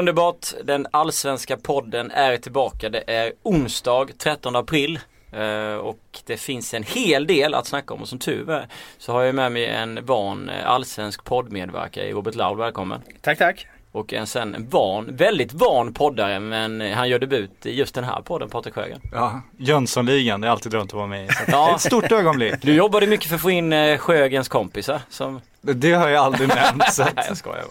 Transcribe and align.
Underbart, 0.00 0.54
den 0.64 0.86
allsvenska 0.90 1.56
podden 1.56 2.10
är 2.10 2.36
tillbaka. 2.36 2.88
Det 2.88 3.04
är 3.06 3.32
onsdag 3.42 4.06
13 4.18 4.56
april. 4.56 4.98
Uh, 5.36 5.74
och 5.74 5.98
det 6.26 6.36
finns 6.36 6.74
en 6.74 6.82
hel 6.82 7.26
del 7.26 7.54
att 7.54 7.66
snacka 7.66 7.94
om 7.94 8.02
och 8.02 8.08
som 8.08 8.18
tur 8.18 8.50
är 8.50 8.66
så 8.98 9.12
har 9.12 9.22
jag 9.22 9.34
med 9.34 9.52
mig 9.52 9.66
en 9.66 10.06
van 10.06 10.48
eh, 10.48 10.70
allsvensk 10.70 11.24
poddmedverkare 11.24 12.04
i 12.04 12.12
Robert 12.12 12.34
Laul, 12.34 12.58
välkommen. 12.58 13.00
Tack 13.20 13.38
tack. 13.38 13.66
Och 13.92 14.12
en 14.12 14.26
sen 14.26 14.54
en 14.54 14.68
van, 14.68 15.16
väldigt 15.16 15.52
van 15.52 15.94
poddare 15.94 16.40
men 16.40 16.80
han 16.80 17.08
gör 17.08 17.18
debut 17.18 17.66
i 17.66 17.78
just 17.78 17.94
den 17.94 18.04
här 18.04 18.22
podden, 18.22 18.48
Patrik 18.48 18.74
Sjögren. 18.74 19.00
Ja, 19.12 19.40
Jönssonligan, 19.56 20.40
det 20.40 20.46
är 20.46 20.50
alltid 20.50 20.72
drömt 20.72 20.90
att 20.90 20.96
vara 20.96 21.06
med 21.06 21.24
i. 21.24 21.28
Ja. 21.46 21.74
Ett 21.74 21.80
stort 21.80 22.12
ögonblick. 22.12 22.54
Du 22.62 22.74
jobbade 22.74 23.06
mycket 23.06 23.28
för 23.28 23.34
att 23.34 23.42
få 23.42 23.50
in 23.50 23.72
eh, 23.72 23.98
Sjögrens 23.98 24.48
kompisar 24.48 25.00
som... 25.08 25.40
Det 25.60 25.92
har 25.92 26.08
jag 26.08 26.24
aldrig 26.24 26.48
nämnt. 26.48 26.92
så 26.92 27.02
att... 27.02 27.16
Nej, 27.16 27.24
jag 27.28 27.36
skojar. 27.36 27.64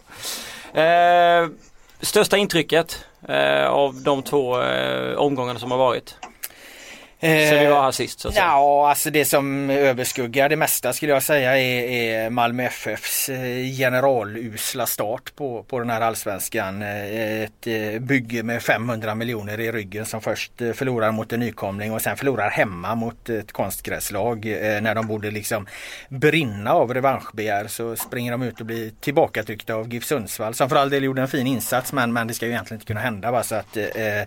Eh, 0.74 1.50
största 2.06 2.38
intrycket 2.38 3.06
eh, 3.28 3.68
av 3.68 4.02
de 4.04 4.24
två 4.24 4.62
eh, 4.62 5.18
omgångarna 5.18 5.60
som 5.60 5.72
har 5.72 5.78
varit? 5.78 6.16
Sen 7.22 7.60
vi 7.60 7.66
var 7.66 7.82
här 7.82 7.92
sist 7.92 8.20
så 8.20 8.28
att 8.28 8.34
säga. 8.34 8.46
Ja, 8.46 8.90
alltså 8.90 9.10
det 9.10 9.26
som 9.26 9.70
överskuggar 9.70 10.50
det 10.50 10.56
mesta 10.56 10.94
skulle 10.94 11.12
jag 11.12 11.24
säga 11.24 11.58
är, 11.58 11.84
är 11.84 12.30
Malmö 12.30 12.64
FFs 12.64 13.30
eh, 13.30 13.78
generalusla 13.78 14.86
start 14.86 15.36
på, 15.36 15.64
på 15.64 15.80
den 15.80 15.90
här 15.90 16.02
allsvenskan. 16.02 16.82
Eh, 16.82 17.42
ett 17.42 17.68
eh, 17.68 18.00
bygge 18.00 18.44
med 18.44 18.64
500 18.64 19.16
miljoner 19.16 19.60
i 19.60 19.72
ryggen 19.72 20.06
som 20.06 20.22
först 20.22 20.52
förlorar 20.58 21.12
mot 21.12 21.34
en 21.34 21.40
nykomling 21.40 21.94
och 21.94 22.02
sen 22.02 22.18
förlorar 22.18 22.50
hemma 22.50 22.96
mot 22.96 23.30
ett 23.30 23.52
konstgräslag. 23.52 24.46
När 24.82 24.96
de 24.96 25.08
borde 25.08 25.32
liksom 25.32 25.68
brinna 26.10 26.74
av 26.74 26.94
revanschbegär 26.94 27.68
så 27.68 27.96
springer 27.96 28.32
de 28.32 28.42
ut 28.42 28.60
och 28.60 28.66
blir 28.66 28.92
tillbakatryckta 29.00 29.76
av 29.76 29.94
GIF 29.94 30.04
Sundsvall 30.04 30.54
som 30.54 30.70
för 30.70 30.76
all 30.76 30.90
del 30.90 31.04
gjorde 31.04 31.22
en 31.22 31.28
fin 31.28 31.48
insats 31.48 31.94
men, 31.94 32.14
men 32.14 32.28
det 32.28 32.34
ska 32.34 32.46
ju 32.46 32.52
egentligen 32.52 32.78
inte 32.78 32.88
kunna 32.88 33.00
hända. 33.00 33.32
Va? 33.32 33.44
Så 33.44 33.56
att 33.56 33.78
eh, 33.78 34.20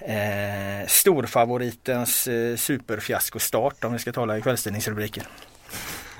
eh, 0.00 0.86
storfavoritens 0.86 2.28
eh, 2.28 2.35
Eh, 2.36 2.56
superfiaskostart 2.56 3.84
om 3.84 3.92
vi 3.92 3.98
ska 3.98 4.12
tala 4.12 4.38
i 4.38 4.42
kvällstidningsrubriker. 4.42 5.22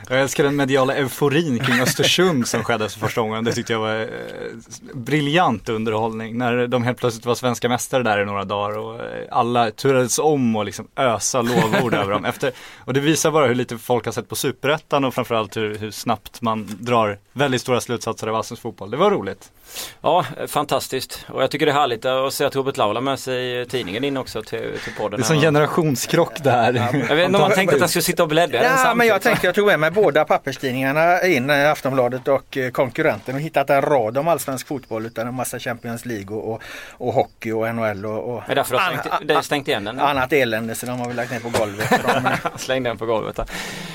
Jag 0.08 0.20
älskar 0.20 0.44
den 0.44 0.56
mediala 0.56 0.94
euforin 0.94 1.58
kring 1.58 1.80
Östersund 1.80 2.48
som 2.48 2.64
skedde 2.64 2.88
för 2.88 3.00
första 3.00 3.20
gången. 3.20 3.44
Det 3.44 3.52
tyckte 3.52 3.72
jag 3.72 3.80
var 3.80 4.00
eh, 4.00 4.06
briljant 4.94 5.68
underhållning. 5.68 6.38
När 6.38 6.66
de 6.66 6.84
helt 6.84 6.98
plötsligt 6.98 7.26
var 7.26 7.34
svenska 7.34 7.68
mästare 7.68 8.02
där 8.02 8.22
i 8.22 8.24
några 8.24 8.44
dagar 8.44 8.78
och 8.78 8.94
eh, 8.94 9.26
alla 9.30 9.70
turades 9.70 10.18
om 10.18 10.56
och 10.56 10.64
liksom 10.64 10.88
ösa 10.96 11.42
lovord 11.42 11.94
över 11.94 12.12
dem. 12.12 12.24
Efter, 12.24 12.52
och 12.84 12.92
det 12.92 13.00
visar 13.00 13.30
bara 13.30 13.46
hur 13.46 13.54
lite 13.54 13.78
folk 13.78 14.04
har 14.04 14.12
sett 14.12 14.28
på 14.28 14.36
superettan 14.36 15.04
och 15.04 15.14
framförallt 15.14 15.56
hur, 15.56 15.78
hur 15.78 15.90
snabbt 15.90 16.42
man 16.42 16.76
drar 16.80 17.18
väldigt 17.32 17.60
stora 17.60 17.80
slutsatser 17.80 18.26
av 18.26 18.34
allsvensk 18.34 18.62
fotboll. 18.62 18.90
Det 18.90 18.96
var 18.96 19.10
roligt. 19.10 19.50
Ja, 20.00 20.24
fantastiskt. 20.48 21.26
Och 21.28 21.42
jag 21.42 21.50
tycker 21.50 21.66
det 21.66 21.72
är 21.72 21.76
härligt 21.76 22.04
att 22.04 22.32
se 22.32 22.44
att 22.44 22.56
Robert 22.56 22.76
Laula 22.76 23.00
med 23.00 23.18
sig 23.18 23.66
tidningen 23.66 24.04
in 24.04 24.16
också 24.16 24.42
till, 24.42 24.72
till 24.84 24.94
podden. 24.98 25.20
Det 25.20 25.24
är 25.24 25.26
som 25.26 25.40
generationskrock 25.40 26.44
där. 26.44 26.72
Ja, 26.72 26.98
jag 27.08 27.16
vet 27.16 27.26
inte 27.26 27.36
om 27.36 27.42
man 27.42 27.50
tänkte 27.50 27.74
att 27.74 27.80
han 27.80 27.88
skulle 27.88 28.02
sitta 28.02 28.22
och 28.22 28.28
bläddra. 28.28 28.62
Ja, 28.62 28.94
men 28.94 29.06
jag 29.06 29.22
tänkte 29.22 29.46
jag 29.46 29.54
tog 29.54 29.66
med 29.66 29.80
mig 29.80 29.85
båda 29.90 30.24
papperstidningarna 30.24 31.22
in, 31.22 31.50
eh, 31.50 31.70
Aftonbladet 31.70 32.28
och 32.28 32.56
eh, 32.56 32.70
konkurrenten 32.70 33.34
och 33.34 33.40
hittat 33.40 33.70
en 33.70 33.82
rad 33.82 34.18
om 34.18 34.28
allsvensk 34.28 34.66
fotboll 34.66 35.06
utan 35.06 35.26
en 35.26 35.34
massa 35.34 35.58
Champions 35.58 36.04
League 36.04 36.36
och, 36.36 36.52
och, 36.52 36.62
och 36.90 37.12
hockey 37.12 37.52
och 37.52 37.74
NHL 37.74 38.06
och, 38.06 38.34
och 38.34 38.42
är 38.48 38.54
därför 38.54 38.78
har 38.78 38.96
stängt, 38.96 39.30
an, 39.30 39.42
stängt 39.42 39.68
igen 39.68 39.84
den? 39.84 40.00
Annat 40.00 40.32
elände 40.32 40.74
så 40.74 40.86
de 40.86 41.00
har 41.00 41.08
vi 41.08 41.14
lagt 41.14 41.30
ner 41.30 41.40
på 41.40 41.48
golvet. 41.48 41.88
Släng 42.60 42.82
den 42.82 42.98
på 42.98 43.06
golvet. 43.06 43.38
Här. 43.38 43.46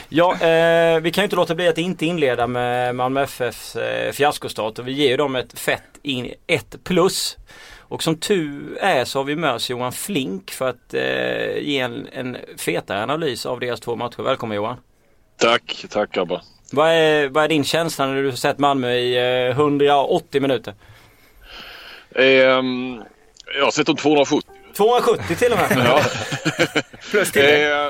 Ja, 0.09 0.33
eh, 0.33 1.00
vi 1.00 1.11
kan 1.11 1.22
ju 1.22 1.23
inte 1.25 1.36
låta 1.36 1.56
bli 1.56 1.67
att 1.67 1.78
inte 1.78 2.05
inleda 2.05 2.48
med 2.48 2.95
Malmö 2.95 3.23
FFs 3.23 3.76
eh, 3.76 4.11
fiaskostart 4.11 4.80
och 4.80 4.88
vi 4.88 4.92
ger 4.92 5.17
dem 5.17 5.36
ett 5.36 5.59
fett 5.59 5.83
in, 6.02 6.33
ett 6.48 6.83
plus. 6.83 7.38
Och 7.80 8.04
som 8.04 8.15
tur 8.15 8.77
är 8.82 9.05
så 9.05 9.20
har 9.20 9.23
vi 9.23 9.36
med 9.36 9.54
oss 9.54 9.70
Johan 9.70 9.92
Flink 9.92 10.52
för 10.52 10.70
att 10.70 10.94
eh, 10.94 11.58
ge 11.58 11.80
en, 11.80 12.08
en 12.11 12.38
fetare 12.58 13.04
analys 13.04 13.45
av 13.45 13.60
deras 13.60 13.80
två 13.80 13.95
matcher. 13.95 14.23
Välkommen 14.23 14.55
Johan! 14.55 14.77
Tack, 15.41 15.85
tack 15.89 16.17
Abba! 16.17 16.41
Vad 16.71 16.89
är, 16.89 17.29
vad 17.29 17.43
är 17.43 17.47
din 17.47 17.63
känsla 17.63 18.07
när 18.07 18.23
du 18.23 18.31
sett 18.31 18.59
Malmö 18.59 18.91
i 18.91 19.47
eh, 19.47 19.59
180 19.59 20.41
minuter? 20.41 20.73
Eh, 22.15 22.25
jag 22.25 23.63
har 23.63 23.71
sett 23.71 23.85
dem 23.85 23.95
270. 23.95 24.52
270 24.73 25.35
till 25.35 25.52
och 25.52 25.57
med? 25.57 25.85
ja. 25.85 26.03
Plus 27.11 27.31
tillägg. 27.31 27.71
Eh, 27.71 27.87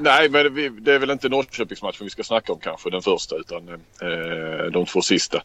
nej, 0.00 0.28
men 0.28 0.54
det 0.84 0.92
är 0.92 0.98
väl 0.98 1.10
inte 1.10 1.28
Norrköpingsmatchen 1.28 2.04
vi 2.04 2.10
ska 2.10 2.22
snacka 2.22 2.52
om 2.52 2.58
kanske, 2.60 2.90
den 2.90 3.02
första, 3.02 3.36
utan 3.36 3.68
eh, 3.68 4.70
de 4.72 4.86
två 4.86 5.02
sista. 5.02 5.42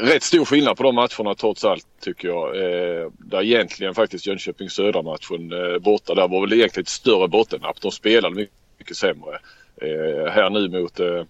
Rätt 0.00 0.22
stor 0.22 0.44
skillnad 0.44 0.76
på 0.76 0.82
de 0.82 0.94
matcherna 0.94 1.34
trots 1.34 1.64
allt 1.64 1.86
tycker 2.00 2.28
jag. 2.28 2.56
Eh, 2.56 3.10
där 3.18 3.42
egentligen 3.42 3.94
faktiskt 3.94 4.26
Jönköping 4.26 4.70
Södra-matchen 4.70 5.52
eh, 5.52 5.78
borta, 5.78 6.14
där 6.14 6.28
var 6.28 6.40
väl 6.40 6.52
egentligen 6.52 6.82
ett 6.82 6.88
större 6.88 7.28
bottennapp. 7.28 7.80
De 7.80 7.90
spelade 7.90 8.34
mycket, 8.34 8.54
mycket 8.78 8.96
sämre. 8.96 9.38
Eh, 9.82 10.32
här 10.32 10.50
nu 10.50 10.68
mot 10.68 11.00
eh, 11.00 11.24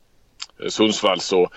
Sundsvall 0.68 1.20
så 1.20 1.50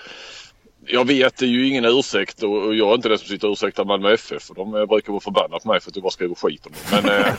jag 0.86 1.06
vet, 1.06 1.36
det 1.36 1.44
är 1.44 1.50
ju 1.50 1.68
ingen 1.68 1.84
ursäkt 1.84 2.42
och 2.42 2.74
jag 2.74 2.90
är 2.90 2.94
inte 2.94 3.08
den 3.08 3.18
som 3.18 3.28
sitter 3.28 3.48
och 3.48 3.52
ursäktar 3.52 3.84
Malmö 3.84 4.12
FF. 4.12 4.42
För 4.42 4.54
de 4.54 4.70
brukar 4.70 5.12
vara 5.12 5.20
förbannade 5.20 5.60
på 5.62 5.68
mig 5.68 5.80
för 5.80 5.90
att 5.90 5.96
jag 5.96 6.02
bara 6.02 6.10
skriver 6.10 6.34
skit 6.34 6.66
om 6.66 6.72
dem. 6.72 7.02
Men 7.02 7.20
eh, 7.20 7.34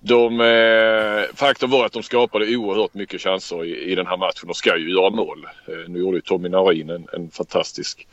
de, 0.00 0.40
eh, 0.40 1.36
faktum 1.36 1.70
var 1.70 1.86
att 1.86 1.92
de 1.92 2.02
skapade 2.02 2.56
oerhört 2.56 2.94
mycket 2.94 3.20
chanser 3.20 3.64
i, 3.64 3.92
i 3.92 3.94
den 3.94 4.06
här 4.06 4.16
matchen 4.16 4.48
och 4.48 4.56
ska 4.56 4.76
ju 4.76 4.90
göra 4.90 5.10
mål. 5.10 5.46
Eh, 5.68 5.88
nu 5.88 5.98
gjorde 5.98 6.16
ju 6.16 6.20
Tommy 6.20 6.48
Narin 6.48 6.90
en, 6.90 7.06
en 7.12 7.30
fantastisk 7.30 8.06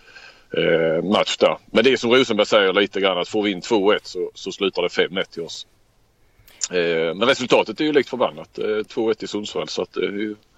eh, 0.57 1.03
match 1.03 1.37
där. 1.37 1.57
Men 1.65 1.83
det 1.83 1.91
är 1.91 1.97
som 1.97 2.11
Rosenberg 2.11 2.47
säger 2.47 2.73
lite 2.73 3.01
grann 3.01 3.17
att 3.17 3.27
får 3.27 3.43
vi 3.43 3.51
in 3.51 3.61
2-1 3.61 3.99
så, 4.03 4.31
så 4.33 4.51
slutar 4.51 4.81
det 4.81 4.87
5-1 4.87 5.23
till 5.23 5.43
oss. 5.43 5.67
Eh, 6.69 7.15
men 7.15 7.27
resultatet 7.27 7.79
är 7.81 7.85
ju 7.85 7.93
likt 7.93 8.09
förbannat. 8.09 8.59
Eh, 8.59 8.63
2-1 8.63 9.23
i 9.23 9.27
Sundsvall 9.27 9.67
så 9.67 9.81
att 9.81 9.97
eh, 9.97 10.03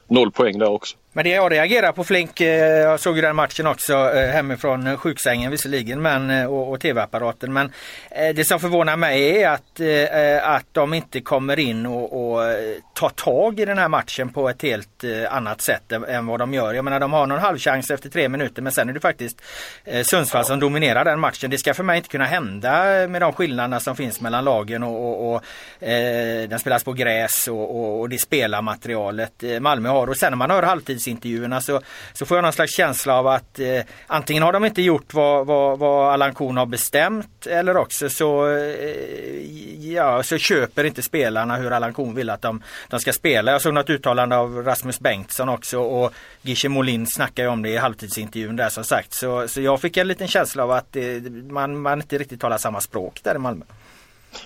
noll 0.07 0.31
poäng 0.31 0.59
där 0.59 0.69
också. 0.69 0.97
Men 1.13 1.23
det 1.23 1.29
jag 1.29 1.51
reagerar 1.51 1.91
på 1.91 2.03
Flink, 2.03 2.41
eh, 2.41 2.47
jag 2.79 2.99
såg 2.99 3.16
ju 3.16 3.22
den 3.22 3.35
matchen 3.35 3.67
också 3.67 3.94
eh, 3.94 4.29
hemifrån 4.29 4.88
eh, 4.88 4.97
sjuksängen 4.97 5.51
visserligen 5.51 6.01
men, 6.01 6.47
och, 6.47 6.72
och 6.72 6.79
tv-apparaten. 6.79 7.53
Men 7.53 7.72
det 8.09 8.47
som 8.47 8.59
förvånar 8.59 8.97
mig 8.97 9.41
är 9.41 9.50
att, 9.50 9.81
att 10.44 10.66
de 10.71 10.94
inte 10.94 11.21
kommer 11.21 11.59
in 11.59 11.85
och, 11.85 12.33
och 12.33 12.41
tar 12.94 13.09
tag 13.09 13.59
i 13.59 13.66
den 13.66 13.77
här 13.77 13.88
matchen 13.88 14.29
på 14.29 14.50
ett 14.50 14.61
helt 14.61 15.03
annat 15.29 15.61
sätt 15.61 15.91
än 15.91 16.25
vad 16.25 16.39
de 16.39 16.53
gör. 16.53 16.73
Jag 16.73 16.85
menar 16.85 17.00
de 17.00 17.13
har 17.13 17.27
någon 17.27 17.39
halvchans 17.39 17.91
efter 17.91 18.09
tre 18.09 18.29
minuter 18.29 18.61
men 18.61 18.71
sen 18.71 18.89
är 18.89 18.94
det 18.94 19.00
faktiskt 19.00 19.41
Sundsvall 20.03 20.45
som 20.45 20.59
dominerar 20.59 21.05
den 21.05 21.19
matchen. 21.19 21.50
Det 21.50 21.57
ska 21.57 21.73
för 21.73 21.83
mig 21.83 21.97
inte 21.97 22.09
kunna 22.09 22.25
hända 22.25 22.71
med 23.07 23.21
de 23.21 23.33
skillnaderna 23.33 23.79
som 23.79 23.95
finns 23.95 24.21
mellan 24.21 24.45
lagen 24.45 24.83
och, 24.83 25.09
och, 25.09 25.35
och 25.35 25.44
den 26.50 26.59
spelas 26.59 26.83
på 26.83 26.94
gräs 26.94 27.47
och, 27.47 28.00
och, 28.00 28.09
det 28.09 28.17
spelarmaterialet 28.17 29.44
Malmö 29.61 29.89
har. 29.89 30.07
Och 30.07 30.17
sen 30.17 30.31
när 30.31 30.38
man 30.38 30.51
hör 30.51 30.63
halvtid 30.63 31.00
tidningsintervjuerna 31.01 31.62
så, 31.62 31.81
så 32.13 32.25
får 32.25 32.38
jag 32.38 32.44
någon 32.44 32.53
slags 32.53 32.75
känsla 32.75 33.19
av 33.19 33.28
att 33.28 33.59
eh, 33.59 33.81
antingen 34.07 34.44
har 34.44 34.53
de 34.53 34.66
inte 34.66 34.81
gjort 34.81 35.13
vad, 35.13 35.45
vad, 35.45 35.79
vad 35.79 36.13
Allan 36.13 36.34
Korn 36.34 36.57
har 36.57 36.66
bestämt 36.66 37.47
eller 37.47 37.78
också 37.78 38.09
så, 38.09 38.47
eh, 38.47 39.94
ja, 39.94 40.23
så 40.23 40.38
köper 40.38 40.84
inte 40.84 41.01
spelarna 41.01 41.56
hur 41.56 41.72
Allan 41.72 41.94
Korn 41.94 42.16
vill 42.16 42.29
att 42.29 42.41
de, 42.41 42.63
de 42.89 43.00
ska 43.00 43.13
spela. 43.13 43.51
Jag 43.51 43.62
såg 43.62 43.73
något 43.73 43.89
uttalande 43.89 44.38
av 44.38 44.63
Rasmus 44.63 45.00
Bengtsson 45.00 45.50
också 45.50 45.79
och 45.79 46.13
Gishe 46.41 46.69
Molin 46.69 47.07
snackar 47.07 47.44
ju 47.44 47.50
om 47.50 47.62
det 47.62 47.69
i 47.69 47.78
halvtidsintervjun 47.78 48.56
där 48.56 48.69
som 48.69 48.83
sagt. 48.83 49.13
Så, 49.13 49.47
så 49.47 49.62
jag 49.62 49.81
fick 49.81 49.97
en 49.97 50.07
liten 50.07 50.28
känsla 50.28 50.63
av 50.63 50.72
att 50.72 50.95
eh, 50.95 51.03
man, 51.50 51.81
man 51.81 52.01
inte 52.01 52.18
riktigt 52.18 52.41
talar 52.41 52.57
samma 52.57 52.81
språk 52.81 53.19
där 53.23 53.35
i 53.35 53.39
Malmö. 53.39 53.66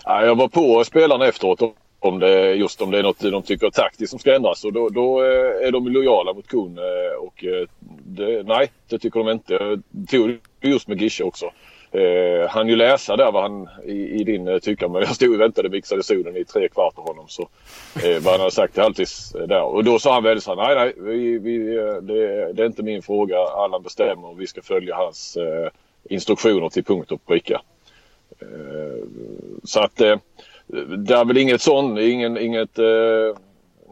Ja, 0.04 0.26
jag 0.26 0.36
var 0.36 0.48
på 0.48 0.84
spelarna 0.84 1.28
efteråt 1.28 1.62
om 2.06 2.20
det, 2.20 2.54
just 2.54 2.82
om 2.82 2.92
det 2.92 3.00
är 3.00 3.04
något 3.04 3.20
de 3.20 3.44
tycker 3.44 3.70
taktiskt 3.70 4.10
som 4.10 4.20
ska 4.20 4.36
ändras. 4.36 4.64
Och 4.64 4.74
då, 4.74 4.90
då 4.90 5.24
eh, 5.24 5.68
är 5.68 5.72
de 5.72 5.88
lojala 5.88 6.34
mot 6.34 6.48
Kuhn 6.48 6.78
eh, 6.78 7.18
och 7.20 7.44
eh, 7.46 7.68
det, 8.06 8.44
nej, 8.44 8.72
det 8.90 9.00
tycker 9.00 9.20
de 9.20 9.30
inte. 9.30 9.54
Jag 9.54 9.84
tog 10.10 10.38
just 10.62 10.88
med 10.88 11.02
Gische 11.02 11.24
också. 11.24 11.52
Eh, 11.92 12.50
han 12.50 12.68
ju 12.68 12.76
läsa 12.76 13.16
där 13.16 13.32
vad 13.32 13.44
han 13.44 13.70
i, 13.86 14.22
i 14.22 14.24
din 14.24 14.60
tycka 14.60 14.88
men 14.88 15.02
jag 15.02 15.16
stod 15.16 15.34
och 15.34 15.42
väntade 15.42 15.70
mixade 15.70 16.04
solen 16.04 16.38
i 16.38 16.46
tre 16.46 16.70
kvart 16.70 16.98
av 16.98 17.08
honom 17.08 17.26
så 17.28 17.50
eh, 18.04 18.22
vad 18.22 18.34
han 18.34 18.40
hade 18.40 18.52
sagt 18.52 18.74
till 18.74 18.84
halvtids 18.84 19.32
där 19.48 19.62
och 19.62 19.84
då 19.84 20.00
sa 20.00 20.14
han 20.14 20.24
väldigt 20.24 20.44
så 20.44 20.56
nej 20.56 20.76
nej 20.76 20.94
vi, 20.98 21.38
vi, 21.38 21.58
det, 22.02 22.54
det, 22.54 22.64
är 22.64 22.66
inte 22.66 22.84
min 22.84 23.02
fråga 23.02 23.38
Allan 23.38 23.84
bestämmer 23.84 24.26
och 24.26 24.42
vi 24.42 24.48
ska 24.48 24.62
följa 24.62 24.96
hans 24.96 25.38
eh, 25.38 25.70
instruktioner 26.10 26.70
till 26.70 26.84
punkt 26.84 27.12
och 27.12 27.26
pricka. 27.26 27.62
så 29.64 29.80
att 29.80 30.02
det 30.98 31.14
är 31.16 31.26
väl 31.26 31.38
inget 31.38 31.62
sånt, 31.62 32.00
ingen, 32.00 32.38
inget 32.38 32.80
eh, 32.80 33.38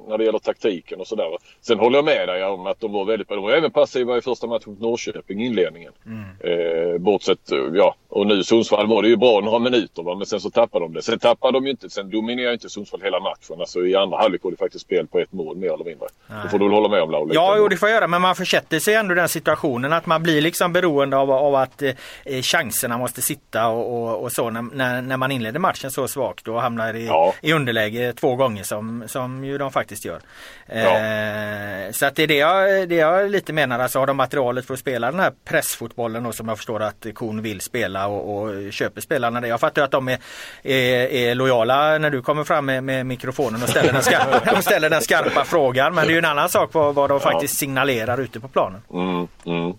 när 0.08 0.18
det 0.18 0.24
gäller 0.24 0.40
taktiken 0.40 1.00
och 1.00 1.08
sådär. 1.08 1.38
Sen 1.62 1.80
håller 1.80 1.98
jag 1.98 2.06
med 2.06 2.28
dig 2.28 2.44
om 2.44 2.68
att 2.68 2.80
de 2.80 2.92
var 2.92 3.06
väldigt 3.06 3.30
De 3.30 3.44
var 3.44 3.52
även 3.52 3.72
passiva 3.72 4.18
i 4.18 4.22
första 4.22 4.48
matchen 4.48 4.72
mot 4.72 4.82
Norrköping 4.82 5.42
i 5.42 5.46
inledningen. 5.46 5.92
Mm. 6.06 6.24
Eh, 6.40 6.98
bortsett, 6.98 7.52
ja, 7.74 7.96
Och 8.10 8.28
nu 8.28 8.44
Sundsvall 8.44 8.88
var 8.88 9.02
det 9.02 9.08
ju 9.08 9.16
bra 9.16 9.40
några 9.40 9.60
minuter 9.60 10.04
va? 10.04 10.16
men 10.16 10.26
sen 10.26 10.40
så 10.40 10.50
tappade 10.50 10.86
de 10.86 10.94
det. 10.94 11.02
Sen 11.02 11.20
tappade 11.20 11.58
de 11.58 11.66
ju 11.66 11.72
inte, 11.72 11.90
sen 11.90 12.10
dominerade 12.10 12.54
inte 12.54 12.70
Sundsvall 12.70 13.02
hela 13.02 13.20
matchen. 13.20 13.60
Alltså 13.60 13.86
i 13.86 13.96
andra 13.96 14.18
halvlek 14.18 14.44
var 14.44 14.52
det 14.52 14.58
faktiskt 14.58 14.86
spel 14.86 15.08
på 15.08 15.20
ett 15.20 15.34
mål 15.34 15.58
mer 15.58 15.74
eller 15.74 15.86
mindre. 15.86 16.08
Nej. 16.28 16.40
Det 16.44 16.50
får 16.50 16.60
du 16.60 16.66
väl 16.66 16.74
hålla 16.74 16.90
med 16.90 17.02
om 17.02 17.12
Laul? 17.12 17.32
Ja, 17.34 17.56
jo, 17.58 17.68
det 17.68 17.78
får 17.78 17.90
jag 17.90 17.96
göra 17.96 18.08
men 18.08 18.22
man 18.22 18.36
försätter 18.36 18.80
sig 18.80 18.96
ändå 18.96 19.14
i 19.14 19.16
den 19.16 19.30
situationen 19.30 19.94
att 19.94 20.06
man 20.06 20.24
blir 20.24 20.42
liksom 20.42 20.74
beroende 20.74 21.18
av, 21.18 21.32
av 21.32 21.56
att 21.56 21.82
eh, 21.82 22.42
chanserna 22.42 22.98
måste 22.98 23.22
sitta 23.22 23.68
och, 23.68 24.04
och, 24.04 24.24
och 24.24 24.32
så 24.32 24.50
när, 24.50 25.02
när, 25.02 25.18
man 25.18 25.32
inleder 25.32 25.60
matchen 25.60 25.92
så 25.92 26.08
svagt 26.08 26.48
och 26.48 26.62
hamnar 26.62 26.94
i, 26.94 27.08
ja. 27.08 27.34
i 27.42 27.54
underläge 27.54 28.14
två 28.14 28.36
gånger 28.36 28.64
som, 28.64 29.04
som 29.08 29.44
ju 29.44 29.58
de 29.58 29.72
faktiskt 29.72 29.93
gör. 30.00 30.22
Ja. 30.66 30.76
Eh, 30.76 31.92
så 31.92 32.06
att 32.06 32.16
det 32.16 32.24
är 32.24 32.28
det 32.28 32.38
jag, 32.38 32.90
det 32.90 32.96
jag 32.96 33.32
lite 33.32 33.54
menar, 33.54 33.80
alltså 33.80 34.00
har 34.00 34.08
de 34.08 34.18
materialet 34.18 34.66
för 34.66 34.74
att 34.74 34.80
spela 34.80 35.12
den 35.12 35.20
här 35.20 35.34
pressfotbollen 35.46 36.26
och 36.26 36.36
som 36.36 36.48
jag 36.48 36.58
förstår 36.58 36.84
att 36.84 37.06
Kon 37.14 37.42
vill 37.42 37.62
spela 37.62 38.08
och, 38.08 38.38
och 38.38 38.74
köper 38.74 39.02
spelarna 39.02 39.42
det. 39.42 39.48
Jag 39.48 39.60
fattar 39.60 39.84
att 39.84 39.92
de 39.92 40.08
är, 40.08 40.18
är, 40.64 41.08
är, 41.12 41.36
lojala 41.36 41.98
när 41.98 42.10
du 42.10 42.22
kommer 42.22 42.44
fram 42.44 42.66
med, 42.66 42.84
med 42.84 43.06
mikrofonen 43.06 43.64
och 43.64 43.70
ställer, 43.70 43.94
den 43.94 44.04
skarpa, 44.04 44.52
och 44.58 44.64
ställer 44.64 44.90
den 44.90 45.02
skarpa 45.02 45.44
frågan. 45.46 45.96
Men 45.96 46.06
det 46.06 46.10
är 46.10 46.14
ju 46.14 46.20
en 46.20 46.26
annan 46.26 46.50
sak 46.50 46.74
vad, 46.74 46.96
vad 46.96 47.10
de 47.10 47.20
faktiskt 47.20 47.58
signalerar 47.58 48.18
ute 48.18 48.40
på 48.40 48.48
planen. 48.48 48.82
Mm, 48.94 49.28
mm. 49.46 49.74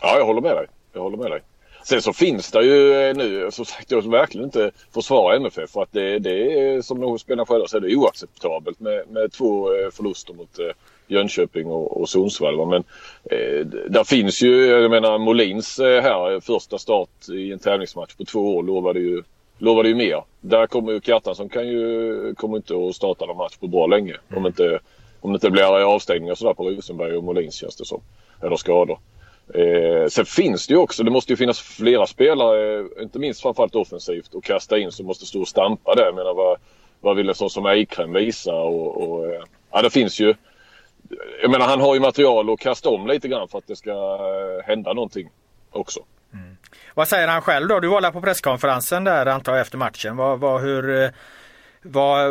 Ja, 0.00 0.18
jag 0.18 0.24
håller 0.24 0.40
med 0.40 0.56
dig. 0.56 0.66
Jag 0.92 1.00
håller 1.00 1.16
med 1.16 1.30
dig. 1.30 1.40
Sen 1.88 2.02
så 2.02 2.12
finns 2.12 2.50
det 2.50 2.64
ju 2.64 3.12
nu, 3.14 3.50
som 3.50 3.64
sagt 3.64 3.90
jag 3.90 4.10
verkligen 4.10 4.44
inte 4.44 4.70
försvara 4.94 5.36
MFF 5.36 5.70
för 5.70 5.82
att 5.82 5.92
det, 5.92 6.18
det 6.18 6.60
är 6.60 6.82
som 6.82 7.00
nog 7.00 7.20
spelarna 7.20 7.46
själva 7.46 7.66
säger, 7.66 7.82
det 7.82 7.92
är 7.92 7.96
oacceptabelt 7.96 8.80
med, 8.80 9.08
med 9.08 9.32
två 9.32 9.74
eh, 9.74 9.90
förluster 9.90 10.34
mot 10.34 10.58
eh, 10.58 10.66
Jönköping 11.06 11.66
och, 11.66 12.00
och 12.00 12.08
Sundsvall. 12.08 12.66
Men 12.66 12.84
eh, 13.30 13.66
där 13.66 14.04
finns 14.04 14.42
ju, 14.42 14.66
jag 14.66 14.90
menar 14.90 15.18
Molins 15.18 15.78
eh, 15.78 16.02
här 16.02 16.40
första 16.40 16.78
start 16.78 17.28
i 17.32 17.52
en 17.52 17.58
tävlingsmatch 17.58 18.14
på 18.14 18.24
två 18.24 18.56
år 18.56 18.62
lovade 18.62 19.00
ju, 19.00 19.22
lovade 19.58 19.88
ju 19.88 19.94
mer. 19.94 20.24
Där 20.40 20.66
kommer 20.66 20.92
ju 20.92 21.00
Kjartansson 21.00 21.48
kan 21.48 21.68
ju, 21.68 22.34
kommer 22.34 22.56
inte 22.56 22.74
att 22.74 22.96
starta 22.96 23.26
någon 23.26 23.36
match 23.36 23.56
på 23.56 23.66
bra 23.66 23.86
länge. 23.86 24.16
Mm. 24.28 24.38
Om, 24.38 24.46
inte, 24.46 24.78
om 25.20 25.32
det 25.32 25.36
inte 25.36 25.50
blir 25.50 25.64
avstängningar 25.64 26.34
sådär 26.34 26.54
på 26.54 26.70
Rosenberg 26.70 27.16
och 27.16 27.24
Molins 27.24 27.54
känns 27.54 27.76
det 27.76 27.84
som. 27.84 28.00
Eller 28.42 28.56
skador. 28.56 28.98
Eh, 29.54 30.08
sen 30.08 30.24
finns 30.24 30.66
det 30.66 30.74
ju 30.74 30.78
också, 30.78 31.02
det 31.02 31.10
måste 31.10 31.32
ju 31.32 31.36
finnas 31.36 31.60
flera 31.60 32.06
spelare, 32.06 32.80
eh, 32.80 33.02
inte 33.02 33.18
minst 33.18 33.42
framförallt 33.42 33.74
offensivt, 33.74 34.34
och 34.34 34.44
kasta 34.44 34.78
in 34.78 34.92
som 34.92 35.06
måste 35.06 35.26
stå 35.26 35.40
och 35.40 35.48
stampa 35.48 35.94
där. 35.94 36.04
Jag 36.04 36.14
menar 36.14 36.34
vad, 36.34 36.58
vad 37.00 37.16
vill 37.16 37.28
en 37.28 37.34
sån 37.34 37.50
som 37.50 37.66
Eikrem 37.66 38.12
visa? 38.12 38.54
Och, 38.54 39.08
och, 39.08 39.26
eh, 39.26 39.42
ja, 39.70 39.82
det 39.82 39.90
finns 39.90 40.20
ju 40.20 40.34
jag 41.42 41.50
menar 41.50 41.66
han 41.66 41.80
har 41.80 41.94
ju 41.94 42.00
material 42.00 42.50
att 42.50 42.60
kasta 42.60 42.88
om 42.88 43.06
lite 43.06 43.28
grann 43.28 43.48
för 43.48 43.58
att 43.58 43.66
det 43.66 43.76
ska 43.76 43.90
eh, 43.90 44.66
hända 44.66 44.92
någonting 44.92 45.30
också. 45.70 46.00
Mm. 46.32 46.56
Vad 46.94 47.08
säger 47.08 47.28
han 47.28 47.42
själv 47.42 47.68
då? 47.68 47.80
Du 47.80 47.88
var 47.88 48.00
där 48.00 48.10
på 48.10 48.20
presskonferensen 48.20 49.04
där 49.04 49.26
antar 49.26 49.52
jag 49.52 49.60
efter 49.60 49.78
matchen. 49.78 50.16
Vad, 50.16 50.40
vad, 50.40 50.60
hur, 50.60 51.02
eh, 51.02 51.10
eh, 51.86 51.92
vad, 51.92 52.30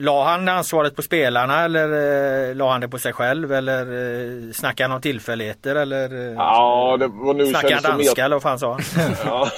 la 0.00 0.24
han 0.24 0.48
ansvaret 0.48 0.96
på 0.96 1.02
spelarna 1.02 1.64
eller 1.64 2.48
eh, 2.48 2.54
la 2.56 2.72
han 2.72 2.80
det 2.80 2.88
på 2.88 2.98
sig 2.98 3.12
själv 3.12 3.52
eller 3.52 3.80
eh, 3.80 4.52
snackade 4.52 4.88
han 4.88 4.96
om 4.96 5.02
tillfälligheter 5.02 5.74
eller 5.74 6.34
ja, 6.34 6.96
det 7.00 7.06
var 7.06 7.34
nu 7.34 7.46
snackade 7.46 7.74
han 7.74 7.82
danska 7.82 8.22
mer... 8.22 8.24
eller 8.24 8.36
vad 8.36 8.42
fan 8.42 8.58
sa 8.58 8.72
han? 8.72 8.82
ja. 9.24 9.50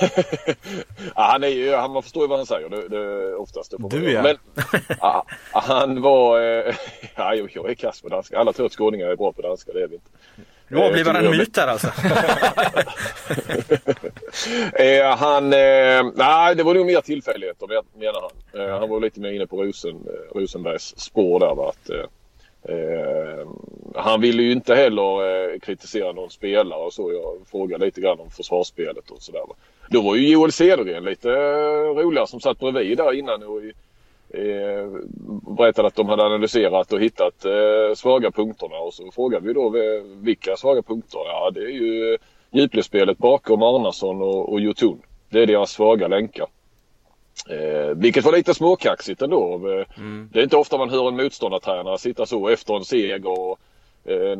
ja, 1.14 1.22
han 1.32 1.44
är 1.44 1.48
ju, 1.48 1.74
han, 1.74 1.92
man 1.92 2.02
förstår 2.02 2.22
ju 2.22 2.28
vad 2.28 2.38
han 2.38 2.46
säger 2.46 2.68
det, 2.68 2.88
det, 2.88 3.34
oftast. 3.34 3.74
Det 3.78 3.98
du 3.98 4.12
ja. 4.12 4.22
Men 4.22 4.36
ja, 5.00 5.24
han 5.52 6.02
var, 6.02 6.40
ja, 7.14 7.34
jag 7.34 7.70
är 7.70 7.74
kass 7.74 8.02
på 8.02 8.08
danska. 8.08 8.38
Alla 8.38 8.52
tror 8.52 8.66
att 8.66 8.72
skåningar 8.72 9.06
är 9.06 9.16
bra 9.16 9.32
på 9.32 9.42
danska, 9.42 9.72
det 9.72 9.82
är 9.82 9.88
vi 9.88 9.94
inte. 9.94 10.10
Nu 10.68 10.78
avlivar 10.78 11.14
en 11.14 11.30
myt 11.30 11.54
där 11.54 11.66
alltså. 11.66 11.86
eh, 14.74 15.16
han, 15.16 15.52
eh, 15.52 16.04
nej 16.14 16.54
det 16.54 16.62
var 16.62 16.74
nog 16.74 16.86
mer 16.86 17.00
tillfälligheter 17.00 17.66
menar 17.98 18.20
han. 18.20 18.30
Eh, 18.60 18.78
han 18.78 18.88
var 18.88 19.00
lite 19.00 19.20
mer 19.20 19.32
inne 19.32 19.46
på 19.46 19.64
Rosen, 19.64 19.94
eh, 19.94 20.38
Rosenbergs 20.38 20.98
spår 20.98 21.40
där. 21.40 21.54
Va? 21.54 21.68
Att, 21.68 21.90
eh, 21.90 22.04
eh, 22.76 23.46
han 23.94 24.20
ville 24.20 24.42
ju 24.42 24.52
inte 24.52 24.74
heller 24.74 25.58
kritisera 25.58 26.12
någon 26.12 26.30
spelare 26.30 26.80
och 26.80 26.92
så. 26.92 27.12
Jag 27.12 27.36
frågade 27.50 27.84
lite 27.84 28.00
grann 28.00 28.20
om 28.20 28.30
försvarsspelet 28.30 29.10
och 29.10 29.22
sådär. 29.22 29.42
Då 29.88 30.00
var 30.00 30.16
ju 30.16 30.28
Joel 30.28 30.52
Cedergren 30.52 31.04
lite 31.04 31.28
roligare 31.84 32.26
som 32.26 32.40
satt 32.40 32.58
bredvid 32.58 32.98
där 32.98 33.12
innan 33.12 33.42
och 33.42 33.60
i, 33.60 33.72
eh, 34.36 34.90
berättade 35.56 35.88
att 35.88 35.94
de 35.94 36.08
hade 36.08 36.22
analyserat 36.22 36.92
och 36.92 37.00
hittat 37.00 37.44
eh, 37.44 37.94
svaga 37.96 38.30
punkterna 38.30 38.76
och 38.76 38.94
så 38.94 39.10
frågade 39.10 39.46
vi 39.46 39.52
då 39.52 39.76
eh, 39.76 40.02
vilka 40.02 40.56
svaga 40.56 40.82
punkter? 40.82 41.20
Ja 41.24 41.50
det 41.54 41.60
är 41.60 41.70
ju 41.70 42.18
djupledsspelet 42.50 43.18
bakom 43.18 43.62
Arnason 43.62 44.22
och, 44.22 44.52
och 44.52 44.60
Jotun. 44.60 45.02
Det 45.30 45.42
är 45.42 45.46
deras 45.46 45.70
svaga 45.70 46.08
länkar. 46.08 46.46
Eh, 47.48 47.96
vilket 47.96 48.24
var 48.24 48.32
lite 48.32 48.54
småkaxigt 48.54 49.22
ändå. 49.22 49.70
Eh, 49.70 49.98
mm. 49.98 50.28
Det 50.32 50.38
är 50.38 50.42
inte 50.42 50.56
ofta 50.56 50.78
man 50.78 50.90
hör 50.90 51.08
en 51.08 51.16
motståndartränare 51.16 51.98
sitta 51.98 52.26
så 52.26 52.48
efter 52.48 52.76
en 52.76 52.84
seger 52.84 53.26
och 53.26 53.58
eh, 54.04 54.38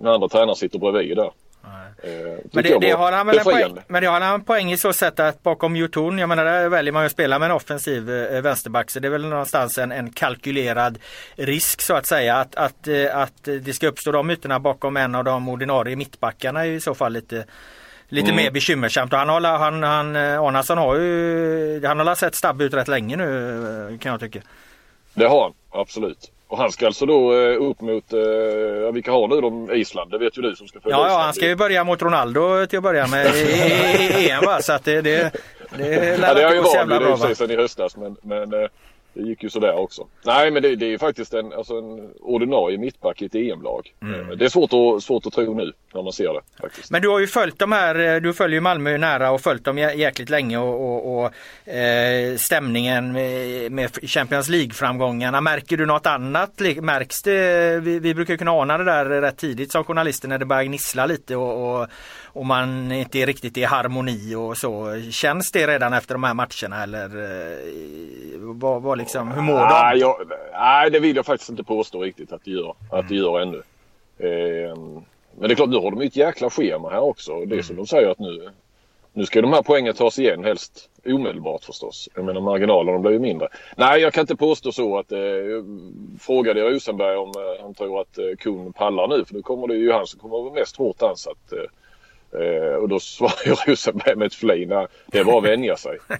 när 0.00 0.10
andra 0.10 0.28
tränare 0.28 0.56
sitter 0.56 0.78
bredvid 0.78 1.16
där. 1.16 1.30
Eh, 1.64 2.10
men 2.52 2.64
det, 2.64 2.78
det 2.80 2.90
har 2.90 3.12
han 3.12 3.26
väl 3.26 3.38
en 3.38 3.44
poäng, 3.44 3.78
men 3.86 4.02
det 4.02 4.08
har 4.08 4.20
han 4.20 4.34
en 4.34 4.44
poäng 4.44 4.72
i 4.72 4.76
så 4.76 4.92
sätt 4.92 5.20
att 5.20 5.42
bakom 5.42 5.76
Jotun, 5.76 6.18
jag 6.18 6.28
menar 6.28 6.44
där 6.44 6.68
väljer 6.68 6.92
man 6.92 7.02
ju 7.02 7.06
att 7.06 7.12
spela 7.12 7.38
med 7.38 7.46
en 7.46 7.56
offensiv 7.56 8.10
eh, 8.10 8.42
vänsterback 8.42 8.90
så 8.90 9.00
det 9.00 9.08
är 9.08 9.10
väl 9.10 9.26
någonstans 9.26 9.78
en, 9.78 9.92
en 9.92 10.10
kalkylerad 10.10 10.98
risk 11.34 11.80
så 11.80 11.94
att 11.94 12.06
säga 12.06 12.36
att, 12.36 12.54
att, 12.54 12.88
eh, 12.88 13.16
att 13.16 13.42
det 13.42 13.74
ska 13.74 13.86
uppstå 13.86 14.12
de 14.12 14.30
ytorna 14.30 14.60
bakom 14.60 14.96
en 14.96 15.14
av 15.14 15.24
de 15.24 15.48
ordinarie 15.48 15.96
mittbackarna 15.96 16.66
är 16.66 16.70
i 16.70 16.80
så 16.80 16.94
fall 16.94 17.12
lite 17.12 17.44
Lite 18.08 18.30
mm. 18.30 18.44
mer 18.44 18.50
bekymmersamt 18.50 19.12
och 19.12 19.18
han 19.18 19.28
har, 19.28 19.40
han, 19.40 19.82
han, 19.82 20.16
Arnason 20.16 20.78
har 20.78 20.96
ju, 20.96 21.86
han 21.86 22.00
har 22.00 22.14
sett 22.14 22.34
snabb 22.34 22.62
ut 22.62 22.74
rätt 22.74 22.88
länge 22.88 23.16
nu 23.16 23.98
kan 24.00 24.12
jag 24.12 24.20
tycka. 24.20 24.40
Det 25.14 25.26
har 25.26 25.42
han, 25.42 25.52
absolut. 25.70 26.30
Och 26.52 26.58
han 26.58 26.72
ska 26.72 26.86
alltså 26.86 27.06
då 27.06 27.34
eh, 27.34 27.62
upp 27.62 27.80
mot, 27.80 28.12
eh, 28.12 28.92
vilka 28.92 29.12
har 29.12 29.28
nu 29.28 29.40
de 29.40 29.72
Island? 29.72 30.10
Det 30.10 30.18
vet 30.18 30.38
ju 30.38 30.42
du 30.42 30.56
som 30.56 30.68
ska 30.68 30.80
följa 30.80 30.96
Ja, 30.96 31.08
ja 31.08 31.18
han 31.18 31.34
ska 31.34 31.46
ju 31.46 31.56
börja 31.56 31.84
mot 31.84 32.02
Ronaldo 32.02 32.66
till 32.66 32.76
att 32.76 32.82
börja 32.82 33.06
med 33.06 33.26
i 33.26 34.30
EM 34.30 34.44
va. 34.44 34.62
Så 34.62 34.72
att 34.72 34.84
det, 34.84 35.00
det, 35.00 35.32
det 35.76 36.18
lär 36.18 36.28
ja, 36.28 36.34
det 36.34 36.44
har 36.44 36.54
ju 36.54 36.60
varit 36.60 37.28
det 37.28 37.34
sen 37.34 37.50
i 37.50 37.56
höstas 37.56 37.96
men, 37.96 38.16
men 38.22 38.52
eh, 38.52 38.68
det 39.14 39.22
gick 39.22 39.42
ju 39.42 39.50
sådär 39.50 39.74
också. 39.74 40.06
Nej 40.24 40.50
men 40.50 40.62
det, 40.62 40.76
det 40.76 40.94
är 40.94 40.98
faktiskt 40.98 41.34
en, 41.34 41.52
alltså 41.52 41.74
en 41.78 42.10
ordinarie 42.20 42.78
mittback 42.78 43.22
i 43.22 43.24
ett 43.24 43.34
EM-lag. 43.34 43.94
Mm. 44.02 44.38
Det 44.38 44.44
är 44.44 44.48
svårt 44.48 44.72
att, 44.72 45.02
svårt 45.02 45.26
att 45.26 45.32
tro 45.32 45.54
nu 45.54 45.72
när 45.94 46.02
man 46.02 46.12
ser 46.12 46.32
det. 46.32 46.40
Faktiskt. 46.60 46.90
Men 46.90 47.02
du 47.02 47.08
har 47.08 47.20
ju 47.20 47.26
följt 47.26 47.58
de 47.58 47.72
här, 47.72 48.20
du 48.20 48.32
följer 48.32 48.60
Malmö 48.60 48.98
nära 48.98 49.30
och 49.30 49.40
följt 49.40 49.64
dem 49.64 49.78
jäkligt 49.78 50.30
länge 50.30 50.58
och, 50.58 50.74
och, 50.74 51.24
och 51.24 51.72
eh, 51.72 52.36
stämningen 52.36 53.12
med, 53.12 53.72
med 53.72 54.10
Champions 54.10 54.48
League-framgångarna. 54.48 55.40
Märker 55.40 55.76
du 55.76 55.86
något 55.86 56.06
annat? 56.06 56.60
Märks 56.80 57.22
det? 57.22 57.80
Vi, 57.80 57.98
vi 57.98 58.14
brukar 58.14 58.36
kunna 58.36 58.50
ana 58.50 58.78
det 58.78 58.84
där 58.84 59.04
rätt 59.04 59.36
tidigt 59.36 59.72
som 59.72 59.84
journalister 59.84 60.28
när 60.28 60.38
det 60.38 60.44
börjar 60.44 60.64
gnissla 60.64 61.06
lite 61.06 61.36
och, 61.36 61.80
och, 61.80 61.88
och 62.32 62.46
man 62.46 62.92
inte 62.92 63.18
är 63.18 63.26
riktigt 63.26 63.56
i 63.56 63.64
harmoni 63.64 64.34
och 64.34 64.56
så. 64.56 65.00
Känns 65.10 65.52
det 65.52 65.66
redan 65.66 65.92
efter 65.92 66.14
de 66.14 66.24
här 66.24 66.34
matcherna 66.34 66.82
eller 66.82 67.04
eh, 67.04 68.38
vad, 68.38 68.82
vad 68.82 68.98
liksom, 68.98 69.32
hur 69.32 69.42
mår 69.42 69.58
de? 69.58 69.68
Nej, 69.68 69.98
jag, 69.98 70.16
nej, 70.52 70.90
det 70.90 71.00
vill 71.00 71.16
jag 71.16 71.26
faktiskt 71.26 71.50
inte 71.50 71.64
påstå 71.64 72.02
riktigt 72.02 72.32
att 72.32 72.44
det 72.44 72.50
gör, 72.50 72.74
att 72.90 73.08
det 73.08 73.14
gör 73.14 73.40
ännu. 73.40 73.62
Eh, 74.18 74.76
men 75.38 75.48
det 75.48 75.54
är 75.54 75.54
klart, 75.54 75.68
nu 75.68 75.76
har 75.76 75.90
de 75.90 76.00
ett 76.00 76.16
jäkla 76.16 76.50
schema 76.50 76.90
här 76.90 77.00
också. 77.00 77.32
Det 77.32 77.42
är 77.42 77.46
mm. 77.52 77.62
som 77.62 77.76
de 77.76 77.86
säger 77.86 78.08
att 78.08 78.18
nu, 78.18 78.50
nu 79.12 79.26
ska 79.26 79.42
de 79.42 79.52
här 79.52 79.62
poängen 79.62 79.94
tas 79.94 80.18
igen 80.18 80.44
helst 80.44 80.88
omedelbart 81.06 81.64
förstås. 81.64 82.08
Jag 82.14 82.24
menar 82.24 82.40
marginalerna 82.40 82.98
blir 82.98 83.12
ju 83.12 83.18
mindre. 83.18 83.48
Nej, 83.76 84.00
jag 84.00 84.12
kan 84.12 84.20
inte 84.20 84.36
påstå 84.36 84.72
så 84.72 84.98
att 84.98 85.12
eh, 85.12 85.18
frågade 86.20 86.60
Rosenberg 86.60 87.16
om 87.16 87.28
eh, 87.28 87.62
han 87.62 87.74
tror 87.74 88.00
att 88.00 88.18
eh, 88.18 88.24
Kuhn 88.38 88.72
pallar 88.72 89.08
nu 89.08 89.24
för 89.24 89.34
nu 89.34 89.42
kommer 89.42 89.68
det 89.68 89.74
ju 89.74 89.92
han 89.92 90.06
som 90.06 90.20
kommer 90.20 90.36
att 90.36 90.44
vara 90.44 90.54
mest 90.54 90.76
hårt 90.76 91.02
ansatt. 91.02 91.52
Eh, 91.52 91.58
Eh, 92.40 92.74
och 92.74 92.88
då 92.88 93.00
svarar 93.00 93.66
Rosenberg 93.70 94.16
med 94.16 94.26
ett 94.26 94.34
flin. 94.34 94.68
Det 95.06 95.22
var 95.22 95.38
att 95.38 95.44
vänja 95.44 95.76
sig. 95.76 95.98
Han, 96.08 96.18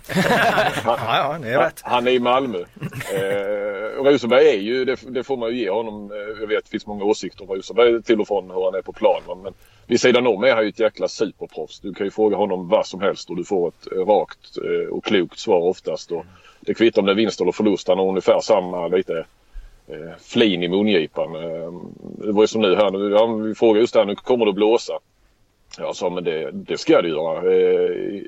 ja, 1.07 1.39
ja, 1.43 1.65
är 1.65 1.73
han, 1.83 2.07
är 2.07 2.11
i 2.11 2.19
Malmö. 2.19 2.59
Eh, 2.59 3.99
och 3.99 4.07
Rosenberg 4.07 4.49
är 4.49 4.59
ju, 4.59 4.85
det, 4.85 5.01
det, 5.09 5.25
får 5.25 5.37
man 5.37 5.51
ju 5.51 5.59
ge 5.59 5.71
honom. 5.71 6.13
Eh, 6.13 6.41
jag 6.41 6.47
vet 6.47 6.65
det 6.65 6.71
finns 6.71 6.87
många 6.87 7.05
åsikter 7.05 7.51
om 7.51 7.57
Rosenberg 7.57 8.03
till 8.03 8.21
och 8.21 8.29
från 8.29 8.51
hur 8.51 8.65
han 8.65 8.75
är 8.75 8.83
på 8.83 8.93
plan. 8.93 9.23
Men 9.45 9.55
vid 9.87 10.01
sidan 10.01 10.27
om 10.27 10.45
är 10.45 10.55
han 10.55 10.63
ju 10.63 10.69
ett 10.69 10.79
jäkla 10.79 11.09
superproffs. 11.09 11.81
Du 11.81 11.95
kan 11.95 12.07
ju 12.07 12.11
fråga 12.11 12.37
honom 12.37 12.69
vad 12.69 12.87
som 12.87 13.01
helst 13.01 13.31
och 13.31 13.37
du 13.37 13.45
får 13.45 13.69
ett 13.69 13.93
eh, 13.93 13.99
rakt 13.99 14.57
eh, 14.57 14.95
och 14.95 15.05
klokt 15.05 15.39
svar 15.39 15.61
oftast. 15.61 16.13
Och 16.13 16.25
det 16.61 16.75
kvittar 16.75 17.03
om 17.03 17.07
det 17.07 17.13
är 17.13 17.17
vinst 17.17 17.41
eller 17.41 17.53
förlust. 17.53 17.89
Han 17.89 17.99
har 17.99 18.09
ungefär 18.09 18.41
samma 18.41 18.89
lite 18.89 19.27
eh, 19.87 20.13
flin 20.21 20.63
i 20.63 20.69
mungipan. 20.69 21.33
Det 22.03 22.33
var 22.33 22.43
ju 22.43 22.47
som 22.47 22.63
nu 22.63 22.77
här. 22.77 22.91
Nu, 22.91 23.49
vi 23.49 23.55
frågar 23.55 23.81
just 23.81 23.95
här, 23.95 24.05
nu 24.05 24.15
kommer 24.15 24.45
det 24.45 24.49
att 24.49 24.55
blåsa. 24.55 24.99
Jag 25.79 25.97
sa 25.97 26.11
men 26.11 26.25
det, 26.25 26.51
det 26.53 26.79
ska 26.79 27.03
det 27.03 27.09
göra. 27.09 27.53
Eh, 27.55 28.23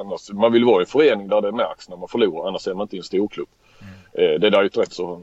annars, 0.00 0.30
man 0.32 0.52
vill 0.52 0.64
vara 0.64 0.80
i 0.80 0.84
en 0.84 0.86
förening 0.86 1.28
där 1.28 1.40
det 1.40 1.52
märks 1.52 1.88
när 1.88 1.96
man 1.96 2.08
förlorar. 2.08 2.48
Annars 2.48 2.68
är 2.68 2.74
man 2.74 2.84
inte 2.84 2.96
i 2.96 2.98
en 2.98 3.04
storklubb. 3.04 3.48
Mm. 3.80 4.34
Eh, 4.34 4.40
det 4.40 4.50
där 4.50 4.58
är 4.58 4.62
ju 4.62 4.66
ett 4.66 4.76
rätt 4.76 4.92
så 4.92 5.22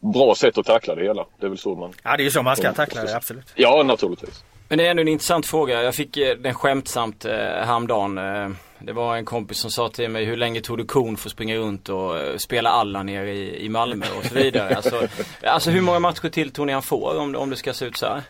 bra 0.00 0.34
sätt 0.34 0.58
att 0.58 0.66
tackla 0.66 0.94
det 0.94 1.02
hela. 1.02 1.26
Det 1.40 1.46
är 1.46 1.48
väl 1.48 1.58
så 1.58 1.74
man... 1.74 1.92
Ja 2.02 2.16
det 2.16 2.22
är 2.22 2.24
ju 2.24 2.30
så 2.30 2.42
man 2.42 2.56
ska 2.56 2.72
tackla 2.72 3.02
det, 3.02 3.16
absolut. 3.16 3.52
Ja 3.54 3.82
naturligtvis. 3.82 4.44
Men 4.68 4.78
det 4.78 4.86
är 4.86 4.90
ändå 4.90 5.00
en 5.00 5.08
intressant 5.08 5.46
fråga. 5.46 5.82
Jag 5.82 5.94
fick 5.94 6.16
eh, 6.16 6.36
den 6.36 6.54
skämtsamt 6.54 7.24
eh, 7.24 7.32
häromdagen. 7.36 8.18
Eh, 8.18 8.48
det 8.78 8.92
var 8.92 9.16
en 9.16 9.24
kompis 9.24 9.58
som 9.58 9.70
sa 9.70 9.88
till 9.88 10.10
mig 10.10 10.24
hur 10.24 10.36
länge 10.36 10.60
tog 10.60 10.78
det 10.78 10.84
kon 10.84 11.16
för 11.16 11.28
att 11.28 11.32
springa 11.32 11.56
runt 11.56 11.88
och 11.88 12.14
uh, 12.14 12.36
spela 12.36 12.70
alla 12.70 13.02
nere 13.02 13.32
i, 13.32 13.64
i 13.64 13.68
Malmö 13.68 14.06
och 14.18 14.24
så 14.24 14.34
vidare. 14.34 14.74
alltså, 14.76 15.08
alltså 15.42 15.70
hur 15.70 15.80
många 15.80 15.98
matcher 15.98 16.28
till 16.28 16.50
tror 16.50 16.66
ni 16.66 16.72
han 16.72 16.82
får 16.82 17.18
om, 17.18 17.36
om 17.36 17.50
det 17.50 17.56
ska 17.56 17.72
se 17.72 17.84
ut 17.84 17.96
så 17.96 18.06
här? 18.06 18.22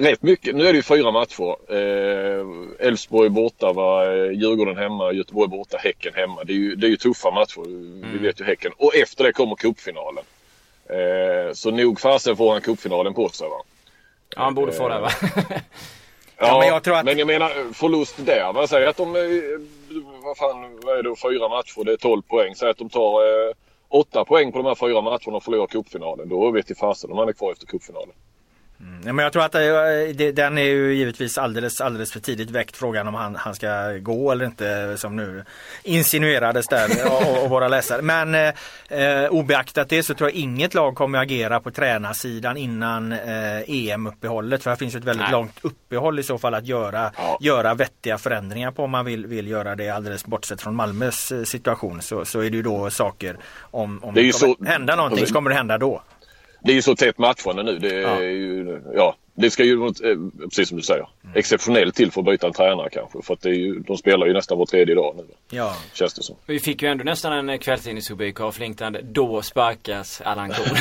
Rätt 0.00 0.22
mycket. 0.22 0.56
Nu 0.56 0.66
är 0.66 0.72
det 0.72 0.76
ju 0.76 0.82
fyra 0.82 1.10
matcher. 1.10 1.56
Elfsborg 2.78 3.26
eh, 3.26 3.32
borta, 3.32 3.72
va? 3.72 4.14
Djurgården 4.14 4.76
hemma, 4.76 5.12
Göteborg 5.12 5.48
borta, 5.48 5.76
Häcken 5.76 6.14
hemma. 6.14 6.44
Det 6.44 6.52
är 6.52 6.56
ju, 6.56 6.74
det 6.76 6.86
är 6.86 6.90
ju 6.90 6.96
tuffa 6.96 7.30
matcher. 7.30 7.66
Mm. 7.66 8.12
Vi 8.12 8.18
vet 8.18 8.40
ju 8.40 8.44
Häcken. 8.44 8.72
Och 8.76 8.94
efter 8.94 9.24
det 9.24 9.32
kommer 9.32 9.56
cupfinalen. 9.56 10.24
Eh, 10.86 11.52
så 11.52 11.70
nog 11.70 12.00
fasen 12.00 12.36
får 12.36 12.52
han 12.52 12.60
cupfinalen 12.60 13.14
på 13.14 13.28
sig 13.28 13.48
va. 13.48 13.62
Ja 14.36 14.42
han 14.42 14.54
borde 14.54 14.72
få 14.72 14.88
det 14.88 15.00
va. 15.00 15.10
Ja, 16.42 16.46
ja, 16.46 16.58
men, 16.58 16.68
jag 16.68 16.82
tror 16.82 16.96
att... 16.96 17.04
men 17.04 17.18
jag 17.18 17.26
menar 17.26 17.72
förlust 17.72 18.26
där. 18.26 18.52
Vad 18.52 18.68
säger 18.68 18.88
att 18.88 18.96
de, 18.96 19.16
eh, 19.16 19.22
vad 20.22 20.36
fan, 20.36 20.80
vad 20.82 20.98
är 20.98 21.02
det, 21.02 21.16
fyra 21.16 21.48
matcher, 21.48 21.84
det 21.84 21.92
är 21.92 21.96
12 21.96 22.22
poäng. 22.22 22.54
Säg 22.54 22.70
att 22.70 22.78
de 22.78 22.88
tar 22.88 23.48
eh, 23.48 23.54
åtta 23.88 24.24
poäng 24.24 24.52
på 24.52 24.58
de 24.58 24.66
här 24.66 24.74
fyra 24.74 25.00
matcherna 25.00 25.36
och 25.36 25.42
förlorar 25.42 25.66
cupfinalen. 25.66 26.28
Då 26.28 26.50
vet 26.50 26.68
jag 26.68 26.78
fasen 26.78 27.12
om 27.12 27.18
han 27.18 27.28
är 27.28 27.32
kvar 27.32 27.52
efter 27.52 27.66
cupfinalen. 27.66 28.14
Mm. 28.80 29.16
Men 29.16 29.22
jag 29.22 29.32
tror 29.32 29.44
att 29.44 29.54
eh, 29.54 29.60
det, 30.14 30.32
den 30.32 30.58
är 30.58 30.62
ju 30.62 30.94
givetvis 30.94 31.38
alldeles, 31.38 31.80
alldeles 31.80 32.12
för 32.12 32.20
tidigt 32.20 32.50
väckt 32.50 32.76
frågan 32.76 33.08
om 33.08 33.14
han, 33.14 33.36
han 33.36 33.54
ska 33.54 33.92
gå 33.92 34.32
eller 34.32 34.44
inte 34.44 34.96
som 34.96 35.16
nu 35.16 35.44
insinuerades 35.82 36.66
där 36.66 36.88
av 37.42 37.50
våra 37.50 37.68
läsare. 37.68 38.02
Men 38.02 38.34
eh, 38.34 39.30
obeaktat 39.30 39.88
det 39.88 40.02
så 40.02 40.14
tror 40.14 40.30
jag 40.30 40.36
inget 40.36 40.74
lag 40.74 40.94
kommer 40.94 41.18
agera 41.18 41.60
på 41.60 41.70
tränarsidan 41.70 42.56
innan 42.56 43.12
eh, 43.12 43.60
EM-uppehållet. 43.66 44.62
För 44.62 44.70
här 44.70 44.76
finns 44.76 44.94
ett 44.94 45.04
väldigt 45.04 45.22
Nej. 45.22 45.32
långt 45.32 45.58
uppehåll 45.62 46.18
i 46.18 46.22
så 46.22 46.38
fall 46.38 46.54
att 46.54 46.66
göra, 46.66 47.12
ja. 47.16 47.38
göra 47.40 47.74
vettiga 47.74 48.18
förändringar 48.18 48.70
på 48.70 48.84
om 48.84 48.90
man 48.90 49.04
vill, 49.04 49.26
vill 49.26 49.48
göra 49.48 49.76
det 49.76 49.90
alldeles 49.90 50.26
bortsett 50.26 50.62
från 50.62 50.74
Malmös 50.74 51.32
eh, 51.32 51.42
situation. 51.44 52.02
Så, 52.02 52.24
så 52.24 52.40
är 52.40 52.50
det 52.50 52.56
ju 52.56 52.62
då 52.62 52.90
saker 52.90 53.36
om, 53.60 54.04
om 54.04 54.14
det, 54.14 54.22
det 54.22 54.40
kommer 54.40 54.54
så... 54.54 54.64
hända 54.64 54.96
någonting 54.96 55.26
så 55.26 55.34
kommer 55.34 55.50
det 55.50 55.56
hända 55.56 55.78
då 55.78 56.02
det 56.62 56.72
är 56.72 56.76
ju 56.76 56.82
så 56.82 56.96
tätt 56.96 57.18
matchande 57.18 57.62
nu. 57.62 57.78
Det, 57.78 57.96
är 57.96 58.00
ja. 58.00 58.22
Ju, 58.22 58.82
ja, 58.94 59.16
det 59.40 59.50
ska 59.50 59.64
ju, 59.64 59.86
eh, 59.86 59.90
precis 60.48 60.68
som 60.68 60.76
du 60.76 60.82
säger, 60.82 61.08
mm. 61.24 61.36
exceptionellt 61.36 61.94
till 61.94 62.12
för 62.12 62.20
att 62.20 62.26
byta 62.26 62.46
en 62.46 62.52
tränare 62.52 62.88
kanske. 62.92 63.22
För 63.22 63.34
att 63.34 63.40
det 63.40 63.48
är 63.48 63.54
ju, 63.54 63.78
de 63.78 63.96
spelar 63.96 64.26
ju 64.26 64.32
nästan 64.32 64.58
var 64.58 64.66
tredje 64.66 64.94
dag 64.94 65.14
nu. 65.16 65.24
Ja. 65.50 65.76
Känns 65.92 66.14
det 66.14 66.22
som. 66.22 66.36
Vi 66.46 66.60
fick 66.60 66.82
ju 66.82 66.88
ändå 66.88 67.04
nästan 67.04 67.48
en 67.48 67.58
kvällstidningsrubrik 67.58 68.40
av 68.40 68.52
Flinkland. 68.52 68.98
Då 69.02 69.42
sparkas 69.42 70.20
Allan 70.24 70.50
Kohl. 70.50 70.66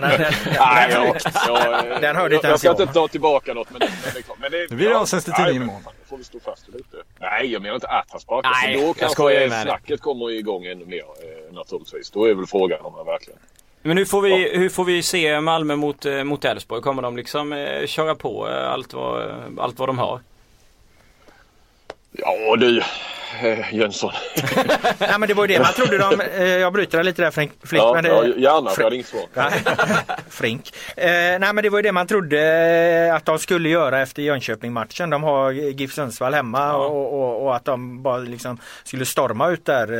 Nej, 0.00 0.88
jag, 0.90 1.16
jag, 1.48 2.00
den 2.00 2.16
hörde 2.16 2.34
inte 2.34 2.46
jag, 2.46 2.52
jag 2.52 2.60
ska 2.60 2.70
inte 2.70 2.86
ta 2.86 3.08
tillbaka 3.08 3.54
något. 3.54 3.70
Men, 3.70 3.80
men, 3.80 4.22
men 4.38 4.50
det, 4.50 4.66
det 4.66 4.74
blir 4.74 4.90
ja, 4.90 4.98
avsänds 4.98 5.24
till 5.24 5.34
tidningen 5.34 5.62
imorgon. 5.62 5.82
får 6.06 6.16
vi 6.16 6.24
stå 6.24 6.40
fast 6.40 6.68
lite. 6.68 6.96
Nej, 7.20 7.52
jag 7.52 7.62
menar 7.62 7.74
inte 7.74 7.88
att 7.88 8.10
han 8.10 8.20
sparkas. 8.20 8.52
Nej, 8.62 8.80
då 8.86 8.94
kanske 8.94 9.50
snacket 9.62 10.00
kommer 10.00 10.30
igång 10.30 10.64
ännu 10.64 10.84
mer 10.84 10.98
eh, 10.98 11.54
naturligtvis. 11.54 12.10
Då 12.10 12.24
är 12.24 12.34
väl 12.34 12.46
frågan 12.46 12.80
om 12.80 12.94
han 12.94 13.06
verkligen 13.06 13.38
men 13.86 13.98
hur 13.98 14.04
får 14.04 14.22
vi, 14.22 14.52
ja. 14.52 14.58
hur 14.58 14.68
får 14.68 14.84
vi 14.84 15.02
se 15.02 15.40
Malmö 15.40 15.76
mot, 15.76 16.06
eh, 16.06 16.24
mot 16.24 16.44
Elfsborg? 16.44 16.82
Kommer 16.82 17.02
de 17.02 17.16
liksom 17.16 17.52
eh, 17.52 17.86
köra 17.86 18.14
på 18.14 18.48
eh, 18.48 18.72
allt 18.72 18.94
vad, 18.94 19.32
allt 19.58 19.78
vad 19.78 19.88
de 19.88 19.98
har? 19.98 20.20
Ja 22.12 22.56
du, 22.56 22.82
eh, 23.42 23.74
Jönsson. 23.74 24.12
Nej 24.98 25.18
men 25.18 25.28
det 25.28 25.34
var 25.34 25.46
ju 25.46 25.54
det 25.54 25.62
man 25.62 25.72
trodde 25.72 25.98
de, 25.98 26.20
eh, 26.20 26.44
jag 26.46 26.72
bryter 26.72 27.02
lite 27.02 27.22
där 27.22 27.30
Flink. 27.30 27.52
Ja, 27.72 27.92
men 27.94 28.04
det, 28.04 28.10
ja 28.10 28.56
gärna, 28.56 28.70
för 28.70 28.80
jag 28.80 28.86
hade 28.86 28.96
inget 28.96 29.06
svar. 29.06 29.26
Flink. 30.30 30.72
Eh, 30.96 31.06
nej 31.12 31.52
men 31.52 31.56
det 31.56 31.68
var 31.68 31.78
ju 31.78 31.82
det 31.82 31.92
man 31.92 32.06
trodde 32.06 32.40
eh, 33.08 33.14
att 33.14 33.24
de 33.24 33.38
skulle 33.38 33.68
göra 33.68 34.00
efter 34.02 34.22
Jönköping-matchen. 34.22 35.10
De 35.10 35.22
har 35.22 35.52
GIF 35.52 35.92
Sundsvall 35.92 36.34
hemma 36.34 36.58
ja. 36.58 36.76
och, 36.76 37.12
och, 37.12 37.42
och, 37.42 37.56
att 37.56 37.64
de 37.64 38.02
bara 38.02 38.18
liksom 38.18 38.58
skulle 38.84 39.06
storma 39.06 39.48
ut 39.50 39.64
där 39.64 39.92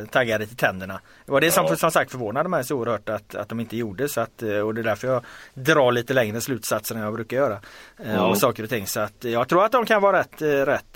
eh, 0.00 0.06
taggade 0.06 0.46
till 0.46 0.56
tänderna. 0.56 1.00
Det 1.26 1.32
var 1.32 1.40
det 1.40 1.50
som 1.50 1.66
ja. 1.68 1.76
som 1.76 1.90
sagt 1.90 2.10
förvånade 2.10 2.48
mig 2.48 2.64
så 2.64 2.76
oerhört 2.76 3.08
att, 3.08 3.34
att 3.34 3.48
de 3.48 3.60
inte 3.60 3.76
gjorde 3.76 4.08
så 4.08 4.20
att, 4.20 4.42
och 4.42 4.74
det 4.74 4.80
är 4.80 4.84
därför 4.84 5.08
jag 5.08 5.24
drar 5.54 5.92
lite 5.92 6.14
längre 6.14 6.40
slutsatser 6.40 6.94
än 6.94 7.00
jag 7.00 7.14
brukar 7.14 7.36
göra. 7.36 7.60
Eh, 8.04 8.14
ja. 8.14 8.24
Om 8.24 8.36
saker 8.36 8.62
och 8.62 8.68
ting. 8.68 8.86
Så 8.86 9.00
att 9.00 9.24
jag 9.24 9.48
tror 9.48 9.64
att 9.64 9.72
de 9.72 9.86
kan 9.86 10.02
vara 10.02 10.20
rätt, 10.20 10.42
rätt 10.42 10.94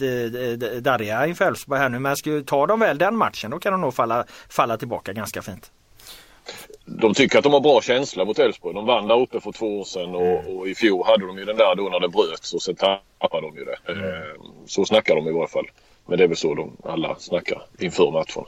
darriga 0.84 1.26
inför 1.26 1.53
Elfsborg 1.54 1.80
här 1.80 1.88
nu. 1.88 1.98
Men 1.98 2.16
skulle 2.16 2.42
ta 2.42 2.66
de 2.66 2.80
väl 2.80 2.98
den 2.98 3.16
matchen 3.16 3.50
då 3.50 3.58
kan 3.58 3.72
de 3.72 3.80
nog 3.80 3.94
falla, 3.94 4.24
falla 4.48 4.76
tillbaka 4.76 5.12
ganska 5.12 5.42
fint. 5.42 5.70
De 6.84 7.14
tycker 7.14 7.38
att 7.38 7.44
de 7.44 7.52
har 7.52 7.60
bra 7.60 7.80
känsla 7.80 8.24
mot 8.24 8.38
Elfsborg. 8.38 8.74
De 8.74 8.86
vann 8.86 9.08
där 9.08 9.20
uppe 9.20 9.40
för 9.40 9.52
två 9.52 9.80
år 9.80 9.84
sedan 9.84 10.14
och, 10.14 10.22
mm. 10.22 10.56
och, 10.56 10.68
i 10.68 10.74
fjol 10.74 11.06
hade 11.06 11.26
de 11.26 11.38
ju 11.38 11.44
den 11.44 11.56
där 11.56 11.74
då 11.76 11.82
när 11.82 12.00
det 12.00 12.08
bröts 12.08 12.54
och 12.54 12.62
sen 12.62 12.74
tappade 12.74 13.46
de 13.46 13.56
ju 13.56 13.64
det. 13.64 13.92
Mm. 13.92 14.04
Eh, 14.04 14.34
så 14.66 14.84
snackar 14.84 15.14
de 15.16 15.28
i 15.28 15.32
varje 15.32 15.48
fall. 15.48 15.66
Men 16.06 16.18
det 16.18 16.24
är 16.24 16.28
väl 16.28 16.36
så 16.36 16.54
de 16.54 16.76
alla 16.84 17.16
snackar 17.18 17.62
inför 17.78 18.10
matchen. 18.10 18.44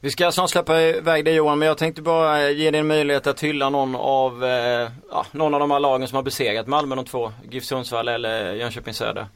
Vi 0.00 0.10
ska 0.10 0.32
snart 0.32 0.50
släppa 0.50 0.80
iväg 0.80 1.24
dig 1.24 1.34
Johan 1.34 1.58
men 1.58 1.68
jag 1.68 1.78
tänkte 1.78 2.02
bara 2.02 2.50
ge 2.50 2.70
dig 2.70 2.80
en 2.80 2.86
möjlighet 2.86 3.26
att 3.26 3.42
hylla 3.42 3.70
någon 3.70 3.96
av, 3.96 4.44
eh, 4.44 4.90
ja, 5.10 5.26
någon 5.32 5.54
av 5.54 5.60
de 5.60 5.70
här 5.70 5.80
lagen 5.80 6.08
som 6.08 6.16
har 6.16 6.22
besegrat 6.22 6.66
Malmö 6.66 6.94
de 6.94 7.04
två. 7.04 7.32
GIF 7.50 7.64
Sundsvall 7.64 8.08
eller 8.08 8.54
Jönköping 8.54 8.94
Söder. 8.94 9.26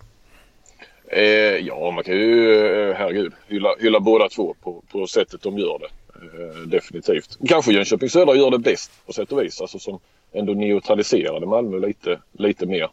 Eh, 1.09 1.23
ja, 1.67 1.91
man 1.91 2.05
kan 2.05 2.15
ju, 2.15 2.61
eh, 2.67 2.97
herregud, 2.97 3.33
hylla, 3.49 3.75
hylla 3.79 4.01
båda 4.01 4.29
två 4.29 4.55
på, 4.63 4.83
på 4.93 5.07
sättet 5.07 5.43
de 5.43 5.59
gör 5.59 5.79
det. 5.79 5.89
Eh, 6.23 6.57
definitivt. 6.67 7.39
Kanske 7.49 7.73
Jönköping 7.73 8.11
Södra 8.11 8.35
gör 8.35 8.51
det 8.51 8.59
bäst 8.59 8.91
på 9.07 9.13
sätt 9.13 9.33
och 9.33 9.43
vis. 9.43 9.61
Alltså 9.61 9.79
som 9.79 9.99
ändå 10.33 10.53
neutraliserade 10.53 11.47
Malmö 11.47 11.87
lite, 11.87 12.21
lite 12.33 12.67
mer. 12.67 12.89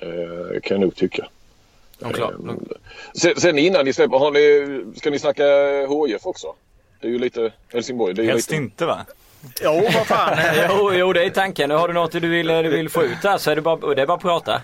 Eh, 0.00 0.60
kan 0.62 0.74
jag 0.74 0.80
nog 0.80 0.96
tycka. 0.96 1.26
Ja, 1.98 2.08
klar. 2.08 2.32
Eh, 2.32 2.54
sen, 3.14 3.40
sen, 3.40 3.58
innan 3.58 3.84
ni 3.84 3.92
släpper, 3.92 4.18
har 4.18 4.30
ni, 4.30 4.98
ska 4.98 5.10
ni 5.10 5.18
snacka 5.18 5.44
HIF 5.86 6.26
också? 6.26 6.54
Det 7.00 7.06
är 7.06 7.10
ju 7.10 7.18
lite 7.18 7.52
Helsingborg. 7.72 8.14
Det 8.14 8.22
är 8.22 8.26
Helst 8.26 8.50
lite... 8.50 8.62
inte 8.62 8.86
va? 8.86 9.06
Jo, 9.62 9.82
vad 9.94 10.06
fan. 10.06 10.38
jo, 10.68 10.92
jo, 10.94 11.12
det 11.12 11.24
är 11.24 11.30
tanken. 11.30 11.70
Har 11.70 11.88
du 11.88 11.94
något 11.94 12.12
du 12.12 12.28
vill, 12.28 12.46
du 12.46 12.68
vill 12.68 12.88
få 12.88 13.02
ut 13.02 13.24
här 13.24 13.38
så 13.38 13.50
är 13.50 13.56
det 13.56 13.62
bara, 13.62 13.94
det 13.94 14.02
är 14.02 14.06
bara 14.06 14.14
att 14.14 14.22
prata. 14.22 14.60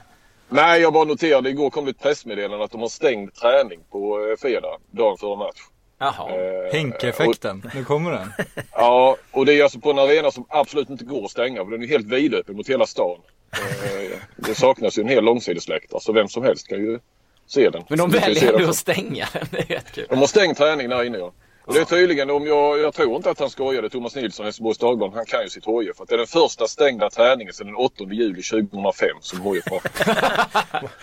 Nej, 0.48 0.80
jag 0.80 0.92
bara 0.92 1.04
noterade 1.04 1.50
igår 1.50 1.70
kom 1.70 1.84
det 1.84 1.90
ett 1.90 2.02
pressmeddelande 2.02 2.64
att 2.64 2.70
de 2.70 2.80
har 2.80 2.88
stängd 2.88 3.34
träning 3.34 3.80
på 3.90 4.28
eh, 4.30 4.36
fredag, 4.40 4.78
dagen 4.90 5.18
före 5.18 5.36
match. 5.36 5.58
Jaha. 5.98 6.30
Eh, 6.30 6.72
Henke-effekten, 6.72 7.70
nu 7.74 7.84
kommer 7.84 8.10
den. 8.12 8.32
Ja, 8.72 9.16
och 9.32 9.46
det 9.46 9.54
är 9.54 9.62
alltså 9.62 9.80
på 9.80 9.90
en 9.90 9.98
arena 9.98 10.30
som 10.30 10.46
absolut 10.48 10.90
inte 10.90 11.04
går 11.04 11.24
att 11.24 11.30
stänga 11.30 11.64
för 11.64 11.70
den 11.70 11.82
är 11.82 11.86
helt 11.86 12.06
vidöppen 12.06 12.56
mot 12.56 12.68
hela 12.68 12.86
stan. 12.86 13.18
Eh, 13.52 14.18
det 14.36 14.54
saknas 14.54 14.98
ju 14.98 15.02
en 15.02 15.08
hel 15.08 15.24
långsidesläktare 15.24 16.00
så 16.00 16.12
vem 16.12 16.28
som 16.28 16.42
helst 16.42 16.68
kan 16.68 16.78
ju 16.78 16.98
se 17.46 17.70
den. 17.70 17.82
Men 17.88 17.98
de 17.98 18.10
väljer 18.10 18.52
ändå 18.52 18.68
att 18.68 18.76
stänga 18.76 19.28
den, 19.32 19.46
det 19.50 19.58
är 19.58 19.66
rätt 19.66 19.92
kul. 19.92 20.06
De 20.08 20.18
har 20.18 20.26
stängt 20.26 20.58
träning 20.58 20.88
där 20.88 21.04
inne 21.04 21.18
ja. 21.18 21.32
Och 21.68 21.74
det 21.74 21.80
är 21.80 21.84
tydligen, 21.84 22.30
om 22.30 22.46
jag, 22.46 22.78
jag 22.78 22.94
tror 22.94 23.16
inte 23.16 23.30
att 23.30 23.38
han 23.38 23.50
skojade, 23.50 23.90
Thomas 23.90 24.14
Nilsson, 24.14 24.44
Helsingborgs 24.44 24.78
Dagblad, 24.78 25.14
han 25.14 25.26
kan 25.26 25.42
ju 25.42 25.48
sitt 25.48 25.66
HIF. 25.66 25.96
För 25.96 26.02
att 26.02 26.08
det 26.08 26.14
är 26.14 26.18
den 26.18 26.26
första 26.26 26.66
stängda 26.66 27.10
träningen 27.10 27.52
sedan 27.54 27.66
den 27.66 27.76
8 27.76 28.04
juli 28.10 28.42
2005 28.42 29.08
som 29.20 29.42
HIF 29.42 29.64
har. 29.70 29.80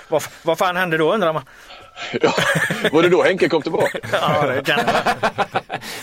vad, 0.09 0.23
vad 0.43 0.57
fan 0.57 0.75
hände 0.75 0.97
då 0.97 1.13
undrar 1.13 1.33
man? 1.33 1.43
ja, 2.21 2.33
var 2.91 3.01
det 3.03 3.09
då 3.09 3.23
Henke 3.23 3.49
kom 3.49 3.61
tillbaka? 3.61 3.99
ja, 4.11 4.47
det 4.47 4.63
kan 4.65 4.79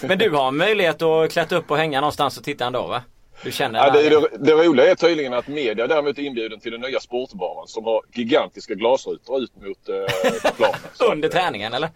Men 0.00 0.18
du 0.18 0.30
har 0.30 0.50
möjlighet 0.50 1.02
att 1.02 1.32
klättra 1.32 1.58
upp 1.58 1.70
och 1.70 1.76
hänga 1.76 2.00
någonstans 2.00 2.38
och 2.38 2.44
titta 2.44 2.64
ändå 2.64 2.86
va? 2.86 3.02
Du 3.44 3.52
känner 3.52 3.78
ja, 3.78 3.90
det, 3.90 4.08
det, 4.08 4.28
det 4.38 4.52
roliga 4.52 4.90
är 4.90 4.94
tydligen 4.94 5.32
att 5.32 5.48
media 5.48 5.86
däremot 5.86 6.18
är 6.18 6.22
inbjuden 6.22 6.60
till 6.60 6.72
den 6.72 6.80
nya 6.80 7.00
sportbanan 7.00 7.66
som 7.66 7.84
har 7.84 8.02
gigantiska 8.12 8.74
glasrutor 8.74 9.42
ut 9.42 9.56
mot 9.56 9.88
eh, 9.88 10.52
planen. 10.56 10.76
Under 11.12 11.28
träningen 11.28 11.74
eller? 11.74 11.90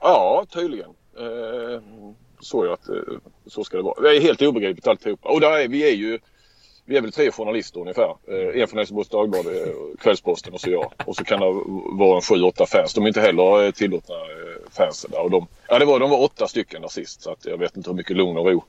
Ja, 0.00 0.46
tydligen. 0.50 0.90
Så 1.14 1.82
såg 2.40 2.66
jag 2.66 2.72
att 2.72 2.88
eh, 2.88 2.94
så 3.46 3.64
ska 3.64 3.76
det 3.76 3.82
vara. 3.82 4.00
Det 4.00 4.16
är 4.16 4.20
helt 4.20 4.42
obegripligt 4.42 4.86
alltihopa. 4.86 5.28
Och 5.28 5.40
där 5.40 5.58
är, 5.58 5.68
vi 5.68 5.88
är 5.88 5.94
ju 5.94 6.18
vi 6.84 6.96
är 6.96 7.00
väl 7.00 7.12
tre 7.12 7.30
journalister 7.30 7.80
ungefär. 7.80 8.16
Eh, 8.28 8.62
en 8.62 8.68
från 8.68 8.78
Helsingborgs 8.78 9.08
Dagblad, 9.08 9.46
Kvällsposten 9.98 10.54
och 10.54 10.60
så 10.60 10.70
jag. 10.70 10.92
Och 11.06 11.16
så 11.16 11.24
kan 11.24 11.40
det 11.40 11.46
vara 11.98 12.16
en 12.16 12.22
sju, 12.22 12.42
åtta 12.42 12.66
fans. 12.66 12.94
De 12.94 13.04
är 13.04 13.08
inte 13.08 13.20
heller 13.20 13.70
tillåtna 13.70 14.14
fans. 14.14 14.76
fansen 14.76 15.10
där. 15.10 15.22
Och 15.22 15.30
de, 15.30 15.46
ja, 15.68 15.78
det 15.78 15.84
var, 15.84 16.00
de 16.00 16.10
var 16.10 16.22
åtta 16.22 16.48
stycken 16.48 16.82
där 16.82 16.88
sist. 16.88 17.22
Så 17.22 17.30
att 17.30 17.46
jag 17.46 17.58
vet 17.58 17.76
inte 17.76 17.90
hur 17.90 17.96
mycket 17.96 18.16
lugn 18.16 18.36
och 18.36 18.46
ro 18.46 18.64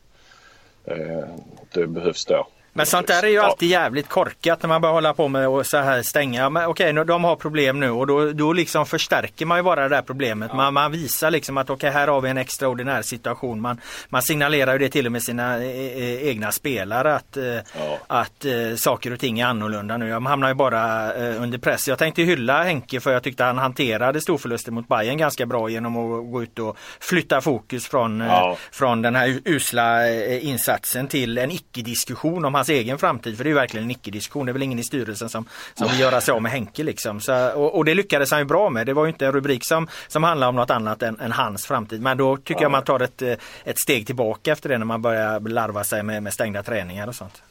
det 1.74 1.88
behövs 1.88 2.26
där. 2.26 2.46
Men 2.76 2.86
sånt 2.86 3.08
där 3.08 3.24
är 3.24 3.28
ju 3.28 3.40
alltid 3.40 3.70
jävligt 3.70 4.10
korkat 4.10 4.62
när 4.62 4.68
man 4.68 4.82
börjar 4.82 4.94
hålla 4.94 5.14
på 5.14 5.28
med 5.28 5.48
att 5.48 5.68
så 5.68 5.78
här 5.78 6.02
stänga. 6.02 6.50
Men 6.50 6.66
okej, 6.66 6.94
de 6.94 7.24
har 7.24 7.36
problem 7.36 7.80
nu 7.80 7.90
och 7.90 8.08
då, 8.08 8.32
då 8.32 8.54
liksom 8.54 8.86
förstärker 8.86 9.46
man 9.46 9.58
ju 9.58 9.64
bara 9.64 9.82
det 9.82 9.96
där 9.96 10.02
problemet. 10.02 10.50
Ja. 10.52 10.56
Man, 10.56 10.74
man, 10.74 10.92
visar 10.92 11.32
liksom 11.32 11.58
att 11.58 11.70
okej, 11.70 11.92
här 11.92 12.08
har 12.08 12.22
vi 12.22 12.30
en 12.30 12.38
extraordinär 12.38 13.02
situation. 13.02 13.62
Man, 13.62 13.82
man 14.10 14.22
signalerar 14.22 14.74
ju 14.74 14.80
det 14.80 14.90
till 14.90 15.06
och 15.06 15.12
med 15.12 15.24
sina 15.24 15.64
e, 15.64 15.68
e, 15.68 16.30
egna 16.30 16.52
spelare 16.52 17.16
att, 17.16 17.38
eh, 17.38 17.46
ja. 17.46 17.64
att 18.08 18.46
eh, 18.46 18.76
saker 18.76 19.14
och 19.14 19.20
ting 19.20 19.40
är 19.40 19.46
annorlunda 19.46 19.98
nu. 19.98 20.10
De 20.10 20.26
hamnar 20.26 20.48
ju 20.48 20.54
bara 20.54 21.14
eh, 21.14 21.42
under 21.42 21.58
press. 21.58 21.88
Jag 21.88 21.98
tänkte 21.98 22.22
hylla 22.22 22.64
Henke 22.64 23.00
för 23.00 23.12
jag 23.12 23.24
tyckte 23.24 23.44
han 23.44 23.58
hanterade 23.58 24.22
storförlusten 24.22 24.74
mot 24.74 24.88
Bayern 24.88 25.18
ganska 25.18 25.46
bra 25.46 25.70
genom 25.70 25.98
att 25.98 26.32
gå 26.32 26.44
ut 26.44 26.60
och 26.60 26.78
flytta 27.00 27.42
fokus 27.42 27.88
från, 27.88 28.20
ja. 28.20 28.58
från 28.72 29.02
den 29.02 29.16
här 29.16 29.40
usla 29.46 30.10
insatsen 30.40 31.08
till 31.08 31.38
en 31.38 31.52
icke-diskussion 31.52 32.46
om 32.46 32.63
hans 32.64 32.70
egen 32.70 32.98
framtid. 32.98 33.38
För 33.38 33.44
det 33.44 33.50
är 33.50 33.54
verkligen 33.54 33.84
en 33.84 33.92
icke-diskussion. 33.92 34.46
Det 34.46 34.52
är 34.52 34.54
väl 34.54 34.64
ingen 34.64 34.80
i 34.80 34.84
styrelsen 34.84 35.30
som, 35.30 35.46
som 35.74 35.88
vill 35.88 36.00
göra 36.00 36.22
sig 36.22 36.32
av 36.32 36.42
med 36.42 36.52
Henke 36.52 36.84
liksom. 36.84 37.22
Så, 37.22 37.52
och, 37.52 37.78
och, 37.78 37.86
det 37.86 37.94
lyckades 37.94 38.32
han 38.32 38.40
ju 38.40 38.46
bra 38.46 38.70
med. 38.70 38.86
Det 38.86 38.94
var 38.94 39.06
ju 39.06 39.10
inte 39.12 39.26
en 39.26 39.32
rubrik 39.32 39.66
som, 39.66 39.88
som 40.08 40.24
handlar 40.24 40.48
om 40.48 40.56
något 40.56 40.70
annat 40.70 41.04
än, 41.04 41.20
än 41.20 41.32
hans 41.32 41.66
framtid. 41.66 42.02
Men 42.02 42.18
då 42.18 42.38
tycker 42.38 42.54
ja. 42.54 42.62
jag 42.62 42.72
man 42.72 42.84
tar 42.84 43.00
ett, 43.00 43.22
ett 43.64 43.80
steg 43.80 44.06
tillbaka 44.06 44.52
efter 44.52 44.70
det 44.70 44.78
när 44.78 44.86
man 44.86 45.02
börjar 45.02 45.40
larva 45.40 45.84
sig 45.84 46.04
med, 46.04 46.24
med 46.24 46.34
stängda 46.34 46.64
träningar 46.64 47.08
och 47.08 47.16
sånt. 47.16 47.42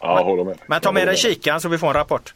Ja, 0.00 0.18
jag 0.18 0.24
håller 0.24 0.44
med. 0.44 0.58
Men 0.66 0.80
ta 0.80 0.92
med 0.92 1.08
dig 1.08 1.16
kikaren 1.16 1.60
så 1.60 1.68
vi 1.68 1.78
får 1.78 1.86
en 1.86 1.94
rapport. 1.94 2.34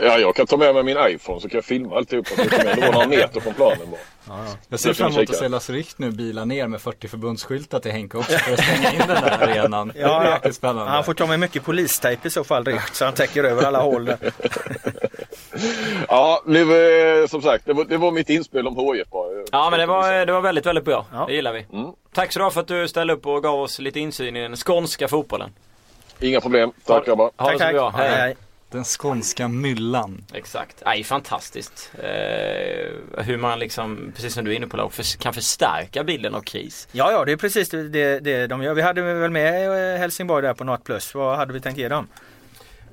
Ja, 0.00 0.18
jag 0.18 0.36
kan 0.36 0.46
ta 0.46 0.56
med 0.56 0.74
mig 0.74 0.82
min 0.82 0.96
iPhone 1.00 1.40
så 1.40 1.48
kan 1.48 1.56
jag 1.58 1.64
filma 1.64 1.96
alltihopa. 1.96 2.28
Så 2.28 2.48
kan 2.48 2.66
jag 2.66 2.92
några 2.92 3.06
meter 3.06 3.40
från 3.40 3.54
planen 3.54 3.90
bara. 3.90 4.00
Ja, 4.28 4.44
Jag 4.68 4.80
ser 4.80 4.92
fram 4.92 5.12
emot 5.12 5.30
att 5.30 5.36
se 5.36 5.48
Lasse 5.48 5.72
Richt 5.72 5.98
nu 5.98 6.10
bila 6.10 6.44
ner 6.44 6.66
med 6.66 6.80
40 6.80 7.08
förbundsskyltar 7.08 7.80
till 7.80 7.92
Henke 7.92 8.16
också 8.16 8.38
för 8.38 8.52
att 8.52 8.64
stänga 8.64 8.92
in 8.92 8.98
den 8.98 9.08
där 9.08 9.42
arenan. 9.42 9.92
Ja, 9.96 10.30
det 10.34 10.40
blir 10.42 10.52
spännande. 10.52 10.90
Han 10.90 11.04
får 11.04 11.14
ta 11.14 11.26
med 11.26 11.40
mycket 11.40 11.64
polistejp 11.64 12.28
i 12.28 12.30
så 12.30 12.44
fall 12.44 12.64
Richt 12.64 12.94
så 12.94 13.04
han 13.04 13.14
täcker 13.14 13.44
över 13.44 13.62
alla 13.62 13.80
hål. 13.80 14.06
ja, 16.08 16.42
det 16.46 16.64
var, 16.64 17.26
som 17.26 17.42
sagt 17.42 17.66
det 17.66 17.72
var, 17.72 17.84
det 17.84 17.96
var 17.96 18.10
mitt 18.10 18.30
inspel 18.30 18.66
om 18.66 18.94
HIF 18.94 19.08
bara. 19.10 19.28
Ja 19.52 19.70
men 19.70 19.80
det 19.80 19.86
var, 19.86 20.26
det 20.26 20.32
var 20.32 20.40
väldigt, 20.40 20.66
väldigt 20.66 20.84
bra. 20.84 21.06
Ja. 21.12 21.24
Det 21.26 21.34
gillar 21.34 21.52
vi. 21.52 21.66
Mm. 21.72 21.92
Tack 22.12 22.32
så 22.32 22.38
du 22.38 22.44
ha 22.44 22.50
för 22.50 22.60
att 22.60 22.68
du 22.68 22.88
ställde 22.88 23.12
upp 23.12 23.26
och 23.26 23.42
gav 23.42 23.60
oss 23.60 23.78
lite 23.78 24.00
insyn 24.00 24.36
i 24.36 24.42
den 24.42 24.56
skånska 24.56 25.08
fotbollen. 25.08 25.50
Inga 26.20 26.40
problem. 26.40 26.72
Tack 26.84 27.06
grabbar. 27.06 27.30
Ha 27.36 27.50
det 27.52 27.58
så 27.58 27.72
bra. 27.72 27.90
Hej. 27.96 28.08
hej. 28.08 28.36
Den 28.70 28.84
skånska 28.84 29.48
myllan. 29.48 30.24
Exakt. 30.32 30.82
Nej, 30.84 31.04
fantastiskt. 31.04 31.90
Eh, 31.98 33.22
hur 33.24 33.36
man 33.36 33.58
liksom, 33.58 34.12
precis 34.14 34.34
som 34.34 34.44
du 34.44 34.52
är 34.52 34.56
inne 34.56 34.66
på, 34.66 34.90
kan 35.18 35.34
förstärka 35.34 36.04
bilden 36.04 36.34
av 36.34 36.40
kris. 36.40 36.88
Ja, 36.92 37.12
ja, 37.12 37.24
det 37.24 37.32
är 37.32 37.36
precis 37.36 37.68
det, 37.68 38.20
det 38.20 38.46
de 38.46 38.62
gör. 38.62 38.74
Vi 38.74 38.82
hade 38.82 39.02
väl 39.02 39.30
med 39.30 39.94
eh, 39.94 39.98
Helsingborg 39.98 40.42
där 40.42 40.54
på 40.54 40.64
något 40.64 40.84
plus. 40.84 41.14
Vad 41.14 41.36
hade 41.36 41.52
vi 41.52 41.60
tänkt 41.60 41.78
ge 41.78 41.88
dem? 41.88 42.08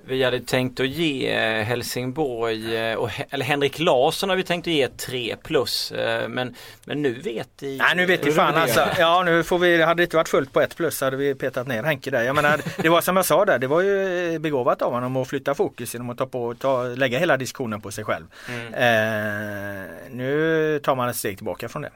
Vi 0.08 0.24
hade 0.24 0.40
tänkt 0.40 0.80
att 0.80 0.88
ge 0.88 1.34
eh, 1.34 1.64
Helsingborg, 1.64 2.78
eh, 2.78 2.96
och, 2.96 3.10
eller 3.30 3.46
Henrik 3.46 3.80
Larsson 3.80 4.30
har 4.30 4.36
vi 4.36 4.44
tänkt 4.44 4.68
att 4.68 4.74
ge 4.74 4.88
3 4.88 5.36
plus. 5.44 5.92
Eh, 5.92 6.30
men, 6.30 6.56
men 6.86 7.02
nu 7.02 7.14
vet 7.14 7.50
vi. 7.60 7.78
Nej 7.78 7.96
nu 7.96 8.06
vet 8.06 8.26
vi 8.26 8.32
fan 8.32 8.56
alltså. 8.56 8.88
Ja 9.00 9.24
nu 9.24 9.44
får 9.44 9.60
vi, 9.60 9.82
hade 9.82 10.02
det 10.02 10.04
inte 10.04 10.16
varit 10.16 10.30
fullt 10.30 10.54
på 10.54 10.62
1 10.62 10.76
plus 10.76 11.02
hade 11.02 11.18
vi 11.18 11.36
petat 11.36 11.68
ner 11.68 11.84
Henke 11.84 12.12
där. 12.12 12.24
Jag 12.24 12.36
menar, 12.36 12.62
det 12.82 12.90
var 12.90 13.02
som 13.02 13.16
jag 13.16 13.26
sa 13.26 13.46
där, 13.46 13.60
det 13.60 13.68
var 13.68 13.82
ju 13.82 14.40
begåvat 14.40 14.82
av 14.82 14.94
honom 14.94 15.18
att 15.18 15.28
flytta 15.28 15.56
fokus 15.56 15.94
genom 15.94 16.10
att 16.10 16.18
ta 16.18 16.26
på, 16.26 16.54
ta, 16.54 16.84
lägga 16.84 17.20
hela 17.20 17.38
diskussionen 17.38 17.82
på 17.82 17.92
sig 17.92 18.04
själv. 18.04 18.26
Mm. 18.50 18.74
Eh, 18.74 19.92
nu 20.12 20.80
tar 20.84 20.96
man 20.96 21.10
ett 21.10 21.16
steg 21.16 21.38
tillbaka 21.38 21.70
från 21.70 21.82
det. 21.82 21.92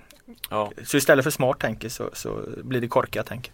Ja. 0.50 0.72
Så 0.86 0.98
istället 0.98 1.24
för 1.24 1.32
smart 1.32 1.60
tänker 1.60 1.89
så, 1.89 2.10
så 2.13 2.44
blir 2.63 2.82
det 2.82 2.88
korkat 2.88 3.25
tänker. 3.25 3.54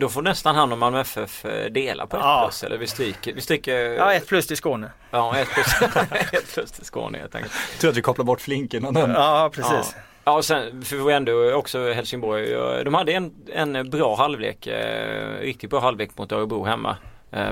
Då 0.00 0.08
får 0.08 0.22
nästan 0.22 0.54
han 0.54 0.72
och 0.72 0.78
Malmö 0.78 1.00
FF 1.00 1.46
dela 1.70 2.06
på 2.06 2.16
ett 2.16 2.22
ja. 2.22 2.44
plus 2.46 2.64
eller 2.64 2.78
vi 2.78 2.86
stryker, 2.86 3.34
vi 3.34 3.40
stryker 3.40 3.76
Ja 3.78 4.12
ett 4.12 4.26
plus 4.26 4.46
till 4.46 4.56
Skåne 4.56 4.90
Ja 5.10 5.36
ett 5.38 5.48
plus, 5.48 5.66
ett 6.32 6.54
plus 6.54 6.72
till 6.72 6.84
Skåne 6.84 7.18
helt 7.18 7.34
enkelt 7.34 7.54
Jag 7.72 7.80
tror 7.80 7.90
att 7.90 7.96
vi 7.96 8.02
kopplar 8.02 8.24
bort 8.24 8.40
flinken 8.40 8.84
och 8.84 8.94
den. 8.94 9.10
Ja 9.10 9.50
precis 9.52 9.94
ja. 9.94 10.00
Ja 10.24 10.32
och 10.32 10.44
sen 10.44 10.82
för 10.82 10.96
vi 10.96 11.12
ändå 11.12 11.54
också 11.54 11.92
Helsingborg 11.92 12.50
De 12.84 12.94
hade 12.94 13.12
en, 13.12 13.32
en 13.52 13.90
bra 13.90 14.16
halvlek 14.16 14.66
eh, 14.66 15.40
Riktigt 15.40 15.70
bra 15.70 15.80
halvlek 15.80 16.18
mot 16.18 16.32
Örebro 16.32 16.64
hemma 16.64 16.96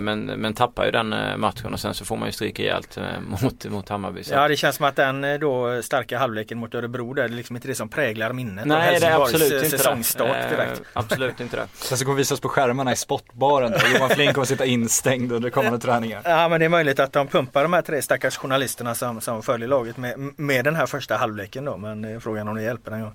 men, 0.01 0.25
men 0.25 0.55
tappar 0.55 0.85
ju 0.85 0.91
den 0.91 1.13
eh, 1.13 1.37
matchen 1.37 1.73
och 1.73 1.81
sen 1.81 1.95
så 1.95 2.05
får 2.05 2.17
man 2.17 2.29
ju 2.29 2.33
stryka 2.33 2.63
rejält 2.63 2.97
eh, 2.97 3.05
mot, 3.43 3.65
mot 3.65 3.89
Hammarby. 3.89 4.25
Så. 4.25 4.35
Ja 4.35 4.49
det 4.49 4.57
känns 4.57 4.77
som 4.77 4.87
att 4.87 4.97
den 4.97 5.41
då 5.41 5.83
starka 5.83 6.19
halvleken 6.19 6.59
mot 6.59 6.75
Örebro 6.75 7.15
där, 7.15 7.29
det 7.29 7.35
är 7.35 7.37
liksom 7.37 7.57
inte 7.57 7.69
det 7.69 7.75
som 7.75 7.89
präglar 7.89 8.33
minnet 8.33 8.65
Nej, 8.65 8.95
av 8.95 9.01
det 9.01 9.07
är 9.07 9.23
absolut 9.23 9.53
inte 9.65 9.79
säsongstart 9.79 10.51
direkt. 10.51 10.81
Eh, 10.81 10.87
absolut 10.93 11.41
inte 11.41 11.57
det. 11.57 11.67
Sen 11.75 11.99
så 11.99 12.05
kommer 12.05 12.17
visas 12.17 12.41
på 12.41 12.49
skärmarna 12.49 12.93
i 12.93 12.97
sportbaren 12.97 13.71
där 13.71 13.95
Johan 13.95 14.11
Flink 14.11 14.35
kommer 14.35 14.47
sitta 14.47 14.65
instängd 14.65 15.33
under 15.33 15.51
kommande 15.51 15.79
träningar. 15.79 16.23
Ja 16.25 16.49
men 16.49 16.61
det 16.61 16.65
är 16.65 16.69
möjligt 16.69 17.01
att 17.01 17.13
de 17.13 17.27
pumpar 17.27 17.63
de 17.63 17.73
här 17.73 17.83
tre 17.83 18.03
stackars 18.03 18.37
journalisterna 18.37 18.95
som, 18.95 19.21
som 19.21 19.43
följer 19.43 19.69
laget 19.69 19.97
med, 19.97 20.19
med 20.37 20.65
den 20.65 20.77
här 20.77 20.87
första 20.87 21.17
halvleken 21.17 21.65
då 21.65 21.77
men 21.77 22.21
frågan 22.21 22.49
om 22.49 22.55
det 22.55 22.63
hjälper 22.63 22.91
den 22.91 23.01
gången. 23.01 23.15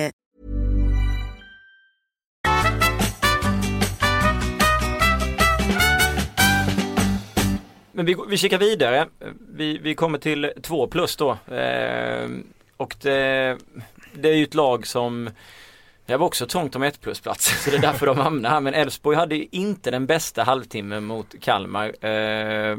Men 8.01 8.05
vi, 8.05 8.15
vi 8.27 8.37
kikar 8.37 8.57
vidare. 8.57 9.07
Vi, 9.53 9.77
vi 9.77 9.95
kommer 9.95 10.17
till 10.17 10.51
två 10.61 10.87
plus 10.87 11.15
då. 11.15 11.31
Eh, 11.31 12.29
och 12.77 12.95
det, 13.01 13.57
det 14.13 14.29
är 14.29 14.35
ju 14.35 14.43
ett 14.43 14.53
lag 14.53 14.87
som 14.87 15.29
det 16.05 16.17
var 16.17 16.27
också 16.27 16.45
trångt 16.45 16.75
om 16.75 16.83
ett 16.83 17.01
plusplatser 17.01 17.55
så 17.63 17.69
det 17.69 17.77
är 17.77 17.81
därför 17.81 18.05
de 18.05 18.17
hamnar 18.17 18.49
här. 18.49 18.59
Men 18.59 18.73
Elfsborg 18.73 19.17
hade 19.17 19.35
ju 19.35 19.47
inte 19.51 19.91
den 19.91 20.05
bästa 20.05 20.43
halvtimmen 20.43 21.03
mot 21.03 21.35
Kalmar. 21.41 22.05
Eh, 22.05 22.77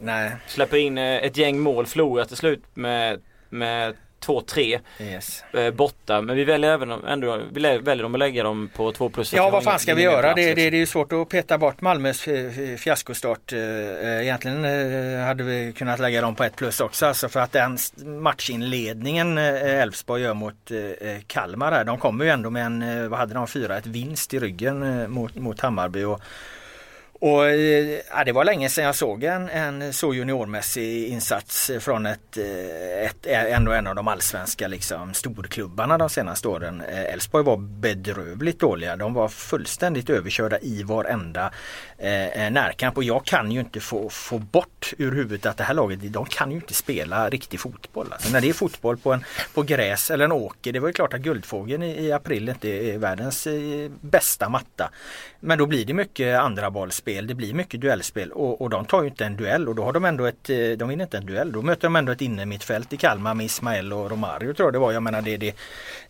Nej. 0.00 0.36
Släpper 0.46 0.76
in 0.76 0.98
eh, 0.98 1.16
ett 1.16 1.36
gäng 1.36 1.60
mål, 1.60 1.86
förlorar 1.86 2.24
till 2.24 2.36
slut 2.36 2.62
med, 2.74 3.20
med 3.48 3.94
2-3 4.26 4.80
yes. 5.00 5.44
eh, 5.52 5.70
borta. 5.70 6.20
Men 6.20 6.36
vi 6.36 6.44
väljer 6.44 6.70
även 6.70 6.90
ändå, 6.90 7.40
vi 7.52 7.60
väljer 7.60 8.02
dem 8.02 8.14
att 8.14 8.18
lägga 8.18 8.42
dem 8.42 8.70
på 8.76 8.92
2 8.92 9.08
plus. 9.08 9.32
Ja 9.32 9.50
vad 9.50 9.64
fan 9.64 9.78
ska 9.78 9.94
vi 9.94 10.02
göra? 10.02 10.34
Det, 10.34 10.54
det, 10.54 10.54
det, 10.54 10.76
är 10.76 10.80
ju 10.80 10.86
svårt 10.86 11.12
att 11.12 11.28
peta 11.28 11.58
bort 11.58 11.80
Malmös 11.80 12.28
eh, 12.28 12.76
fiaskostart. 12.76 13.52
Eh, 13.52 13.58
eh, 13.60 14.22
egentligen 14.22 14.64
hade 15.24 15.44
vi 15.44 15.72
kunnat 15.72 16.00
lägga 16.00 16.20
dem 16.20 16.34
på 16.34 16.44
1 16.44 16.56
plus 16.56 16.80
också. 16.80 17.06
Alltså 17.06 17.28
för 17.28 17.40
att 17.40 17.52
den 17.52 17.78
matchinledningen 18.04 19.38
Elfsborg 19.38 20.22
gör 20.22 20.34
mot 20.34 20.70
Kalmar. 21.26 21.84
De 21.84 21.98
kommer 21.98 22.24
ju 22.24 22.30
ändå 22.30 22.50
med 22.50 22.66
en, 22.66 23.10
vad 23.10 23.18
hade 23.18 23.34
de, 23.34 23.46
fyra, 23.46 23.78
ett 23.78 23.86
vinst 23.86 24.34
i 24.34 24.38
ryggen 24.38 25.10
mot, 25.10 25.34
mot 25.34 25.60
Hammarby. 25.60 26.04
Och, 26.04 26.20
och, 27.20 27.48
eh, 27.48 28.00
ja, 28.10 28.24
det 28.24 28.32
var 28.32 28.44
länge 28.44 28.68
sedan 28.68 28.84
jag 28.84 28.94
såg 28.94 29.24
en, 29.24 29.48
en 29.48 29.92
så 29.92 30.14
juniormässig 30.14 31.08
insats 31.08 31.70
från 31.80 32.06
ett, 32.06 32.36
eh, 32.36 33.06
ett, 33.06 33.26
eh, 33.26 33.56
ändå 33.56 33.72
en 33.72 33.86
av 33.86 33.94
de 33.94 34.08
allsvenska 34.08 34.68
liksom, 34.68 35.14
storklubbarna 35.14 35.98
de 35.98 36.08
senaste 36.08 36.48
åren. 36.48 36.80
Elfsborg 36.80 37.44
var 37.44 37.56
bedrövligt 37.56 38.60
dåliga. 38.60 38.96
De 38.96 39.14
var 39.14 39.28
fullständigt 39.28 40.10
överkörda 40.10 40.58
i 40.58 40.82
varenda 40.82 41.52
eh, 41.98 42.50
närkamp 42.50 42.96
och 42.96 43.04
jag 43.04 43.24
kan 43.24 43.52
ju 43.52 43.60
inte 43.60 43.80
få, 43.80 44.08
få 44.10 44.38
bort 44.38 44.92
ur 44.98 45.12
huvudet 45.12 45.46
att 45.46 45.56
det 45.56 45.64
här 45.64 45.74
laget, 45.74 46.12
de 46.12 46.26
kan 46.26 46.50
ju 46.50 46.56
inte 46.56 46.74
spela 46.74 47.30
riktig 47.30 47.60
fotboll. 47.60 48.12
Alltså, 48.12 48.32
när 48.32 48.40
det 48.40 48.48
är 48.48 48.52
fotboll 48.52 48.96
på, 48.96 49.12
en, 49.12 49.24
på 49.54 49.62
gräs 49.62 50.10
eller 50.10 50.24
en 50.24 50.32
åker, 50.32 50.72
det 50.72 50.80
var 50.80 50.88
ju 50.88 50.92
klart 50.92 51.14
att 51.14 51.20
Guldfågeln 51.20 51.82
i, 51.82 52.06
i 52.06 52.12
april 52.12 52.48
inte 52.48 52.68
är 52.68 52.98
världens 52.98 53.46
eh, 53.46 53.90
bästa 54.00 54.48
matta. 54.48 54.90
Men 55.40 55.58
då 55.58 55.66
blir 55.66 55.84
det 55.84 55.94
mycket 55.94 56.38
andra 56.38 56.70
bollspel, 56.70 57.26
det 57.26 57.34
blir 57.34 57.54
mycket 57.54 57.80
duellspel 57.80 58.32
och, 58.32 58.60
och 58.60 58.70
de 58.70 58.84
tar 58.84 59.02
ju 59.02 59.08
inte 59.08 59.24
en 59.24 59.36
duell 59.36 59.68
och 59.68 59.74
då 59.74 59.84
har 59.84 59.92
de 59.92 60.04
ändå 60.04 60.24
ett, 60.24 60.50
eh, 60.50 60.56
de 60.56 60.88
vinner 60.88 61.04
inte 61.04 61.16
en 61.16 61.26
duell. 61.26 61.52
Då 61.52 61.62
möter 61.62 61.82
de 61.82 61.96
ändå 61.96 62.12
ett 62.12 62.20
innermittfält 62.20 62.92
i 62.92 62.96
Kalmar 62.96 63.34
med 63.34 63.46
Ismael 63.46 63.92
och 63.92 64.10
Romario 64.10 64.54
tror 64.54 64.66
jag 64.66 64.72
det 64.72 64.78
var. 64.78 64.92
Jag 64.92 65.02
menar 65.02 65.22
det, 65.22 65.36
det, 65.36 65.56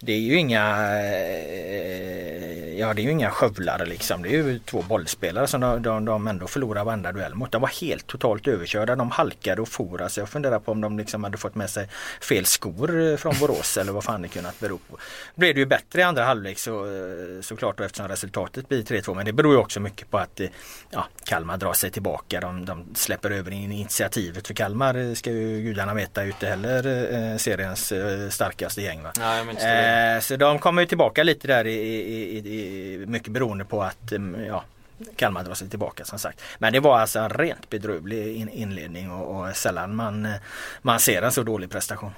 det 0.00 0.12
är 0.12 0.18
ju 0.18 0.38
inga 0.38 0.64
eh, 0.98 2.58
Ja 2.78 2.94
det 2.94 3.02
är 3.02 3.04
ju 3.04 3.10
inga 3.10 3.30
skövlare 3.30 3.86
liksom. 3.86 4.22
Det 4.22 4.28
är 4.28 4.32
ju 4.32 4.58
två 4.58 4.82
bollspelare 4.82 5.46
som 5.46 5.60
de, 5.60 5.82
de, 5.82 6.04
de 6.04 6.26
ändå 6.26 6.46
förlorar 6.46 6.84
varenda 6.84 7.12
duell 7.12 7.34
mot. 7.34 7.52
De 7.52 7.62
var 7.62 7.68
helt 7.68 8.06
totalt 8.06 8.48
överkörda. 8.48 8.96
De 8.96 9.10
halkade 9.10 9.62
och 9.62 9.68
for. 9.68 10.02
Alltså 10.02 10.20
jag 10.20 10.28
funderar 10.28 10.58
på 10.58 10.72
om 10.72 10.80
de 10.80 10.98
liksom 10.98 11.24
hade 11.24 11.38
fått 11.38 11.54
med 11.54 11.70
sig 11.70 11.88
fel 12.20 12.44
skor 12.44 13.00
eh, 13.00 13.16
från 13.16 13.34
Borås 13.40 13.76
eller 13.76 13.92
vad 13.92 14.04
fan 14.04 14.22
det 14.22 14.28
kunnat 14.28 14.60
bero 14.60 14.78
på. 14.78 14.98
Blev 15.34 15.54
det 15.54 15.60
ju 15.60 15.66
bättre 15.66 16.00
i 16.00 16.02
andra 16.02 16.24
halvlek 16.24 16.58
så, 16.58 16.86
såklart 17.42 17.78
då 17.78 17.84
eftersom 17.84 18.08
resultatet 18.08 18.68
blir 18.68 18.82
3-2 18.82 19.14
men 19.18 19.26
det 19.26 19.32
beror 19.32 19.52
ju 19.52 19.58
också 19.58 19.80
mycket 19.80 20.10
på 20.10 20.18
att 20.18 20.40
ja, 20.90 21.06
Kalmar 21.24 21.56
drar 21.56 21.72
sig 21.72 21.90
tillbaka. 21.90 22.40
De, 22.40 22.64
de 22.64 22.94
släpper 22.94 23.30
över 23.30 23.50
initiativet 23.50 24.46
för 24.46 24.54
Kalmar 24.54 24.94
eh, 24.94 25.12
ska 25.14 25.30
ju 25.30 25.62
gudarna 25.62 25.94
veta 25.94 26.26
inte 26.26 26.46
heller 26.46 26.86
eh, 27.14 27.36
seriens 27.36 27.92
eh, 27.92 28.28
starkaste 28.28 28.82
gäng. 28.82 29.02
Ja, 29.18 29.40
eh, 29.68 30.20
så 30.20 30.36
de 30.36 30.58
kommer 30.58 30.82
ju 30.82 30.88
tillbaka 30.88 31.22
lite 31.22 31.48
där 31.48 31.66
i, 31.66 31.72
i, 31.72 32.38
i, 32.38 33.04
mycket 33.06 33.32
beroende 33.32 33.64
på 33.64 33.82
att 33.82 34.12
mm, 34.12 34.44
ja, 34.44 34.64
Kalmar 35.16 35.44
drar 35.44 35.54
sig 35.54 35.68
tillbaka 35.68 36.04
som 36.04 36.18
sagt. 36.18 36.40
Men 36.58 36.72
det 36.72 36.80
var 36.80 36.98
alltså 36.98 37.18
en 37.18 37.30
rent 37.30 37.70
bedrövlig 37.70 38.36
in, 38.36 38.48
inledning 38.48 39.10
och, 39.10 39.40
och 39.40 39.56
sällan 39.56 39.96
man, 39.96 40.28
man 40.82 41.00
ser 41.00 41.22
en 41.22 41.32
så 41.32 41.42
dålig 41.42 41.70
prestation. 41.70 42.12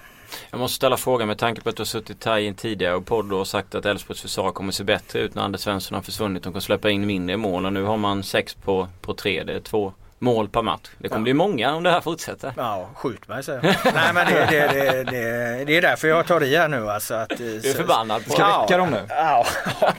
Jag 0.51 0.61
måste 0.61 0.77
ställa 0.77 0.97
frågan 0.97 1.29
med 1.29 1.39
tanke 1.39 1.61
på 1.61 1.69
att 1.69 1.77
du 1.77 1.81
har 1.81 1.87
suttit 1.87 2.25
här 2.25 2.39
i 2.39 2.49
en 2.49 2.55
tidigare 2.55 3.01
podd 3.01 3.33
och 3.33 3.49
sagt 3.49 3.75
att 3.75 3.87
Elfsborgs 3.87 4.21
försvar 4.21 4.53
kommer 4.53 4.73
se 4.73 4.85
bättre 4.85 5.19
ut 5.19 5.35
när 5.35 5.43
Anders 5.43 5.61
Svensson 5.61 5.95
har 5.95 6.03
försvunnit. 6.03 6.43
De 6.43 6.53
kan 6.53 6.63
släppa 6.63 6.91
in 6.91 7.07
mindre 7.07 7.37
mål 7.37 7.67
och 7.67 7.73
nu 7.73 7.83
har 7.83 7.97
man 7.97 8.23
sex 8.23 8.55
på, 8.55 8.89
på 9.01 9.15
tre. 9.15 9.45
Det 9.45 9.53
är 9.53 9.61
två 9.61 9.93
mål 10.21 10.49
per 10.49 10.63
match. 10.63 10.91
Det 10.99 11.09
kommer 11.09 11.21
ja. 11.21 11.23
bli 11.23 11.35
många 11.35 11.75
om 11.75 11.83
det 11.83 11.91
här 11.91 12.01
fortsätter. 12.01 12.53
Ja, 12.57 12.89
skjut 12.95 13.29
mig 13.29 13.43
säger 13.43 13.79
jag. 13.85 13.95
Nej 13.95 14.15
men 14.15 14.27
det, 14.27 14.47
det, 14.51 14.69
det, 14.69 15.05
det, 15.05 15.65
det 15.65 15.77
är 15.77 15.83
därför 15.83 16.09
jag 16.09 16.27
tar 16.27 16.43
i 16.43 16.57
här 16.57 16.69
nu 16.69 16.91
alltså. 16.91 17.15
Att, 17.15 17.39
du 17.39 17.57
är 17.57 17.75
förbannad 17.75 18.25
på 18.25 18.31
Ska 18.31 18.43
ja, 18.43 18.61
väcka 18.61 18.77
dem 18.77 18.91
nu? 18.91 19.01
Ja, 19.09 19.47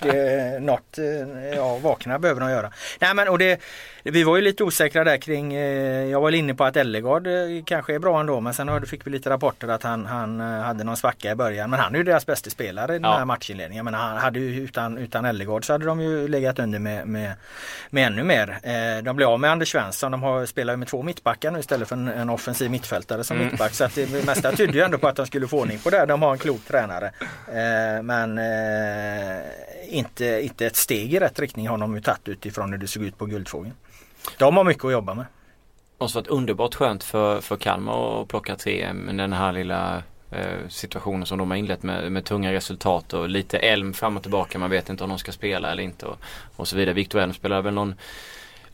det 0.01 0.17
är 0.17 0.59
något, 0.59 0.97
ja 1.55 1.77
vakna 1.77 2.19
behöver 2.19 2.41
de 2.41 2.51
göra. 2.51 2.71
Nej 2.99 3.13
men 3.13 3.27
och 3.27 3.37
det 3.37 3.61
vi 4.03 4.23
var 4.23 4.35
ju 4.35 4.41
lite 4.41 4.63
osäkra 4.63 5.03
där 5.03 5.17
kring, 5.17 5.53
eh, 5.53 6.05
jag 6.05 6.21
var 6.21 6.31
inne 6.31 6.55
på 6.55 6.63
att 6.63 6.75
Ellegard 6.75 7.27
eh, 7.27 7.33
kanske 7.65 7.95
är 7.95 7.99
bra 7.99 8.19
ändå 8.19 8.41
men 8.41 8.53
sen 8.53 8.85
fick 8.85 9.07
vi 9.07 9.11
lite 9.11 9.29
rapporter 9.29 9.67
att 9.67 9.83
han, 9.83 10.05
han 10.05 10.41
eh, 10.41 10.47
hade 10.47 10.83
någon 10.83 10.97
svacka 10.97 11.31
i 11.31 11.35
början. 11.35 11.69
Men 11.69 11.79
han 11.79 11.93
är 11.93 11.97
ju 11.97 12.03
deras 12.03 12.25
bästa 12.25 12.49
spelare 12.49 12.95
i 12.95 12.99
den 12.99 13.11
här 13.11 13.25
matchinledningen. 13.25 13.85
Men 13.85 13.93
han 13.93 14.17
hade 14.17 14.39
ju 14.39 14.63
utan, 14.63 14.97
utan 14.97 15.25
Ellegard 15.25 15.65
så 15.65 15.73
hade 15.73 15.85
de 15.85 16.01
ju 16.01 16.27
legat 16.27 16.59
under 16.59 16.79
med, 16.79 17.07
med, 17.07 17.33
med 17.89 18.07
ännu 18.07 18.23
mer. 18.23 18.59
De 19.01 19.15
blev 19.15 19.29
av 19.29 19.39
med 19.39 19.51
Anders 19.51 19.71
Svensson. 19.71 20.11
De 20.11 20.23
har, 20.23 20.45
spelar 20.45 20.73
ju 20.73 20.77
med 20.77 20.87
två 20.87 21.03
mittbackar 21.03 21.51
nu 21.51 21.59
istället 21.59 21.87
för 21.87 21.95
en, 21.95 22.07
en 22.07 22.29
offensiv 22.29 22.71
mittfältare 22.71 23.23
som 23.23 23.37
mm. 23.37 23.47
mittback. 23.49 23.73
Så 23.73 23.83
att 23.83 23.95
det 23.95 24.25
mesta 24.25 24.51
tydde 24.51 24.73
ju 24.73 24.81
ändå 24.81 24.97
på 24.97 25.07
att 25.07 25.15
de 25.15 25.25
skulle 25.25 25.47
få 25.47 25.59
ordning 25.59 25.79
på 25.79 25.89
det. 25.89 26.05
De 26.05 26.21
har 26.21 26.31
en 26.31 26.37
klok 26.37 26.61
tränare. 26.67 27.11
Men 28.03 28.39
inte, 29.87 30.41
inte 30.41 30.65
ett 30.65 30.75
steg 30.75 31.13
i 31.13 31.19
rätt 31.19 31.39
riktning 31.39 31.67
har 31.67 31.77
de 31.77 31.95
ju 31.95 32.01
tagit 32.01 32.27
utifrån 32.27 32.71
hur 32.71 32.77
det 32.77 32.87
såg 32.87 33.03
ut 33.03 33.17
på 33.17 33.25
Guldfågeln. 33.25 33.73
De 34.37 34.57
har 34.57 34.63
mycket 34.63 34.85
att 34.85 34.91
jobba 34.91 35.13
med. 35.13 35.25
Det 35.97 36.03
måste 36.03 36.17
varit 36.17 36.27
underbart 36.27 36.75
skönt 36.75 37.03
för, 37.03 37.41
för 37.41 37.55
Kalmar 37.55 38.21
att 38.21 38.27
plocka 38.27 38.55
tre 38.55 38.93
med 38.93 39.17
den 39.17 39.33
här 39.33 39.51
lilla 39.51 40.03
eh, 40.31 40.67
situationen 40.69 41.25
som 41.25 41.37
de 41.37 41.49
har 41.51 41.57
inlett 41.57 41.83
med, 41.83 42.11
med 42.11 42.25
tunga 42.25 42.53
resultat 42.53 43.13
och 43.13 43.29
lite 43.29 43.57
Elm 43.57 43.93
fram 43.93 44.17
och 44.17 44.21
tillbaka. 44.21 44.59
Man 44.59 44.69
vet 44.69 44.89
inte 44.89 45.03
om 45.03 45.09
de 45.09 45.19
ska 45.19 45.31
spela 45.31 45.71
eller 45.71 45.83
inte 45.83 46.05
och, 46.05 46.19
och 46.55 46.67
så 46.67 46.75
vidare. 46.75 46.93
Viktor 46.93 47.19
Elm 47.19 47.33
spelar 47.33 47.61
väl 47.61 47.73
någon 47.73 47.95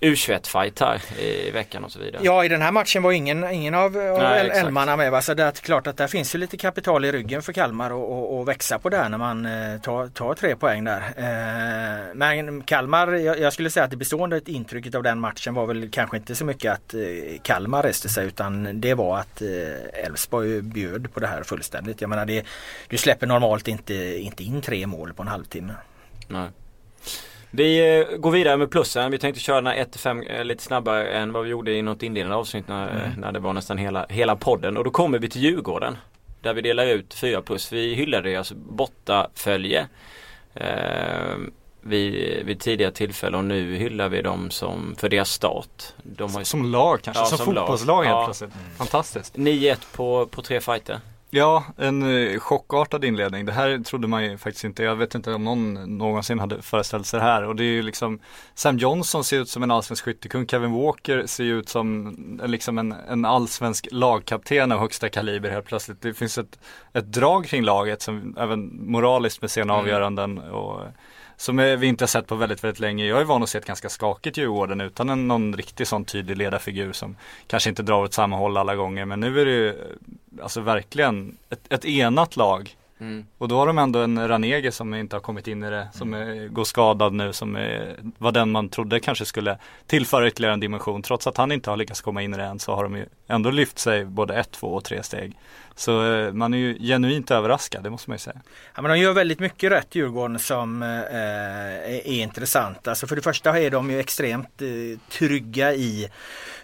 U21-fight 0.01 0.79
här 0.79 1.19
i 1.21 1.51
veckan 1.51 1.83
och 1.83 1.91
så 1.91 1.99
vidare. 1.99 2.21
Ja 2.25 2.45
i 2.45 2.47
den 2.47 2.61
här 2.61 2.71
matchen 2.71 3.03
var 3.03 3.11
ingen, 3.11 3.51
ingen 3.51 3.73
av, 3.73 3.91
Nej, 3.91 4.49
Elmarna 4.49 4.95
med. 4.95 5.11
Va? 5.11 5.21
Så 5.21 5.33
det 5.33 5.43
är 5.43 5.51
klart 5.51 5.87
att 5.87 5.97
där 5.97 6.07
finns 6.07 6.35
ju 6.35 6.39
lite 6.39 6.57
kapital 6.57 7.05
i 7.05 7.11
ryggen 7.11 7.41
för 7.41 7.53
Kalmar 7.53 7.91
och, 7.91 8.39
och, 8.39 8.47
växa 8.47 8.79
på 8.79 8.89
det 8.89 9.09
när 9.09 9.17
man 9.17 9.45
eh, 9.45 9.81
tar, 9.81 10.07
tar 10.07 10.33
tre 10.33 10.55
poäng 10.55 10.83
där. 10.83 11.01
Eh, 11.17 12.15
men 12.15 12.61
Kalmar, 12.61 13.07
jag, 13.07 13.39
jag, 13.39 13.53
skulle 13.53 13.69
säga 13.69 13.83
att 13.83 13.91
det 13.91 13.97
bestående 13.97 14.41
intrycket 14.45 14.95
av 14.95 15.03
den 15.03 15.19
matchen 15.19 15.53
var 15.53 15.65
väl 15.65 15.89
kanske 15.91 16.17
inte 16.17 16.35
så 16.35 16.45
mycket 16.45 16.73
att 16.73 16.93
eh, 16.93 16.99
Kalmar 17.41 17.83
reste 17.83 18.09
sig 18.09 18.27
utan 18.27 18.81
det 18.81 18.93
var 18.93 19.17
att 19.19 19.41
Elfsborg 19.93 20.61
bjöd 20.61 21.13
på 21.13 21.19
det 21.19 21.27
här 21.27 21.43
fullständigt. 21.43 22.01
Jag 22.01 22.09
menar 22.09 22.25
det, 22.25 22.45
du 22.87 22.97
släpper 22.97 23.27
normalt 23.27 23.67
inte, 23.67 23.93
inte 24.19 24.43
in 24.43 24.61
tre 24.61 24.87
mål 24.87 25.13
på 25.13 25.21
en 25.21 25.27
halvtimme. 25.27 25.73
Nej. 26.27 26.49
Vi 27.57 27.99
eh, 27.99 28.17
går 28.17 28.31
vidare 28.31 28.57
med 28.57 28.71
plussen. 28.71 29.11
Vi 29.11 29.17
tänkte 29.17 29.41
köra 29.41 29.55
den 29.55 29.67
här 29.67 29.85
1-5 29.85 30.31
eh, 30.31 30.45
lite 30.45 30.63
snabbare 30.63 31.09
än 31.09 31.33
vad 31.33 31.43
vi 31.43 31.49
gjorde 31.49 31.71
i 31.71 31.81
något 31.81 32.03
inledande 32.03 32.35
avsnitt 32.35 32.67
när, 32.67 32.89
mm. 32.89 33.19
när 33.19 33.31
det 33.31 33.39
var 33.39 33.53
nästan 33.53 33.77
hela, 33.77 34.05
hela 34.09 34.35
podden. 34.35 34.77
Och 34.77 34.83
då 34.83 34.91
kommer 34.91 35.19
vi 35.19 35.29
till 35.29 35.41
Djurgården. 35.41 35.97
Där 36.41 36.53
vi 36.53 36.61
delar 36.61 36.85
ut 36.85 37.13
4 37.13 37.41
plus. 37.41 37.73
Vi 37.73 37.93
hyllade 37.93 38.29
deras 38.29 38.51
bortafölje. 38.51 39.87
Eh, 40.53 41.35
vid, 41.81 42.45
vid 42.45 42.59
tidigare 42.59 42.91
tillfällen 42.91 43.35
och 43.39 43.45
nu 43.45 43.75
hyllar 43.75 44.09
vi 44.09 44.21
dem 44.21 44.51
som 44.51 44.95
för 44.97 45.09
deras 45.09 45.29
start. 45.29 45.83
De 46.03 46.35
har, 46.35 46.43
som 46.43 46.65
lag 46.65 47.01
kanske, 47.01 47.23
ja, 47.23 47.25
som, 47.25 47.37
som 47.37 47.45
fotbollslag 47.45 48.03
helt 48.03 48.15
ja. 48.15 48.25
plötsligt. 48.25 48.51
Fantastiskt. 48.77 49.35
9-1 49.37 49.77
på, 49.95 50.25
på 50.25 50.41
tre 50.41 50.61
fighter. 50.61 50.99
Ja, 51.29 51.63
en 51.77 52.01
eh, 52.03 52.39
chockartad 52.39 53.05
inledning. 53.05 53.45
Det 53.45 53.51
här 53.51 53.79
trodde 53.79 54.07
man 54.07 54.23
ju 54.23 54.37
faktiskt 54.37 54.63
inte. 54.63 54.83
Jag 54.83 54.95
vet 54.95 55.15
inte 55.15 55.33
om 55.33 55.43
någon 55.43 55.97
någonsin 55.97 56.39
hade 56.39 56.61
föreställt 56.61 57.07
sig 57.07 57.19
det 57.19 57.25
här. 57.25 57.43
Och 57.43 57.55
det 57.55 57.63
är 57.63 57.71
ju 57.73 57.81
liksom 57.81 58.19
Sam 58.53 58.77
Johnson 58.77 59.23
ser 59.23 59.39
ut 59.39 59.49
som 59.49 59.63
en 59.63 59.71
allsvensk 59.71 60.05
skyttekung. 60.05 60.47
Kevin 60.47 60.71
Walker 60.71 61.25
ser 61.25 61.43
ut 61.43 61.69
som 61.69 62.15
liksom 62.45 62.77
en, 62.77 62.91
en 62.91 63.25
allsvensk 63.25 63.87
lagkapten 63.91 64.71
av 64.71 64.79
högsta 64.79 65.09
kaliber 65.09 65.49
helt 65.49 65.65
plötsligt. 65.65 66.01
Det 66.01 66.13
finns 66.13 66.37
ett, 66.37 66.59
ett 66.93 67.13
drag 67.13 67.45
kring 67.45 67.63
laget 67.63 68.01
som 68.01 68.35
även 68.37 68.91
moraliskt 68.91 69.41
med 69.41 69.51
sena 69.51 69.73
mm. 69.73 69.83
avgöranden 69.83 70.37
och 70.37 70.81
som 71.37 71.57
vi 71.57 71.87
inte 71.87 72.03
har 72.03 72.07
sett 72.07 72.27
på 72.27 72.35
väldigt, 72.35 72.63
väldigt 72.63 72.79
länge. 72.79 73.05
Jag 73.05 73.21
är 73.21 73.25
van 73.25 73.43
att 73.43 73.49
se 73.49 73.57
ett 73.57 73.65
ganska 73.65 73.89
skakigt 73.89 74.37
Djurgården 74.37 74.81
utan 74.81 75.09
en, 75.09 75.27
någon 75.27 75.55
riktig 75.55 75.87
sån 75.87 76.05
tydlig 76.05 76.37
ledarfigur 76.37 76.93
som 76.93 77.15
kanske 77.47 77.69
inte 77.69 77.83
drar 77.83 78.03
åt 78.03 78.13
samma 78.13 78.37
håll 78.37 78.57
alla 78.57 78.75
gånger. 78.75 79.05
Men 79.05 79.19
nu 79.19 79.41
är 79.41 79.45
det 79.45 79.51
ju 79.51 79.75
alltså 80.41 80.61
verkligen 80.61 81.37
ett, 81.49 81.59
ett 81.69 81.85
enat 81.85 82.35
lag. 82.35 82.75
Mm. 82.99 83.25
Och 83.37 83.47
då 83.47 83.57
har 83.57 83.67
de 83.67 83.77
ändå 83.77 83.99
en 83.99 84.27
Ranege 84.27 84.71
som 84.71 84.93
inte 84.93 85.15
har 85.15 85.21
kommit 85.21 85.47
in 85.47 85.63
i 85.63 85.69
det, 85.69 85.87
som 85.93 86.13
mm. 86.13 86.29
är, 86.29 86.47
går 86.47 86.63
skadad 86.63 87.13
nu, 87.13 87.33
som 87.33 87.55
är, 87.55 87.95
var 88.17 88.31
den 88.31 88.51
man 88.51 88.69
trodde 88.69 88.99
kanske 88.99 89.25
skulle 89.25 89.57
tillföra 89.87 90.27
ytterligare 90.27 90.53
en 90.53 90.59
dimension. 90.59 91.01
Trots 91.01 91.27
att 91.27 91.37
han 91.37 91.51
inte 91.51 91.69
har 91.69 91.77
lyckats 91.77 92.01
komma 92.01 92.21
in 92.21 92.33
i 92.33 92.37
det 92.37 92.43
än 92.43 92.59
så 92.59 92.75
har 92.75 92.83
de 92.83 92.95
ju 92.95 93.05
ändå 93.27 93.49
lyft 93.49 93.79
sig 93.79 94.05
både 94.05 94.35
ett, 94.35 94.51
två 94.51 94.67
och 94.67 94.83
tre 94.83 95.03
steg. 95.03 95.37
Så 95.77 96.13
eh, 96.13 96.33
man 96.33 96.53
är 96.53 96.57
ju 96.57 96.79
genuint 96.79 97.31
överraskad, 97.31 97.83
det 97.83 97.89
måste 97.89 98.09
man 98.09 98.15
ju 98.15 98.19
säga. 98.19 98.41
Ja, 98.75 98.81
men 98.81 98.91
de 98.91 98.99
gör 98.99 99.13
väldigt 99.13 99.39
mycket 99.39 99.71
rätt 99.71 99.95
Djurgården 99.95 100.39
som 100.39 100.83
eh, 100.83 100.89
eh, 100.89 101.85
är 101.85 102.21
intressant. 102.21 102.87
Alltså 102.87 103.07
för 103.07 103.15
det 103.15 103.21
första 103.21 103.59
är 103.59 103.71
de 103.71 103.91
ju 103.91 103.99
extremt 103.99 104.61
eh, 104.61 104.99
trygga 105.09 105.73
i 105.73 106.09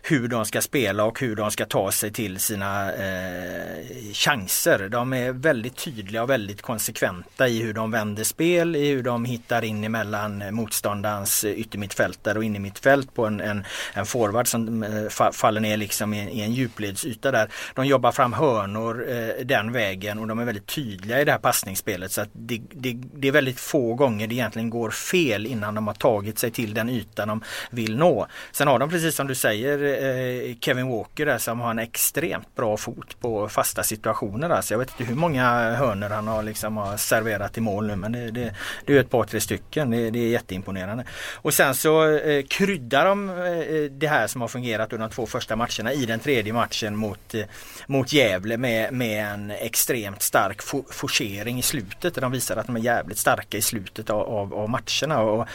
hur 0.01 0.27
de 0.27 0.45
ska 0.45 0.61
spela 0.61 1.03
och 1.03 1.19
hur 1.19 1.35
de 1.35 1.51
ska 1.51 1.65
ta 1.65 1.91
sig 1.91 2.11
till 2.13 2.39
sina 2.39 2.93
eh, 2.93 3.85
chanser. 4.13 4.89
De 4.89 5.13
är 5.13 5.31
väldigt 5.31 5.75
tydliga 5.75 6.23
och 6.23 6.29
väldigt 6.29 6.61
konsekventa 6.61 7.47
i 7.47 7.61
hur 7.61 7.73
de 7.73 7.91
vänder 7.91 8.23
spel, 8.23 8.75
i 8.75 8.91
hur 8.91 9.03
de 9.03 9.25
hittar 9.25 9.63
in 9.63 9.83
emellan 9.83 10.55
motståndarens 10.55 11.43
yttermittfältare 11.45 12.37
och 12.37 12.43
innermittfält 12.43 13.13
på 13.13 13.25
en, 13.25 13.41
en, 13.41 13.65
en 13.93 14.05
forward 14.05 14.47
som 14.47 14.83
eh, 14.83 15.31
faller 15.31 15.61
ner 15.61 15.77
liksom 15.77 16.13
i, 16.13 16.39
i 16.39 16.41
en 16.41 16.52
djupledsyta 16.53 17.31
där. 17.31 17.49
De 17.75 17.87
jobbar 17.87 18.11
fram 18.11 18.33
hörnor 18.33 19.05
eh, 19.09 19.45
den 19.45 19.71
vägen 19.71 20.19
och 20.19 20.27
de 20.27 20.39
är 20.39 20.45
väldigt 20.45 20.67
tydliga 20.67 21.21
i 21.21 21.25
det 21.25 21.31
här 21.31 21.39
passningsspelet 21.39 22.11
så 22.11 22.21
att 22.21 22.29
det, 22.33 22.61
det, 22.71 22.93
det 23.13 23.27
är 23.27 23.31
väldigt 23.31 23.59
få 23.59 23.93
gånger 23.93 24.27
det 24.27 24.35
egentligen 24.35 24.69
går 24.69 24.89
fel 24.89 25.45
innan 25.45 25.75
de 25.75 25.87
har 25.87 25.93
tagit 25.93 26.39
sig 26.39 26.51
till 26.51 26.73
den 26.73 26.89
ytan 26.89 27.27
de 27.27 27.43
vill 27.69 27.97
nå. 27.97 28.27
Sen 28.51 28.67
har 28.67 28.79
de 28.79 28.89
precis 28.89 29.15
som 29.15 29.27
du 29.27 29.35
säger 29.35 30.03
Eh, 30.13 30.55
Kevin 30.59 30.87
Walker 30.87 31.25
där 31.25 31.37
som 31.37 31.59
har 31.59 31.71
en 31.71 31.79
extremt 31.79 32.55
bra 32.55 32.77
fot 32.77 33.19
på 33.19 33.49
fasta 33.49 33.83
situationer. 33.83 34.49
Alltså 34.49 34.73
jag 34.73 34.79
vet 34.79 34.89
inte 34.89 35.03
hur 35.03 35.15
många 35.15 35.71
hörnor 35.71 36.09
han 36.09 36.27
har, 36.27 36.43
liksom 36.43 36.77
har 36.77 36.97
serverat 36.97 37.57
i 37.57 37.61
mål 37.61 37.87
nu 37.87 37.95
men 37.95 38.11
det, 38.11 38.31
det, 38.31 38.55
det 38.85 38.95
är 38.95 38.99
ett 38.99 39.09
par 39.09 39.23
tre 39.23 39.39
stycken. 39.39 39.89
Det, 39.91 40.09
det, 40.09 40.19
är 40.19 40.29
jätteimponerande. 40.29 41.05
Och 41.33 41.53
sen 41.53 41.75
så 41.75 42.17
eh, 42.17 42.45
kryddar 42.49 43.05
de 43.05 43.29
eh, 43.29 43.91
det 43.91 44.07
här 44.07 44.27
som 44.27 44.41
har 44.41 44.47
fungerat 44.47 44.93
under 44.93 45.07
de 45.07 45.13
två 45.13 45.25
första 45.25 45.55
matcherna 45.55 45.93
i 45.93 46.05
den 46.05 46.19
tredje 46.19 46.42
matchen 46.51 46.95
mot, 46.95 47.33
eh, 47.33 47.45
mot 47.87 48.13
Gävle 48.13 48.57
med, 48.57 48.93
med 48.93 49.25
en 49.25 49.51
extremt 49.51 50.21
stark 50.21 50.61
fo 50.61 50.83
forcering 50.89 51.59
i 51.59 51.61
slutet. 51.61 52.15
Där 52.15 52.21
de 52.21 52.31
visar 52.31 52.57
att 52.57 52.67
de 52.67 52.75
är 52.75 52.79
jävligt 52.79 53.17
starka 53.17 53.57
i 53.57 53.61
slutet 53.61 54.09
av, 54.09 54.29
av, 54.29 54.53
av 54.53 54.69
matcherna. 54.69 55.21
Och 55.21 55.47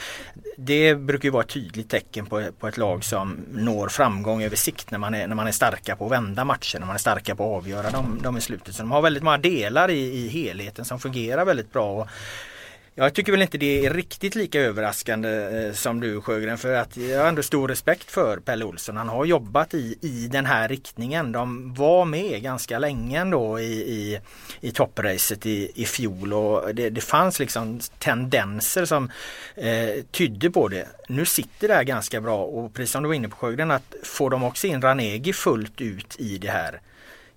det 0.56 0.94
brukar 0.94 1.26
ju 1.26 1.30
vara 1.30 1.42
ett 1.42 1.50
tydligt 1.50 1.90
tecken 1.90 2.26
på, 2.26 2.44
på 2.58 2.68
ett 2.68 2.76
lag 2.76 3.04
som 3.04 3.36
når 3.52 3.88
framgång 3.88 4.42
över 4.42 4.56
sikt 4.56 4.90
när 4.90 4.98
man 4.98 5.14
är, 5.14 5.26
när 5.26 5.36
man 5.36 5.46
är 5.46 5.52
starka 5.52 5.96
på 5.96 6.04
att 6.04 6.12
vända 6.12 6.44
matcher, 6.44 6.78
när 6.78 6.86
man 6.86 6.94
är 6.94 7.00
starka 7.00 7.36
på 7.36 7.44
att 7.44 7.62
avgöra 7.62 7.90
dem, 7.90 8.20
dem 8.22 8.36
i 8.36 8.40
slutet. 8.40 8.74
Så 8.74 8.82
de 8.82 8.90
har 8.90 9.02
väldigt 9.02 9.22
många 9.22 9.38
delar 9.38 9.90
i, 9.90 10.00
i 10.00 10.28
helheten 10.28 10.84
som 10.84 11.00
fungerar 11.00 11.44
väldigt 11.44 11.72
bra. 11.72 11.92
Och 11.92 12.08
jag 12.98 13.14
tycker 13.14 13.32
väl 13.32 13.42
inte 13.42 13.58
det 13.58 13.86
är 13.86 13.94
riktigt 13.94 14.34
lika 14.34 14.60
överraskande 14.60 15.28
eh, 15.28 15.72
som 15.72 16.00
du 16.00 16.20
Sjögren 16.20 16.58
för 16.58 16.74
att 16.74 16.96
jag 16.96 17.20
har 17.20 17.28
ändå 17.28 17.42
stor 17.42 17.68
respekt 17.68 18.10
för 18.10 18.36
Pelle 18.36 18.64
Olsson. 18.64 18.96
Han 18.96 19.08
har 19.08 19.24
jobbat 19.24 19.74
i, 19.74 19.98
i 20.00 20.28
den 20.28 20.46
här 20.46 20.68
riktningen. 20.68 21.32
De 21.32 21.74
var 21.74 22.04
med 22.04 22.42
ganska 22.42 22.78
länge 22.78 23.20
ändå 23.20 23.60
i, 23.60 23.72
i, 23.72 24.20
i 24.60 24.70
toppracet 24.70 25.46
i, 25.46 25.72
i 25.74 25.84
fjol 25.84 26.32
och 26.32 26.74
det, 26.74 26.90
det 26.90 27.00
fanns 27.00 27.38
liksom 27.38 27.80
tendenser 27.98 28.84
som 28.84 29.10
eh, 29.54 30.04
tydde 30.10 30.50
på 30.50 30.68
det. 30.68 30.88
Nu 31.08 31.24
sitter 31.24 31.68
det 31.68 31.74
här 31.74 31.84
ganska 31.84 32.20
bra 32.20 32.44
och 32.44 32.74
precis 32.74 32.92
som 32.92 33.02
du 33.02 33.06
var 33.06 33.14
inne 33.14 33.28
på 33.28 33.36
Sjögren 33.36 33.70
att 33.70 33.94
får 34.02 34.30
de 34.30 34.44
också 34.44 34.66
in 34.66 34.82
Ranegi 34.82 35.32
fullt 35.32 35.80
ut 35.80 36.16
i 36.18 36.38
det 36.38 36.50
här 36.50 36.80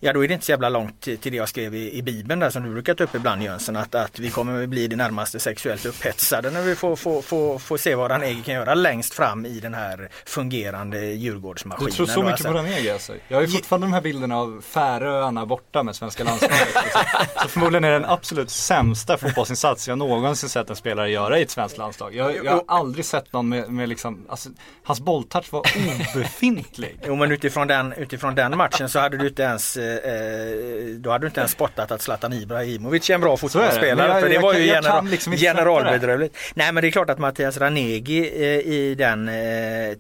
Ja 0.04 0.14
då 0.14 0.24
är 0.24 0.28
det 0.28 0.34
inte 0.34 0.46
så 0.46 0.52
jävla 0.52 0.70
långt 0.70 1.02
till 1.02 1.32
det 1.32 1.36
jag 1.36 1.50
skrev 1.50 1.76
i, 1.76 1.98
i 1.98 2.02
Bibeln 2.02 2.40
där 2.40 2.50
som 2.50 2.64
du 2.64 2.70
brukar 2.70 2.94
ta 2.94 3.04
upp 3.04 3.16
ibland 3.16 3.44
Jönsson 3.44 3.76
att, 3.76 3.96
att 3.96 4.20
vi 4.20 4.30
kommer 4.30 4.68
bli 4.68 4.88
det 4.88 4.96
närmaste 4.96 5.40
sexuellt 5.40 5.86
upphetsade 5.86 6.52
när 6.52 6.62
vi 6.62 6.76
får, 6.76 6.96
får, 6.96 7.22
får, 7.22 7.60
får 7.60 7.78
se 7.78 7.96
vad 7.96 8.12
Ranegi 8.12 8.42
kan 8.46 8.54
göra 8.54 8.74
längst 8.74 9.14
fram 9.14 9.46
i 9.46 9.60
den 9.60 9.74
här 9.74 10.10
fungerande 10.26 11.06
Djurgårdsmaskinen. 11.06 11.90
Du 11.90 11.96
tror 11.96 12.06
så 12.06 12.24
mycket 12.24 12.46
på 12.46 12.54
Ranegi 12.54 12.90
alltså? 12.90 13.14
Jag 13.28 13.38
har 13.38 13.42
ju 13.42 13.48
fortfarande 13.48 13.88
de 13.88 13.94
här 13.94 14.02
bilderna 14.02 14.38
av 14.38 14.62
Färöarna 14.62 15.46
borta 15.46 15.84
med 15.84 15.96
svenska 15.96 16.24
landslaget. 16.24 16.68
så 17.42 17.48
förmodligen 17.48 17.84
är 17.84 17.92
det 17.92 18.00
den 18.00 18.10
absolut 18.10 18.50
sämsta 18.50 19.18
fotbollsinsats 19.18 19.88
jag 19.88 19.98
någonsin 19.98 20.50
sett 20.50 20.70
en 20.70 20.76
spelare 20.76 21.12
göra 21.12 21.40
i 21.40 21.42
ett 21.42 21.52
svenskt 21.52 21.78
landslag. 21.78 22.16
Jag, 22.16 22.46
jag 22.46 22.52
har 22.52 22.64
aldrig 22.68 23.06
sett 23.06 23.34
någon 23.34 23.50
med, 23.50 23.70
med 23.70 23.90
liksom, 23.90 24.26
alltså, 24.30 24.50
hans 24.84 25.00
bolltouch 25.00 25.54
var 25.54 25.62
obefintlig. 26.16 27.00
Jo 27.08 27.16
men 27.16 27.32
utifrån 27.32 27.68
den, 27.68 27.94
utifrån 27.94 28.36
den 28.36 28.58
matchen 28.58 28.90
så 28.90 29.00
hade 29.00 29.18
du 29.18 29.28
inte 29.28 29.44
ens 29.44 29.78
eh, 29.94 30.96
då 31.00 31.12
hade 31.12 31.24
du 31.24 31.28
inte 31.28 31.40
ens 31.40 31.52
spottat 31.52 31.92
att 31.92 32.02
Zlatan 32.02 32.34
Ibrahimovic 32.34 33.10
är 33.10 33.14
en 33.14 33.22
bra 33.22 33.38
fotbollsspelare. 33.38 34.22
För 34.22 34.30
det 34.30 34.40
var 34.40 34.54
ju 34.54 34.66
general, 34.66 35.08
liksom 35.08 35.38
generalbedrövligt. 35.38 36.38
Nej 36.54 36.72
men 36.72 36.82
det 36.82 36.88
är 36.88 36.92
klart 36.92 37.10
att 37.10 37.20
Mattias 37.20 37.58
Ranegi 37.58 38.32
i 38.66 38.96
den, 38.96 39.32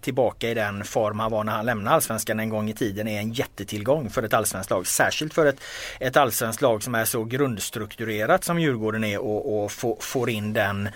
tillbaka 0.01 0.49
i 0.49 0.53
den 0.53 0.83
form 0.83 1.19
han 1.19 1.31
var 1.31 1.43
när 1.43 1.51
han 1.51 1.65
lämnade 1.65 1.95
Allsvenskan 1.95 2.39
en 2.39 2.49
gång 2.49 2.69
i 2.69 2.73
tiden 2.73 3.07
är 3.07 3.19
en 3.19 3.33
jättetillgång 3.33 4.09
för 4.09 4.23
ett 4.23 4.33
allsvenskt 4.33 4.69
lag. 4.69 4.87
Särskilt 4.87 5.33
för 5.33 5.45
ett, 5.45 5.61
ett 5.99 6.17
allsvenskt 6.17 6.61
lag 6.61 6.83
som 6.83 6.95
är 6.95 7.05
så 7.05 7.23
grundstrukturerat 7.23 8.43
som 8.43 8.59
Djurgården 8.59 9.03
är 9.03 9.17
och, 9.17 9.63
och 9.63 9.71
få, 9.71 9.97
får 10.01 10.29
in 10.29 10.53
den 10.53 10.89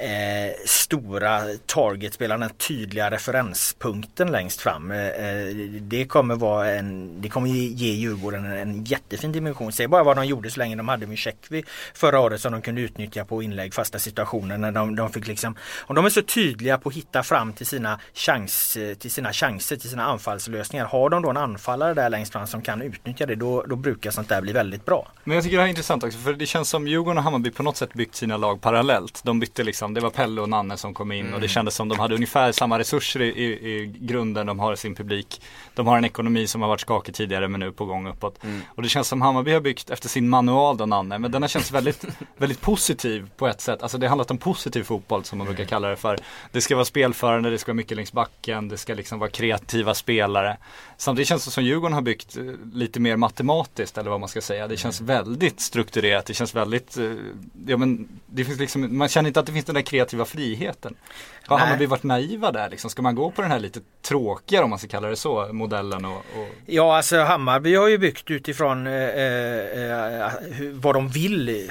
eh, 0.00 0.52
stora 0.66 1.42
targetspelarna, 1.66 2.46
den 2.46 2.56
tydliga 2.56 3.10
referenspunkten 3.10 4.32
längst 4.32 4.60
fram. 4.60 4.90
Eh, 4.90 5.06
eh 5.06 5.46
det 5.80 6.04
kommer 6.04 6.34
vara 6.34 6.70
en, 6.70 7.20
det 7.22 7.28
kommer 7.28 7.48
ge 7.48 7.92
Djurgården 7.92 8.44
en, 8.44 8.52
en 8.52 8.84
jättefin 8.84 9.32
dimension. 9.32 9.72
Se 9.72 9.88
bara 9.88 10.02
vad 10.02 10.16
de 10.16 10.26
gjorde 10.26 10.50
så 10.50 10.58
länge 10.58 10.76
de 10.76 10.88
hade 10.88 11.06
Mishekvi 11.06 11.64
förra 11.94 12.20
året 12.20 12.40
som 12.40 12.52
de 12.52 12.62
kunde 12.62 12.80
utnyttja 12.80 13.24
på 13.24 13.42
inlägg, 13.42 13.74
fasta 13.74 13.98
situationer. 13.98 14.58
När 14.58 14.72
de, 14.72 14.96
de 14.96 15.12
fick 15.12 15.26
liksom, 15.26 15.56
om 15.80 15.96
de 15.96 16.04
är 16.04 16.10
så 16.10 16.22
tydliga 16.22 16.78
på 16.78 16.88
att 16.88 16.94
hitta 16.94 17.22
fram 17.22 17.52
till 17.52 17.66
sina, 17.66 18.00
chans, 18.14 18.76
eh, 18.76 18.94
till 18.94 19.10
sina 19.10 19.32
chanser, 19.32 19.76
till 19.76 19.90
sina 19.90 20.04
anfallslösningar. 20.04 20.84
Har 20.84 21.10
de 21.10 21.22
då 21.22 21.30
en 21.30 21.36
anfallare 21.36 21.94
där 21.94 22.10
längst 22.10 22.32
fram 22.32 22.46
som 22.46 22.62
kan 22.62 22.82
utnyttja 22.82 23.26
det, 23.26 23.34
då, 23.34 23.62
då 23.62 23.76
brukar 23.76 24.10
sånt 24.10 24.28
där 24.28 24.40
bli 24.40 24.52
väldigt 24.52 24.84
bra. 24.86 25.08
Men 25.24 25.34
jag 25.34 25.44
tycker 25.44 25.56
det 25.56 25.62
här 25.62 25.66
är 25.66 25.70
intressant 25.70 26.04
också, 26.04 26.18
för 26.18 26.32
det 26.32 26.46
känns 26.46 26.68
som 26.68 26.88
Djurgården 26.88 27.18
och 27.18 27.24
Hammarby 27.24 27.50
på 27.50 27.62
något 27.62 27.76
sätt 27.76 27.92
byggt 27.92 28.14
sina 28.14 28.36
lag 28.36 28.60
parallellt. 28.60 29.20
De 29.24 29.40
bytte 29.40 29.64
liksom 29.64 29.89
liksom. 29.90 29.94
Det 29.94 30.00
var 30.00 30.24
Pelle 30.24 30.40
och 30.40 30.48
Nanne 30.48 30.76
som 30.76 30.94
kom 30.94 31.12
in 31.12 31.20
mm. 31.20 31.34
och 31.34 31.40
det 31.40 31.46
mm. 31.46 31.48
kändes 31.48 31.74
som 31.74 31.88
de 31.88 31.98
hade 31.98 32.14
ungefär 32.14 32.52
samma 32.52 32.78
resurser 32.78 33.22
i, 33.22 33.28
i, 33.28 33.44
i, 33.44 33.86
grunden. 34.00 34.46
De 34.46 34.58
har 34.58 34.76
sin 34.76 34.94
publik. 34.94 35.40
De 35.74 35.86
har 35.86 35.98
en 35.98 36.04
ekonomi 36.04 36.46
som 36.46 36.62
har 36.62 36.68
varit 36.68 36.80
skakig 36.80 37.14
tidigare 37.14 37.48
men 37.48 37.60
nu 37.60 37.72
på 37.72 37.84
gång 37.84 38.08
uppåt. 38.08 38.44
Mm. 38.44 38.60
Och 38.76 38.82
det 38.82 38.88
känns 38.88 39.08
som 39.08 39.22
Hammarby 39.22 39.52
har 39.52 39.60
byggt 39.60 39.90
efter 39.90 40.08
sin 40.08 40.28
manual 40.28 40.76
då 40.76 40.86
Nanne. 40.86 41.18
Men 41.18 41.30
den 41.30 41.42
har 41.42 41.48
känts 41.48 41.72
väldigt, 41.72 42.04
väldigt 42.36 42.60
positiv 42.60 43.30
på 43.36 43.48
ett 43.48 43.60
sätt. 43.60 43.82
Alltså 43.82 43.98
det 43.98 44.06
har 44.06 44.08
handlat 44.08 44.30
om 44.30 44.38
positiv 44.38 44.82
fotboll 44.84 45.24
som 45.24 45.38
man 45.38 45.46
brukar 45.46 45.64
kalla 45.64 45.88
det 45.88 45.96
för. 45.96 46.18
Det 46.52 46.60
ska 46.60 46.74
vara 46.74 46.84
spelförande, 46.84 47.50
det 47.50 47.58
ska 47.58 47.72
vara 47.72 47.76
mycket 47.76 47.96
längs 47.96 48.12
backen, 48.12 48.68
det 48.68 48.78
ska 48.78 48.94
liksom 48.94 49.18
vara 49.18 49.30
kreativa 49.30 49.94
spelare. 49.94 50.56
Samtidigt 51.00 51.28
känns 51.28 51.44
det 51.44 51.50
som 51.50 51.64
Djurgården 51.64 51.92
har 51.92 52.02
byggt 52.02 52.36
eh, 52.36 52.44
lite 52.72 53.00
mer 53.00 53.16
matematiskt 53.16 53.98
eller 53.98 54.10
vad 54.10 54.20
man 54.20 54.28
ska 54.28 54.40
säga. 54.40 54.68
Det 54.68 54.76
känns 54.76 55.00
mm. 55.00 55.16
väldigt 55.16 55.60
strukturerat, 55.60 56.26
det 56.26 56.34
känns 56.34 56.54
väldigt, 56.54 56.96
eh, 56.96 57.12
ja 57.66 57.76
men 57.76 58.08
det 58.26 58.44
finns 58.44 58.58
liksom, 58.58 58.98
man 58.98 59.08
känner 59.08 59.28
inte 59.28 59.40
att 59.40 59.46
det 59.46 59.52
finns 59.52 59.64
den 59.64 59.74
där 59.74 59.82
kreativa 59.82 60.24
friheten. 60.24 60.94
Har 61.46 61.58
Hammarby 61.58 61.86
varit 61.86 62.02
naiva 62.02 62.52
där 62.52 62.70
liksom? 62.70 62.90
Ska 62.90 63.02
man 63.02 63.14
gå 63.14 63.30
på 63.30 63.42
den 63.42 63.50
här 63.50 63.60
lite 63.60 63.80
tråkiga 64.02 64.64
om 64.64 64.70
man 64.70 64.78
ska 64.78 64.88
kalla 64.88 65.08
det 65.08 65.16
så, 65.16 65.52
modellen? 65.52 66.04
Och, 66.04 66.16
och... 66.16 66.48
Ja 66.66 66.96
alltså 66.96 67.20
Hammarby 67.20 67.74
har 67.74 67.88
ju 67.88 67.98
byggt 67.98 68.30
utifrån 68.30 68.86
eh, 68.86 68.92
eh, 68.92 70.24
eh 70.24 70.32
vad 70.72 70.94
de 70.94 71.08
vill 71.08 71.70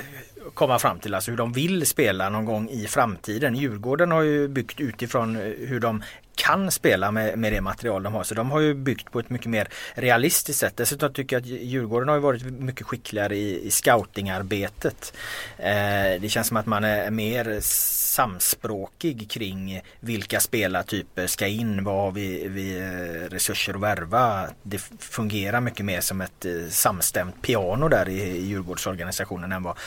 komma 0.54 0.80
fram 0.80 1.00
till, 1.00 1.16
alltså 1.16 1.32
hur 1.32 1.38
de 1.38 1.54
vill 1.54 1.86
spela 1.86 2.30
någon 2.30 2.46
gång 2.46 2.70
i 2.70 2.88
framtiden. 2.88 3.56
Djurgården 3.56 4.12
har 4.12 4.22
ju 4.22 4.48
byggt 4.48 4.80
utifrån 4.80 5.36
hur 5.36 5.80
de 5.80 6.04
kan 6.40 6.72
spela 6.72 7.12
med, 7.12 7.38
med 7.40 7.54
det 7.54 7.62
material 7.62 8.04
de 8.04 8.14
har. 8.14 8.24
Så 8.24 8.36
de 8.36 8.52
har 8.52 8.60
ju 8.60 8.74
byggt 8.74 9.12
på 9.12 9.20
ett 9.20 9.30
mycket 9.30 9.48
mer 9.50 9.68
realistiskt 9.94 10.60
sätt. 10.60 10.78
Dessutom 10.78 11.14
tycker 11.14 11.36
jag 11.36 11.42
att 11.42 11.48
Djurgården 11.48 12.10
har 12.10 12.20
varit 12.20 12.44
mycket 12.44 12.88
skickligare 12.88 13.36
i, 13.36 13.68
i 13.68 13.72
scoutingarbetet. 13.72 15.14
Eh, 15.58 16.22
det 16.22 16.30
känns 16.30 16.48
som 16.48 16.58
att 16.58 16.66
man 16.66 16.84
är 16.84 17.12
mer 17.12 17.60
samspråkig 17.62 19.30
kring 19.32 19.82
vilka 20.00 20.40
spelartyper 20.40 21.28
ska 21.28 21.48
in, 21.48 21.84
vad 21.84 21.96
har 21.96 22.12
vi, 22.12 22.48
vi 22.48 22.78
eh, 22.78 23.30
resurser 23.30 23.74
att 23.74 23.82
värva. 23.82 24.48
Det 24.64 24.78
fungerar 25.00 25.62
mycket 25.62 25.86
mer 25.86 26.02
som 26.02 26.22
ett 26.22 26.46
eh, 26.46 26.52
samstämt 26.70 27.42
piano 27.42 27.88
där 27.88 28.10
i, 28.10 28.22
i 28.22 28.46
Djurgårdsorganisationen 28.46 29.52
än 29.52 29.64
vad, 29.64 29.78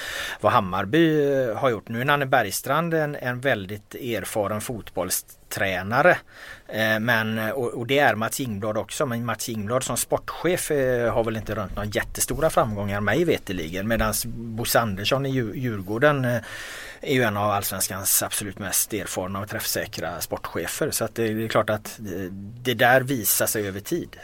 vad 0.41 0.53
Hammarby 0.53 1.33
eh, 1.33 1.57
har 1.57 1.71
gjort. 1.71 1.88
Nu 1.88 2.01
är 2.01 2.05
Nanne 2.05 2.27
Bergstrand 2.27 2.95
en, 2.95 3.17
en 3.17 3.41
väldigt 3.41 3.95
erfaren 3.95 4.61
fotbolls 4.61 5.27
tränare. 5.53 6.19
Eh, 6.69 7.01
men, 7.01 7.53
och, 7.53 7.87
det 7.87 7.99
är 7.99 8.15
Mats 8.15 8.41
Ingblad 8.41 8.77
också 8.77 9.07
men 9.07 9.25
Mats 9.25 9.49
Ingblad 9.49 9.85
som 9.85 9.97
sportchef 9.97 10.71
eh, 10.71 11.15
har 11.15 11.25
väl 11.25 11.37
inte 11.37 11.55
rönt 11.55 11.77
några 11.77 11.88
jättestora 11.88 12.51
framgångar 12.51 13.01
mig 13.01 13.25
veterligen 13.25 13.88
medan 13.88 14.15
Bosse 14.27 14.81
Andersson 14.81 15.27
i 15.27 15.31
Djurgården 15.31 16.25
eh, 16.25 16.41
är 17.01 17.15
ju 17.15 17.23
en 17.23 17.37
av 17.37 17.51
allsvenskans 17.51 18.23
absolut 18.23 18.59
mest 18.59 18.95
erfarna 18.95 19.41
och 19.41 19.49
träffsäkra 19.49 20.21
sportchefer 20.21 20.91
så 20.91 21.05
att 21.05 21.15
det 21.15 21.25
är 21.25 21.49
klart 21.49 21.71
att 21.71 21.99
det 22.62 22.75
där 22.75 23.01
visar 23.01 23.47
sig 23.47 23.69
över 23.69 23.81
tid. 23.81 24.17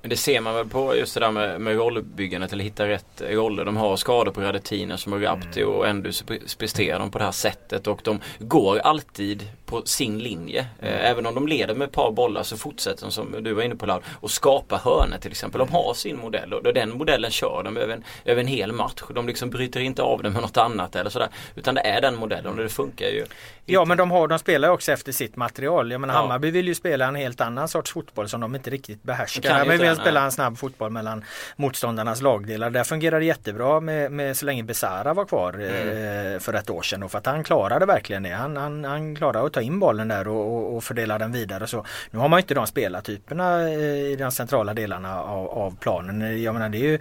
Men 0.00 0.10
det 0.10 0.16
ser 0.16 0.40
man 0.40 0.54
väl 0.54 0.68
på 0.68 0.96
just 0.96 1.14
det 1.14 1.20
där 1.20 1.30
med, 1.30 1.60
med 1.60 1.76
rollbyggandet 1.76 2.52
eller 2.52 2.64
hitta 2.64 2.88
rätt 2.88 3.22
roller. 3.30 3.64
De 3.64 3.76
har 3.76 3.96
skador 3.96 4.32
på 4.32 4.40
Radetiner 4.40 4.96
som 4.96 5.12
är 5.12 5.18
Rapti 5.18 5.60
mm. 5.60 5.74
och 5.74 5.88
ändå 5.88 6.12
så 6.12 6.24
presterar 6.58 6.98
de 6.98 7.10
på 7.10 7.18
det 7.18 7.24
här 7.24 7.32
sättet 7.32 7.86
och 7.86 8.00
de 8.04 8.20
går 8.38 8.78
alltid 8.78 9.48
på 9.70 9.82
sin 9.84 10.18
linje. 10.18 10.66
Mm. 10.80 10.94
Även 11.00 11.26
om 11.26 11.34
de 11.34 11.48
leder 11.48 11.74
med 11.74 11.86
ett 11.86 11.92
par 11.92 12.12
bollar 12.12 12.42
så 12.42 12.56
fortsätter 12.56 13.02
de 13.02 13.12
som 13.12 13.44
du 13.44 13.52
var 13.52 13.62
inne 13.62 13.76
på 13.76 13.86
Laud 13.86 14.02
och 14.20 14.30
skapa 14.30 14.76
hörnor 14.76 15.18
till 15.20 15.30
exempel. 15.30 15.58
De 15.58 15.68
har 15.68 15.94
sin 15.94 16.18
modell 16.18 16.52
och 16.52 16.74
den 16.74 16.98
modellen 16.98 17.30
kör 17.30 17.62
de 17.64 17.76
över 17.76 17.94
en, 17.94 18.04
över 18.24 18.40
en 18.40 18.46
hel 18.46 18.72
match. 18.72 19.02
De 19.14 19.26
liksom 19.26 19.50
bryter 19.50 19.80
inte 19.80 20.02
av 20.02 20.22
den 20.22 20.32
med 20.32 20.42
något 20.42 20.56
annat 20.56 20.96
eller 20.96 21.10
sådär. 21.10 21.28
Utan 21.54 21.74
det 21.74 21.80
är 21.80 22.00
den 22.00 22.16
modellen 22.16 22.52
och 22.52 22.56
det 22.56 22.68
funkar 22.68 23.06
ju. 23.06 23.24
Ja 23.66 23.84
men 23.84 23.98
de, 23.98 24.10
har, 24.10 24.28
de 24.28 24.38
spelar 24.38 24.68
också 24.68 24.92
efter 24.92 25.12
sitt 25.12 25.36
material. 25.36 25.90
Jag 25.90 26.00
menar 26.00 26.14
ja. 26.14 26.20
Hammarby 26.20 26.50
vill 26.50 26.68
ju 26.68 26.74
spela 26.74 27.06
en 27.06 27.14
helt 27.14 27.40
annan 27.40 27.68
sorts 27.68 27.92
fotboll 27.92 28.28
som 28.28 28.40
de 28.40 28.54
inte 28.54 28.70
riktigt 28.70 29.02
behärskar. 29.02 29.69
Men 29.78 29.88
vill 29.88 29.96
spela 29.96 30.24
en 30.24 30.32
snabb 30.32 30.58
fotboll 30.58 30.90
mellan 30.90 31.24
motståndarnas 31.56 32.22
lagdelar. 32.22 32.70
Där 32.70 32.84
fungerade 32.84 33.20
det 33.20 33.26
jättebra 33.26 33.80
med, 33.80 34.12
med 34.12 34.36
så 34.36 34.46
länge 34.46 34.62
Besara 34.62 35.14
var 35.14 35.24
kvar 35.24 35.52
mm. 35.54 36.34
eh, 36.34 36.40
för 36.40 36.54
ett 36.54 36.70
år 36.70 36.82
sedan. 36.82 37.02
Och 37.02 37.10
för 37.10 37.18
att 37.18 37.26
han 37.26 37.44
klarade 37.44 37.86
verkligen 37.86 38.22
det. 38.22 38.30
Han, 38.30 38.56
han, 38.56 38.84
han 38.84 39.16
klarade 39.16 39.46
att 39.46 39.52
ta 39.52 39.60
in 39.60 39.80
bollen 39.80 40.08
där 40.08 40.28
och, 40.28 40.56
och, 40.56 40.76
och 40.76 40.84
fördela 40.84 41.18
den 41.18 41.32
vidare. 41.32 41.66
Så 41.66 41.84
nu 42.10 42.18
har 42.18 42.28
man 42.28 42.38
inte 42.38 42.54
de 42.54 42.66
spelartyperna 42.66 43.68
eh, 43.68 44.12
i 44.12 44.16
de 44.18 44.30
centrala 44.30 44.74
delarna 44.74 45.22
av, 45.22 45.48
av, 45.48 45.76
planen. 45.80 46.42
Jag 46.42 46.54
menar 46.54 46.68
det 46.68 46.78
är 46.78 46.88
ju 46.88 46.98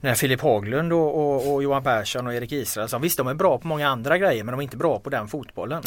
när 0.00 0.14
Filip 0.14 0.40
Haglund 0.40 0.92
och, 0.92 1.54
och, 1.54 1.62
Johan 1.62 1.82
Persson 1.82 2.26
och 2.26 2.34
Erik 2.34 2.52
Israelsson. 2.52 3.02
Visst 3.02 3.18
de 3.18 3.28
är 3.28 3.34
bra 3.34 3.58
på 3.58 3.66
många 3.66 3.88
andra 3.88 4.18
grejer 4.18 4.44
men 4.44 4.52
de 4.52 4.60
är 4.60 4.62
inte 4.62 4.76
bra 4.76 4.98
på 4.98 5.10
den 5.10 5.28
fotbollen. 5.28 5.82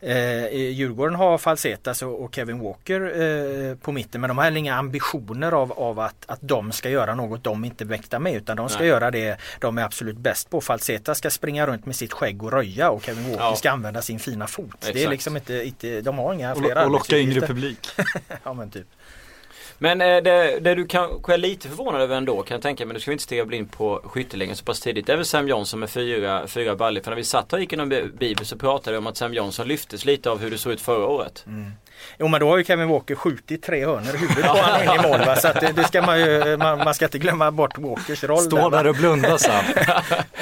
Eh, 0.00 0.54
Djurgården 0.54 1.14
har 1.14 1.38
Falsetas 1.38 2.02
och, 2.02 2.24
och 2.24 2.34
Kevin 2.34 2.60
Walker 2.60 3.00
eh, 3.00 3.76
på 3.76 3.92
mitten 3.92 4.20
men 4.20 4.28
de 4.28 4.38
har 4.38 4.44
heller 4.44 4.58
inga 4.58 4.74
ambitioner 4.74 5.52
av, 5.52 5.69
av 5.70 6.00
att, 6.00 6.24
att 6.26 6.38
de 6.42 6.72
ska 6.72 6.90
göra 6.90 7.14
något 7.14 7.44
de 7.44 7.64
inte 7.64 7.84
mäktar 7.84 8.18
med 8.18 8.34
utan 8.34 8.56
de 8.56 8.68
ska 8.68 8.78
Nej. 8.78 8.88
göra 8.88 9.10
det 9.10 9.40
de 9.60 9.78
är 9.78 9.82
absolut 9.82 10.16
bäst 10.16 10.50
på. 10.50 10.60
Falseta 10.60 11.14
ska 11.14 11.30
springa 11.30 11.66
runt 11.66 11.86
med 11.86 11.96
sitt 11.96 12.12
skägg 12.12 12.42
och 12.42 12.52
röja 12.52 12.90
och 12.90 13.02
Kevin 13.02 13.24
Walker 13.24 13.44
ja. 13.44 13.56
ska 13.56 13.70
använda 13.70 14.02
sin 14.02 14.18
fina 14.18 14.46
fot. 14.46 14.74
Exakt. 14.74 14.94
Det 14.94 15.04
är 15.04 15.08
liksom 15.08 15.36
inte, 15.36 15.66
inte, 15.66 16.00
de 16.00 16.18
har 16.18 16.34
inga 16.34 16.54
fler 16.54 16.76
Och, 16.76 16.84
och 16.84 16.90
locka 16.90 17.18
yngre 17.18 17.40
publik. 17.40 17.88
ja 18.44 18.52
men 18.52 18.70
typ. 18.70 18.86
Men 19.82 20.00
eh, 20.00 20.22
det, 20.22 20.60
det, 20.60 20.74
du 20.74 20.86
kanske 20.86 21.34
är 21.34 21.38
lite 21.38 21.68
förvånad 21.68 22.00
över 22.00 22.16
ändå 22.16 22.42
kan 22.42 22.54
jag 22.54 22.62
tänka 22.62 22.86
mig. 22.86 22.94
Du 22.94 23.00
ska 23.00 23.10
vi 23.10 23.12
inte 23.12 23.24
stiga 23.24 23.44
blind 23.44 23.72
på 23.72 24.00
skyttelängen 24.04 24.56
så 24.56 24.64
pass 24.64 24.80
tidigt. 24.80 25.06
Det 25.06 25.12
är 25.12 25.16
väl 25.16 25.26
Sam 25.26 25.48
Johnson 25.48 25.80
med 25.80 25.90
fyra, 25.90 26.46
fyra 26.46 26.76
baller. 26.76 27.00
För 27.00 27.10
när 27.10 27.16
vi 27.16 27.24
satt 27.24 27.52
och 27.52 27.60
gick 27.60 27.72
igenom 27.72 27.88
Bibeln 28.18 28.44
så 28.44 28.56
pratade 28.56 28.92
vi 28.92 28.98
om 28.98 29.06
att 29.06 29.16
Sam 29.16 29.34
Johnson 29.34 29.68
lyftes 29.68 30.04
lite 30.04 30.30
av 30.30 30.40
hur 30.40 30.50
det 30.50 30.58
såg 30.58 30.72
ut 30.72 30.80
förra 30.80 31.06
året. 31.06 31.44
Mm. 31.46 31.72
Jo 32.18 32.28
men 32.28 32.40
då 32.40 32.48
har 32.48 32.58
ju 32.58 32.64
Kevin 32.64 32.88
Walker 32.88 33.14
skjutit 33.14 33.62
tre 33.62 33.86
hörnor 33.86 34.14
i 34.14 34.18
huvudet 34.18 34.44
på 34.44 34.52
honom 34.58 34.82
in 34.82 35.00
i 35.00 35.08
mål. 35.08 35.26
Va? 35.26 35.36
Så 35.36 35.48
att 35.48 35.60
det, 35.60 35.72
det, 35.72 35.84
ska 35.84 36.02
man 36.02 36.20
ju, 36.20 36.56
man, 36.56 36.78
man, 36.78 36.94
ska 36.94 37.04
inte 37.04 37.18
glömma 37.18 37.50
bort 37.50 37.78
Walkers 37.78 38.24
roll. 38.24 38.38
Stå 38.38 38.70
där, 38.70 38.86
och 38.86 38.94
blunda 38.94 39.38
Sam. 39.38 39.64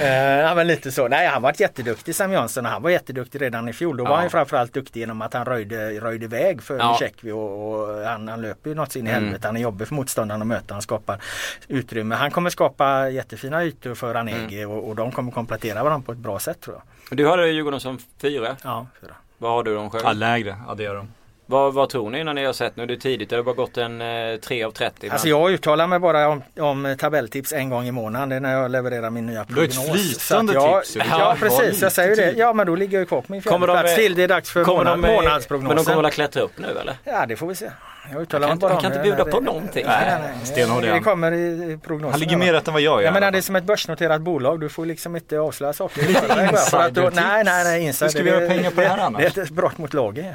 uh, 0.02 0.06
ja 0.06 0.54
men 0.54 0.66
lite 0.66 0.92
så. 0.92 1.08
Nej 1.08 1.26
han 1.26 1.42
var 1.42 1.54
jätteduktig 1.58 2.14
Sam 2.14 2.32
Jansson 2.32 2.66
och 2.66 2.72
han 2.72 2.82
var 2.82 2.90
jätteduktig 2.90 3.42
redan 3.42 3.68
i 3.68 3.72
fjol. 3.72 3.96
Då 3.96 4.04
ja. 4.04 4.08
var 4.10 4.16
han 4.16 4.30
framförallt 4.30 4.74
duktig 4.74 5.00
genom 5.00 5.22
att 5.22 5.34
han 5.34 5.44
röjde, 5.44 6.00
röjde 6.00 6.26
väg 6.26 6.62
för 6.62 6.78
ja. 6.78 6.96
Tjeckvi 7.00 7.32
och, 7.32 7.72
och, 7.72 8.04
han, 8.04 8.28
han 8.28 8.42
löper 8.42 8.70
ju 8.70 8.76
något 8.76 8.96
in 8.96 9.06
i 9.06 9.10
mm. 9.10 9.27
Helvete. 9.28 9.48
Han 9.48 9.56
är 9.56 9.60
jobbig 9.60 9.88
för 9.88 9.94
motståndaren 9.94 10.42
att 10.42 10.48
möta. 10.48 10.74
Han 10.74 10.82
skapar 10.82 11.20
utrymme. 11.68 12.14
Han 12.14 12.30
kommer 12.30 12.50
skapa 12.50 13.10
jättefina 13.10 13.64
ytor 13.64 13.94
för 13.94 14.14
Ranegi 14.14 14.62
mm. 14.62 14.76
och, 14.76 14.88
och 14.88 14.96
de 14.96 15.12
kommer 15.12 15.32
komplettera 15.32 15.84
varandra 15.84 16.06
på 16.06 16.12
ett 16.12 16.18
bra 16.18 16.38
sätt 16.38 16.60
tror 16.60 16.76
jag. 16.76 17.18
Du 17.18 17.28
hade 17.28 17.48
Djurgården 17.48 17.80
som 17.80 17.98
fyra? 18.20 18.56
Ja, 18.62 18.86
fyra. 19.00 19.14
Vad 19.38 19.50
har 19.50 19.62
du 19.62 19.74
dem 19.74 19.90
själv? 19.90 20.04
Ja, 20.04 20.12
lägre 20.12 20.56
adderar 20.68 20.94
de. 20.94 21.08
Vad, 21.50 21.74
vad, 21.74 21.88
tror 21.88 22.10
ni 22.10 22.24
när 22.24 22.34
ni 22.34 22.44
har 22.44 22.52
sett 22.52 22.76
nu? 22.76 22.86
Det 22.86 22.94
är 22.94 22.96
tidigt, 22.96 23.30
det 23.30 23.36
har 23.36 23.42
bara 23.42 23.54
gått 23.54 23.76
en 23.76 24.00
eh, 24.00 24.36
3 24.36 24.64
av 24.64 24.70
30. 24.70 24.96
Men... 25.00 25.10
Alltså 25.10 25.28
jag 25.28 25.50
uttalar 25.50 25.86
mig 25.86 25.98
bara 25.98 26.28
om, 26.28 26.42
om 26.60 26.96
tabelltips 26.98 27.52
en 27.52 27.70
gång 27.70 27.86
i 27.86 27.92
månaden. 27.92 28.28
Det 28.28 28.36
är 28.36 28.40
när 28.40 28.52
jag 28.52 28.70
levererar 28.70 29.10
min 29.10 29.26
nya 29.26 29.44
prognos. 29.44 29.74
Du 29.74 29.88
har 29.88 29.96
ett 29.96 30.02
flytande 30.02 30.52
jag, 30.52 30.84
tips. 30.84 30.96
Ja, 30.96 31.04
ja 31.08 31.36
precis, 31.40 31.82
jag 31.82 31.92
säger 31.92 32.08
ju 32.08 32.16
det. 32.16 32.38
Ja 32.38 32.52
men 32.52 32.66
då 32.66 32.74
ligger 32.74 32.98
jag 32.98 33.08
kvar 33.08 33.20
på 33.20 33.32
min 33.32 33.42
fjärde 33.42 33.66
plats 33.66 33.94
till. 33.94 34.14
Det 34.14 34.22
är 34.22 34.28
dags 34.28 34.50
för 34.50 34.64
månad, 34.64 34.98
månadsprognosen. 34.98 35.76
Men 35.76 35.84
de 35.84 35.92
kommer 35.92 36.08
att 36.08 36.14
klättra 36.14 36.42
upp 36.42 36.58
nu 36.58 36.78
eller? 36.80 36.96
Ja 37.04 37.26
det 37.26 37.36
får 37.36 37.46
vi 37.46 37.54
se. 37.54 37.70
Jag 38.12 38.22
uttalar 38.22 38.48
mig 38.48 38.52
kan, 38.52 38.58
bara 38.58 38.72
han 38.72 38.82
kan 38.82 38.92
inte 38.92 39.02
bjuda 39.02 39.24
på 39.24 39.38
det- 39.40 39.44
någonting. 39.46 39.84
Nej, 39.86 40.18
nej, 40.56 40.68
nej. 40.80 40.92
Det 40.92 41.00
kommer 41.00 41.32
i 41.32 41.72
i 41.72 41.78
prognosen. 41.84 42.10
Han 42.10 42.20
ligger 42.20 42.36
mer 42.36 42.52
rätt 42.52 42.68
än 42.68 42.74
vad 42.74 42.82
jag 42.82 43.00
gör. 43.00 43.06
Ja 43.06 43.12
men 43.12 43.22
i 43.22 43.26
alla 43.26 43.30
det 43.30 43.38
är 43.38 43.42
som 43.42 43.56
ett 43.56 43.64
börsnoterat 43.64 44.20
bolag. 44.20 44.60
Du 44.60 44.68
får 44.68 44.86
liksom 44.86 45.16
inte 45.16 45.38
avslöja 45.38 45.72
saker. 45.72 46.00
Insidertips. 46.10 47.16
nej, 47.16 47.44
nej, 47.44 47.64
nej. 47.64 47.82
Insider, 47.82 48.06
Hur 48.06 48.10
ska 48.12 48.22
vi 48.22 48.30
göra 48.30 48.48
pengar 48.48 48.70
på 48.70 48.80
det 48.80 48.88
här 48.88 48.98
annars? 48.98 49.34
Det 49.34 49.40
är 49.40 49.44
ett 49.44 49.50
brott 49.50 49.78
mot 49.78 49.94
lagen. 49.94 50.34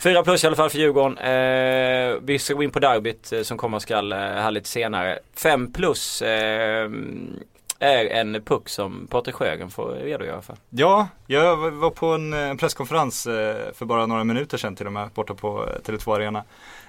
Fyra 0.00 0.22
plus 0.22 0.44
i 0.44 0.46
alla 0.46 0.56
fall 0.56 0.70
för 0.70 0.78
Djurgården. 0.78 1.18
Eh, 1.18 2.16
vi 2.22 2.38
ska 2.38 2.54
gå 2.54 2.62
in 2.62 2.70
på 2.70 2.78
derbyt 2.78 3.32
eh, 3.32 3.42
som 3.42 3.58
komma 3.58 3.80
skall 3.80 4.12
eh, 4.12 4.18
här 4.18 4.50
lite 4.50 4.68
senare. 4.68 5.18
Fem 5.36 5.72
plus 5.72 6.22
eh, 6.22 6.90
är 7.78 8.04
en 8.06 8.42
puck 8.44 8.68
som 8.68 9.06
Patrik 9.10 9.34
Sjögren 9.34 9.70
får 9.70 9.88
redogöra 9.90 10.42
för. 10.42 10.56
Ja, 10.70 11.08
jag 11.26 11.56
var 11.70 11.90
på 11.90 12.06
en 12.06 12.32
eh, 12.32 12.54
presskonferens 12.54 13.26
eh, 13.26 13.72
för 13.74 13.84
bara 13.84 14.06
några 14.06 14.24
minuter 14.24 14.58
sedan 14.58 14.76
till 14.76 14.86
och 14.86 14.92
med 14.92 15.08
borta 15.14 15.34
på 15.34 15.64
eh, 15.66 15.80
Tele2 15.92 16.14
Arena. 16.14 16.44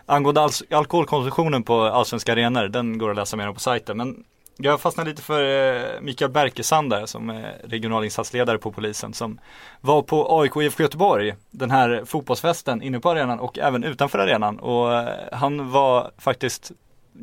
Angående 0.06 0.42
al- 0.42 0.50
alkoholkonsumtionen 0.72 1.64
på 1.64 1.82
allsvenska 1.82 2.32
arenor, 2.32 2.68
den 2.68 2.98
går 2.98 3.10
att 3.10 3.16
läsa 3.16 3.38
mer 3.38 3.48
om 3.48 3.54
på 3.54 3.60
sajten. 3.60 3.98
Men 3.98 4.24
jag 4.58 4.82
fastnade 4.82 5.10
lite 5.10 5.22
för 5.22 6.02
Mikael 6.02 6.32
Berkesand 6.32 6.90
där 6.90 7.06
som 7.06 7.30
är 7.30 7.56
regionalinsatsledare 7.64 8.58
på 8.58 8.72
polisen 8.72 9.14
som 9.14 9.40
var 9.82 10.02
på 10.02 10.40
AIK 10.42 10.56
IFK 10.58 10.84
Göteborg, 10.84 11.36
den 11.52 11.72
här 11.72 12.04
fotbollsfesten 12.06 12.82
inne 12.82 13.00
på 13.00 13.10
arenan 13.10 13.40
och 13.40 13.60
även 13.60 13.84
utanför 13.84 14.20
arenan. 14.20 14.60
Och 14.60 15.08
han 15.32 15.72
var 15.72 16.12
faktiskt 16.18 16.72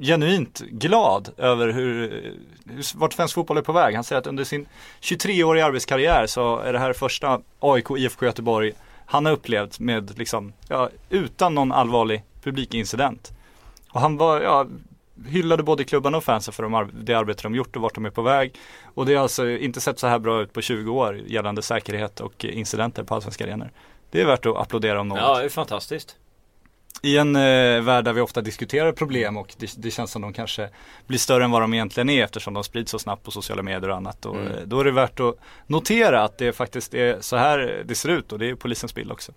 genuint 0.00 0.60
glad 0.60 1.28
över 1.36 1.68
hur, 1.68 2.10
hur 2.66 2.98
vart 2.98 3.12
svensk 3.12 3.34
fotboll 3.34 3.56
är 3.58 3.62
på 3.62 3.72
väg. 3.72 3.94
Han 3.94 4.04
säger 4.04 4.20
att 4.20 4.26
under 4.26 4.44
sin 4.44 4.66
23-åriga 5.00 5.66
arbetskarriär 5.66 6.26
så 6.26 6.58
är 6.58 6.72
det 6.72 6.78
här 6.78 6.92
första 6.92 7.40
AIK 7.60 7.86
IFK 7.98 8.26
Göteborg 8.26 8.72
han 9.06 9.26
har 9.26 9.32
upplevt 9.32 9.78
med 9.80 10.18
liksom, 10.18 10.52
ja, 10.68 10.90
utan 11.10 11.54
någon 11.54 11.72
allvarlig 11.72 12.24
publikincident. 12.42 13.32
Och 13.92 14.00
han 14.00 14.16
var, 14.16 14.40
ja, 14.40 14.66
hyllade 15.28 15.62
både 15.62 15.84
klubbarna 15.84 16.16
och 16.16 16.24
fansen 16.24 16.54
för 16.54 16.62
de 16.62 16.74
ar- 16.74 16.88
det 16.92 17.14
arbete 17.14 17.42
de 17.42 17.54
gjort 17.54 17.76
och 17.76 17.82
vart 17.82 17.94
de 17.94 18.06
är 18.06 18.10
på 18.10 18.22
väg. 18.22 18.54
Och 18.94 19.06
det 19.06 19.14
har 19.14 19.22
alltså 19.22 19.48
inte 19.48 19.80
sett 19.80 19.98
så 19.98 20.06
här 20.06 20.18
bra 20.18 20.42
ut 20.42 20.52
på 20.52 20.60
20 20.60 20.92
år 20.92 21.20
gällande 21.26 21.62
säkerhet 21.62 22.20
och 22.20 22.44
incidenter 22.44 23.02
på 23.02 23.14
allsvenska 23.14 23.44
arenor. 23.44 23.70
Det 24.10 24.20
är 24.20 24.26
värt 24.26 24.46
att 24.46 24.56
applådera 24.56 25.00
om 25.00 25.08
något. 25.08 25.18
Ja, 25.18 25.38
det 25.38 25.44
är 25.44 25.48
fantastiskt. 25.48 26.16
I 27.02 27.18
en 27.18 27.36
eh, 27.36 27.80
värld 27.82 28.04
där 28.04 28.12
vi 28.12 28.20
ofta 28.20 28.40
diskuterar 28.40 28.92
problem 28.92 29.36
och 29.36 29.54
det, 29.58 29.70
det 29.76 29.90
känns 29.90 30.10
som 30.10 30.22
de 30.22 30.32
kanske 30.32 30.68
blir 31.06 31.18
större 31.18 31.44
än 31.44 31.50
vad 31.50 31.62
de 31.62 31.74
egentligen 31.74 32.10
är 32.10 32.24
eftersom 32.24 32.54
de 32.54 32.64
sprids 32.64 32.90
så 32.90 32.98
snabbt 32.98 33.22
på 33.24 33.30
sociala 33.30 33.62
medier 33.62 33.90
och 33.90 33.96
annat. 33.96 34.26
Och, 34.26 34.36
Mm. 34.36 34.52
eh, 34.52 34.58
Då 34.64 34.80
är 34.80 34.84
det 34.84 34.90
värt 34.90 35.20
att 35.20 35.34
notera 35.66 36.24
att 36.24 36.38
det 36.38 36.52
faktiskt 36.52 36.94
är 36.94 37.16
så 37.20 37.36
här 37.36 37.82
det 37.84 37.94
ser 37.94 38.08
ut 38.08 38.32
och 38.32 38.38
det 38.38 38.50
är 38.50 38.54
polisens 38.54 38.94
bild 38.94 39.12
också. 39.12 39.32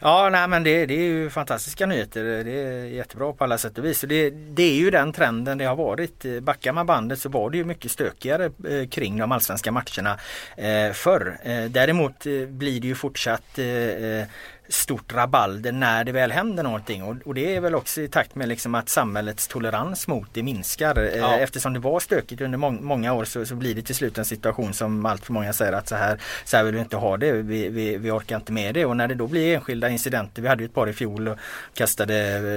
Ja, 0.00 0.28
nej 0.30 0.48
men 0.48 0.62
det, 0.62 0.86
det 0.86 0.94
är 0.94 0.98
ju 1.02 1.30
fantastiska 1.30 1.86
nyheter. 1.86 2.24
Det 2.44 2.50
är 2.52 2.84
jättebra 2.84 3.32
på 3.32 3.44
alla 3.44 3.58
sätt 3.58 3.78
och 3.78 3.84
vis. 3.84 4.00
Det, 4.00 4.30
det 4.30 4.62
är 4.62 4.74
ju 4.74 4.90
den 4.90 5.12
trenden 5.12 5.58
det 5.58 5.64
har 5.64 5.76
varit. 5.76 6.24
Backar 6.42 6.72
man 6.72 6.86
bandet 6.86 7.18
så 7.18 7.28
var 7.28 7.50
det 7.50 7.56
ju 7.56 7.64
mycket 7.64 7.90
stökigare 7.90 8.44
eh, 8.44 8.88
kring 8.88 9.18
de 9.18 9.32
allsvenska 9.32 9.72
matcherna 9.72 10.18
eh, 10.56 10.92
förr. 10.92 11.38
Eh, 11.44 11.64
däremot 11.64 12.24
blir 12.48 12.80
det 12.80 12.86
ju 12.86 12.94
fortsatt 12.94 13.58
eh, 13.58 14.24
stort 14.68 15.12
rabalder 15.14 15.72
när 15.72 16.04
det 16.04 16.12
väl 16.12 16.32
händer 16.32 16.62
någonting 16.62 17.02
och, 17.02 17.16
och 17.24 17.34
det 17.34 17.56
är 17.56 17.60
väl 17.60 17.74
också 17.74 18.00
i 18.00 18.08
takt 18.08 18.34
med 18.34 18.48
liksom 18.48 18.74
att 18.74 18.88
samhällets 18.88 19.48
tolerans 19.48 20.08
mot 20.08 20.28
det 20.32 20.42
minskar. 20.42 20.98
Eh, 20.98 21.18
Ja. 21.18 21.36
Eftersom 21.38 21.72
det 21.72 21.78
var 21.78 22.00
stökigt 22.00 22.40
under 22.40 22.58
mång- 22.58 22.82
många 22.82 23.12
år 23.12 23.24
så, 23.24 23.46
så 23.46 23.54
blir 23.54 23.74
det 23.74 23.82
till 23.82 23.94
slut 23.94 24.18
en 24.18 24.24
situation 24.24 24.74
som 24.74 25.06
allt 25.06 25.24
för 25.24 25.32
många 25.32 25.52
säger 25.52 25.72
att 25.72 25.88
så 25.88 25.94
här, 25.94 26.18
så 26.44 26.56
här 26.56 26.64
vill 26.64 26.74
vi 26.74 26.80
inte 26.80 26.96
ha 26.96 27.16
det, 27.16 27.32
vi, 27.32 27.68
vi, 27.68 27.96
vi 27.96 28.10
orkar 28.10 28.36
inte 28.36 28.52
med 28.52 28.74
det 28.74 28.84
och 28.84 28.96
när 28.96 29.08
det 29.08 29.14
då 29.14 29.26
blir 29.26 29.54
enskilda 29.54 29.88
incidenter, 29.88 30.42
vi 30.42 30.48
hade 30.48 30.62
ju 30.62 30.66
ett 30.66 30.74
par 30.74 30.88
i 30.88 30.92
fjol 30.92 31.28
och 31.28 31.38
kastade 31.74 32.14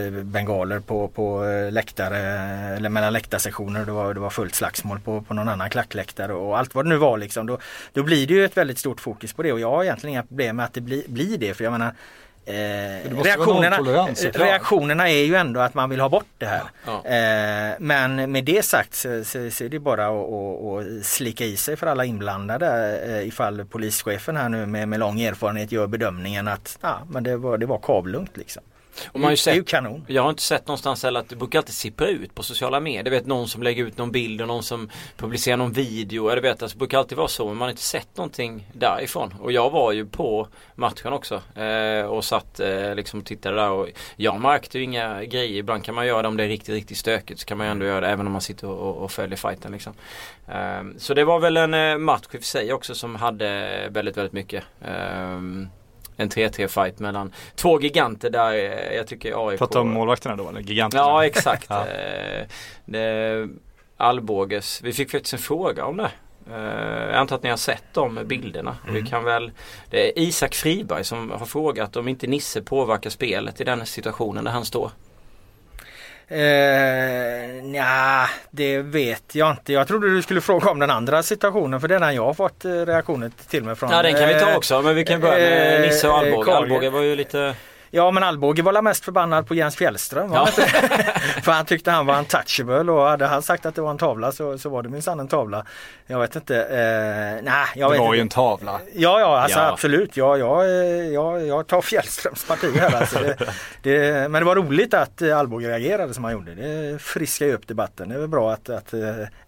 eh, 0.08 0.24
bengaler 0.24 0.80
på, 0.80 1.08
på 1.08 1.46
eh, 1.46 1.72
läktare 1.72 2.17
eller 2.76 2.89
mellan 2.89 3.13
läktarsektioner 3.13 3.86
det 3.86 3.91
var, 3.91 4.13
det 4.13 4.20
var 4.20 4.30
fullt 4.30 4.56
slagsmål 4.56 5.00
på, 5.00 5.22
på 5.22 5.34
någon 5.34 5.50
annan 5.50 5.70
klackläktare 5.70 6.34
och 6.34 6.58
allt 6.58 6.76
vad 6.76 6.86
det 6.86 6.89
nu 6.89 6.98
var 6.98 7.17
liksom. 7.17 7.46
Då, 7.48 7.58
då 7.93 8.04
blir 8.04 8.28
det 8.28 8.34
ju 8.34 8.46
ett 8.46 8.58
väldigt 8.58 8.80
stort 8.80 9.00
fokus 9.02 9.34
på 9.34 9.43
det 9.43 9.54
och 9.54 9.60
jag 9.60 9.70
har 9.72 9.84
egentligen 9.84 10.12
inga 10.12 10.24
problem 10.24 10.56
med 10.56 10.65
att 10.65 10.74
det 10.74 10.82
blir, 10.82 11.04
blir 11.08 11.38
det 11.38 11.54
för 11.54 11.63
jag 11.63 11.72
menar 11.72 11.93
reaktionerna, 12.48 13.78
reaktionerna 14.34 15.10
är 15.10 15.24
ju 15.24 15.36
ändå 15.36 15.60
att 15.60 15.74
man 15.74 15.90
vill 15.90 16.00
ha 16.00 16.10
bort 16.10 16.26
det 16.38 16.46
här. 16.46 16.64
Ja. 16.86 17.06
Eh, 17.06 17.76
men 17.80 18.32
med 18.32 18.44
det 18.44 18.66
sagt 18.66 18.96
så, 18.96 19.24
så, 19.24 19.52
så 19.52 19.64
är 19.64 19.70
det 19.70 19.80
bara 19.80 20.08
att, 20.08 20.14
att, 20.14 21.00
att 21.00 21.06
slicka 21.06 21.46
i 21.46 21.58
sig 21.58 21.76
för 21.76 21.88
alla 21.88 22.06
inblandade 22.06 23.00
eh, 23.00 23.28
ifall 23.28 23.66
polischefen 23.66 24.38
här 24.38 24.50
nu 24.50 24.66
med, 24.66 24.88
med 24.88 25.00
lång 25.00 25.22
erfarenhet 25.22 25.72
gör 25.72 25.88
bedömningen 25.88 26.48
att 26.48 26.80
ja, 26.82 27.00
men 27.10 27.24
det, 27.24 27.38
var, 27.38 27.58
det 27.58 27.66
var 27.66 27.78
kavlugnt 27.78 28.38
liksom. 28.38 28.64
Och 29.06 29.20
man 29.20 29.32
ju 29.32 29.38
det 29.46 29.52
är 29.52 29.56
ju 29.56 29.62
sett, 29.62 29.70
kanon. 29.70 30.06
jag 30.08 30.22
har 30.22 30.30
inte 30.30 30.42
sett 30.42 30.68
någonstans 30.68 31.04
heller 31.04 31.20
att 31.20 31.30
det 31.30 31.36
brukar 31.36 31.60
alltid 31.60 31.76
sippra 31.76 32.08
ut 32.08 32.36
på 32.36 32.44
sociala 32.44 32.80
medier. 32.80 33.04
Du 33.04 33.10
vet 33.12 33.26
någon 33.26 33.48
som 33.48 33.64
lägger 33.64 33.86
ut 33.86 33.98
någon 33.98 34.12
bild 34.12 34.42
och 34.42 34.48
någon 34.48 34.64
som 34.64 34.90
publicerar 35.18 35.58
någon 35.58 35.72
video. 35.72 36.30
Jag 36.30 36.42
vet, 36.42 36.62
alltså, 36.62 36.76
det 36.76 36.80
brukar 36.80 36.98
alltid 36.98 37.18
vara 37.18 37.28
så 37.28 37.48
men 37.48 37.58
man 37.58 37.66
har 37.66 37.70
inte 37.70 37.82
sett 37.82 38.18
någonting 38.18 38.68
därifrån. 38.74 39.34
Och 39.42 39.52
jag 39.52 39.70
var 39.70 39.92
ju 39.92 40.06
på 40.06 40.48
matchen 40.76 41.14
också 41.14 41.42
eh, 41.62 42.06
och 42.06 42.26
satt 42.26 42.60
eh, 42.60 42.96
liksom 42.96 43.20
och 43.20 43.26
tittade 43.26 43.56
där 43.56 43.70
och 43.70 43.90
jag 44.16 44.42
märkte 44.42 44.78
ju 44.78 44.84
inga 44.84 45.24
grejer. 45.24 45.58
Ibland 45.58 45.84
kan 45.84 45.96
man 45.96 46.08
göra 46.08 46.22
det 46.22 46.28
om 46.28 46.38
det 46.38 46.44
är 46.44 46.48
riktigt, 46.48 46.76
riktigt 46.76 46.98
stökigt 46.98 47.40
så 47.40 47.46
kan 47.46 47.58
man 47.58 47.68
ju 47.68 47.72
ändå 47.72 47.86
göra 47.86 48.02
det 48.02 48.08
även 48.08 48.26
om 48.26 48.32
man 48.32 48.42
sitter 48.42 48.68
och, 48.68 48.98
och 48.98 49.12
följer 49.12 49.38
fighten 49.38 49.72
liksom. 49.72 49.94
Eh, 50.48 50.84
så 50.98 51.14
det 51.14 51.24
var 51.24 51.40
väl 51.40 51.58
en 51.58 51.74
eh, 51.74 51.98
match 51.98 52.24
i 52.24 52.38
och 52.38 52.42
för 52.42 52.48
sig 52.48 52.74
också 52.74 52.96
som 52.96 53.16
hade 53.16 53.88
väldigt, 53.90 54.18
väldigt 54.18 54.34
mycket. 54.34 54.64
Eh, 54.82 55.42
en 56.18 56.30
3-3 56.30 56.68
fight 56.68 57.00
mellan 57.00 57.34
två 57.56 57.82
giganter 57.82 58.30
där 58.30 58.54
eh, 58.54 58.96
jag 58.96 59.08
tycker 59.08 59.48
AIK 59.50 59.60
Prata 59.60 59.80
om 59.80 59.90
målvakterna 59.90 60.36
då 60.36 60.50
eller 60.50 60.62
giganterna? 60.62 61.04
Ja 61.04 61.26
exakt. 61.26 61.68
Ja. 61.70 61.88
Eh, 61.88 62.46
det, 62.86 63.48
Alvbåges, 63.98 64.82
vi 64.84 64.94
fick 64.94 65.12
faktiskt 65.12 65.34
en 65.34 65.40
fråga 65.40 65.86
om 65.86 65.98
det. 65.98 66.12
Eh, 66.52 67.06
jag 67.06 67.16
antar 67.16 67.36
att 67.36 67.44
ni 67.44 67.50
har 67.50 67.58
sett 67.58 67.84
de 67.94 68.20
bilderna. 68.26 68.78
Och 68.88 68.96
Vi 68.96 69.02
kan 69.02 69.24
väl, 69.24 69.52
det 69.90 70.08
är 70.08 70.20
Isak 70.24 70.56
Friberg 70.56 71.04
som 71.04 71.32
har 71.32 71.46
frågat 71.46 71.96
om 71.96 72.08
inte 72.08 72.28
Nisse 72.28 72.62
påverkar 72.62 73.10
spelet 73.10 73.62
i 73.62 73.64
den 73.64 73.86
situationen 73.86 74.44
där 74.44 74.52
han 74.52 74.66
står. 74.66 74.92
Eh, 76.30 77.63
nja, 77.63 78.30
det 78.52 78.78
vet 78.78 79.36
jag 79.36 79.52
inte. 79.52 79.74
Jag 79.74 79.88
trodde 79.88 80.10
du 80.10 80.22
skulle 80.22 80.42
fråga 80.42 80.70
om 80.70 80.80
den 80.80 80.90
andra 80.90 81.24
situationen 81.24 81.82
för 81.82 81.88
den 81.88 82.02
har 82.02 82.12
jag 82.12 82.38
fått 82.38 82.66
eh, 82.66 82.72
reaktioner 82.72 83.32
till 83.50 83.63
mig 83.63 83.76
från. 83.76 83.92
Ja 83.92 84.04
den 84.04 84.13
kan 84.13 84.28
vi 84.28 84.34
ta 84.34 84.50
Eh, 84.50 84.58
också 84.58 84.82
men 84.82 84.96
vi 84.96 85.06
kan 85.06 85.22
börja 85.22 85.38
med 85.38 85.76
eh, 85.76 85.82
Nisse 85.82 86.10
och. 86.10 86.46
Carlgren. 86.46 86.56
Alvbåge 86.56 86.90
var 86.90 87.02
ju 87.02 87.16
lite 87.16 87.56
Ja 87.98 88.12
men 88.12 88.24
Alvbåge 88.24 88.62
var 88.62 88.82
mest 88.82 89.06
förbannad 89.06 89.48
på 89.48 89.56
Jens 89.56 89.76
Fjällström. 89.76 90.26
inte? 90.34 90.62
För 91.44 91.52
han 91.52 91.66
tyckte 91.66 91.92
han 91.92 92.06
var 92.06 92.18
untouchable 92.20 92.92
och 92.92 93.08
hade 93.08 93.26
han 93.26 93.42
sagt 93.42 93.66
att 93.66 93.76
det 93.76 93.82
var 93.82 93.92
en 93.92 93.98
tavla 93.98 94.32
så, 94.32 94.58
så 94.58 94.70
var 94.70 94.84
det 94.84 94.90
minsann 94.90 95.20
en 95.20 95.28
tavla. 95.28 95.66
Jag 96.08 96.20
vet 96.20 96.36
inte. 96.36 96.56
Eh, 96.62 97.44
nej, 97.44 97.66
jag 97.76 97.90
Det 97.90 97.94
vet 97.94 98.00
var 98.00 98.06
inte. 98.06 98.16
ju 98.16 98.22
en 98.22 98.30
tavla. 98.30 98.80
Ja, 98.94 99.20
ja, 99.20 99.40
alltså 99.40 99.60
Ja. 99.60 99.72
absolut. 99.72 100.18
Ja, 100.18 100.38
ja, 100.38 100.64
eh, 100.64 100.70
ja, 101.14 101.40
jag 101.40 101.68
tar 101.68 101.82
Fjällströms 101.82 102.46
parti 102.48 102.78
här. 102.80 102.96
Alltså. 102.96 103.20
Det, 103.20 103.38
det, 103.82 104.30
men 104.30 104.42
det 104.42 104.46
var 104.46 104.56
roligt 104.56 104.94
att 104.94 105.22
eh, 105.22 105.38
Alvbåge 105.40 105.68
reagerade 105.70 106.14
som 106.14 106.24
han 106.24 106.34
gjorde. 106.34 106.56
Det 106.56 107.02
friskar 107.02 107.46
ju 107.46 107.54
upp 107.54 107.68
debatten. 107.68 108.10
Det 108.10 108.16
är 108.16 108.20
väl 108.20 108.28
bra 108.28 108.52
att, 108.52 108.70
att 108.70 108.94
eh, 108.94 109.00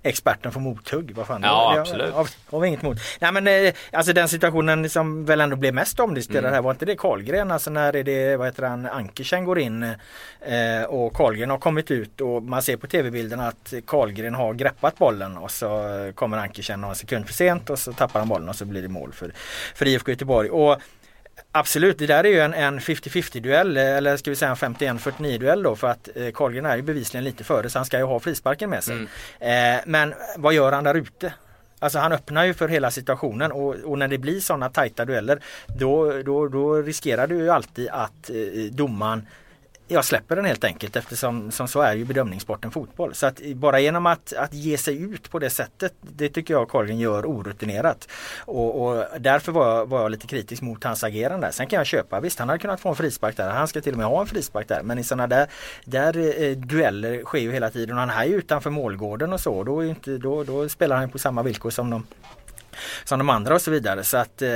experten 0.04 0.52
får 0.52 0.60
mothugg. 0.60 1.12
Vad 1.16 1.28
fan, 1.28 1.42
Ja, 1.44 1.72
det- 1.76 1.82
absolut. 1.82 2.14
Har, 2.14 2.28
har 2.52 2.60
vi 2.60 2.68
inget 2.68 2.84
emot. 2.84 2.98
Nej 3.20 3.32
men 3.32 3.48
eh, 3.48 3.74
alltså 3.94 4.14
den 4.14 4.28
situationen 4.30 4.90
som 4.90 5.26
väl 5.26 5.42
ändå 5.42 5.56
blev 5.56 5.74
mest 5.74 6.00
omdiskuterad 6.00 6.40
Mm. 6.46 6.54
här 6.54 6.62
var 6.62 6.72
inte 6.72 6.86
det 6.86 6.96
Karlgren? 6.96 7.52
Alltså 7.52 7.70
när 7.70 7.96
är 7.96 8.04
det, 8.04 8.38
vad 8.40 8.48
heter 8.48 8.64
han, 8.64 8.86
Ankersen 8.86 9.46
går 9.46 9.60
in 9.60 9.84
eh, 9.84 10.84
och 10.88 11.14
Karlgren 11.14 11.50
har 11.50 11.58
kommit 11.58 11.92
ut 11.92 12.22
och 12.22 12.44
man 12.44 12.62
ser 12.62 12.78
på 12.78 12.88
tv-bilden 12.88 13.40
att 13.40 13.74
Karlgren 13.88 14.36
har 14.36 14.54
greppat 14.54 14.98
bollen 14.98 15.38
och 15.38 15.52
så 15.52 16.12
kommer 16.16 16.38
Ankersen 16.38 16.82
någon 16.82 16.96
sekund 16.96 17.26
för 17.26 17.34
sent 17.34 17.70
och 17.70 17.80
så 17.80 17.94
tappar 17.94 18.20
han 18.20 18.30
bollen 18.30 18.50
och 18.50 18.56
så 18.56 18.66
blir 18.66 18.82
det 18.82 18.88
mål 18.88 19.14
för, 19.14 19.32
för 19.76 19.88
IFK 19.88 20.12
Göteborg. 20.12 20.50
Och 20.50 20.82
Absolut, 21.52 21.98
det 21.98 22.08
där 22.08 22.24
är 22.24 22.30
ju 22.30 22.40
en, 22.40 22.54
en 22.54 22.80
50-50 22.80 23.40
duell 23.40 23.78
eh, 23.78 23.84
eller 23.84 24.18
ska 24.18 24.30
vi 24.30 24.36
säga 24.36 24.52
en 24.52 24.76
51-49 24.76 25.38
duell 25.38 25.64
då 25.64 25.76
för 25.76 25.88
att 25.88 26.10
eh, 26.16 26.32
Karlgren 26.34 26.66
är 26.66 26.76
ju 26.76 26.82
bevisligen 26.82 27.24
lite 27.24 27.44
före 27.44 27.70
så 27.70 27.80
han 27.80 27.86
ska 27.86 27.98
ju 27.98 28.04
ha 28.04 28.20
frisparken 28.20 28.70
med 28.70 28.84
sig. 28.84 28.96
Mm. 29.40 29.76
Eh, 29.76 29.82
men 29.86 30.14
vad 30.38 30.54
gör 30.54 30.72
han 30.72 30.84
där 30.84 30.96
ute? 30.96 31.34
Alltså 31.80 32.00
han 32.00 32.12
öppnar 32.12 32.46
ju 32.46 32.54
för 32.54 32.68
hela 32.68 32.92
situationen 32.92 33.52
och, 33.52 33.76
och 33.76 33.98
när 33.98 34.08
det 34.08 34.18
blir 34.18 34.40
sådana 34.40 34.70
tajta 34.70 35.06
dueller 35.06 35.40
då, 35.68 36.22
då, 36.22 36.48
då 36.48 36.76
riskerar 36.76 37.28
du 37.28 37.36
ju 37.36 37.50
alltid 37.50 37.90
att 37.90 38.30
eh, 38.30 38.36
domaren 38.72 39.28
jag 39.92 40.06
släpper 40.06 40.36
den 40.36 40.46
helt 40.46 40.64
enkelt 40.64 40.96
eftersom 40.96 41.52
som 41.52 41.68
så 41.68 41.82
är 41.82 41.96
ju 41.96 42.06
bedömningssporten 42.06 42.72
fotboll. 42.72 43.16
Så 43.16 43.26
att 43.26 43.42
bara 43.56 43.80
genom 43.80 44.06
att, 44.06 44.34
att 44.34 44.54
ge 44.54 44.78
sig 44.78 45.02
ut 45.02 45.32
på 45.32 45.40
det 45.40 45.50
sättet, 45.50 45.94
det 46.02 46.30
tycker 46.30 46.54
jag 46.54 46.70
Carlgren 46.70 47.00
gör 47.00 47.26
orutinerat. 47.26 48.08
Och, 48.40 48.88
och 48.88 49.06
därför 49.20 49.52
var 49.52 49.76
jag, 49.76 49.86
var 49.86 50.02
jag 50.02 50.12
lite 50.12 50.28
kritisk 50.28 50.62
mot 50.62 50.84
hans 50.84 51.04
agerande. 51.04 51.52
Sen 51.52 51.68
kan 51.68 51.78
jag 51.78 51.88
köpa, 51.88 52.20
visst 52.20 52.40
han 52.40 52.50
hade 52.50 52.60
kunnat 52.60 52.80
få 52.80 52.90
en 52.90 52.96
frispark 52.96 53.38
där, 53.38 53.50
han 53.50 53.68
ska 53.68 53.82
till 53.82 53.92
och 53.92 53.98
med 53.98 54.08
ha 54.08 54.22
en 54.22 54.28
frispark 54.28 54.68
där. 54.68 54.84
Men 54.84 55.00
i 55.00 55.04
sådana 55.04 55.28
där, 55.28 55.48
där 55.86 56.44
eh, 56.44 56.58
dueller 56.58 57.24
sker 57.24 57.40
ju 57.40 57.52
hela 57.52 57.70
tiden 57.70 57.96
och 57.96 58.02
han 58.02 58.10
är 58.10 58.26
ju 58.26 58.36
utanför 58.36 58.70
målgården 58.70 59.34
och 59.34 59.40
så, 59.40 59.64
då, 59.64 59.80
är 59.80 59.90
inte, 59.90 60.18
då, 60.18 60.44
då 60.44 60.70
spelar 60.70 60.96
han 60.96 61.06
ju 61.06 61.12
på 61.12 61.20
samma 61.20 61.44
villkor 61.44 61.70
som 61.70 61.90
de 61.90 62.04
som 63.04 63.20
de 63.20 63.30
andra 63.30 63.56
och 63.56 63.62
så 63.62 63.72
vidare. 63.72 64.04
Så 64.04 64.18
att 64.18 64.42
eh, 64.42 64.50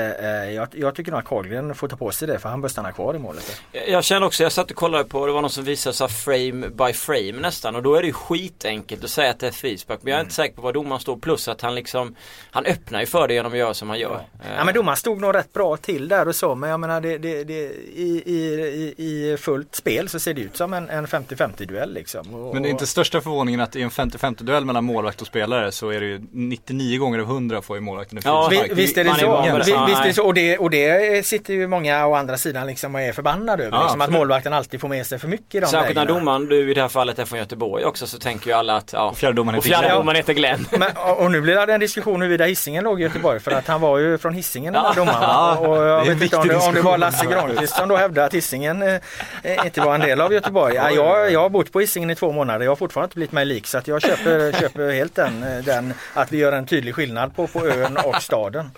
jag, 0.51 0.67
jag 0.71 0.95
tycker 0.95 1.11
nog 1.11 1.19
att 1.19 1.25
Carlgren 1.25 1.75
får 1.75 1.87
ta 1.87 1.95
på 1.95 2.11
sig 2.11 2.27
det 2.27 2.39
för 2.39 2.49
han 2.49 2.61
bör 2.61 2.69
stanna 2.69 2.91
kvar 2.91 3.15
i 3.15 3.19
målet. 3.19 3.61
Jag 3.87 4.03
känner 4.03 4.25
också, 4.25 4.43
jag 4.43 4.51
satt 4.51 4.71
och 4.71 4.77
kollade 4.77 5.03
på, 5.03 5.25
det 5.25 5.31
var 5.31 5.41
någon 5.41 5.49
som 5.49 5.63
visade 5.63 5.95
så 5.95 6.07
frame 6.07 6.69
by 6.69 6.93
frame 6.93 7.31
nästan 7.31 7.75
och 7.75 7.83
då 7.83 7.95
är 7.95 8.01
det 8.01 8.07
ju 8.07 8.13
skitenkelt 8.13 9.03
att 9.03 9.09
säga 9.09 9.31
att 9.31 9.39
det 9.39 9.47
är 9.47 9.51
frispark. 9.51 9.99
Men 10.01 10.11
jag 10.11 10.17
är 10.17 10.21
inte 10.21 10.33
säker 10.33 10.55
på 10.55 10.61
vad 10.61 10.73
domaren 10.73 11.01
står 11.01 11.17
plus 11.17 11.47
att 11.47 11.61
han 11.61 11.75
liksom 11.75 12.15
Han 12.51 12.65
öppnar 12.65 12.99
ju 12.99 13.05
för 13.05 13.27
det 13.27 13.33
genom 13.33 13.51
att 13.51 13.57
göra 13.57 13.73
som 13.73 13.89
han 13.89 13.99
gör. 13.99 14.21
Ja, 14.39 14.45
ja 14.57 14.63
men 14.63 14.73
domaren 14.73 14.97
stod 14.97 15.21
nog 15.21 15.35
rätt 15.35 15.53
bra 15.53 15.77
till 15.77 16.07
där 16.07 16.27
och 16.27 16.35
så 16.35 16.55
men 16.55 16.69
jag 16.69 16.79
menar 16.79 17.01
det, 17.01 17.17
det, 17.17 17.43
det 17.43 17.53
i, 17.53 18.23
i, 18.25 18.93
i 18.97 19.37
fullt 19.37 19.75
spel 19.75 20.09
så 20.09 20.19
ser 20.19 20.33
det 20.33 20.41
ut 20.41 20.57
som 20.57 20.73
en, 20.73 20.89
en 20.89 21.07
50-50 21.07 21.65
duell 21.65 21.93
liksom. 21.93 22.33
Och, 22.33 22.53
men 22.53 22.63
det 22.63 22.69
är 22.69 22.71
inte 22.71 22.87
största 22.87 23.21
förvåningen 23.21 23.59
att 23.59 23.75
i 23.75 23.81
en 23.81 23.89
50-50 23.89 24.43
duell 24.43 24.65
mellan 24.65 24.83
målvakt 24.83 25.21
och 25.21 25.27
spelare 25.27 25.71
så 25.71 25.89
är 25.89 25.99
det 25.99 26.05
ju 26.05 26.21
99 26.31 26.99
gånger 26.99 27.19
av 27.19 27.25
100 27.25 27.61
får 27.61 27.77
ju 27.77 27.81
målvakten 27.81 28.12
en 28.12 28.12
ja. 28.23 28.51
Visst 28.71 28.97
är 28.97 29.03
det 29.03 29.15
så. 29.15 29.57
Visst 29.87 29.99
är 29.99 30.07
det 30.07 30.13
så. 30.13 30.23
Och 30.23 30.33
det, 30.33 30.57
och 30.57 30.69
det 30.69 31.25
sitter 31.25 31.53
ju 31.53 31.67
många 31.67 32.07
å 32.07 32.13
andra 32.15 32.37
sidan 32.37 32.67
liksom 32.67 32.95
och 32.95 33.01
är 33.01 33.13
förbannade 33.13 33.63
över. 33.63 33.77
Ja, 33.77 33.83
liksom, 33.83 34.01
att 34.01 34.09
målvakten 34.09 34.53
alltid 34.53 34.81
får 34.81 34.87
med 34.87 35.07
sig 35.07 35.19
för 35.19 35.27
mycket 35.27 35.55
i 35.55 35.59
de 35.59 35.67
Särskilt 35.67 35.95
när 35.95 36.05
domaren, 36.05 36.45
du 36.45 36.71
i 36.71 36.73
det 36.73 36.81
här 36.81 36.87
fallet 36.87 37.19
är 37.19 37.25
från 37.25 37.39
Göteborg 37.39 37.85
också 37.85 38.07
så 38.07 38.19
tänker 38.19 38.47
ju 38.47 38.53
alla 38.53 38.75
att 38.75 38.93
ja, 38.93 39.13
fjärdedomaren 39.13 39.55
heter, 39.55 39.69
fjärdedomaren 39.69 40.15
heter 40.15 40.33
Glenn. 40.33 40.67
Men, 40.77 40.89
och, 41.17 41.31
nu 41.31 41.41
blir 41.41 41.67
det 41.67 41.73
en 41.73 41.79
diskussion 41.79 42.21
huruvida 42.21 42.45
Hisingen 42.45 42.83
låg 42.83 42.99
i 43.01 43.03
Göteborg 43.03 43.39
för 43.39 43.51
att 43.51 43.67
han 43.67 43.81
var 43.81 43.97
ju 43.97 44.17
från 44.17 44.33
Hisingen 44.33 44.73
den 44.73 44.85
här 44.85 44.95
domaren. 44.95 45.57
Och 45.57 45.77
jag 45.77 46.05
vet 46.05 46.21
inte 46.21 46.37
om 46.37 46.47
det, 46.47 46.55
om 46.55 46.73
det 46.73 46.81
var 46.81 46.97
Lasse 46.97 47.25
Granqvist 47.25 47.75
som 47.75 47.89
då 47.89 47.95
hävdade 47.95 48.27
att 48.27 48.33
Hisingen 48.33 48.81
eh, 48.81 49.65
inte 49.65 49.81
var 49.81 49.95
en 49.95 50.01
del 50.01 50.21
av 50.21 50.33
Göteborg. 50.33 50.75
Ja, 50.75 50.91
jag, 50.91 51.31
jag 51.31 51.39
har 51.39 51.49
bott 51.49 51.71
på 51.71 51.79
Hisingen 51.79 52.09
i 52.09 52.15
två 52.15 52.31
månader. 52.31 52.65
Jag 52.65 52.71
har 52.71 52.75
fortfarande 52.75 53.05
inte 53.05 53.15
blivit 53.15 53.31
mig 53.31 53.45
lik 53.45 53.67
så 53.67 53.77
att 53.77 53.87
jag 53.87 54.01
köper, 54.01 54.51
köper 54.59 54.91
helt 54.91 55.15
den, 55.15 55.45
den 55.65 55.93
att 56.13 56.31
vi 56.31 56.37
gör 56.37 56.51
en 56.51 56.65
tydlig 56.65 56.95
skillnad 56.95 57.35
på, 57.35 57.47
på 57.47 57.67
ön 57.67 57.97
och 58.05 58.21
staden. 58.21 58.71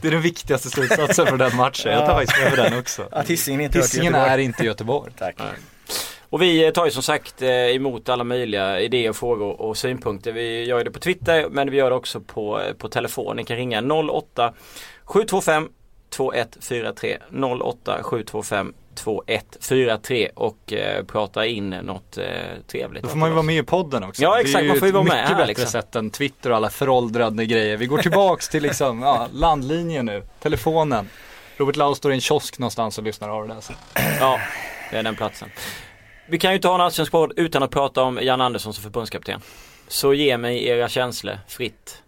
Det 0.00 0.08
är 0.08 0.12
den 0.12 0.22
viktigaste 0.22 0.70
slutsatsen 0.70 1.26
för 1.26 1.36
den 1.36 1.56
matchen. 1.56 1.92
Jag 1.92 2.06
tar 2.06 2.14
faktiskt 2.14 2.56
med 2.56 2.70
den 2.70 2.78
också. 2.78 3.08
Att 3.10 3.30
Hisingen 3.30 3.60
inte 3.60 3.78
Hisingen 3.78 4.14
är 4.14 4.38
inte 4.38 4.64
Göteborg. 4.64 5.12
Tack. 5.18 5.34
Nej. 5.38 5.48
Och 6.30 6.42
vi 6.42 6.72
tar 6.72 6.84
ju 6.84 6.90
som 6.90 7.02
sagt 7.02 7.42
eh, 7.42 7.48
emot 7.48 8.08
alla 8.08 8.24
möjliga 8.24 8.80
idéer, 8.80 9.12
frågor 9.12 9.60
och 9.60 9.76
synpunkter. 9.76 10.32
Vi 10.32 10.64
gör 10.64 10.84
det 10.84 10.90
på 10.90 10.98
Twitter 10.98 11.48
men 11.50 11.70
vi 11.70 11.76
gör 11.76 11.90
det 11.90 11.96
också 11.96 12.20
på, 12.20 12.60
på 12.78 12.88
telefon. 12.88 13.36
Ni 13.36 13.44
kan 13.44 13.56
ringa 13.56 13.82
08 14.12 14.52
725 15.04 15.68
2143 16.10 17.18
08 17.62 18.02
725 18.02 18.74
2143 18.94 20.28
och 20.34 20.72
eh, 20.72 21.04
prata 21.04 21.46
in 21.46 21.70
något 21.70 22.18
eh, 22.18 22.24
trevligt. 22.66 23.02
Då 23.02 23.08
får 23.08 23.18
man 23.18 23.28
ju 23.28 23.34
vara 23.34 23.42
med 23.42 23.56
i 23.56 23.62
podden 23.62 24.04
också. 24.04 24.22
Ja 24.22 24.40
exakt, 24.40 24.66
man 24.66 24.76
får 24.76 24.88
ju 24.88 24.92
vara 24.92 25.04
med 25.04 25.12
här. 25.12 25.22
mycket 25.22 25.36
bättre 25.36 25.46
liksom. 25.46 25.66
sätt 25.66 25.96
än 25.96 26.10
Twitter 26.10 26.50
och 26.50 26.56
alla 26.56 26.70
föråldrade 26.70 27.46
grejer. 27.46 27.76
Vi 27.76 27.86
går 27.86 27.98
tillbaks 27.98 28.48
till 28.48 28.62
liksom, 28.62 29.02
ja, 29.02 29.28
landlinjen 29.32 30.06
nu, 30.06 30.22
telefonen. 30.42 31.08
Robert 31.56 31.76
Lau 31.76 31.94
står 31.94 32.12
i 32.12 32.14
en 32.14 32.20
kiosk 32.20 32.58
någonstans 32.58 32.98
och 32.98 33.04
lyssnar 33.04 33.28
av 33.28 33.48
det 33.48 33.54
där. 33.54 33.60
Så. 33.60 33.72
Ja, 34.20 34.40
det 34.90 34.96
är 34.96 35.02
den 35.02 35.16
platsen. 35.16 35.48
Vi 36.26 36.38
kan 36.38 36.50
ju 36.50 36.54
inte 36.54 36.68
ha 36.68 36.74
en 36.74 36.80
allsvensk 36.80 37.12
podd 37.12 37.32
utan 37.36 37.62
att 37.62 37.70
prata 37.70 38.02
om 38.02 38.18
Jan 38.22 38.40
Andersson 38.40 38.74
som 38.74 38.82
förbundskapten. 38.82 39.40
Så 39.88 40.14
ge 40.14 40.38
mig 40.38 40.66
era 40.66 40.88
känslor 40.88 41.38
fritt. 41.48 42.02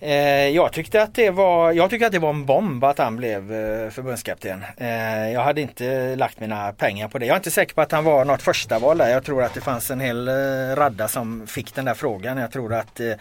Eh, 0.00 0.48
jag 0.48 0.72
tyckte 0.72 1.02
att 1.02 1.14
det 1.14 1.30
var, 1.30 1.72
jag 1.72 1.90
tyckte 1.90 2.06
att 2.06 2.12
det 2.12 2.18
var 2.18 2.30
en 2.30 2.46
bomb 2.46 2.84
att 2.84 2.98
han 2.98 3.16
blev 3.16 3.52
eh, 3.52 3.90
förbundskapten. 3.90 4.64
Eh, 4.76 5.32
jag 5.32 5.40
hade 5.40 5.60
inte 5.60 6.16
lagt 6.16 6.40
mina 6.40 6.72
pengar 6.72 7.08
på 7.08 7.18
det. 7.18 7.26
Jag 7.26 7.34
är 7.34 7.36
inte 7.36 7.50
säker 7.50 7.74
på 7.74 7.80
att 7.80 7.92
han 7.92 8.04
var 8.04 8.24
något 8.24 8.42
första 8.42 8.78
val 8.78 8.98
där. 8.98 9.08
Jag 9.08 9.24
tror 9.24 9.42
att 9.42 9.54
det 9.54 9.60
fanns 9.60 9.90
en 9.90 10.00
hel 10.00 10.28
eh, 10.28 10.32
radda 10.76 11.08
som 11.08 11.46
fick 11.46 11.74
den 11.74 11.84
där 11.84 11.94
frågan. 11.94 12.36
Jag 12.36 12.52
tror 12.52 12.74
att 12.74 13.00
eh, 13.00 13.12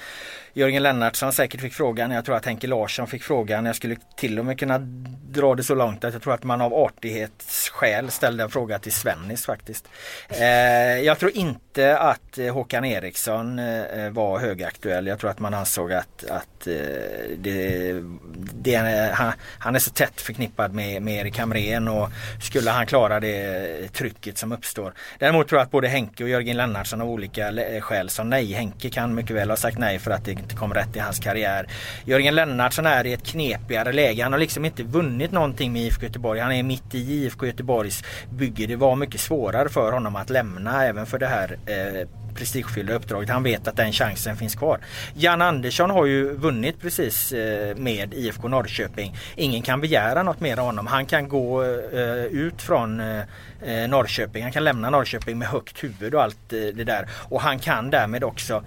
Jörgen 0.58 0.84
Lennartsson 0.84 1.34
säkert 1.34 1.62
fick 1.62 1.74
frågan. 1.74 2.12
Jag 2.12 2.26
tror 2.26 2.36
att 2.36 2.45
Henke 2.45 2.68
Larsson 2.68 3.08
fick 3.08 3.24
frågan. 3.24 3.66
Jag 3.66 3.76
skulle 3.76 3.95
till 4.18 4.39
och 4.39 4.45
med 4.45 4.60
kunna 4.60 4.78
dra 5.30 5.56
det 5.56 5.64
så 5.64 5.76
långt 5.76 6.03
att 6.03 6.14
jag 6.14 6.22
tror 6.22 6.34
att 6.34 6.43
man 6.43 6.62
av 6.62 6.74
artighetsskäl 6.74 8.12
ställde 8.12 8.43
en 8.43 8.49
fråga 8.49 8.80
till 8.80 8.91
Svennis 8.91 9.45
faktiskt. 9.45 9.88
Eh, 10.30 10.45
jag 10.99 11.20
tror 11.20 11.32
inte 11.38 11.97
att 11.97 12.38
eh, 12.38 12.53
Håkan 12.53 12.86
Eriksson 12.86 13.60
eh, 13.60 14.10
var 14.10 14.39
högaktuell. 14.39 15.08
Jag 15.08 15.20
tror 15.20 15.30
att 15.30 15.39
man 15.39 15.53
ansåg 15.53 15.93
att, 15.93 16.26
att 16.30 16.56
Eh, 16.68 17.38
det, 17.38 17.93
det, 18.53 18.76
han, 19.14 19.34
han, 19.60 19.76
är 19.76 19.80
så 19.80 19.91
tätt 19.91 20.22
förknippad 20.22 20.74
med, 20.74 21.01
med 21.01 21.22
Erik 21.22 21.39
Hamrén 21.39 21.88
och 21.88 22.10
skulle 22.41 22.72
han 22.72 22.86
klara 22.86 23.20
det 23.20 23.88
trycket 23.93 24.38
som 24.38 24.51
uppstår. 24.51 24.93
Däremot 25.20 25.47
tror 25.47 25.60
jag 25.60 25.66
att 25.66 25.72
både 25.72 25.88
Henke 25.88 26.24
och 26.24 26.30
Jörgen 26.30 26.58
Lennartsson 26.58 27.01
av 27.01 27.10
olika 27.10 27.53
skäl 27.82 28.10
sa 28.10 28.24
nej. 28.24 28.53
Henke 28.53 28.89
kan 28.89 29.16
mycket 29.16 29.36
väl 29.36 29.49
ha 29.49 29.58
sagt 29.58 29.78
nej 29.78 29.99
för 29.99 30.12
att 30.12 30.26
det 30.26 30.36
inte 30.46 30.56
kom 30.56 30.74
rätt 30.74 30.96
i 30.96 31.00
hans 31.00 31.20
karriär. 31.20 31.68
Jörgen 32.06 32.36
Lennartsson 32.36 32.86
är 32.86 33.06
i 33.06 33.14
ett 33.14 33.24
knepigare 33.24 33.93
läge. 33.93 34.24
Han 34.24 34.32
har 34.32 34.39
liksom 34.39 34.66
inte 34.66 34.84
vunnit 34.84 35.32
någonting 35.32 35.74
med 35.74 35.82
IFK 35.82 36.06
Göteborg. 36.06 36.39
Han 36.39 36.52
är 36.52 36.64
mitt 36.64 36.96
i 36.96 37.14
IFK 37.14 37.46
Göteborgs 37.46 38.04
bygge. 38.30 38.68
Det 38.68 38.76
var 38.76 38.96
mycket 38.96 39.22
svårare 39.22 39.70
för 39.70 39.91
honom 39.91 40.16
att 40.16 40.30
lämna 40.30 40.86
även 40.86 41.06
för 41.06 41.20
det 41.20 41.28
här 41.28 41.58
eh, 41.66 42.08
prestigefyllda 42.36 42.93
uppdraget. 42.93 43.30
Han 43.30 43.43
vet 43.43 43.68
att 43.68 43.76
den 43.76 43.91
chansen 43.91 44.38
finns 44.38 44.56
kvar. 44.56 44.80
Jan 45.14 45.41
Andersson 45.41 45.89
har 45.89 46.06
ju 46.06 46.34
vunnit 46.34 46.82
precis 46.82 47.32
eh, 47.32 47.76
med 47.78 48.14
IFK 48.14 48.48
Norrköping. 48.48 49.16
Ingen 49.36 49.62
kan 49.62 49.82
begära 49.82 50.24
något 50.24 50.39
mer 50.39 50.60
av 50.60 50.66
honom. 50.66 50.88
Han 50.88 51.06
kan 51.06 51.30
gå 51.30 51.64
eh, 51.64 52.26
ut 52.26 52.62
från 52.62 53.00
eh, 53.00 53.24
Norrköping. 53.89 54.43
Han 54.43 54.52
kan 54.52 54.64
lämna 54.64 54.89
Norrköping 54.89 55.38
med 55.38 55.48
högt 55.48 55.84
huvud 55.84 56.16
och 56.16 56.22
allt 56.22 56.50
det 56.50 56.84
där. 56.84 57.10
Och 57.30 57.41
han 57.41 57.60
kan 57.60 57.89
därmed 57.89 58.24
också 58.24 58.64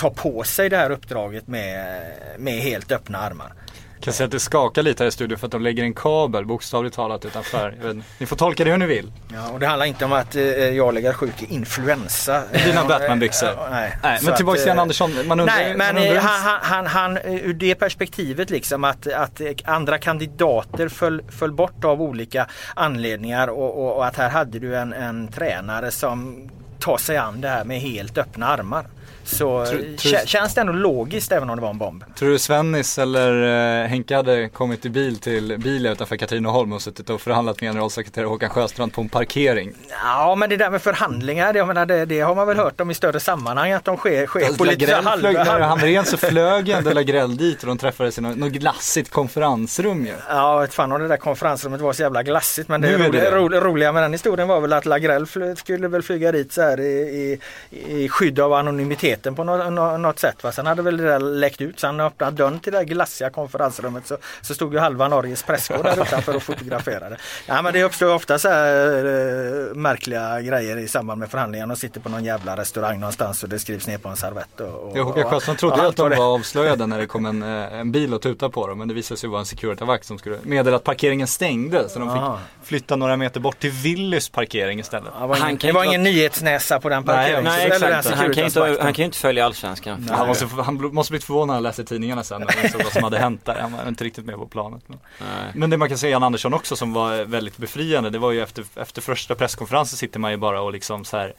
ta 0.00 0.10
på 0.10 0.42
sig 0.44 0.68
det 0.68 0.76
här 0.76 0.90
uppdraget 0.90 1.48
med, 1.48 2.04
med 2.38 2.54
helt 2.54 2.92
öppna 2.92 3.18
armar. 3.18 3.52
Jag 3.94 4.04
kan 4.04 4.12
säga 4.12 4.24
att 4.24 4.30
det 4.30 4.40
skakar 4.40 4.82
lite 4.82 5.02
här 5.02 5.08
i 5.08 5.12
studion 5.12 5.38
för 5.38 5.46
att 5.46 5.52
de 5.52 5.62
lägger 5.62 5.82
en 5.82 5.94
kabel 5.94 6.46
bokstavligt 6.46 6.96
talat 6.96 7.24
utanför. 7.24 7.94
ni 8.18 8.26
får 8.26 8.36
tolka 8.36 8.64
det 8.64 8.70
hur 8.70 8.78
ni 8.78 8.86
vill. 8.86 9.12
Ja, 9.32 9.50
och 9.50 9.60
det 9.60 9.66
handlar 9.66 9.86
inte 9.86 10.04
om 10.04 10.12
att 10.12 10.36
eh, 10.36 10.42
jag 10.44 10.94
lägger 10.94 11.12
sjuk 11.12 11.42
i 11.42 11.54
influensa. 11.54 12.42
Dina 12.64 12.84
Batman-byxor. 12.84 13.48
Eh, 13.48 13.70
nej. 13.70 13.98
nej. 14.02 14.18
men 14.22 14.36
tillbaka 14.36 14.58
till 14.58 14.68
Jan 14.68 14.78
Andersson. 14.78 15.10
Man 15.26 15.40
undrar, 15.40 15.56
nej, 15.56 15.76
men 15.76 15.96
undrar... 15.96 16.20
han, 16.20 16.58
han, 16.62 16.86
han, 16.86 17.18
ur 17.24 17.54
det 17.54 17.74
perspektivet 17.74 18.50
liksom 18.50 18.84
att, 18.84 19.06
att 19.06 19.40
andra 19.64 19.98
kandidater 19.98 20.88
föll, 20.88 21.22
föll 21.28 21.52
bort 21.52 21.84
av 21.84 22.02
olika 22.02 22.46
anledningar 22.74 23.48
och, 23.48 23.78
och, 23.78 23.96
och 23.96 24.06
att 24.06 24.16
här 24.16 24.28
hade 24.28 24.58
du 24.58 24.76
en, 24.76 24.92
en 24.92 25.28
tränare 25.28 25.90
som 25.90 26.50
tar 26.78 26.96
sig 26.96 27.16
an 27.16 27.40
det 27.40 27.48
här 27.48 27.64
med 27.64 27.80
helt 27.80 28.18
öppna 28.18 28.46
armar. 28.48 28.86
Så 29.30 29.66
tror, 29.66 29.96
tror, 29.96 30.26
känns 30.26 30.54
det 30.54 30.60
ändå 30.60 30.72
logiskt 30.72 31.32
även 31.32 31.50
om 31.50 31.56
det 31.56 31.62
var 31.62 31.70
en 31.70 31.78
bomb. 31.78 32.04
Tror 32.14 32.30
du 32.30 32.38
Svennis 32.38 32.98
eller 32.98 33.82
eh, 33.82 33.88
Henke 33.88 34.16
hade 34.16 34.48
kommit 34.48 34.84
i 34.84 34.90
bil 34.90 35.18
till 35.18 35.58
Bilia 35.58 35.92
utanför 35.92 36.16
Katrineholm 36.16 36.72
och 36.72 36.82
suttit 36.82 37.10
och 37.10 37.20
förhandlat 37.20 37.60
med 37.60 37.68
generalsekreterare 37.68 38.28
Håkan 38.28 38.50
Sjöstrand 38.50 38.92
på 38.92 39.00
en 39.00 39.08
parkering? 39.08 39.72
Ja 40.04 40.34
men 40.34 40.50
det 40.50 40.56
där 40.56 40.70
med 40.70 40.82
förhandlingar, 40.82 41.54
jag 41.54 41.66
menar, 41.66 41.86
det, 41.86 42.04
det 42.04 42.20
har 42.20 42.34
man 42.34 42.46
väl 42.46 42.56
hört 42.56 42.80
om 42.80 42.90
i 42.90 42.94
större 42.94 43.20
sammanhang 43.20 43.72
att 43.72 43.84
de 43.84 43.96
sker, 43.96 44.26
sker 44.26 44.58
på 44.58 44.64
lite 44.64 44.94
halv... 44.94 45.20
Flög, 45.20 45.34
när 45.34 45.60
Hamrén 45.60 46.04
så 46.04 46.16
flög 46.16 46.68
ändå 46.68 46.90
Lagrell 46.90 47.36
dit 47.36 47.62
och 47.62 47.66
de 47.66 47.78
träffades 47.78 48.18
i 48.18 48.20
något, 48.20 48.36
något 48.36 48.52
glassigt 48.52 49.10
konferensrum 49.10 50.06
ju. 50.06 50.12
Ja, 50.28 50.66
fan 50.70 50.92
om 50.92 51.00
det 51.00 51.08
där 51.08 51.16
konferensrummet 51.16 51.80
var 51.80 51.92
så 51.92 52.02
jävla 52.02 52.22
glassigt 52.22 52.68
men 52.68 52.80
det, 52.80 52.96
roliga, 52.96 53.30
det. 53.30 53.30
Ro, 53.30 53.48
roliga 53.48 53.92
med 53.92 54.02
den 54.02 54.12
historien 54.12 54.48
var 54.48 54.60
väl 54.60 54.72
att 54.72 54.86
Lagrell 54.86 55.26
skulle 55.56 55.88
väl 55.88 56.02
flyga 56.02 56.32
dit 56.32 56.52
så 56.52 56.62
här 56.62 56.80
i, 56.80 57.40
i, 57.70 58.04
i 58.04 58.08
skydd 58.08 58.40
av 58.40 58.52
anonymitet 58.52 59.19
närheten 59.20 59.34
på 59.34 59.44
något, 59.44 60.00
något 60.00 60.18
sätt. 60.18 60.44
Va? 60.44 60.52
Sen 60.52 60.66
hade 60.66 60.82
väl 60.82 60.96
det 60.96 61.04
där 61.04 61.18
läckt 61.18 61.60
ut. 61.60 61.80
Så 61.80 61.86
han 61.86 62.00
öppnade 62.00 62.36
dörren 62.36 62.60
till 62.60 62.72
det 62.72 62.78
där 62.78 62.84
glassiga 62.84 63.30
konferensrummet 63.30 64.06
så, 64.06 64.16
så 64.40 64.54
stod 64.54 64.72
ju 64.72 64.78
halva 64.78 65.08
Norges 65.08 65.42
presskår 65.42 65.82
där 65.82 66.02
utanför 66.02 66.36
och 66.36 66.42
fotograferade. 66.42 67.16
Ja 67.46 67.62
men 67.62 67.72
det 67.72 67.82
uppstår 67.82 68.14
ofta 68.14 68.38
så 68.38 68.48
här 68.48 68.96
äh, 68.96 69.74
märkliga 69.74 70.40
grejer 70.40 70.76
i 70.76 70.88
samband 70.88 71.20
med 71.20 71.30
förhandlingarna. 71.30 71.74
De 71.74 71.80
sitter 71.80 72.00
på 72.00 72.08
någon 72.08 72.24
jävla 72.24 72.56
restaurang 72.56 73.00
någonstans 73.00 73.42
och 73.42 73.48
det 73.48 73.58
skrivs 73.58 73.86
ner 73.86 73.98
på 73.98 74.08
en 74.08 74.16
servett. 74.16 74.60
Och, 74.60 74.98
Håkan 74.98 75.24
Sjöström 75.24 75.56
trodde 75.56 75.76
ja, 75.76 75.88
att 75.88 75.96
de 75.96 76.10
var 76.10 76.34
avslöjade 76.34 76.86
när 76.86 76.98
det 76.98 77.06
kom 77.06 77.26
en, 77.26 77.42
eh, 77.42 77.80
en 77.80 77.92
bil 77.92 78.14
och 78.14 78.22
tutade 78.22 78.52
på 78.52 78.66
dem. 78.66 78.78
Men 78.78 78.88
det 78.88 78.94
visade 78.94 79.20
sig 79.20 79.28
vara 79.28 79.40
en 79.40 79.46
Securityvakt 79.46 80.06
som 80.06 80.18
skulle 80.18 80.36
meddela 80.42 80.76
att 80.76 80.84
parkeringen 80.84 81.26
stängde. 81.26 81.88
Så 81.88 81.98
de 81.98 82.08
fick 82.08 82.16
Aha. 82.16 82.38
flytta 82.62 82.96
några 82.96 83.16
meter 83.16 83.40
bort 83.40 83.58
till 83.58 83.70
Willys 83.70 84.28
parkering 84.28 84.80
istället. 84.80 85.12
Ja, 85.20 85.26
var 85.26 85.36
ingen, 85.36 85.56
det 85.56 85.72
var 85.72 85.84
ingen 85.84 86.02
nyhetsnäsa 86.02 86.80
på 86.80 86.88
den 86.88 87.04
parkeringen. 87.04 87.44
Nej, 87.44 87.68
nej 87.68 87.92
exakt. 87.92 88.16
Han 88.16 88.32
kan, 88.34 88.76
han 88.80 88.92
kan 88.92 89.02
ju 89.02 89.04
inte 89.04 89.09
följa 89.16 89.44
allsvenskan. 89.44 90.08
Han 90.10 90.26
måste, 90.26 90.46
han 90.46 90.94
måste 90.94 91.12
blivit 91.12 91.24
förvånad 91.24 91.46
när 91.46 91.54
han 91.54 91.62
läste 91.62 91.84
tidningarna 91.84 92.24
sen 92.24 92.42
och 92.42 92.52
såg 92.52 92.82
vad 92.82 92.92
som 92.92 93.04
hade 93.04 93.18
hänt 93.18 93.44
där. 93.44 93.60
Han 93.60 93.72
var 93.72 93.88
inte 93.88 94.04
riktigt 94.04 94.24
med 94.24 94.36
på 94.36 94.46
planet. 94.46 94.82
Men, 94.86 94.98
men 95.54 95.70
det 95.70 95.76
man 95.76 95.88
kan 95.88 95.98
säga 95.98 96.10
Jan 96.10 96.22
Andersson 96.22 96.54
också 96.54 96.76
som 96.76 96.92
var 96.92 97.24
väldigt 97.24 97.56
befriande. 97.56 98.10
Det 98.10 98.18
var 98.18 98.32
ju 98.32 98.42
efter, 98.42 98.64
efter 98.74 99.02
första 99.02 99.34
presskonferensen 99.34 99.98
sitter 99.98 100.20
man 100.20 100.30
ju 100.30 100.36
bara 100.36 100.60
och 100.60 100.72
liksom 100.72 101.04
så 101.04 101.16
här 101.16 101.34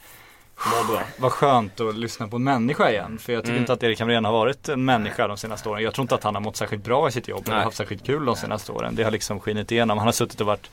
vad 1.16 1.32
skönt 1.32 1.80
att 1.80 1.94
lyssna 1.94 2.28
på 2.28 2.36
en 2.36 2.44
människa 2.44 2.90
igen. 2.90 3.18
För 3.18 3.32
jag 3.32 3.42
tycker 3.42 3.50
mm. 3.50 3.62
inte 3.62 3.72
att 3.72 3.82
Erik 3.82 4.00
Hamrén 4.00 4.24
har 4.24 4.32
varit 4.32 4.68
en 4.68 4.84
människa 4.84 5.28
de 5.28 5.36
senaste 5.36 5.68
åren. 5.68 5.82
Jag 5.82 5.94
tror 5.94 6.02
inte 6.04 6.14
att 6.14 6.24
han 6.24 6.34
har 6.34 6.42
mått 6.42 6.56
särskilt 6.56 6.84
bra 6.84 7.08
i 7.08 7.12
sitt 7.12 7.28
jobb 7.28 7.48
eller 7.48 7.56
haft 7.56 7.76
särskilt 7.76 8.06
kul 8.06 8.24
de 8.24 8.36
senaste 8.36 8.72
åren. 8.72 8.94
Det 8.94 9.02
har 9.02 9.10
liksom 9.10 9.40
skinit 9.40 9.72
igenom. 9.72 9.98
Han 9.98 10.06
har 10.06 10.12
suttit 10.12 10.40
och 10.40 10.46
varit 10.46 10.70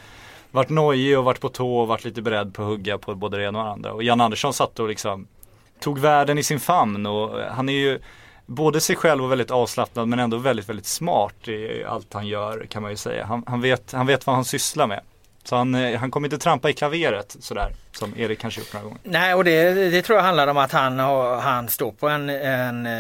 varit 0.51 0.69
nojig 0.69 1.17
och 1.17 1.23
varit 1.23 1.39
på 1.39 1.49
tå 1.49 1.77
och 1.77 1.87
varit 1.87 2.05
lite 2.05 2.21
beredd 2.21 2.53
på 2.53 2.61
att 2.61 2.67
hugga 2.67 2.97
på 2.97 3.15
både 3.15 3.37
det 3.37 3.43
ena 3.43 3.59
och 3.59 3.65
det 3.65 3.71
andra. 3.71 3.93
Och 3.93 4.03
Jan 4.03 4.21
Andersson 4.21 4.53
satt 4.53 4.79
och 4.79 4.87
liksom 4.87 5.27
tog 5.79 5.99
världen 5.99 6.37
i 6.37 6.43
sin 6.43 6.59
famn 6.59 7.05
och 7.05 7.41
eh, 7.41 7.51
han 7.51 7.69
är 7.69 7.73
ju 7.73 7.99
både 8.45 8.81
sig 8.81 8.95
själv 8.95 9.23
och 9.23 9.31
väldigt 9.31 9.51
avslappnad 9.51 10.07
men 10.07 10.19
ändå 10.19 10.37
väldigt, 10.37 10.69
väldigt 10.69 10.85
smart 10.85 11.47
i 11.47 11.83
allt 11.83 12.13
han 12.13 12.27
gör 12.27 12.65
kan 12.69 12.81
man 12.81 12.91
ju 12.91 12.97
säga. 12.97 13.25
Han, 13.25 13.43
han, 13.47 13.61
vet, 13.61 13.91
han 13.91 14.07
vet 14.07 14.27
vad 14.27 14.35
han 14.35 14.45
sysslar 14.45 14.87
med. 14.87 15.01
Så 15.43 15.55
han, 15.55 15.75
eh, 15.75 15.99
han 15.99 16.11
kommer 16.11 16.27
inte 16.27 16.37
trampa 16.37 16.69
i 16.69 16.73
klaveret 16.73 17.35
sådär 17.39 17.71
som 17.99 18.13
Erik 18.17 18.39
kanske 18.39 18.61
gjort 18.61 18.73
några 18.73 18.83
gånger. 18.83 18.99
Nej 19.03 19.33
och 19.33 19.43
det, 19.43 19.73
det 19.89 20.01
tror 20.01 20.17
jag 20.17 20.23
handlar 20.23 20.47
om 20.47 20.57
att 20.57 20.71
han, 20.71 20.99
han 21.39 21.67
står 21.69 21.91
på 21.91 22.09
en, 22.09 22.29
en 22.29 22.85
eh, 22.85 22.91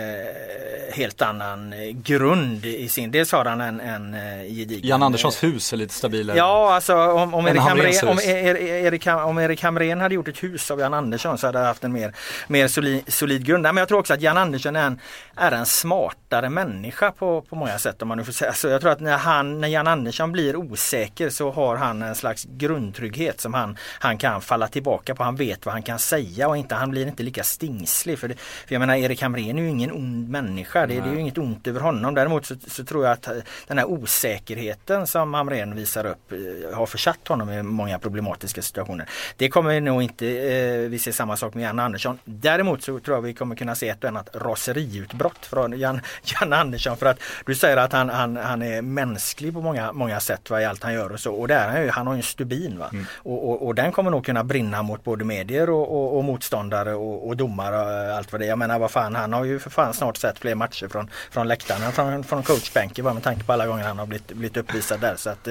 helt 0.93 1.21
annan 1.21 1.73
grund 2.03 2.65
i 2.65 2.89
sin, 2.89 3.11
dels 3.11 3.31
har 3.31 3.45
han 3.45 3.61
en, 3.61 3.79
en 3.79 4.13
eh, 4.13 4.19
gedigen 4.43 4.89
Jan 4.89 5.03
Anderssons 5.03 5.43
hus 5.43 5.73
är 5.73 5.77
lite 5.77 5.93
stabilare. 5.93 6.37
Ja 6.37 6.73
alltså 6.73 6.95
om, 6.95 7.33
om, 7.33 7.47
Erik, 7.47 7.61
Hamrén, 7.61 8.07
om, 8.07 8.17
hus. 8.17 8.25
Erik, 8.27 9.07
om 9.07 9.37
Erik 9.37 9.63
Hamrén 9.63 10.01
hade 10.01 10.15
gjort 10.15 10.27
ett 10.27 10.43
hus 10.43 10.71
av 10.71 10.79
Jan 10.79 10.93
Andersson 10.93 11.37
så 11.37 11.47
hade 11.47 11.57
han 11.57 11.67
haft 11.67 11.83
en 11.83 11.93
mer, 11.93 12.13
mer 12.47 12.67
solid, 12.67 13.13
solid 13.13 13.45
grund. 13.45 13.63
Men 13.63 13.77
jag 13.77 13.87
tror 13.87 13.99
också 13.99 14.13
att 14.13 14.21
Jan 14.21 14.37
Andersson 14.37 14.75
är 14.75 14.87
en, 14.87 14.99
är 15.35 15.51
en 15.51 15.65
smartare 15.65 16.49
människa 16.49 17.11
på, 17.11 17.41
på 17.41 17.55
många 17.55 17.79
sätt 17.79 18.01
om 18.01 18.07
man 18.07 18.17
nu 18.17 18.23
får 18.23 18.33
säga 18.33 18.53
så. 18.53 18.67
Jag 18.67 18.81
tror 18.81 18.91
att 18.91 18.99
när, 18.99 19.17
han, 19.17 19.61
när 19.61 19.67
Jan 19.67 19.87
Andersson 19.87 20.31
blir 20.31 20.55
osäker 20.55 21.29
så 21.29 21.51
har 21.51 21.75
han 21.75 22.01
en 22.01 22.15
slags 22.15 22.45
grundtrygghet 22.49 23.41
som 23.41 23.53
han, 23.53 23.77
han 23.99 24.17
kan 24.17 24.41
falla 24.41 24.67
tillbaka 24.67 24.88
på. 24.97 25.23
Han 25.23 25.35
vet 25.35 25.65
vad 25.65 25.73
han 25.73 25.83
kan 25.83 25.99
säga 25.99 26.47
och 26.47 26.57
inte, 26.57 26.75
han 26.75 26.91
blir 26.91 27.07
inte 27.07 27.23
lika 27.23 27.43
stingslig. 27.43 28.19
För, 28.19 28.27
det, 28.27 28.35
för 28.39 28.75
jag 28.75 28.79
menar 28.79 28.95
Erik 28.95 29.21
Hamrén 29.21 29.57
är 29.57 29.61
ju 29.61 29.69
ingen 29.69 29.91
ond 29.91 30.29
människa. 30.29 30.87
Det, 30.87 30.93
det 30.99 31.09
är 31.09 31.13
ju 31.13 31.19
inget 31.19 31.37
ont 31.37 31.67
över 31.67 31.79
honom. 31.79 32.15
Däremot 32.15 32.45
så, 32.45 32.55
så 32.67 32.83
tror 32.83 33.05
jag 33.05 33.13
att 33.13 33.29
den 33.67 33.77
här 33.77 33.85
osäkerheten 33.85 35.07
som 35.07 35.33
Hamrén 35.33 35.75
visar 35.75 36.05
upp 36.05 36.31
eh, 36.31 36.77
har 36.77 36.85
försatt 36.85 37.27
honom 37.27 37.49
i 37.49 37.63
många 37.63 37.99
problematiska 37.99 38.61
situationer. 38.61 39.09
Det 39.37 39.49
kommer 39.49 39.81
nog 39.81 40.03
inte 40.03 40.27
eh, 40.27 40.89
vi 40.89 40.99
se 40.99 41.13
samma 41.13 41.37
sak 41.37 41.53
med 41.53 41.63
Jan 41.63 41.79
Andersson. 41.79 42.19
Däremot 42.25 42.83
så 42.83 42.99
tror 42.99 43.17
jag 43.17 43.21
vi 43.21 43.33
kommer 43.33 43.55
kunna 43.55 43.75
se 43.75 43.89
ett 43.89 44.03
och 44.03 44.09
annat 44.09 44.29
raseriutbrott 44.33 45.45
från 45.45 45.79
Jan, 45.79 46.01
Jan 46.23 46.53
Andersson 46.53 46.97
för 46.97 47.05
att 47.05 47.19
du 47.45 47.55
säger 47.55 47.77
att 47.77 47.93
han, 47.93 48.09
han, 48.09 48.37
han 48.37 48.61
är 48.61 48.81
mänsklig 48.81 49.53
på 49.53 49.61
många, 49.61 49.91
många 49.93 50.19
sätt 50.19 50.49
va, 50.49 50.61
i 50.61 50.65
allt 50.65 50.83
han 50.83 50.93
gör 50.93 51.11
och 51.11 51.19
så. 51.19 51.33
Och 51.33 51.47
där 51.47 51.67
är 51.67 51.71
han, 51.71 51.81
ju, 51.81 51.89
han 51.89 52.07
har 52.07 52.13
ju 52.13 52.17
en 52.17 52.23
stubin 52.23 52.79
va. 52.79 52.91
Och, 53.15 53.49
och, 53.49 53.67
och 53.67 53.75
den 53.75 53.91
kommer 53.91 54.11
nog 54.11 54.25
kunna 54.25 54.43
brinna 54.43 54.78
mot 54.83 55.03
både 55.03 55.25
medier 55.25 55.69
och, 55.69 55.91
och, 55.91 56.17
och 56.17 56.23
motståndare 56.23 56.93
och, 56.93 57.27
och 57.27 57.37
domare 57.37 57.77
och 58.09 58.15
allt 58.17 58.31
vad 58.31 58.41
det 58.41 58.45
är. 58.45 58.49
Jag 58.49 58.57
menar 58.59 58.79
vad 58.79 58.91
fan 58.91 59.15
han 59.15 59.33
har 59.33 59.43
ju 59.45 59.59
för 59.59 59.69
fan 59.69 59.93
snart 59.93 60.17
sett 60.17 60.39
fler 60.39 60.55
matcher 60.55 60.87
från, 60.87 61.09
från 61.31 61.47
läktaren 61.47 61.83
än 61.83 61.91
från, 61.91 62.23
från 62.23 62.43
coachbänken 62.43 63.05
bara 63.05 63.13
med 63.13 63.23
tanke 63.23 63.43
på 63.43 63.53
alla 63.53 63.67
gånger 63.67 63.83
han 63.83 63.99
har 63.99 64.05
blivit, 64.05 64.27
blivit 64.27 64.57
uppvisad 64.57 64.99
där. 64.99 65.15
Så 65.15 65.29
att, 65.29 65.47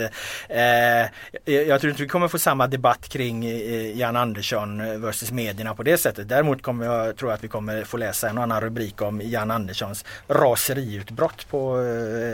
eh, 0.49 1.53
jag 1.55 1.81
tror 1.81 1.91
inte 1.91 2.03
vi 2.03 2.09
kommer 2.09 2.29
få 2.29 2.39
samma 2.39 2.67
debatt 2.67 3.09
kring 3.09 3.45
eh, 3.47 3.99
Jan 3.99 4.17
Andersson 4.17 5.01
versus 5.03 5.31
medierna 5.33 5.75
på 5.75 5.83
det 5.83 5.99
sättet. 5.99 6.29
Däremot 6.29 6.63
kommer 6.63 6.87
jag 6.87 7.17
tror 7.17 7.33
att 7.33 7.45
vi 7.45 7.49
kommer 7.49 7.85
få 7.85 7.97
läsa 7.97 8.29
en 8.29 8.39
annan 8.39 8.61
rubrik 8.61 9.03
om 9.03 9.21
Jan 9.25 9.51
Anderssons 9.51 10.05
raseriutbrott 10.29 11.47
på 11.51 11.81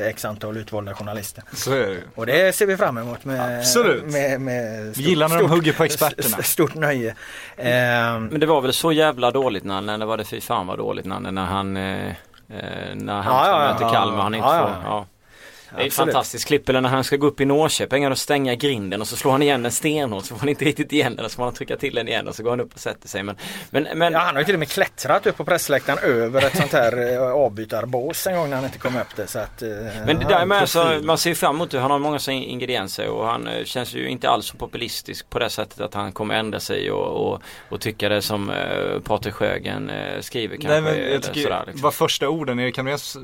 eh, 0.03 0.07
x 0.09 0.25
antal 0.25 0.57
utvalda 0.57 0.95
journalister. 0.95 1.45
Så 1.53 1.73
är 1.73 1.87
det 1.87 1.93
ju. 1.93 2.01
Och 2.15 2.27
det 2.27 2.55
ser 2.55 2.67
vi 2.67 2.77
fram 2.77 2.99
emot 2.99 3.25
med, 3.25 3.59
Absolut. 3.59 4.05
med, 4.13 4.41
med 4.41 4.95
Vi 4.97 5.03
gillar 5.03 5.29
när 5.29 5.39
de 5.39 5.51
hugger 5.51 5.73
på 5.73 5.85
experterna. 5.85 6.37
s- 6.41 6.47
Stort 6.75 6.81
nöje. 6.83 7.15
Ehm, 7.57 8.27
Men 8.27 8.41
det 8.41 8.47
var 8.47 8.61
väl 8.61 8.73
så 8.73 8.93
jävla 8.93 9.31
dåligt 9.31 9.65
när, 9.65 9.81
när 9.81 9.99
det 9.99 10.05
var 10.07 10.17
det 10.17 10.25
fy 10.25 10.41
fan 10.41 10.67
vad 10.67 10.79
dåligt 10.79 11.07
när, 11.07 11.21
när 11.21 11.45
han 11.45 11.77
eh, 11.77 12.09
eh, 12.09 12.95
när 12.95 13.23
han 13.23 13.35
Ja, 13.37 13.49
ja, 13.49 13.59
möta 13.73 13.83
ja. 13.85 13.91
Kalmar 13.93 14.23
han 14.23 14.35
inte 14.35 14.49
Ja, 14.49 14.59
får. 14.61 14.71
ja. 14.85 15.07
Det 15.77 15.83
är 15.83 15.87
ett 15.87 15.95
fantastiskt 15.95 16.47
klipp 16.47 16.69
eller 16.69 16.81
när 16.81 16.89
han 16.89 17.05
ska 17.05 17.17
gå 17.17 17.27
upp 17.27 17.41
i 17.41 17.45
Norrköping 17.45 18.07
och 18.07 18.19
stänga 18.19 18.55
grinden 18.55 19.01
och 19.01 19.09
så 19.09 19.17
slår 19.17 19.33
han 19.33 19.43
igen 19.43 19.63
den 19.63 19.73
stenhårt 19.73 20.25
så 20.25 20.35
får 20.35 20.41
han 20.41 20.49
inte 20.49 20.65
riktigt 20.65 20.93
igen 20.93 21.17
den 21.17 21.25
och 21.25 21.31
så 21.31 21.37
får 21.37 21.45
han 21.45 21.55
trycka 21.55 21.77
till 21.77 21.95
den 21.95 22.09
igen 22.09 22.29
och 22.29 22.35
så 22.35 22.43
går 22.43 22.51
han 22.51 22.61
upp 22.61 22.75
och 22.75 22.81
sätter 22.81 23.09
sig. 23.09 23.23
Men, 23.23 23.37
men, 23.71 23.87
men 23.95 24.13
Ja, 24.13 24.19
han 24.19 24.35
har 24.35 24.41
ju 24.41 24.45
till 24.45 24.55
och 24.55 24.59
med 24.59 24.69
klättrat 24.69 25.27
upp 25.27 25.37
på 25.37 25.45
pressläktaren 25.45 25.99
över 25.99 26.47
ett 26.47 26.57
sånt 26.57 26.73
här 26.73 27.13
eh, 27.13 27.33
avbytarbås 27.33 28.27
en 28.27 28.37
gång 28.37 28.51
när 28.51 28.57
han 28.57 28.65
inte 28.65 28.79
kom 28.79 28.97
upp 28.97 29.17
det. 29.17 29.27
Så 29.27 29.39
att, 29.39 29.63
eh, 29.63 29.69
Men 30.07 30.19
det 30.19 30.29
där 30.29 30.47
med 30.47 30.69
så, 30.69 31.01
man 31.03 31.19
ser 31.19 31.31
ju 31.31 31.37
fram 31.37 31.57
emot 31.57 31.71
det. 31.71 31.81
Han 31.81 31.91
har 31.91 31.99
många 31.99 32.19
ingredienser 32.29 33.09
och 33.09 33.27
han 33.27 33.47
eh, 33.47 33.65
känns 33.65 33.95
ju 33.95 34.09
inte 34.09 34.29
alls 34.29 34.47
så 34.47 34.57
populistisk 34.57 35.31
på 35.31 35.39
det 35.39 35.51
sättet 35.51 35.81
att 35.81 35.95
han 35.95 36.13
kommer 36.13 36.35
ändra 36.35 36.61
sig 36.61 36.91
och, 36.91 37.33
och, 37.33 37.43
och 37.69 37.81
tycka 37.81 38.09
det 38.09 38.23
som 38.23 38.51
eh, 38.51 39.01
Patrik 39.05 39.35
Sjögren 39.35 39.91
eh, 39.91 40.21
skriver 40.21 40.57
kanske. 40.57 40.81
Nej 40.81 40.81
men 40.81 41.13
jag 41.13 41.23
tycker, 41.23 41.41
sådär, 41.41 41.63
liksom. 41.67 41.83
var 41.83 41.91
första 41.91 42.29
orden, 42.29 42.61
Erik 42.61 42.79
Hamréns, 42.79 43.17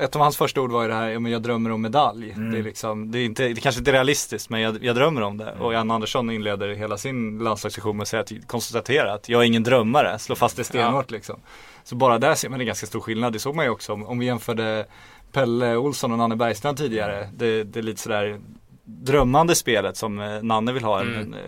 ett 0.00 0.16
av 0.16 0.22
hans 0.22 0.36
första 0.36 0.60
ord 0.60 0.72
var 0.72 0.82
ju 0.82 0.88
det 0.88 0.94
här, 0.94 1.28
jag 1.28 1.42
drömmer 1.42 1.70
om 1.70 1.85
medalj. 1.86 2.30
Mm. 2.30 2.50
Det 2.50 2.58
är 2.58 2.62
liksom, 2.62 3.10
det 3.10 3.18
är 3.18 3.24
inte, 3.24 3.48
det 3.48 3.60
kanske 3.60 3.78
inte 3.78 3.90
är 3.90 3.92
realistiskt 3.92 4.50
men 4.50 4.60
jag, 4.60 4.84
jag 4.84 4.96
drömmer 4.96 5.20
om 5.20 5.36
det. 5.36 5.50
Mm. 5.50 5.62
Och 5.62 5.74
Jan 5.74 5.90
Andersson 5.90 6.30
inleder 6.30 6.68
hela 6.68 6.96
sin 6.96 7.38
landslagssession 7.38 7.96
med 7.96 8.02
att 8.02 8.08
säga 8.08 8.20
att, 8.20 8.46
konstatera 8.46 9.12
att 9.12 9.28
jag 9.28 9.42
är 9.42 9.46
ingen 9.46 9.62
drömmare, 9.62 10.18
slå 10.18 10.34
fast 10.34 10.56
det 10.56 10.64
stenhårt 10.64 11.10
liksom. 11.10 11.40
Så 11.84 11.94
bara 11.94 12.18
där 12.18 12.34
ser 12.34 12.48
man 12.48 12.60
en 12.60 12.66
ganska 12.66 12.86
stor 12.86 13.00
skillnad, 13.00 13.32
det 13.32 13.38
såg 13.38 13.54
man 13.54 13.64
ju 13.64 13.70
också 13.70 13.92
om, 13.92 14.06
om 14.06 14.18
vi 14.18 14.26
jämförde 14.26 14.86
Pelle 15.32 15.76
Olsson 15.76 16.12
och 16.12 16.18
Nanne 16.18 16.36
Bergstrand 16.36 16.78
tidigare. 16.78 17.28
Det, 17.36 17.64
det 17.64 17.78
är 17.78 17.82
lite 17.82 18.00
sådär 18.00 18.40
drömmande 18.84 19.54
spelet 19.54 19.96
som 19.96 20.20
eh, 20.20 20.42
Nanne 20.42 20.72
vill 20.72 20.84
ha. 20.84 21.00
Mm. 21.00 21.14
Men, 21.14 21.34
eh, 21.34 21.40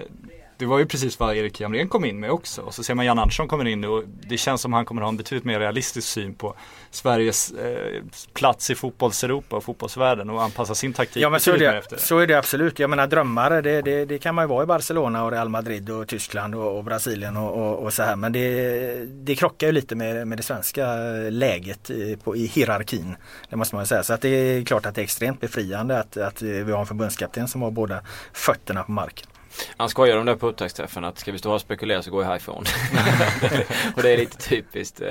det 0.59 0.67
var 0.67 0.79
ju 0.79 0.87
precis 0.87 1.21
vad 1.21 1.37
Erik 1.37 1.61
Hamrén 1.61 1.89
kom 1.89 2.05
in 2.05 2.21
med 2.21 2.31
också. 2.31 2.63
Och 2.63 2.75
så 2.75 2.83
ser 2.83 2.95
man 2.95 3.07
Jan 3.07 3.19
Andersson 3.19 3.49
kommer 3.49 3.65
in 3.65 3.85
och 3.85 4.05
det 4.07 4.39
känns 4.39 4.61
som 4.61 4.73
han 4.73 4.85
kommer 4.85 5.03
ha 5.03 5.09
en 5.09 5.17
betydligt 5.17 5.45
mer 5.45 5.61
realistisk 5.61 6.09
syn 6.09 6.35
på 6.35 6.55
Sveriges 6.91 7.51
eh, 7.51 8.03
plats 8.35 8.71
i 8.71 8.75
fotbolls-Europa 8.75 9.57
och 9.57 9.65
fotbollsvärlden 9.65 10.31
och 10.31 10.43
anpassa 10.43 10.75
sin 10.75 10.93
taktik 10.93 11.23
Ja 11.23 11.31
men 11.31 11.41
så 11.41 11.53
är, 11.53 11.59
det, 11.59 11.79
efter 11.79 11.97
så 11.97 12.19
är 12.19 12.27
det 12.27 12.35
absolut. 12.35 12.79
Jag 12.79 12.91
menar 12.91 13.07
drömmare 13.07 13.63
det, 13.63 13.83
det, 13.83 14.05
det 14.05 14.19
kan 14.19 14.35
man 14.35 14.45
ju 14.45 14.49
vara 14.49 14.63
i 14.63 14.67
Barcelona 14.67 15.25
och 15.25 15.31
Real 15.31 15.49
Madrid 15.49 15.91
och 15.91 16.09
Tyskland 16.09 16.55
och, 16.55 16.77
och 16.77 16.85
Brasilien 16.85 17.37
och, 17.37 17.57
och, 17.57 17.85
och 17.85 17.93
så 17.93 18.03
här. 18.03 18.17
Men 18.17 18.33
det, 18.33 19.05
det 19.05 19.35
krockar 19.35 19.67
ju 19.67 19.73
lite 19.73 19.95
med, 19.95 20.29
med 20.29 20.39
det 20.39 20.43
svenska 20.43 20.95
läget 21.31 21.91
i, 21.91 22.17
på, 22.25 22.37
i 22.37 22.47
hierarkin. 22.47 23.17
Det 23.51 23.57
måste 23.57 23.75
man 23.75 23.83
ju 23.83 23.87
säga. 23.87 24.03
Så 24.03 24.13
att 24.13 24.21
det 24.21 24.29
är 24.29 24.65
klart 24.65 24.87
att 24.87 24.95
det 24.95 25.01
är 25.01 25.05
extremt 25.05 25.41
befriande 25.41 25.99
att, 25.99 26.17
att 26.17 26.43
vi 26.43 26.73
har 26.73 26.81
en 26.81 26.87
förbundskapten 26.87 27.49
som 27.49 27.63
har 27.63 27.71
båda 27.71 28.01
fötterna 28.33 28.83
på 28.83 28.93
marken. 28.93 29.27
Han 29.77 29.89
skojar 29.89 30.17
om 30.17 30.27
det 30.27 30.37
på 30.37 30.49
upptaktsträffen 30.49 31.05
att 31.05 31.19
ska 31.19 31.33
vi 31.33 31.39
stå 31.39 31.53
och 31.53 31.61
spekulera 31.61 32.03
så 32.03 32.11
går 32.11 32.23
jag 32.23 32.29
härifrån. 32.31 32.65
och 33.97 34.03
det 34.03 34.11
är 34.13 34.17
lite 34.17 34.37
typiskt. 34.49 35.01
eh, 35.01 35.09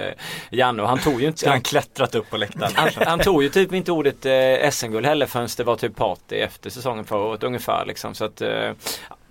Janne 0.50 0.82
och 0.82 0.90
han 0.90 1.00
tog 1.00 1.22
ju 1.22 1.28
inte 1.28 1.40
Ska 1.40 1.50
han 1.50 1.62
klättrat 1.62 2.16
upp 2.16 2.30
på 2.30 2.38
läktaren? 2.38 2.72
han, 2.76 2.90
han 3.08 3.20
tog 3.20 3.44
ju 3.44 3.50
typ 3.50 3.74
inte 3.74 3.92
ordet 3.92 4.26
eh, 4.26 4.70
SM-guld 4.72 5.06
heller 5.06 5.26
förrän 5.26 5.48
det 5.58 5.64
var 5.64 5.76
typ 5.76 5.96
party 5.96 6.36
efter 6.36 6.70
säsongen 6.70 7.06
förra 7.06 7.20
året 7.20 7.44
ungefär 7.44 7.86
liksom. 7.86 8.16
Så 8.16 8.26
att 8.26 8.42
eh, 8.42 8.72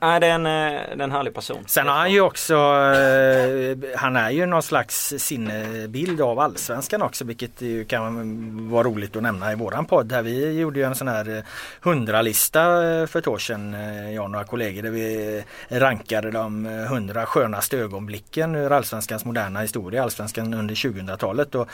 nej, 0.00 0.20
det, 0.20 0.26
är 0.26 0.34
en, 0.34 0.46
eh, 0.46 0.96
det 0.96 1.00
är 1.00 1.00
en 1.00 1.12
härlig 1.12 1.34
person. 1.34 1.64
Sen 1.66 1.86
har 1.86 1.94
han 1.94 2.12
ju 2.12 2.20
också, 2.20 2.54
eh, 2.54 3.96
han 3.96 4.16
är 4.16 4.30
ju 4.30 4.46
någon 4.46 4.62
slags 4.62 5.14
sinnebild 5.18 6.20
av 6.20 6.38
allsvenskan 6.38 7.02
också 7.02 7.24
vilket 7.24 7.62
ju 7.62 7.84
kan 7.84 8.70
vara 8.70 8.88
roligt 8.88 9.16
att 9.16 9.22
nämna 9.22 9.52
i 9.52 9.54
våran 9.54 9.86
podd 9.86 10.12
här. 10.12 10.22
Vi 10.22 10.60
gjorde 10.60 10.78
ju 10.78 10.84
en 10.84 10.94
sån 10.94 11.08
här 11.08 11.36
eh, 11.36 11.42
hundralista 11.80 12.60
för 13.06 13.18
ett 13.18 13.26
år 13.26 13.38
sedan, 13.38 13.76
jag 14.14 14.24
och 14.24 14.30
några 14.30 14.44
kollegor, 14.44 14.82
där 14.82 14.90
vi 14.90 15.44
rankade 15.68 16.30
de 16.30 16.64
hundra 16.64 17.26
skönaste 17.26 17.78
ögonblicken 17.78 18.54
ur 18.54 18.72
allsvenskans 18.72 19.24
moderna 19.24 19.60
historia, 19.60 20.02
allsvenskan 20.02 20.54
under 20.54 20.74
2000-talet. 20.74 21.54
Och 21.54 21.68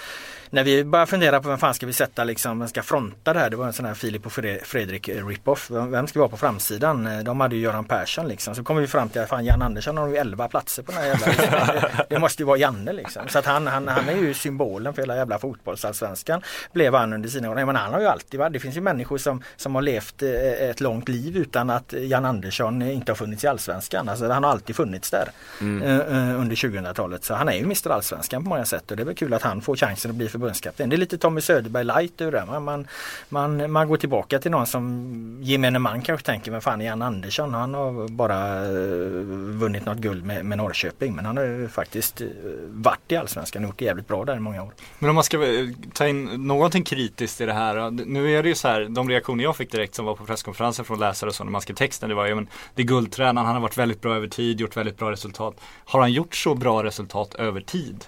när 0.51 0.65
vi 0.65 0.85
började 0.85 1.11
fundera 1.11 1.41
på 1.41 1.49
vem 1.49 1.59
fan 1.59 1.75
ska 1.75 1.87
vi 1.87 1.93
sätta 1.93 2.25
liksom, 2.25 2.59
vem 2.59 2.69
ska 2.69 2.83
fronta 2.83 3.33
det 3.33 3.41
här? 3.41 3.51
Det 3.51 3.57
var 3.57 3.67
en 3.67 3.73
sån 3.73 3.87
här 3.87 3.95
Filip 3.95 4.27
och 4.27 4.33
Fredrik 4.63 5.09
rip-off. 5.09 5.71
Vem 5.71 6.07
ska 6.07 6.13
ska 6.13 6.19
vara 6.19 6.29
på 6.29 6.37
framsidan? 6.37 7.25
De 7.25 7.41
hade 7.41 7.57
ju 7.57 7.63
Göran 7.63 7.85
Persson 7.85 8.12
liksom. 8.21 8.55
Så 8.55 8.65
kom 8.65 8.77
vi 8.77 8.87
fram 8.87 9.09
till 9.09 9.21
att 9.21 9.29
fan 9.29 9.45
Jan 9.45 9.63
Andersson 9.63 9.97
har 9.97 10.09
ju 10.09 10.17
11 10.17 10.49
platser 10.49 10.83
på 10.83 10.93
den 10.93 11.01
här 11.01 11.09
jävla 11.09 11.27
listan. 11.27 11.91
Det- 12.09 12.19
måste 12.19 12.43
ju 12.43 12.47
vara 12.47 12.59
Janne 12.59 12.93
liksom. 12.93 13.29
Så 13.29 13.39
att 13.39 13.47
han, 13.47 13.67
han, 13.67 13.89
han 13.89 14.09
är 14.09 14.17
ju 14.17 14.35
symbolen 14.35 14.95
för 14.95 15.03
hela 15.03 15.17
jävla 15.17 15.39
fotbollsallsvenskan. 15.39 16.43
Blev 16.73 16.95
han 16.95 17.13
under 17.13 17.29
sina 17.29 17.51
år. 17.51 17.55
Nej, 17.55 17.67
Men 17.67 17.77
han 17.77 17.93
har 17.93 18.01
ju 18.01 18.07
alltid 18.07 18.41
varit, 18.41 18.53
det 18.53 18.61
finns 18.61 18.77
ju 18.77 18.81
människor 18.81 19.19
som, 19.19 19.43
som 19.57 19.75
har 19.75 19.83
levt 19.83 20.23
eh, 20.23 20.31
ett 20.71 20.81
långt 20.81 21.09
liv 21.09 21.37
utan 21.37 21.71
att 21.71 21.93
Jan 21.93 22.25
Andersson 22.25 22.83
inte 22.83 23.13
har 23.13 23.17
funnits 23.17 23.45
i 23.45 23.47
allsvenskan. 23.47 24.09
Alltså 24.09 24.29
han 24.29 24.45
har 24.45 24.51
alltid 24.51 24.77
funnits 24.77 25.11
där 25.11 25.29
eh, 25.61 25.99
eh, 25.99 26.41
under 26.41 26.57
2000-talet. 26.57 27.25
Så 27.25 27.35
han 27.35 27.49
är 27.49 27.53
ju 27.53 27.63
Mr 27.63 27.91
Allsvenskan 27.91 28.43
på 28.43 28.49
många 28.49 28.65
sätt 28.65 28.91
och 28.91 28.97
det 28.97 29.03
är 29.03 29.05
väl 29.05 29.15
kul 29.15 29.35
att 29.35 29.43
han 29.43 29.61
får 29.61 29.77
chansen 29.77 30.11
att 30.11 30.17
bli 30.17 30.29
förbundskapten. 30.29 30.89
Det 30.89 30.97
är 30.97 30.99
lite 30.99 31.19
Tommy 31.19 31.41
Söderberg 31.41 31.85
light 31.85 32.21
ur 32.21 32.33
det. 32.33 32.45
Man, 32.61 32.87
man, 33.29 33.73
man, 33.73 33.89
går 33.89 33.97
tillbaka 33.97 34.39
till 34.39 34.51
någon 34.51 34.67
som 34.67 35.39
gemene 35.43 35.79
man 35.79 36.03
kanske 36.03 36.27
tänker, 36.27 36.51
men 36.51 36.61
fan 36.61 36.81
Jan 36.81 37.03
Andersson? 37.03 37.55
Han 37.55 37.75
har 37.75 38.02
bara 38.11 38.65
eh, 38.65 39.11
vunnit 39.59 39.87
något 39.87 39.99
guld 39.99 40.25
med, 40.25 40.45
med 40.45 40.59
Norrköping 40.59 41.15
men 41.15 41.25
han 41.25 41.37
har 41.37 41.45
ju 41.45 41.69
faktiskt 41.69 42.21
eh, 42.21 42.27
varit 42.69 43.13
i 43.13 43.17
Allsvenskan 43.17 43.65
och 43.65 43.69
gjort 43.69 43.79
det 43.79 43.85
jävligt 43.85 44.09
bra 44.09 44.25
där 44.25 44.37
i 44.37 44.41
många 44.41 44.63
år. 44.63 44.73
Men 44.99 45.11
om 45.11 45.15
man 45.15 45.25
ska 45.25 45.45
eh, 45.45 45.69
ta 45.93 46.09
in 46.09 46.25
någonting 46.25 46.83
kritiskt 46.83 47.41
i 47.41 47.47
det 47.47 47.53
här. 47.53 47.91
Nu 47.91 48.39
är 48.39 48.43
det 48.43 48.49
ju 48.49 48.55
så 48.55 48.69
här, 48.69 48.85
de 48.91 49.09
reaktioner 49.09 49.45
jag 49.45 49.57
fick 49.57 49.73
direkt 49.73 49.95
som 49.95 50.05
var 50.05 50.15
på 50.15 50.25
presskonferensen 50.25 50.85
från 50.85 50.99
läsare 50.99 51.29
och 51.29 51.35
så 51.35 51.45
när 51.45 51.51
man 51.51 51.61
skrev 51.61 51.75
texten. 51.75 52.09
Det 52.09 52.15
var 52.15 52.27
ju, 52.27 52.35
men 52.35 52.49
det 52.75 52.83
är 52.83 52.87
guldtränaren, 52.87 53.47
han 53.47 53.55
har 53.55 53.63
varit 53.63 53.79
väldigt 53.79 54.01
bra 54.01 54.17
över 54.17 54.29
tid, 54.29 54.61
gjort 54.61 54.77
väldigt 54.77 54.99
bra 54.99 55.11
resultat. 55.11 55.61
Har 55.85 56.01
han 56.01 56.13
gjort 56.13 56.35
så 56.35 56.55
bra 56.55 56.85
resultat 56.85 57.35
över 57.35 57.61
tid? 57.61 58.05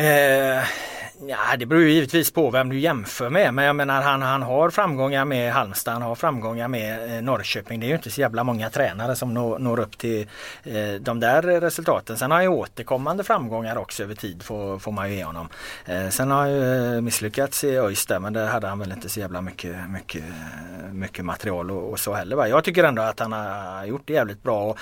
Eh, 0.00 0.64
ja, 1.26 1.56
det 1.58 1.66
beror 1.66 1.82
ju 1.82 1.90
givetvis 1.90 2.30
på 2.30 2.50
vem 2.50 2.68
du 2.68 2.78
jämför 2.78 3.30
med 3.30 3.54
men 3.54 3.64
jag 3.64 3.76
menar 3.76 4.02
han, 4.02 4.22
han 4.22 4.42
har 4.42 4.70
framgångar 4.70 5.24
med 5.24 5.52
Halmstad, 5.52 5.92
han 5.92 6.02
har 6.02 6.14
framgångar 6.14 6.68
med 6.68 7.16
eh, 7.16 7.22
Norrköping. 7.22 7.80
Det 7.80 7.86
är 7.86 7.88
ju 7.88 7.94
inte 7.94 8.10
så 8.10 8.20
jävla 8.20 8.44
många 8.44 8.70
tränare 8.70 9.16
som 9.16 9.34
når, 9.34 9.58
når 9.58 9.80
upp 9.80 9.98
till 9.98 10.28
eh, 10.62 10.92
de 11.00 11.20
där 11.20 11.42
resultaten. 11.42 12.16
Sen 12.16 12.30
har 12.30 12.38
han 12.38 12.44
ju 12.44 12.48
återkommande 12.48 13.24
framgångar 13.24 13.76
också 13.76 14.02
över 14.02 14.14
tid 14.14 14.42
får, 14.42 14.78
får 14.78 14.92
man 14.92 15.10
ju 15.10 15.16
ge 15.16 15.24
honom. 15.24 15.48
Eh, 15.86 16.08
sen 16.08 16.30
har 16.30 16.38
han 16.38 16.50
ju 16.50 16.94
eh, 16.94 17.00
misslyckats 17.00 17.64
i 17.64 17.76
ÖIS 17.76 18.06
där 18.06 18.18
men 18.18 18.32
det 18.32 18.46
hade 18.46 18.66
han 18.66 18.78
väl 18.78 18.92
inte 18.92 19.08
så 19.08 19.20
jävla 19.20 19.40
mycket, 19.40 19.76
mycket, 19.90 20.24
mycket 20.92 21.24
material 21.24 21.70
och, 21.70 21.90
och 21.90 22.00
så 22.00 22.14
heller. 22.14 22.36
Va? 22.36 22.48
Jag 22.48 22.64
tycker 22.64 22.84
ändå 22.84 23.02
att 23.02 23.20
han 23.20 23.32
har 23.32 23.84
gjort 23.84 24.02
det 24.04 24.12
jävligt 24.12 24.42
bra. 24.42 24.62
Och, 24.62 24.78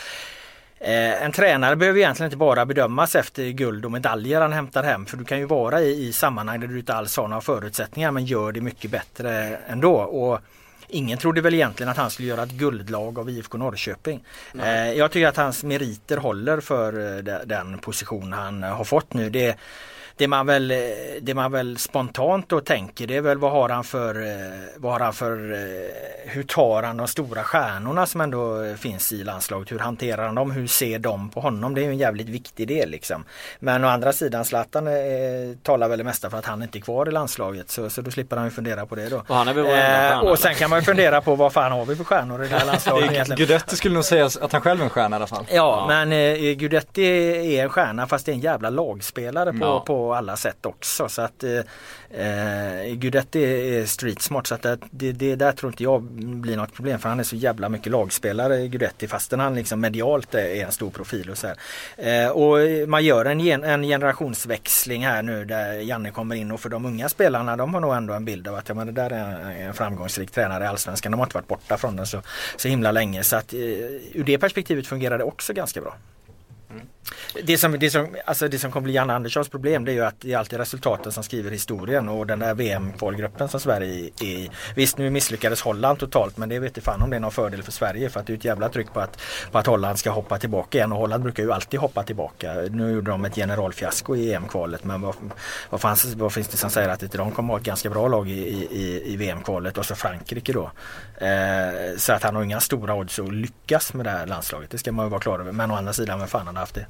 Eh, 0.81 1.23
en 1.23 1.33
tränare 1.33 1.77
behöver 1.77 1.99
egentligen 1.99 2.27
inte 2.27 2.37
bara 2.37 2.67
bedömas 2.67 3.15
efter 3.15 3.49
guld 3.49 3.85
och 3.85 3.93
medaljer 3.93 4.41
han 4.41 4.53
hämtar 4.53 4.83
hem. 4.83 5.07
För 5.07 5.17
du 5.17 5.25
kan 5.25 5.39
ju 5.39 5.45
vara 5.45 5.81
i, 5.81 6.09
i 6.09 6.13
sammanhang 6.13 6.61
där 6.61 6.67
du 6.67 6.79
inte 6.79 6.95
alls 6.95 7.17
har 7.17 7.29
några 7.29 7.41
förutsättningar 7.41 8.11
men 8.11 8.25
gör 8.25 8.53
det 8.53 8.61
mycket 8.61 8.91
bättre 8.91 9.59
ändå. 9.69 9.95
Och 9.95 10.41
Ingen 10.91 11.19
trodde 11.19 11.41
väl 11.41 11.55
egentligen 11.55 11.91
att 11.91 11.97
han 11.97 12.11
skulle 12.11 12.29
göra 12.29 12.43
ett 12.43 12.51
guldlag 12.51 13.19
av 13.19 13.31
IFK 13.31 13.59
Norrköping. 13.59 14.25
Eh, 14.63 14.93
jag 14.93 15.11
tycker 15.11 15.29
att 15.29 15.37
hans 15.37 15.65
meriter 15.65 16.17
håller 16.17 16.61
för 16.61 17.19
eh, 17.19 17.39
den 17.45 17.79
position 17.79 18.33
han 18.33 18.63
har 18.63 18.85
fått 18.85 19.15
nu. 19.15 19.31
Det 19.31 19.57
det 20.19 20.29
man 20.29 20.47
väl, 20.47 20.69
det 21.21 21.35
man 21.35 21.53
väl 21.53 21.79
spontant 21.79 22.49
då 22.49 22.61
tänker 22.61 23.07
det 23.07 23.17
är 23.17 23.21
väl 23.21 23.39
vad 23.39 23.53
har 23.53 23.69
han 23.69 23.85
för, 23.85 24.27
eh, 24.27 24.59
vad 24.77 24.93
har 24.93 25.01
han 25.01 25.13
för 25.13 25.53
eh, 25.53 26.29
hur 26.31 26.43
tar 26.43 26.83
han 26.83 26.97
de 26.97 27.09
stora 27.09 27.43
stjärnorna 27.43 28.07
som 28.07 28.21
ändå 28.21 28.75
finns 28.79 29.13
i 29.13 29.25
landslaget? 29.25 29.73
Hur 29.73 29.79
hanterar 29.79 30.27
han 30.27 30.35
dem? 30.35 30.51
Hur 30.51 30.67
ser 30.67 30.99
de 30.99 31.31
på 31.31 31.41
honom? 31.41 31.75
Det 31.75 31.81
är 31.81 31.83
ju 31.83 31.91
en 31.91 31.99
jävligt 31.99 32.29
viktig 32.29 32.69
del 32.69 32.91
liksom. 32.91 33.25
Men 33.59 33.85
å 33.85 33.89
andra 33.89 34.13
sidan 34.13 34.45
Zlatan 34.45 34.87
eh, 34.87 34.93
talar 35.63 35.89
väl 35.89 35.99
det 35.99 36.05
mesta 36.05 36.31
för 36.31 36.39
att 36.39 36.47
han 36.47 36.63
inte 36.63 36.79
är 36.79 36.81
kvar 36.81 37.09
i 37.09 37.11
landslaget 37.11 37.71
så, 37.71 37.91
så 37.91 38.01
då 38.01 38.11
slipper 38.11 38.37
han 38.37 38.45
ju 38.45 38.51
fundera 38.51 38.87
på 38.87 38.95
det 38.95 39.09
då. 39.09 39.17
Och, 39.29 39.37
han 39.37 39.49
är 39.49 40.13
eh, 40.13 40.19
och 40.19 40.39
sen 40.39 40.55
kan 40.55 40.71
man 40.71 40.79
ju 40.79 40.85
fundera 40.85 41.21
på 41.21 41.35
vad 41.35 41.53
fan 41.53 41.73
har 41.73 41.85
vi 41.85 41.97
för 41.97 42.05
stjärnor 42.05 42.45
i 42.45 42.49
det 42.49 42.55
här 42.59 42.67
landslaget 42.73 43.11
egentligen? 43.11 43.39
Gudetti 43.39 43.77
skulle 43.77 43.95
nog 43.95 44.05
säga 44.05 44.27
att 44.41 44.53
han 44.53 44.61
själv 44.61 44.81
är 44.81 44.85
en 44.85 44.91
stjärna 44.91 45.17
i 45.17 45.19
alla 45.19 45.27
fall. 45.27 45.47
Ja, 45.49 45.55
ja. 45.55 45.87
men 45.89 46.13
eh, 46.13 46.53
Gudetti 46.53 47.07
är 47.57 47.63
en 47.63 47.69
stjärna 47.69 48.07
fast 48.07 48.27
det 48.27 48.33
är 48.33 48.35
en 48.35 48.41
jävla 48.41 48.71
lagspelare 48.71 49.53
på, 49.53 49.59
ja. 49.67 49.85
på 49.87 50.08
alla 50.15 50.37
sätt 50.37 50.67
också. 50.67 51.09
Så 51.09 51.23
att 51.23 51.45
eh, 51.45 51.59
eh 52.21 52.95
Gudetti 52.95 53.45
är 53.45 53.87
street 53.87 54.23
smart 54.23 54.47
så 54.47 54.55
att 54.55 54.63
det, 54.63 54.79
det, 54.91 55.13
det, 55.13 55.37
där 55.37 55.53
tror 55.53 55.73
inte 55.73 55.83
jag 55.83 56.03
blir 56.03 56.57
något 56.57 56.75
problem 56.75 56.99
för 56.99 57.09
han 57.09 57.21
är 57.21 57.25
så 57.25 57.37
jävla 57.37 57.69
mycket 57.69 57.93
lagspelare 57.93 58.69
Gudetti 58.69 59.09
fastän 59.09 59.41
han 59.41 59.55
liksom 59.55 59.81
medialt 59.81 60.35
är 60.35 60.65
en 60.65 60.73
stor 60.73 60.91
profil 60.91 61.31
och 61.31 61.39
så 61.39 61.47
eh, 61.97 62.29
och 62.29 62.59
man 62.89 63.05
gör 63.05 63.25
en, 63.25 63.41
en 63.65 63.83
generationsväxling 63.83 65.07
här 65.07 65.23
nu 65.23 65.45
där 65.45 65.73
Janne 65.73 66.11
kommer 66.11 66.35
in 66.35 66.53
och 66.53 66.61
för 66.61 66.69
de 66.69 66.87
unga 66.87 67.09
spelarna 67.09 67.57
de 67.57 67.75
har 67.75 67.81
nog 67.81 67.95
ändå 67.95 68.15
en 68.15 68.25
bild 68.25 68.49
av 68.49 68.55
att 68.55 68.69
ja, 68.69 68.75
men 68.75 68.87
det 68.87 68.93
där 68.93 69.11
är 69.11 69.51
en, 69.67 69.75
framgångsrik 69.75 70.31
tränare 70.31 70.65
i 70.65 70.67
Allsvenskan. 70.67 71.13
De 71.13 71.19
har 71.19 71.27
inte 71.27 71.37
varit 71.37 71.49
borta 71.49 71.77
från 71.77 71.97
den 71.97 72.07
så, 72.07 72.23
så 72.57 72.69
himla 72.69 72.93
länge 72.93 73.25
så 73.25 73.37
att 73.37 73.53
eh, 73.53 73.59
ur 74.13 74.25
det 74.25 74.39
perspektivet 74.39 74.87
fungerar 74.87 75.19
det 75.19 75.25
också 75.25 75.53
ganska 75.53 75.81
bra. 75.81 75.97
Mm. 76.71 76.87
Det 77.43 77.59
som, 77.59 77.79
det, 77.79 77.91
som, 77.91 78.17
alltså 78.25 78.49
det 78.49 78.59
som 78.59 78.73
kommer 78.73 78.85
bli 78.85 78.93
Janne 78.93 79.15
Anderssons 79.15 79.49
problem 79.49 79.85
det 79.85 79.93
är 79.93 79.95
ju 79.95 80.05
att 80.05 80.21
det 80.21 80.33
är 80.33 80.39
alltid 80.39 80.59
resultaten 80.59 81.13
som 81.13 81.23
skriver 81.23 81.51
historien 81.51 82.09
och 82.09 82.27
den 82.27 82.39
där 82.39 82.55
VM-kvalgruppen 82.55 83.49
som 83.49 83.61
Sverige 83.61 84.11
är 84.21 84.25
i. 84.25 84.51
Visst 84.75 84.99
nu 84.99 85.11
misslyckades 85.11 85.63
Holland 85.63 85.99
totalt 85.99 86.37
men 86.37 86.49
det 86.49 86.59
vet 86.59 86.69
inte 86.69 86.81
fan 86.81 87.03
om 87.03 87.11
det 87.11 87.17
är 87.17 87.21
någon 87.21 87.33
fördel 87.33 87.63
för 87.63 87.73
Sverige 87.73 88.11
för 88.11 88.21
att 88.21 88.27
det 88.27 88.33
är 88.33 88.37
ett 88.37 88.45
jävla 88.45 88.69
tryck 88.69 88.93
på 88.93 89.01
att, 89.01 89.21
på 89.53 89.59
att 89.59 89.67
Holland 89.67 89.99
ska 89.99 90.11
hoppa 90.11 90.39
tillbaka 90.39 90.79
igen 90.79 90.93
och 90.93 90.99
Holland 90.99 91.23
brukar 91.23 91.43
ju 91.43 91.53
alltid 91.53 91.81
hoppa 91.81 92.03
tillbaka. 92.03 92.55
Nu 92.71 92.93
gjorde 92.93 93.11
de 93.11 93.25
ett 93.25 93.35
generalfiasko 93.35 94.17
i 94.17 94.33
EM-kvalet 94.33 94.85
men 94.85 95.01
vad, 95.01 95.15
vad, 95.71 95.81
fanns, 95.81 96.15
vad 96.15 96.33
finns 96.33 96.49
det 96.49 96.57
som 96.57 96.71
säger 96.71 96.89
att 96.89 97.03
inte 97.03 97.19
de 97.19 97.31
kommer 97.31 97.53
ha 97.53 97.59
ett 97.59 97.67
ganska 97.67 97.91
bra 97.91 98.09
lag 98.09 98.31
i, 98.31 98.33
i, 98.71 99.13
i 99.13 99.17
VM-kvalet 99.17 99.79
och 99.79 99.87
så 99.87 99.95
Frankrike 99.95 100.53
då. 100.53 100.71
Eh, 101.27 101.97
så 101.97 102.13
att 102.13 102.23
han 102.23 102.37
har 102.37 102.43
inga 102.43 102.61
stora 102.61 102.95
odds 102.95 103.19
att 103.19 103.35
lyckas 103.35 103.95
med 103.95 104.07
det 104.07 104.11
här 104.11 104.27
landslaget. 104.27 104.71
Det 104.71 104.79
ska 104.79 104.93
man 104.93 105.07
ju 105.07 105.11
vara 105.11 105.21
klar 105.21 105.39
över. 105.39 105.53
Men 105.53 105.71
å 105.71 105.75
andra 105.75 105.93
sidan, 105.93 106.19
vem 106.19 106.29
fan 106.29 106.47
han 106.47 106.57
haft 106.57 106.75
det? 106.75 106.87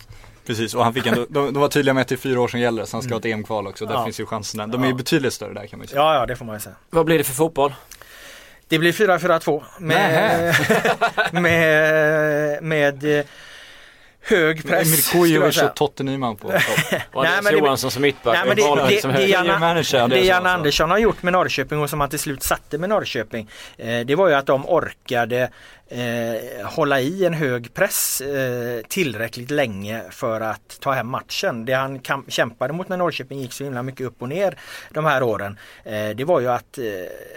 Precis 0.47 0.75
och 0.75 0.85
han 0.85 0.95
fick 0.95 1.07
ändå, 1.07 1.27
de, 1.29 1.53
de 1.53 1.61
var 1.61 1.69
tydliga 1.69 1.95
med 1.95 2.01
att 2.01 2.09
det 2.09 2.15
är 2.15 2.17
fyra 2.17 2.41
år 2.41 2.49
som 2.49 2.61
gäller 2.61 2.85
så 2.85 2.97
han 2.97 3.03
ska 3.03 3.15
ha 3.15 3.19
ett 3.19 3.25
mm. 3.25 3.39
EM-kval 3.39 3.67
också. 3.67 3.87
Där 3.87 3.95
ja. 3.95 4.05
finns 4.05 4.21
ju 4.21 4.27
chanserna. 4.27 4.67
De 4.67 4.83
är 4.83 4.87
ju 4.87 4.95
betydligt 4.95 5.33
större 5.33 5.55
där 5.55 5.67
kan 5.67 5.79
man 5.79 5.85
ju 5.85 5.89
säga. 5.89 6.01
Ja, 6.01 6.15
ja 6.15 6.27
det 6.27 6.37
får 6.37 6.45
man 6.45 6.57
ju 6.57 6.61
säga. 6.61 6.75
Vad 6.91 7.07
blir 7.07 7.19
det 7.19 7.25
för 7.25 7.35
fotboll? 7.35 7.75
Det 8.69 8.79
blir 8.79 8.93
4-4-2 8.93 9.63
med, 9.79 10.55
med, 11.33 12.63
med 12.63 13.25
hög 14.29 14.69
press. 14.69 14.91
Mirkojevic 14.91 15.63
och 15.63 15.75
Totte 15.75 16.03
Nyman 16.03 16.37
på 16.37 16.49
Och 17.13 17.25
nej, 17.25 17.53
Johansson 17.53 17.91
som 17.91 18.03
mittback. 18.03 18.35
Nej, 18.35 18.47
men 18.47 18.57
det, 18.57 18.63
det, 18.63 19.03
det, 19.03 20.09
det, 20.09 20.15
det 20.15 20.21
Jan 20.25 20.47
Andersson 20.47 20.91
har 20.91 20.99
gjort 20.99 21.23
med 21.23 21.33
Norrköping 21.33 21.81
och 21.81 21.91
som 21.91 22.01
han 22.01 22.11
till 22.11 22.19
slut 22.19 22.43
satte 22.43 22.79
med 22.79 22.89
Norrköping. 22.89 23.51
Eh, 23.77 24.01
det 24.01 24.15
var 24.15 24.29
ju 24.29 24.35
att 24.35 24.47
de 24.47 24.67
orkade 24.69 25.51
eh, 25.89 26.67
hålla 26.67 27.01
i 27.01 27.25
en 27.25 27.35
hög 27.35 27.75
press 27.75 28.21
eh, 28.21 28.83
tillräckligt 28.89 29.51
länge 29.51 30.03
för 30.11 30.41
att 30.41 30.81
ta 30.81 30.93
hem 30.93 31.09
matchen. 31.09 31.65
Det 31.65 31.73
han 31.73 32.01
kämpade 32.29 32.73
mot 32.73 32.89
när 32.89 32.97
Norrköping 32.97 33.41
gick 33.41 33.53
så 33.53 33.65
himla 33.65 33.83
mycket 33.83 34.07
upp 34.07 34.23
och 34.23 34.29
ner 34.29 34.59
de 34.91 35.05
här 35.05 35.23
åren. 35.23 35.59
Eh, 35.85 36.09
det 36.09 36.25
var 36.25 36.41
ju 36.41 36.49
att 36.49 36.79
eh, 36.79 36.85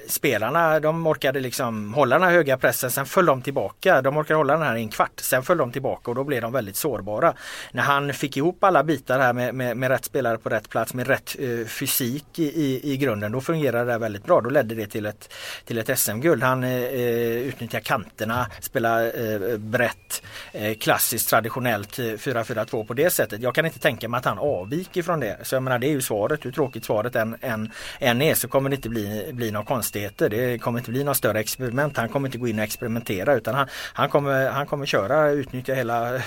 spelarna 0.07 0.79
de 0.79 1.07
orkade 1.07 1.39
liksom 1.39 1.93
hålla 1.93 2.15
den 2.15 2.27
här 2.27 2.31
höga 2.31 2.57
pressen. 2.57 2.91
Sen 2.91 3.05
föll 3.05 3.25
de 3.25 3.41
tillbaka. 3.41 4.01
De 4.01 4.17
orkade 4.17 4.37
hålla 4.37 4.53
den 4.53 4.63
här 4.63 4.75
i 4.75 4.81
en 4.81 4.89
kvart. 4.89 5.19
Sen 5.21 5.43
föll 5.43 5.57
de 5.57 5.71
tillbaka 5.71 6.11
och 6.11 6.15
då 6.15 6.23
blev 6.23 6.41
de 6.41 6.51
väldigt 6.51 6.75
sårbara. 6.82 7.34
När 7.71 7.84
han 7.84 8.13
fick 8.13 8.38
ihop 8.38 8.63
alla 8.63 8.84
bitar 8.84 9.19
här 9.19 9.34
med, 9.34 9.55
med, 9.55 9.77
med 9.77 9.89
rätt 9.89 10.05
spelare 10.05 10.38
på 10.38 10.49
rätt 10.49 10.69
plats 10.69 10.93
med 10.93 11.07
rätt 11.07 11.36
eh, 11.39 11.67
fysik 11.67 12.39
i, 12.39 12.43
i, 12.43 12.93
i, 12.93 12.97
grunden. 12.97 13.32
Då 13.32 13.41
fungerade 13.41 13.91
det 13.91 13.97
väldigt 13.97 14.25
bra. 14.25 14.41
Då 14.41 14.49
ledde 14.49 14.75
det 14.75 14.88
till 14.88 15.05
ett, 15.05 15.34
till 15.65 15.77
ett 15.77 15.99
SM-guld. 15.99 16.43
Han 16.43 16.63
eh, 16.63 16.69
eh 16.69 17.32
utnyttjade 17.32 17.84
kanterna 17.84 18.47
spelar 18.59 19.03
eh, 19.03 19.57
brett, 19.57 20.23
eh, 20.51 20.73
klassiskt 20.77 21.29
traditionellt 21.29 21.99
eh, 21.99 22.03
4-4-2 22.03 22.88
på 22.88 22.93
det 22.93 23.09
sättet. 23.09 23.41
Jag 23.41 23.55
kan 23.55 23.65
inte 23.65 23.79
tänka 23.79 24.09
mig 24.09 24.17
att 24.17 24.25
han 24.25 24.39
avviker 24.39 25.03
från 25.03 25.19
det. 25.19 25.38
Så 25.43 25.55
jag 25.55 25.63
menar 25.63 25.79
det 25.79 25.88
är 25.88 25.91
ju 25.91 26.01
svaret, 26.01 26.45
hur 26.45 26.51
tråkigt 26.51 26.86
svaret 26.86 27.15
än, 27.15 27.38
än, 27.41 27.71
än 27.99 28.21
är 28.21 28.36
så 28.36 28.47
kommer 28.47 28.69
det 28.69 28.75
inte 28.75 28.89
bli, 28.89 29.29
bli 29.34 29.51
några 29.51 29.65
konstigheter. 29.65 30.29
Det 30.29 30.57
kommer 30.57 30.79
inte 30.79 30.91
bli 30.91 31.03
några 31.03 31.15
större 31.15 31.39
experiment. 31.39 31.97
Han 31.97 32.09
kommer 32.09 32.27
inte 32.27 32.38
gå 32.38 32.47
in 32.47 32.59
och 32.59 32.63
experimentera 32.63 33.34
utan 33.34 33.55
han, 33.55 33.67
han, 33.93 34.09
kommer, 34.09 34.49
han 34.49 34.65
kommer 34.65 34.86
köra, 34.86 35.29
utnyttja 35.29 35.73
hela 35.73 36.21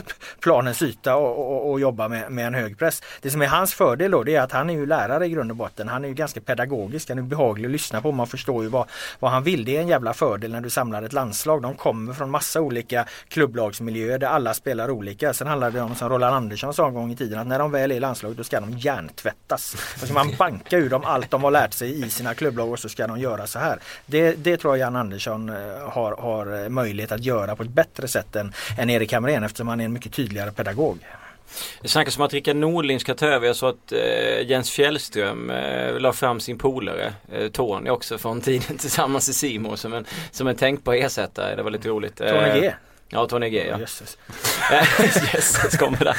planens 0.45 0.83
yta 0.83 1.17
och, 1.17 1.39
och, 1.39 1.71
och 1.71 1.81
jobba 1.81 2.09
med, 2.09 2.31
med 2.31 2.47
en 2.47 2.55
hög 2.55 2.79
press. 2.79 3.03
Det 3.23 3.31
som 3.31 3.43
är 3.43 3.47
hans 3.47 3.75
fördel 3.75 4.11
då 4.11 4.23
det 4.23 4.35
är 4.35 4.41
att 4.41 4.53
han 4.53 4.71
är 4.71 4.75
ju 4.75 4.87
lärare 4.87 5.27
i 5.27 5.29
grund 5.29 5.51
och 5.51 5.57
botten. 5.57 5.89
Han 5.89 6.05
är 6.05 6.09
ju 6.09 6.15
ganska 6.15 6.41
pedagogisk, 6.41 7.09
han 7.09 7.19
är 7.19 7.23
behaglig 7.23 7.67
att 7.67 7.73
lyssna 7.73 8.01
på. 8.01 8.13
Man 8.13 8.27
förstår 8.27 8.63
ju 8.63 8.69
vad, 8.69 8.87
vad 9.21 9.31
han 9.31 9.43
vill. 9.43 9.65
Det 9.65 9.77
är 9.77 9.81
en 9.81 9.89
jävla 9.89 10.15
fördel 10.15 10.53
när 10.53 10.61
du 10.61 10.71
samlar 10.71 11.03
ett 11.03 11.13
landslag. 11.13 11.63
De 11.63 11.75
kommer 11.75 12.13
från 12.13 12.31
massa 12.31 12.61
olika 12.61 13.07
klubblagsmiljöer 13.29 14.19
där 14.19 14.27
alla 14.27 14.55
spelar 14.55 14.91
olika. 14.91 15.35
Sen 15.35 15.47
handlar 15.47 15.71
det 15.71 15.81
om 15.81 15.95
som 15.95 16.09
Roland 16.09 16.37
Andersson 16.37 16.75
sa 16.75 16.89
en 16.89 16.95
gång 16.95 17.13
i 17.13 17.17
tiden 17.17 17.39
att 17.39 17.47
när 17.47 17.59
de 17.59 17.71
väl 17.71 17.91
är 17.91 17.97
i 17.97 18.01
landslaget 18.01 18.39
då 18.39 18.45
ska 18.45 18.61
de 18.61 18.79
hjärntvättas. 18.79 19.77
Då 20.01 20.07
ska 20.07 20.15
man 20.15 20.33
banka 20.39 20.77
ur 20.77 20.91
dem 20.91 21.05
allt 21.05 21.31
de 21.31 21.45
har 21.45 21.51
lärt 21.51 21.73
sig 21.73 22.05
i 22.05 22.11
sina 22.11 22.35
klubblag 22.35 22.73
och 22.73 22.79
så 22.79 22.89
ska 22.89 23.07
de 23.07 23.19
göra 23.19 23.47
så 23.47 23.59
här. 23.59 23.79
Det, 24.07 24.33
det 24.33 24.57
tror 24.57 24.77
jag 24.77 24.87
Jan 24.87 24.97
Andersson 24.97 25.49
eh, 25.49 25.57
har, 25.91 26.17
har 26.17 26.63
eh, 26.63 26.69
möjlighet 26.69 27.13
att 27.13 27.25
göra 27.25 27.57
på 27.57 27.63
ett 27.63 27.69
bättre 27.69 28.09
sätt 28.09 28.37
än, 28.37 28.53
än 28.79 28.91
Erik 28.91 29.13
Hamrén 29.13 29.45
eftersom 29.45 29.69
han 29.69 29.81
är 29.81 29.85
en 29.85 29.93
mycket 29.93 30.13
tydlig 30.13 30.34
tydligare 30.35 30.53
pedagog. 30.53 30.99
Det 31.83 31.89
snackas 31.89 32.17
om 32.19 32.25
att 32.25 32.33
Rickard 32.33 32.57
Norling 32.57 33.01
ska 33.01 33.15
ta 33.15 33.27
över. 33.27 33.47
Jag 33.47 33.57
såg 33.57 33.69
att 33.69 33.93
eh, 33.93 34.51
Jens 34.51 34.71
Fjällström 34.71 35.51
eh, 35.51 36.01
la 36.01 36.13
fram 36.13 36.41
sin 36.41 36.59
polare 36.59 37.13
eh, 37.33 37.49
Tony 37.49 37.91
också 37.91 38.19
från 38.19 38.41
tiden 38.41 38.77
tillsammans 38.79 39.29
i 39.29 39.33
Simon 39.33 39.77
som 39.77 39.93
en, 39.93 40.05
som 40.31 40.47
en 40.47 40.57
tänkbar 40.57 40.95
ersättare. 40.95 41.57
Det 41.57 41.63
var 41.63 41.71
lite 41.71 41.89
roligt. 41.89 42.17
Tony 42.17 42.61
G. 42.61 42.73
Ja, 43.09 43.27
Tony 43.27 43.51
G 43.51 43.67
ja. 43.71 43.79
Jösses. 43.79 44.19
Jösses 45.35 45.77
kommer 45.79 45.99
där. 45.99 46.17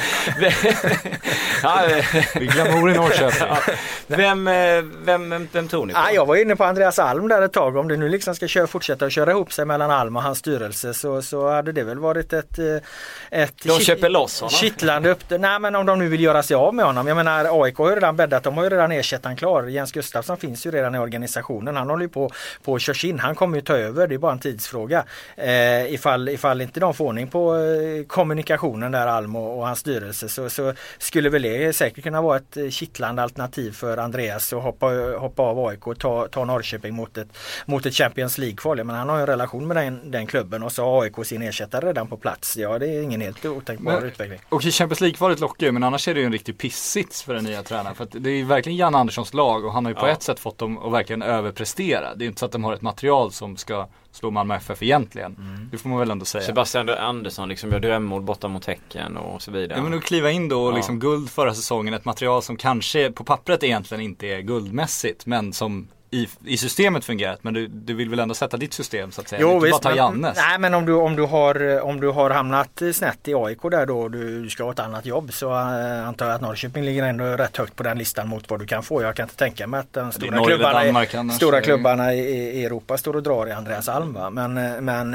ja, 1.64 1.82
Vi 2.36 2.46
glamour 2.48 2.92
i 2.92 2.94
Norrköping. 2.94 3.48
Vem, 4.08 4.48
eh, 4.48 4.54
vem, 5.06 5.30
vem, 5.30 5.48
vem 5.52 5.68
tror 5.68 5.86
ni 5.86 5.94
på? 5.94 6.00
Ja, 6.00 6.12
jag 6.12 6.26
var 6.26 6.36
inne 6.36 6.56
på 6.56 6.64
Andreas 6.64 7.00
Alm 7.00 7.28
där 7.28 7.42
ett 7.42 7.54
tag. 7.54 7.78
Om 7.78 7.88
det 7.88 7.98
nu 7.98 8.10
liksom 8.10 8.36
ska 8.36 8.48
köra, 8.48 8.68
fortsätta 8.68 9.06
att 9.06 9.12
köra 9.12 9.32
ihop 9.32 9.54
sig 9.54 9.66
mellan 9.66 9.92
Alm 9.92 10.16
och 10.16 10.24
hans 10.24 10.38
styrelse 10.38 10.94
så, 10.94 11.22
så 11.22 11.50
hade 11.50 11.72
det 11.72 11.84
väl 11.84 12.00
varit 12.00 12.34
ett... 12.34 12.60
Eh, 12.60 12.76
ett 13.32 13.64
de 13.64 13.80
köper 13.80 14.10
loss 14.10 14.42
honom? 14.42 14.52
Kittlande 14.52 15.10
upp 15.10 15.24
Nej 15.30 15.60
men 15.60 15.76
om 15.76 15.86
de 15.86 16.00
nu 16.00 16.08
vill 16.08 16.22
göra 16.22 16.44
sig 16.44 16.56
av 16.56 16.74
med 16.74 16.86
honom. 16.86 17.08
Jag 17.08 17.18
menar 17.18 17.64
AIK 17.64 17.78
har 17.78 17.90
ju 17.90 17.96
redan 17.96 18.16
bäddat. 18.16 18.44
De 18.44 18.58
har 18.58 18.64
ju 18.64 18.70
redan 18.70 18.92
ersättaren 18.92 19.36
klar. 19.36 19.64
Jens 19.64 19.92
Gustafsson 19.92 20.38
finns 20.38 20.66
ju 20.66 20.72
redan 20.72 20.96
i 20.96 21.00
organisationen. 21.00 21.76
Han 21.76 21.90
håller 21.90 22.04
ju 22.04 22.10
på, 22.10 22.32
på 22.64 22.76
att 22.76 22.82
körs 22.82 23.06
in. 23.06 23.20
Han 23.20 23.36
kommer 23.36 23.58
ju 23.58 23.62
ta 23.62 23.78
över. 23.78 24.08
Det 24.08 24.16
är 24.16 24.20
bara 24.20 24.32
en 24.32 24.40
tidsfråga. 24.40 25.04
Eh, 25.36 25.94
ifall, 25.94 26.30
ifall 26.30 26.62
inte 26.62 26.75
de 26.80 26.94
får 26.94 27.06
ordning 27.06 27.28
på 27.28 27.56
eh, 27.56 28.06
kommunikationen 28.06 28.92
där 28.92 29.08
Alm 29.08 29.36
och, 29.36 29.58
och 29.58 29.68
hans 29.68 29.80
styrelse 29.80 30.30
så, 30.30 30.50
så, 30.50 30.74
skulle 30.98 31.30
väl 31.30 31.42
det 31.42 31.76
säkert 31.76 32.04
kunna 32.04 32.22
vara 32.22 32.38
ett 32.38 32.58
eh, 32.58 32.70
kittlande 32.70 33.24
alternativ 33.24 33.72
för 33.72 33.98
Andreas 33.98 34.54
att 34.54 34.64
hoppa, 34.64 34.88
hoppa 35.20 35.44
av 35.44 35.68
AIK 35.68 35.88
och 35.88 36.00
ta, 36.00 36.28
ta 36.28 36.46
Norrköping 36.46 36.94
mot 36.94 37.18
ett, 37.18 37.28
mot 37.66 37.86
ett 37.86 37.94
Champions 37.94 38.38
League-kval. 38.38 38.84
Men 38.84 38.96
han 38.96 39.10
har 39.10 39.16
ju 39.16 39.22
en 39.22 39.28
relation 39.28 39.68
med 39.68 39.78
den, 39.78 40.12
den 40.12 40.28
klubben 40.28 40.64
och 40.64 40.72
så 40.72 40.84
har 40.84 41.04
AIK 41.04 41.26
sin 41.26 41.42
ersättare 41.42 41.88
redan 41.88 42.08
på 42.08 42.18
plats. 42.18 42.58
Ja 42.58 42.80
det 42.80 42.88
är 42.88 43.02
ingen 43.02 43.22
helt 43.22 43.46
otänkbar 43.46 43.94
men, 43.94 44.04
utveckling. 44.04 44.40
Och 44.50 44.62
Champions 44.62 45.02
League-kvalet 45.02 45.40
lockar 45.40 45.68
ju 45.68 45.72
men 45.72 45.84
annars 45.84 46.08
är 46.08 46.14
det 46.14 46.20
ju 46.20 46.26
en 46.26 46.32
riktig 46.32 46.58
pissits 46.58 47.24
för 47.24 47.34
den 47.34 47.44
nya 47.44 47.64
tränaren. 47.64 47.96
För 47.96 48.08
det 48.12 48.30
är 48.30 48.36
ju 48.36 48.46
verkligen 48.46 48.78
Jan 48.78 48.96
Anderssons 48.96 49.34
lag 49.34 49.66
och 49.66 49.74
han 49.74 49.86
har 49.86 49.92
ju 49.92 49.96
på 49.96 50.08
ja. 50.08 50.12
ett 50.12 50.24
sätt 50.24 50.40
fått 50.40 50.58
dem 50.58 50.78
att 50.78 50.94
verkligen 50.94 51.22
överprestera. 51.22 52.16
Det 52.16 52.26
är 52.26 52.28
inte 52.28 52.40
så 52.40 52.46
att 52.46 52.52
de 52.52 52.64
har 52.64 52.74
ett 52.74 52.82
material 52.82 53.32
som 53.32 53.58
ska 53.58 53.88
slå 54.16 54.32
Malmö 54.32 54.56
FF 54.56 54.84
egentligen. 54.84 55.36
Mm. 55.40 55.70
Det 55.72 55.78
får 55.78 55.90
man 55.90 56.00
väl 56.00 56.12
ändå 56.12 56.26
säga. 56.26 56.44
Sebastian 56.44 56.90
Andersson 56.90 57.50
liksom 57.50 57.72
gör 57.72 57.80
drömmål 57.80 58.22
borta 58.22 58.48
mot 58.48 58.66
Häcken 58.66 59.18
och 59.18 59.42
så 59.42 59.52
vidare. 59.52 59.78
Ja 59.78 59.84
men 59.84 59.94
att 59.98 60.04
kliva 60.04 60.32
in 60.32 60.50
då 60.50 60.64
och 60.64 60.72
ja. 60.72 60.76
liksom 60.76 61.00
guld 61.00 61.30
förra 61.30 61.54
säsongen, 61.54 61.94
ett 61.94 62.06
material 62.06 62.42
som 62.42 62.58
kanske 62.58 63.12
på 63.12 63.24
pappret 63.24 63.64
egentligen 63.64 64.04
inte 64.04 64.28
är 64.28 64.42
guldmässigt 64.42 65.26
men 65.26 65.54
som 65.54 65.88
i, 66.12 66.28
i 66.46 66.58
systemet 66.58 67.06
fungerat 67.06 67.44
men 67.44 67.54
du, 67.54 67.68
du 67.68 67.94
vill 67.94 68.10
väl 68.10 68.20
ändå 68.20 68.34
sätta 68.34 68.58
ditt 68.58 68.74
system 68.74 69.12
så 69.12 69.22
att 69.22 69.28
säga? 69.28 69.42
Jo, 69.42 69.60
visst, 69.60 69.82
bara 69.82 69.92
ta 69.92 69.98
Jannes. 69.98 70.38
Nej 70.38 70.60
men 70.60 70.74
om 70.74 70.86
du, 70.86 70.94
om, 70.94 71.16
du 71.16 71.24
har, 71.24 71.82
om 71.82 72.00
du 72.00 72.10
har 72.10 72.30
hamnat 72.30 72.82
snett 72.94 73.28
i 73.28 73.34
AIK 73.36 73.62
där 73.62 73.86
då 73.86 74.08
du 74.10 74.50
ska 74.50 74.64
ha 74.64 74.72
ett 74.72 74.80
annat 74.80 75.06
jobb 75.06 75.34
så 75.34 75.50
uh, 75.50 76.08
antar 76.08 76.26
jag 76.26 76.36
att 76.36 76.42
Norrköping 76.42 76.84
ligger 76.84 77.04
ändå 77.04 77.24
rätt 77.24 77.58
högt 77.58 77.76
på 77.76 77.84
den 77.84 77.98
listan 77.98 78.28
mot 78.28 78.50
vad 78.50 78.60
du 78.60 78.66
kan 78.66 78.84
få. 78.84 79.02
Jag 79.02 79.16
kan 79.16 79.24
inte 79.24 79.36
tänka 79.36 79.68
mig 79.68 79.80
att 79.80 79.94
de 79.94 80.12
stora 80.12 80.46
klubbarna, 80.46 80.86
i, 80.86 81.30
stora 81.32 81.62
klubbarna 81.62 82.14
i, 82.14 82.20
i, 82.20 82.66
Europa 82.66 82.98
står 82.98 83.16
och 83.16 83.24
drar 83.24 83.48
i 83.48 83.52
Andreas 83.52 83.90
Alm. 83.90 84.14
Va? 84.14 84.30
Men, 84.30 84.58
eh, 84.58 84.82
men 84.82 85.14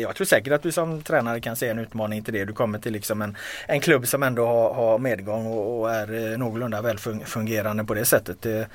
jag 0.00 0.16
tror 0.16 0.24
säkert 0.24 0.52
att 0.52 0.62
du 0.62 0.72
som 0.72 1.02
tränare 1.02 1.40
kan 1.40 1.56
se 1.56 1.68
en 1.68 1.78
utmaning 1.78 2.24
till 2.24 2.34
det. 2.34 2.44
Du 2.44 2.52
kommer 2.52 2.78
till 2.78 2.92
liksom 2.92 3.22
en, 3.22 3.36
en 3.66 3.80
klubb 3.80 4.06
som 4.06 4.22
ändå 4.22 4.46
har, 4.46 4.74
har 4.74 4.98
medgång 4.98 5.46
och, 5.46 5.80
och 5.80 5.94
är 5.94 6.36
någorlunda 6.36 6.82
väl 6.82 6.98
fungerande 7.24 7.84
på 7.84 7.94
det 7.94 8.04
sättet. 8.04 8.42
Det, 8.42 8.68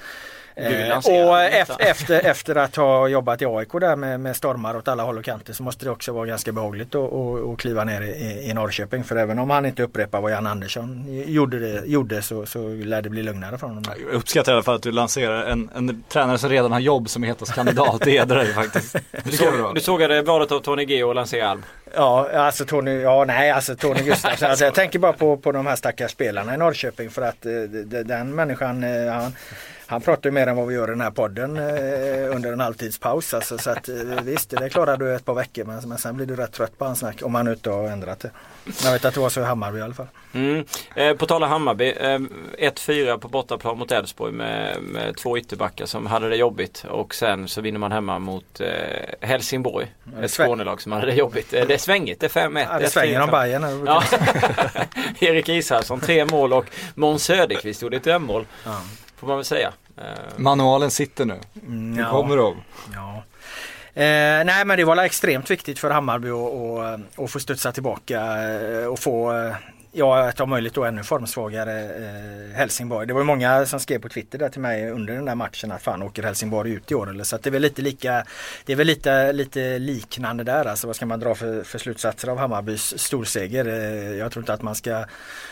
Eh, 0.60 0.98
och 0.98 1.42
efter, 1.80 2.26
efter 2.26 2.56
att 2.56 2.76
ha 2.76 3.08
jobbat 3.08 3.42
i 3.42 3.46
AIK 3.46 3.72
där 3.72 3.96
med, 3.96 4.20
med 4.20 4.36
stormar 4.36 4.78
åt 4.78 4.88
alla 4.88 5.04
håll 5.04 5.18
och 5.18 5.26
kanter 5.26 5.54
så 5.54 5.64
måste 5.64 5.86
det 5.86 5.92
också 5.92 6.12
vara 6.12 6.26
ganska 6.26 6.52
behagligt 6.52 6.96
att, 6.96 7.58
kliva 7.58 7.84
ner 7.84 8.02
i, 8.02 8.50
i 8.50 8.54
Norrköping. 8.54 9.04
För 9.04 9.16
även 9.16 9.40
om 9.40 9.50
han 9.50 9.66
inte 9.66 9.84
upprepar 9.84 10.22
vad 10.22 10.32
Jan 10.32 10.48
Andersson 10.48 11.06
gjorde, 11.28 11.60
det, 11.60 11.86
gjorde 11.86 12.22
så, 12.22 12.46
så 12.46 12.70
lär 12.70 13.02
det 13.02 13.10
bli 13.10 13.24
lugnare 13.24 13.58
från 13.58 13.70
honom. 13.70 13.84
Jag 13.88 14.14
uppskattar 14.14 14.52
i 14.52 14.56
alla 14.56 14.64
fall 14.64 14.76
att 14.76 14.82
du 14.82 14.92
lanserar 14.92 15.44
en, 15.44 15.70
en 15.76 16.04
tränare 16.10 16.38
som 16.38 16.50
redan 16.50 16.72
har 16.72 16.80
jobb 16.80 17.10
som 17.10 17.24
hetaste 17.24 17.64
Det 18.02 18.12
hedrar 18.12 18.44
dig 18.44 18.54
faktiskt. 18.54 18.96
Du, 19.24 19.32
såg, 19.32 19.76
du 19.76 19.82
sågade 19.82 20.22
valet 20.22 20.52
av 20.52 20.60
Tony 20.60 20.86
G 20.86 21.04
och 21.04 21.16
lansera 21.16 21.50
Alm? 21.50 21.64
Ja, 21.96 22.30
alltså 22.34 22.66
Tony, 22.66 23.02
ja 23.02 23.26
nej 23.28 23.52
alltså 23.52 23.76
Tony 23.76 24.04
Gustafsson. 24.04 24.50
Alltså, 24.50 24.66
jag 24.66 24.74
tänker 24.74 25.00
bara 25.00 25.14
på, 25.14 25.38
på 25.38 25.52
de 25.52 25.68
här 25.68 25.76
stackars 25.76 26.12
spelarna 26.12 26.54
i 26.54 26.58
Norrköping 26.58 27.10
för 27.10 27.22
att 27.22 27.46
eh, 27.46 27.52
den 28.06 28.36
människan, 28.36 28.84
eh, 28.84 29.14
han, 29.14 29.36
han 29.88 30.02
pratar 30.02 30.30
ju 30.30 30.34
mer 30.34 30.48
än 30.48 30.56
vad 30.56 30.68
vi 30.68 30.76
gör 30.76 30.88
i 30.88 30.92
den 30.92 31.02
här 31.02 31.12
podden 31.12 31.58
eh, 31.58 32.36
under 32.36 32.54
en 32.54 32.60
halvtidspaus. 32.60 33.34
Alltså, 33.34 33.58
så 33.58 33.70
att, 33.70 33.90
eh, 33.90 33.96
visst, 34.24 34.50
det 34.50 34.70
klarar 34.70 34.98
du 34.98 35.16
ett 35.16 35.26
par 35.26 35.34
veckor 35.34 35.66
men, 35.66 35.90
men 35.90 35.98
sen 35.98 36.16
blir 36.16 36.26
du 36.26 36.36
rätt 36.36 36.54
trött 36.54 36.78
på 36.78 36.86
hans 36.86 37.00
snack 37.00 37.22
om 37.24 37.36
han 37.36 37.48
inte 37.48 37.70
har 37.70 37.84
ändrat 37.84 38.20
det. 38.20 38.32
Jag 38.84 38.92
vet 38.92 39.06
att 39.06 39.14
det 39.14 39.20
var 39.20 39.30
så 39.30 39.42
i 39.42 39.44
Hammarby 39.44 39.80
i 39.80 39.82
alla 39.82 39.94
fall. 39.94 40.08
Mm. 40.34 40.66
Eh, 40.96 41.14
på 41.14 41.26
tal 41.26 41.44
om 41.44 41.50
Hammarby, 41.50 41.94
eh, 42.00 42.20
1-4 42.58 43.18
på 43.18 43.28
bortaplan 43.28 43.78
mot 43.78 43.92
Elfsborg 43.92 44.34
med, 44.34 44.82
med, 44.82 45.18
två 45.18 45.38
ytterbackar 45.38 45.86
som 45.86 46.06
hade 46.06 46.30
det 46.30 46.36
jobbigt 46.36 46.86
och 46.90 47.16
sen 47.16 47.48
så 47.48 47.62
vinner 47.62 47.80
man 47.80 47.92
hemma 47.92 48.20
mot 48.20 48.62
eh, 48.62 49.28
Helsingborg. 49.28 49.88
Ett 50.22 50.32
Skånelag 50.32 50.82
som 50.82 50.92
hade 50.92 51.06
det 51.06 51.14
jobbigt. 51.14 51.54
Eh, 51.54 51.68
det 51.68 51.74
är 51.74 51.78
svängigt, 51.78 52.20
det 52.20 52.36
är 52.36 52.50
5-1. 52.50 52.68
Ja, 52.72 52.80
det 52.80 52.90
svänger 52.90 53.22
om 53.22 53.30
Bajen 53.30 53.86
ja. 53.86 54.04
Erik 55.20 55.50
Israelsson, 55.50 56.00
tre 56.00 56.26
mål 56.26 56.54
och 56.54 56.66
Måns 56.96 57.24
Söderqvist 57.24 57.82
gjorde 57.82 57.98
ett 57.98 58.04
drömmål. 58.04 58.46
Ja. 58.66 58.82
Får 59.18 59.28
man 59.28 59.36
väl 59.36 59.46
säga. 59.46 59.74
Eh, 59.98 60.04
Manualen 60.38 60.92
sitter 60.92 61.26
nu. 61.26 61.40
Mm, 61.68 62.00
ja. 62.00 62.12
kommer 62.12 62.38
de. 62.38 62.56
Ja. 62.94 63.24
Eh, 63.94 64.46
nej 64.46 64.66
men 64.66 64.78
det 64.78 64.84
var 64.84 65.04
extremt 65.04 65.52
viktigt 65.52 65.80
för 65.80 65.90
Hammarby 65.90 66.30
att 67.18 67.32
få 67.32 67.40
studsa 67.40 67.72
tillbaka 67.72 68.22
eh, 68.50 68.86
och 68.86 69.00
få 69.00 69.34
eh, 69.34 69.56
Ja, 70.00 70.30
att 70.30 70.40
om 70.40 70.50
möjligt 70.50 70.74
då 70.74 70.84
ännu 70.86 71.04
formsvagare 71.04 71.82
eh, 71.84 72.58
Helsingborg. 72.58 73.08
Det 73.08 73.14
var 73.14 73.24
många 73.24 73.66
som 73.66 73.80
skrev 73.80 74.00
på 74.00 74.10
Twitter 74.10 74.40
där 74.40 74.50
till 74.50 74.62
mig 74.62 74.90
under 74.90 75.14
den 75.14 75.26
där 75.26 75.36
matchen 75.36 75.72
att 75.72 75.84
fan 75.84 76.04
åker 76.04 76.24
Helsingborg 76.24 76.72
ut 76.72 76.92
i 76.92 76.96
år 76.96 77.10
eller 77.10 77.24
så 77.24 77.36
att 77.36 77.44
det 77.44 77.50
är 77.50 77.52
väl 77.52 77.62
lite 77.62 77.82
lika 77.82 78.24
Det 78.66 78.74
är 78.74 78.78
väl 78.78 78.88
lite, 78.88 79.34
lite 79.34 79.80
liknande 79.80 80.44
där 80.44 80.66
alltså 80.66 80.88
vad 80.88 80.96
ska 80.96 81.06
man 81.06 81.20
dra 81.20 81.36
för, 81.36 81.64
för 81.64 81.80
slutsatser 81.80 82.28
av 82.28 82.38
Hammarbys 82.38 83.00
storseger. 83.00 83.66
Eh, 83.68 84.18
jag 84.18 84.32
tror 84.32 84.42
inte 84.42 84.54
att 84.54 84.62
man 84.62 84.76
ska 84.76 85.06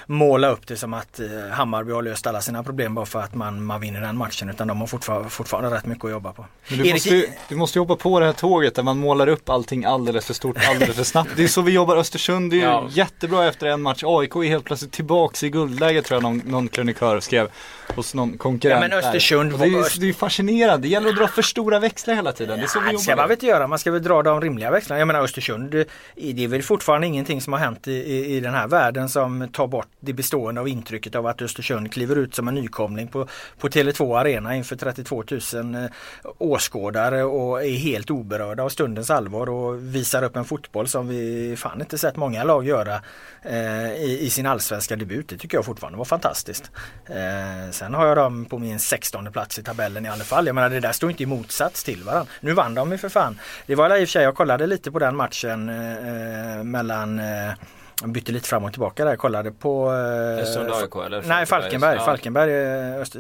måla 0.06 0.50
upp 0.50 0.68
det 0.68 0.78
som 0.78 0.94
att 0.94 1.20
eh, 1.20 1.28
Hammarby 1.52 1.92
har 1.92 2.02
löst 2.02 2.28
alla 2.28 2.42
sina 2.42 2.64
problem 2.64 2.96
bara 2.96 3.06
för 3.06 3.20
att 3.20 3.36
man, 3.36 3.64
man 3.64 3.82
vinner 3.82 4.02
den 4.02 4.18
matchen 4.18 4.50
utan 4.50 4.68
de 4.68 4.80
har 4.80 4.88
fortfarande, 4.88 5.30
fortfarande 5.30 5.76
rätt 5.76 5.86
mycket 5.86 6.06
att 6.06 6.12
jobba 6.12 6.34
på. 6.34 6.46
Men 6.68 6.78
du, 6.78 6.84
Erik... 6.84 6.94
måste, 6.94 7.26
du 7.50 7.56
måste 7.56 7.80
jobba 7.80 7.96
på 7.96 8.20
det 8.20 8.26
här 8.26 8.34
tåget 8.34 8.76
där 8.76 8.84
man 8.84 8.98
målar 8.98 9.28
upp 9.28 9.50
allting 9.50 9.86
alldeles 9.86 10.26
för 10.26 10.34
stort 10.34 10.58
alldeles 10.70 10.96
för 10.96 11.04
snabbt. 11.04 11.30
Det 11.36 11.44
är 11.44 11.48
så 11.48 11.62
vi 11.62 11.72
jobbar 11.72 11.98
Östersund, 11.98 12.52
det 12.52 12.62
är 12.62 12.66
ja. 12.66 12.88
jättebra 12.90 13.48
efter 13.48 13.68
en 13.68 13.82
match. 13.82 14.04
AIK 14.06 14.35
är 14.44 14.50
helt 14.50 14.66
plötsligt 14.66 14.92
tillbaks 14.92 15.44
i 15.44 15.50
guldläget 15.50 16.06
tror 16.06 16.16
jag 16.16 16.24
någon, 16.24 16.38
någon 16.46 16.68
krönikör 16.68 17.20
skrev 17.20 17.50
hos 17.96 18.14
någon 18.14 18.38
konkurrent. 18.38 18.82
Ja, 18.84 18.88
men 18.90 18.98
Östersund 19.00 19.60
det, 19.60 19.66
är, 19.66 20.00
det 20.00 20.10
är 20.10 20.14
fascinerande, 20.14 20.88
det 20.88 20.92
gäller 20.92 21.10
att 21.10 21.16
dra 21.16 21.28
för 21.28 21.42
stora 21.42 21.80
växlar 21.80 22.16
hela 22.16 22.32
tiden. 22.32 22.60
Det 22.60 22.66
är 22.66 22.68
så 22.68 22.80
vi 22.80 22.86
jobbar. 22.86 23.00
ska 23.00 23.16
man 23.16 23.28
väl 23.28 23.32
inte 23.32 23.46
göra, 23.46 23.68
man 23.68 23.80
ska 23.80 23.92
väl 23.92 24.04
dra 24.04 24.24
de 24.24 24.42
rimliga 24.42 24.72
växlarna. 24.72 25.00
Jag 25.00 25.08
menar 25.08 25.22
Östersund, 25.22 25.72
det 26.16 26.44
är 26.44 26.48
väl 26.48 26.64
fortfarande 26.64 27.08
ingenting 27.08 27.42
som 27.42 27.54
har 27.54 27.60
hänt 27.60 27.88
i, 27.88 27.92
i, 27.92 28.36
i 28.36 28.40
den 28.40 28.54
här 28.54 28.68
världen 28.68 29.10
som 29.10 29.48
tar 29.54 29.68
bort 29.68 29.88
det 30.00 30.14
bestående 30.14 30.62
av 30.62 30.68
intrycket 30.68 31.16
av 31.16 31.28
att 31.28 31.42
Östersund 31.42 31.92
kliver 31.94 32.16
ut 32.16 32.36
som 32.36 32.48
en 32.48 32.56
nykomling 32.56 33.08
på, 33.08 33.28
på 33.60 33.68
Tele2 33.68 34.20
Arena 34.20 34.56
inför 34.56 34.76
32 34.76 35.24
000 35.54 35.76
eh, 35.76 35.90
åskådare 36.38 37.24
och 37.24 37.64
är 37.64 37.78
helt 37.78 38.12
oberörda 38.12 38.64
av 38.64 38.70
stundens 38.70 39.10
allvar 39.10 39.50
och 39.50 39.96
visar 39.96 40.24
upp 40.24 40.36
en 40.36 40.46
fotboll 40.46 40.88
som 40.88 41.08
vi 41.08 41.56
fan 41.58 41.82
inte 41.82 41.98
sett 41.98 42.16
många 42.16 42.44
lag 42.44 42.66
göra 42.66 43.02
eh, 43.42 43.92
i, 43.92 44.15
i 44.20 44.30
sin 44.30 44.46
allsvenska 44.46 44.96
debut. 44.96 45.30
Det 45.30 45.38
tycker 45.38 45.58
jag 45.58 45.66
fortfarande 45.66 45.98
var 45.98 46.06
fantastiskt. 46.06 46.72
Eh, 47.06 47.72
sen 47.72 47.94
har 47.94 48.08
jag 48.08 48.18
dem 48.18 48.46
på 48.46 48.60
min 48.60 48.80
16 48.80 49.32
plats 49.32 49.60
i 49.60 49.64
tabellen 49.64 50.06
i 50.06 50.10
alla 50.10 50.24
fall. 50.24 50.46
Jag 50.46 50.56
menar 50.56 50.70
det 50.70 50.80
där 50.80 50.92
står 50.92 51.10
inte 51.10 51.24
i 51.24 51.26
motsats 51.26 51.84
till 51.84 52.04
varandra. 52.04 52.32
Nu 52.42 52.54
vann 52.54 52.76
de 52.76 52.92
ju 52.92 52.98
för 52.98 53.10
fan. 53.10 53.40
Det 53.66 53.76
var 53.76 53.90
i 53.90 54.04
och 54.04 54.08
för 54.08 54.12
sig, 54.12 54.24
jag 54.24 54.36
kollade 54.36 54.68
lite 54.68 54.92
på 54.92 55.00
den 55.00 55.16
matchen 55.16 55.70
eh, 55.70 56.58
eh 56.58 56.64
mellan 56.64 57.20
eh, 57.20 57.54
jag 58.02 58.10
bytte 58.10 58.32
lite 58.32 58.50
fram 58.50 58.64
och 58.64 58.72
tillbaka 58.72 59.06
där. 59.06 59.16
Kollade 59.16 59.52
på... 59.52 59.92
Eh, 59.92 60.44
Östersund 60.44 60.72
AIK 60.72 61.06
eller? 61.06 61.24
Nej 61.26 61.46
Falkenberg. 61.46 62.00
Falkenberg, 62.00 62.54
eh, 62.54 63.02
Öster, 63.02 63.20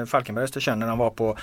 eh, 0.00 0.06
Falkenberg 0.06 0.44
Östersund 0.44 0.80
när 0.80 0.86
de 0.86 0.98
var 0.98 1.10
på, 1.10 1.36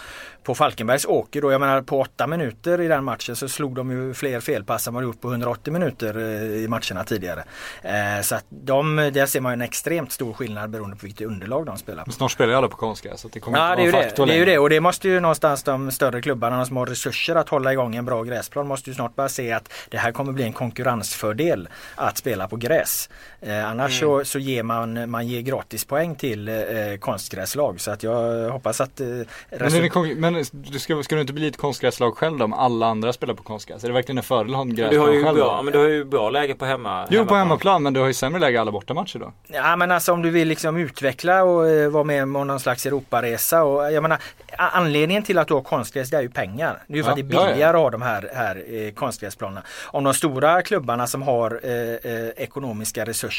på 0.44 0.56
Falkenbergs 0.56 1.06
åker 1.06 1.42
då. 1.42 1.52
Jag 1.52 1.62
menar 1.62 1.82
på 1.82 2.00
åtta 2.00 2.28
minuter 2.28 2.82
i 2.82 2.88
den 2.88 3.04
matchen 3.04 3.36
så 3.36 3.50
slog 3.50 3.76
de 3.76 3.92
ju 3.92 4.14
fler 4.14 4.40
felpass 4.40 4.88
än 4.88 4.94
vad 4.94 5.04
de 5.04 5.08
gjort 5.08 5.22
på 5.22 5.30
180 5.30 5.74
minuter 5.74 6.20
i 6.20 6.68
matcherna 6.68 7.04
tidigare. 7.04 7.44
Eh, 7.82 8.22
så 8.22 8.36
att 8.36 8.46
de, 8.50 8.96
där 8.96 9.26
ser 9.26 9.42
man 9.42 9.54
en 9.54 9.62
extremt 9.62 10.12
stor 10.12 10.34
skillnad 10.34 10.70
beroende 10.70 10.96
på 10.96 11.06
vilket 11.06 11.28
underlag 11.28 11.66
de 11.66 11.78
spelar. 11.78 12.04
Men 12.06 12.14
snart 12.14 12.32
spelar 12.32 12.52
ju 12.52 12.58
alla 12.58 12.68
på 12.68 12.78
konstgräs 12.78 13.22
så 13.22 13.28
det 13.28 13.40
kommer 13.40 13.58
ja, 13.58 13.80
inte 13.80 13.92
vara 13.92 14.04
det, 14.04 14.26
det 14.26 14.34
är 14.34 14.38
ju 14.38 14.46
det 14.46 14.60
och 14.60 14.70
det 14.70 14.80
måste 14.80 15.08
ju 15.10 15.20
någonstans 15.20 15.64
de 15.64 15.92
större 15.92 16.22
klubbarna 16.22 16.66
som 16.66 16.78
har 16.78 16.86
resurser 16.86 17.36
att 17.36 17.50
hålla 17.50 17.74
igång 17.74 17.96
en 17.96 18.06
bra 18.06 18.24
gräsplan 18.24 18.68
måste 18.68 18.90
ju 18.90 18.94
snart 18.94 19.16
börja 19.16 19.30
se 19.30 19.52
att 19.52 19.74
det 19.90 19.98
här 19.98 20.12
kommer 20.12 20.32
bli 20.32 20.44
en 20.44 20.54
konkurrensfördel 20.54 21.70
att 21.96 22.18
spela 22.18 22.48
på 22.48 22.56
gräs. 22.56 22.73
stress 22.74 23.08
Eh, 23.46 23.70
annars 23.70 24.02
mm. 24.02 24.20
så, 24.20 24.26
så 24.26 24.40
ger 24.40 24.64
man, 24.64 25.10
man 25.10 25.28
ger 25.28 25.42
gratispoäng 25.42 26.16
till 26.16 26.48
eh, 26.48 26.56
konstgräslag 27.00 27.82
så 27.82 27.92
att 27.92 28.04
jag 28.04 28.50
hoppas 28.50 28.82
att 28.82 29.02
eh, 29.02 29.08
men, 29.50 30.20
men 30.20 30.46
du 30.52 30.80
ska, 30.80 31.04
ska 31.04 31.16
du 31.16 31.22
inte 31.22 31.34
bli 31.34 31.48
ett 31.48 31.58
konstgräslag 31.58 32.18
själv 32.18 32.38
då 32.38 32.46
om 32.46 32.54
alla 32.54 32.88
andra 32.88 33.14
spelar 33.14 33.34
på 33.34 33.44
konstgräs? 33.44 33.84
Är 33.84 33.88
det 33.88 33.94
verkligen 33.94 34.18
en 34.18 34.24
fördel 34.24 34.54
att 34.54 34.56
ha 34.56 34.62
en 34.62 34.76
gräsplan 34.76 35.14
du 35.14 35.24
själv? 35.24 35.36
Bra, 35.36 35.62
men 35.62 35.74
du 35.74 35.80
har 35.80 35.88
ju 35.88 36.06
bra 36.06 36.30
läge 36.30 36.56
på 36.56 36.66
hemma 36.66 37.08
Jo 37.10 37.26
på 37.26 37.36
hemmaplan 37.36 37.84
men 37.84 37.94
du 37.94 38.00
har 38.00 38.08
ju 38.08 38.14
sämre 38.14 38.40
läge 38.40 38.62
alla 38.62 38.72
bortamatcher 38.72 39.20
då? 39.20 39.34
Ja 39.48 39.76
men 39.76 39.92
alltså 39.92 40.14
om 40.14 40.22
du 40.22 40.30
vill 40.30 40.48
liksom 40.48 40.78
utveckla 40.78 41.44
och 41.44 41.68
eh, 41.68 41.90
vara 41.90 42.04
med 42.04 42.24
om 42.24 42.34
någon 42.34 42.60
slags 42.60 42.86
Europaresa 42.86 43.64
och 43.64 43.92
jag 43.92 44.02
menar 44.02 44.20
Anledningen 44.58 45.24
till 45.24 45.38
att 45.38 45.48
du 45.48 45.54
har 45.54 45.62
konstgräs 45.62 46.10
det 46.10 46.18
är 46.18 46.22
ju 46.22 46.30
pengar. 46.30 46.84
Det 46.88 46.94
är 46.94 46.98
ju 46.98 47.04
för 47.04 47.10
ja, 47.10 47.12
att 47.12 47.18
det 47.18 47.22
är 47.22 47.24
billigare 47.24 47.60
ja, 47.60 47.60
ja. 47.60 47.70
att 47.70 47.76
ha 47.76 47.90
de 47.90 48.02
här, 48.02 48.30
här 48.34 48.64
eh, 48.68 48.94
konstgräsplanerna. 48.94 49.64
Om 49.86 50.04
de 50.04 50.14
stora 50.14 50.62
klubbarna 50.62 51.08
som 51.08 51.22
har 51.22 51.60
eh, 51.64 51.72
eh, 51.72 52.30
ekonomiska 52.38 53.06
resurser, 53.06 53.33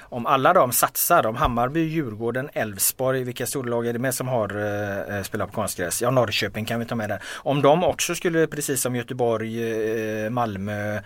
om 0.00 0.26
alla 0.26 0.52
de 0.52 0.72
satsar, 0.72 1.26
om 1.26 1.36
Hammarby, 1.36 1.80
Djurgården, 1.80 2.50
Elfsborg, 2.52 3.24
vilka 3.24 3.46
storlag 3.46 3.86
är 3.86 3.92
det 3.92 3.98
med 3.98 4.14
som 4.14 4.28
har 4.28 4.56
eh, 5.10 5.16
eh, 5.16 5.22
spelat 5.22 5.48
på 5.48 5.54
konstgräs? 5.54 6.02
Ja, 6.02 6.10
Norrköping 6.10 6.64
kan 6.64 6.80
vi 6.80 6.86
ta 6.86 6.94
med 6.94 7.08
där. 7.08 7.22
Om 7.34 7.62
de 7.62 7.84
också 7.84 8.14
skulle, 8.14 8.46
precis 8.46 8.80
som 8.80 8.96
Göteborg, 8.96 10.24
eh, 10.24 10.30
Malmö, 10.30 11.00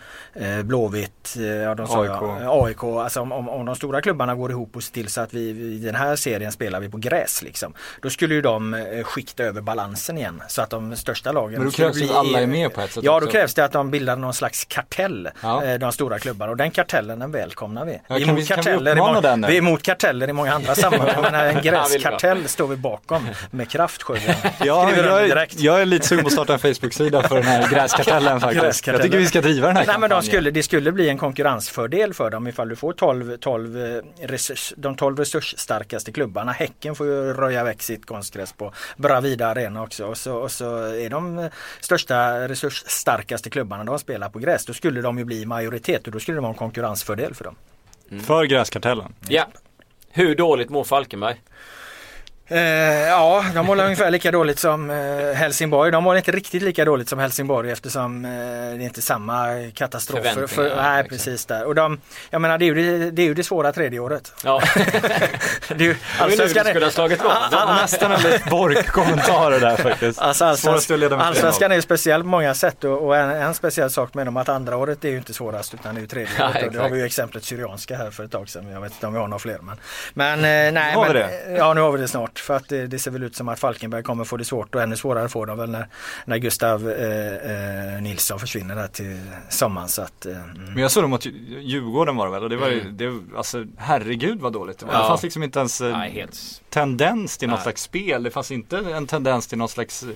Blåvitt, 0.64 1.10
att, 1.28 1.36
eh, 1.36 1.44
ja 1.46 1.74
de 1.74 1.86
sa 1.86 2.02
AIK. 2.02 2.42
Jag, 2.42 2.66
AIK, 2.66 2.82
alltså 2.84 3.20
om, 3.20 3.32
om, 3.32 3.48
om 3.48 3.66
de 3.66 3.76
stora 3.76 4.00
klubbarna 4.00 4.34
går 4.34 4.50
ihop 4.50 4.76
och 4.76 4.82
ser 4.82 4.92
till 4.92 5.08
så 5.08 5.20
att 5.20 5.34
vi 5.34 5.40
i 5.50 5.78
den 5.78 5.94
här 5.94 6.16
serien 6.16 6.52
spelar 6.52 6.80
vi 6.80 6.88
på 6.88 6.96
gräs 6.96 7.42
liksom. 7.42 7.74
Då 8.02 8.10
skulle 8.10 8.34
ju 8.34 8.42
de 8.42 8.74
eh, 8.74 9.02
skikta 9.04 9.42
över 9.42 9.60
balansen 9.60 10.18
igen 10.18 10.42
så 10.48 10.62
att 10.62 10.70
de 10.70 10.96
största 10.96 11.32
lagen 11.32 11.58
Men 11.58 11.64
då 11.64 11.70
krävs 11.70 11.98
det 11.98 12.04
att 12.04 12.16
alla 12.16 12.40
är 12.40 12.46
med 12.46 12.74
på 12.74 12.80
ett 12.80 12.92
sätt 12.92 13.04
Ja 13.04 13.16
också. 13.16 13.26
då 13.26 13.32
krävs 13.32 13.54
det 13.54 13.64
att 13.64 13.72
de 13.72 13.90
bildar 13.90 14.16
någon 14.16 14.34
slags 14.34 14.64
kartell, 14.64 15.28
Ja. 15.42 15.64
eh, 15.64 15.78
de 15.78 15.92
stora 15.92 16.18
klubbarna 16.18 16.50
och 16.50 16.56
den 16.56 16.70
kartellen 16.70 17.18
den 17.18 17.32
välkomnar 17.32 17.84
vi. 17.84 18.00
Ja, 18.08 18.18
kan 18.28 18.36
vi- 18.36 18.46
kan 18.46 18.56
vi 18.56 18.62
karteller 18.62 18.90
i 18.90 18.94
uppmana 18.94 19.12
många- 19.12 19.20
den 19.20 19.40
nu? 19.40 19.46
vi 19.46 19.54
är 19.54 19.58
emot 19.58 19.82
karteller 19.82 20.28
i 20.28 20.32
många 20.32 20.52
andra 20.54 20.74
sammanhang 20.84 21.22
men 21.22 21.34
en 21.34 21.62
gräskartell 21.62 22.48
står 22.48 22.66
vi 22.68 22.76
bakom 22.76 23.28
med 23.50 23.70
kraft. 23.70 24.02
Ja, 24.08 24.14
jag, 24.64 25.28
är, 25.30 25.48
jag 25.56 25.80
är 25.80 25.84
lite 25.86 26.06
sugen 26.08 26.22
på 26.24 26.26
att 26.26 26.32
starta 26.32 26.52
en 26.52 26.58
Facebook-sida 26.58 27.28
för 27.28 27.34
den 27.34 27.44
här 27.44 27.68
gräskartellen 27.70 28.40
faktiskt. 28.40 28.62
Gräskartellen. 28.64 29.00
Jag 29.00 29.04
tycker 29.12 29.18
vi 29.18 29.26
ska 29.26 29.40
driva 29.40 29.66
den 29.66 29.76
här 29.76 29.86
Nej 29.86 29.98
men 29.98 30.00
de 30.00 30.14
kampanjen. 30.14 30.22
skulle, 30.30 30.50
det 30.50 30.62
skulle 30.62 30.92
bli 30.92 31.08
en 31.08 31.18
konkurrensfördel 31.18 32.14
för 32.14 32.30
dem 32.30 32.48
ifall 32.48 32.68
du 32.68 32.76
får 32.76 32.92
12, 32.92 33.36
12 33.36 33.76
eh, 33.86 34.02
resurs, 34.26 34.72
de 34.76 34.96
12 34.96 35.18
resursstarkaste 35.18 36.12
klubbarna. 36.12 36.52
Häcken 36.52 36.94
får 36.94 37.06
ju 37.06 37.32
röja 37.32 37.64
väck 37.64 37.82
sitt 37.82 38.06
konstgräs 38.06 38.52
på 38.52 38.72
Bravida 38.96 39.46
Arena 39.46 39.82
också 39.82 40.04
och 40.04 40.16
så, 40.18 40.34
och 40.36 40.50
så 40.50 40.76
är 40.94 41.10
de 41.10 41.38
eh, 41.38 41.46
största 41.80 42.48
resursstarkaste 42.48 43.50
klubbarna 43.50 43.84
de 43.84 43.98
spelar 43.98 44.28
på 44.28 44.38
gräs. 44.38 44.64
Då 44.66 44.72
skulle 44.74 45.00
de 45.02 45.18
ju 45.18 45.24
bli 45.24 45.46
majoritet 45.46 46.06
och 46.06 46.12
då 46.12 46.20
skulle 46.20 46.36
det 46.36 46.40
vara 46.40 46.52
en 46.52 46.58
konkurrensfördel 46.58 47.34
för 47.34 47.44
dem. 47.44 47.54
För 48.26 48.44
gräskartellen. 48.44 49.14
Ja. 49.28 49.46
Hur 50.10 50.34
dåligt 50.34 50.70
mår 50.70 50.84
Falkenberg? 50.84 51.40
Eh, 52.50 52.60
ja, 53.08 53.44
de 53.54 53.66
mår 53.66 53.80
ungefär 53.80 54.10
lika 54.10 54.30
dåligt 54.30 54.58
som 54.58 54.90
eh, 54.90 54.96
Helsingborg. 55.34 55.92
De 55.92 56.04
mår 56.04 56.16
inte 56.16 56.32
riktigt 56.32 56.62
lika 56.62 56.84
dåligt 56.84 57.08
som 57.08 57.18
Helsingborg 57.18 57.70
eftersom 57.70 58.24
eh, 58.24 58.30
det 58.30 58.36
är 58.36 58.80
inte 58.80 59.02
samma 59.02 59.46
katastrofer. 59.74 60.46
För, 60.46 60.76
nej, 60.76 61.02
liksom. 61.02 61.18
precis 61.18 61.46
där. 61.46 61.64
Och 61.64 61.74
de, 61.74 62.00
jag 62.30 62.40
menar 62.40 62.58
det 62.58 62.64
är 62.64 62.66
ju 62.66 62.74
det, 62.74 63.10
det, 63.10 63.22
är 63.22 63.26
ju 63.26 63.34
det 63.34 63.44
svåra 63.44 63.72
tredje 63.72 63.98
året. 63.98 64.32
Ja, 64.44 64.62
Det 65.68 65.74
är 65.74 65.78
ju, 65.78 65.88
nu 65.88 65.96
allsvenskan 66.18 66.64
du 66.64 66.70
skulle 66.70 66.86
ha 66.86 66.90
slagit 66.90 67.20
igång. 67.20 67.32
Det 67.50 67.56
var 67.56 67.74
nästan 67.74 68.12
en 68.12 68.22
liten 68.22 68.50
Bork-kommentar 68.50 69.60
där 69.60 69.76
faktiskt. 69.76 70.18
alltså, 70.18 70.44
allsvenskan, 70.44 71.12
allsvenskan 71.12 71.70
är 71.72 71.76
ju 71.76 71.82
speciell 71.82 72.22
på 72.22 72.28
många 72.28 72.54
sätt 72.54 72.84
och, 72.84 73.06
och 73.06 73.16
en, 73.16 73.30
en 73.30 73.54
speciell 73.54 73.90
sak 73.90 74.14
med 74.14 74.26
dem 74.26 74.36
att 74.36 74.48
andra 74.48 74.76
året 74.76 75.04
är 75.04 75.08
ju 75.08 75.16
inte 75.16 75.34
svårast 75.34 75.74
utan 75.74 75.94
det 75.94 75.98
är 75.98 76.02
ju 76.02 76.08
tredje 76.08 76.32
Ja, 76.38 76.44
året. 76.44 76.56
Exakt. 76.56 76.76
har 76.76 76.88
vi 76.88 76.98
ju 76.98 77.06
exemplet 77.06 77.44
Syrianska 77.44 77.96
här 77.96 78.10
för 78.10 78.24
ett 78.24 78.32
tag 78.32 78.48
sedan. 78.48 78.68
Jag 78.72 78.80
vet 78.80 78.92
inte 78.92 79.06
om 79.06 79.12
vi 79.12 79.18
har 79.18 79.28
några 79.28 79.38
fler. 79.38 79.58
Men, 79.60 79.76
men 80.14 80.38
eh, 80.38 80.72
nej. 80.72 80.94
Har 80.94 81.08
vi 81.08 81.12
men, 81.12 81.28
det? 81.28 81.58
Ja 81.58 81.74
nu 81.74 81.80
har 81.80 81.92
vi 81.92 81.98
det 81.98 82.08
snart. 82.08 82.37
För 82.40 82.56
att 82.56 82.68
det, 82.68 82.86
det 82.86 82.98
ser 82.98 83.10
väl 83.10 83.22
ut 83.22 83.36
som 83.36 83.48
att 83.48 83.58
Falkenberg 83.58 84.02
kommer 84.02 84.24
få 84.24 84.36
det 84.36 84.44
svårt 84.44 84.74
och 84.74 84.82
ännu 84.82 84.96
svårare 84.96 85.28
får 85.28 85.46
de 85.46 85.58
väl 85.58 85.70
när, 85.70 85.88
när 86.24 86.38
Gustav 86.38 86.90
eh, 86.90 87.94
eh, 87.94 88.02
Nilsson 88.02 88.38
försvinner 88.38 88.76
där 88.76 88.88
till 88.88 89.20
sommaren. 89.48 89.88
Så 89.88 90.02
att, 90.02 90.26
eh, 90.26 90.32
mm. 90.32 90.64
Men 90.72 90.82
jag 90.82 90.90
såg 90.90 91.02
dem 91.02 91.10
mot 91.10 91.26
Djurgården 91.26 92.16
var 92.16 92.26
det 92.26 92.32
väl 92.32 92.42
och 92.42 92.50
det 92.50 92.56
var 92.56 92.68
ju, 92.68 92.90
det, 92.90 93.36
alltså 93.36 93.64
herregud 93.76 94.40
vad 94.40 94.52
dåligt 94.52 94.78
det 94.78 94.86
var. 94.86 94.92
Ja. 94.92 95.02
Det 95.02 95.08
fanns 95.08 95.22
liksom 95.22 95.42
inte 95.42 95.58
ens 95.58 95.80
eh, 95.80 95.98
Nej, 95.98 96.10
helt. 96.10 96.62
tendens 96.70 97.38
till 97.38 97.48
något 97.48 97.56
Nej. 97.56 97.62
slags 97.62 97.82
spel. 97.82 98.22
Det 98.22 98.30
fanns 98.30 98.50
inte 98.50 98.78
en 98.78 99.06
tendens 99.06 99.46
till 99.46 99.58
något 99.58 99.70
slags 99.70 100.02
eh, 100.02 100.08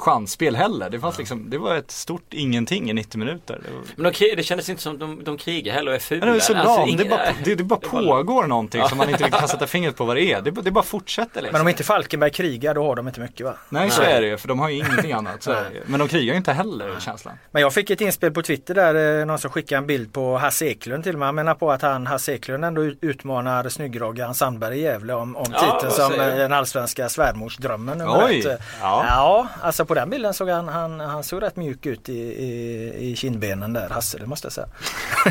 chansspel 0.00 0.56
heller. 0.56 0.90
Det 0.90 1.00
fanns 1.00 1.18
liksom, 1.18 1.50
det 1.50 1.58
var 1.58 1.74
ett 1.76 1.90
stort 1.90 2.34
ingenting 2.34 2.90
i 2.90 2.92
90 2.92 3.18
minuter. 3.18 3.60
Det, 3.64 3.70
var, 3.74 3.82
Men 3.96 4.12
de, 4.18 4.34
det 4.36 4.42
kändes 4.42 4.68
inte 4.68 4.82
som 4.82 4.98
de, 4.98 5.24
de 5.24 5.36
krigar 5.38 5.74
heller 5.74 5.90
och 5.90 5.94
är 5.94 6.00
fula. 6.00 6.26
Ja, 6.26 6.32
det 6.32 6.38
är 6.38 6.40
så 6.40 6.56
Alltså, 6.56 6.86
ingen- 6.86 6.96
det, 6.98 7.04
bara, 7.04 7.20
det, 7.44 7.54
det 7.54 7.64
bara 7.64 7.80
pågår 7.80 8.46
någonting 8.46 8.82
som 8.88 8.98
man 8.98 9.10
inte 9.10 9.24
riktigt 9.24 9.40
kan 9.40 9.48
sätta 9.48 9.66
fingret 9.66 9.96
på 9.96 10.04
vad 10.04 10.16
det 10.16 10.22
är. 10.32 10.40
Det, 10.42 10.52
bara- 10.52 10.62
det 10.62 10.70
bara 10.70 10.84
fortsätter 10.84 11.40
liksom. 11.40 11.52
Men 11.52 11.60
om 11.60 11.68
inte 11.68 11.84
Falkenberg 11.84 12.30
krigar 12.30 12.74
då 12.74 12.84
har 12.86 12.96
de 12.96 13.08
inte 13.08 13.20
mycket 13.20 13.46
va? 13.46 13.54
Nej 13.68 13.90
så 13.90 14.02
Nej. 14.02 14.12
är 14.12 14.20
det 14.20 14.26
ju, 14.26 14.36
för 14.36 14.48
de 14.48 14.58
har 14.58 14.68
ju 14.68 14.76
ingenting 14.76 15.12
annat. 15.12 15.42
Så. 15.42 15.54
Men 15.86 15.98
de 16.00 16.08
krigar 16.08 16.32
ju 16.32 16.36
inte 16.36 16.52
heller 16.52 17.00
känslan. 17.00 17.34
Men 17.50 17.62
jag 17.62 17.74
fick 17.74 17.90
ett 17.90 18.00
inspel 18.00 18.30
på 18.32 18.42
Twitter 18.42 18.74
där 18.74 19.20
eh, 19.20 19.26
någon 19.26 19.38
som 19.38 19.50
skickade 19.50 19.78
en 19.78 19.86
bild 19.86 20.12
på 20.12 20.36
Hasse 20.38 20.66
Eklund 20.66 21.04
till 21.04 21.16
mig. 21.16 21.26
Han 21.26 21.34
menar 21.34 21.54
på 21.54 21.72
att 21.72 21.82
han, 21.82 22.06
Hasse 22.06 22.32
Eklund 22.34 22.64
ändå 22.64 22.84
ut- 22.84 22.98
utmanar 23.02 23.68
snyggroggan 23.68 24.34
Sandberg 24.34 24.78
i 24.78 24.82
Gävle 24.82 25.12
om, 25.14 25.36
om 25.36 25.46
Ja, 25.52 25.58
titeln 25.60 25.92
vad 25.98 26.12
som 26.12 26.20
eh, 26.20 26.36
den 26.36 26.52
allsvenska 26.52 27.08
svärmorsdrömmen 27.08 28.02
Oj, 28.08 28.38
ett. 28.38 28.60
Ja. 28.80 29.04
ja, 29.08 29.46
alltså 29.62 29.84
på 29.90 29.94
den 29.94 30.10
bilden 30.10 30.34
såg 30.34 30.48
han, 30.48 30.68
han, 30.68 31.00
han 31.00 31.22
såg 31.24 31.42
rätt 31.42 31.56
mjuk 31.56 31.86
ut 31.86 32.08
i, 32.08 32.18
i, 32.18 33.10
i 33.10 33.16
kindbenen 33.16 33.72
där, 33.72 33.88
Hasse, 33.88 34.18
det 34.18 34.26
måste 34.26 34.46
jag 34.46 34.52
säga. 34.52 34.66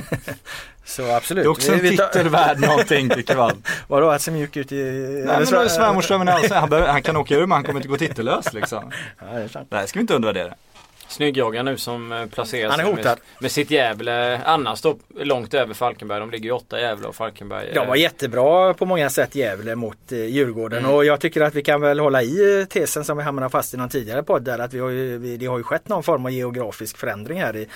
Så 0.86 1.12
absolut. 1.12 1.44
Det 1.44 1.48
är 1.48 1.52
också 1.52 1.74
en 1.74 1.80
titel 1.80 2.30
värd 2.30 2.60
någonting 2.60 3.10
tycker 3.10 3.36
jag. 3.36 3.52
Vadå 3.88 4.10
att 4.10 4.22
se 4.22 4.32
mjuk 4.32 4.58
ut 4.58 4.72
i... 4.72 4.84
Nej 5.26 5.38
men 5.38 5.70
svärmorsdrömmen 5.70 6.28
han, 6.52 6.72
han 6.72 7.02
kan 7.02 7.18
åka 7.18 7.36
ur 7.36 7.40
men 7.40 7.52
han 7.52 7.64
kommer 7.64 7.80
inte 7.80 7.88
gå 7.88 7.98
titellös 7.98 8.54
liksom. 8.54 8.92
Ja, 9.20 9.26
det 9.38 9.44
är 9.44 9.48
sant. 9.48 9.68
Det 9.70 9.78
här 9.78 9.86
ska 9.86 10.00
vi 10.00 10.02
inte 10.02 10.16
undervärdera. 10.16 10.54
Snyggjogga 11.10 11.64
nu 11.64 11.78
som 11.78 12.12
eh, 12.12 12.26
placerar 12.26 12.70
Han 12.70 12.80
är 12.80 12.84
sig 12.84 12.94
hotad. 12.94 13.06
Med, 13.06 13.18
med 13.40 13.52
sitt 13.52 13.72
Gävle 13.72 14.42
annars 14.46 14.82
då 14.82 14.98
långt 15.20 15.54
över 15.54 15.74
Falkenberg. 15.74 16.20
De 16.20 16.32
ligger 16.32 16.46
ju 16.46 16.52
åtta 16.52 16.80
Gävle 16.82 17.08
och 17.08 17.16
Falkenberg. 17.16 17.72
De 17.74 17.88
var 17.88 17.96
eh, 17.96 18.02
jättebra 18.02 18.74
på 18.74 18.86
många 18.86 19.10
sätt 19.10 19.36
Gävle 19.36 19.76
mot 19.76 20.12
eh, 20.12 20.26
Djurgården 20.26 20.80
Mm. 20.80 20.92
och 20.92 21.06
jag 21.06 21.20
tycker 21.20 21.42
att 21.42 21.56
vi 21.56 21.64
kan 21.64 21.82
väl 21.82 22.00
hålla 22.00 22.24
i 22.24 22.66
tesen 22.70 23.04
som 23.06 23.18
vi 23.18 23.24
hamnade 23.24 23.50
fast 23.50 23.74
i 23.74 23.78
någon 23.78 23.90
tidigare 23.90 24.24
podd 24.24 24.44
där 24.44 24.60
att 24.60 24.74
vi 24.74 24.80
har 24.80 24.90
ju, 24.90 25.38
det 25.38 25.46
har 25.46 25.58
ju 25.58 25.64
skett 25.64 25.88
någon 25.88 26.04
form 26.04 26.26
av 26.26 26.32
geografisk 26.32 26.98
förändring 26.98 27.42
här 27.42 27.56
i, 27.56 27.68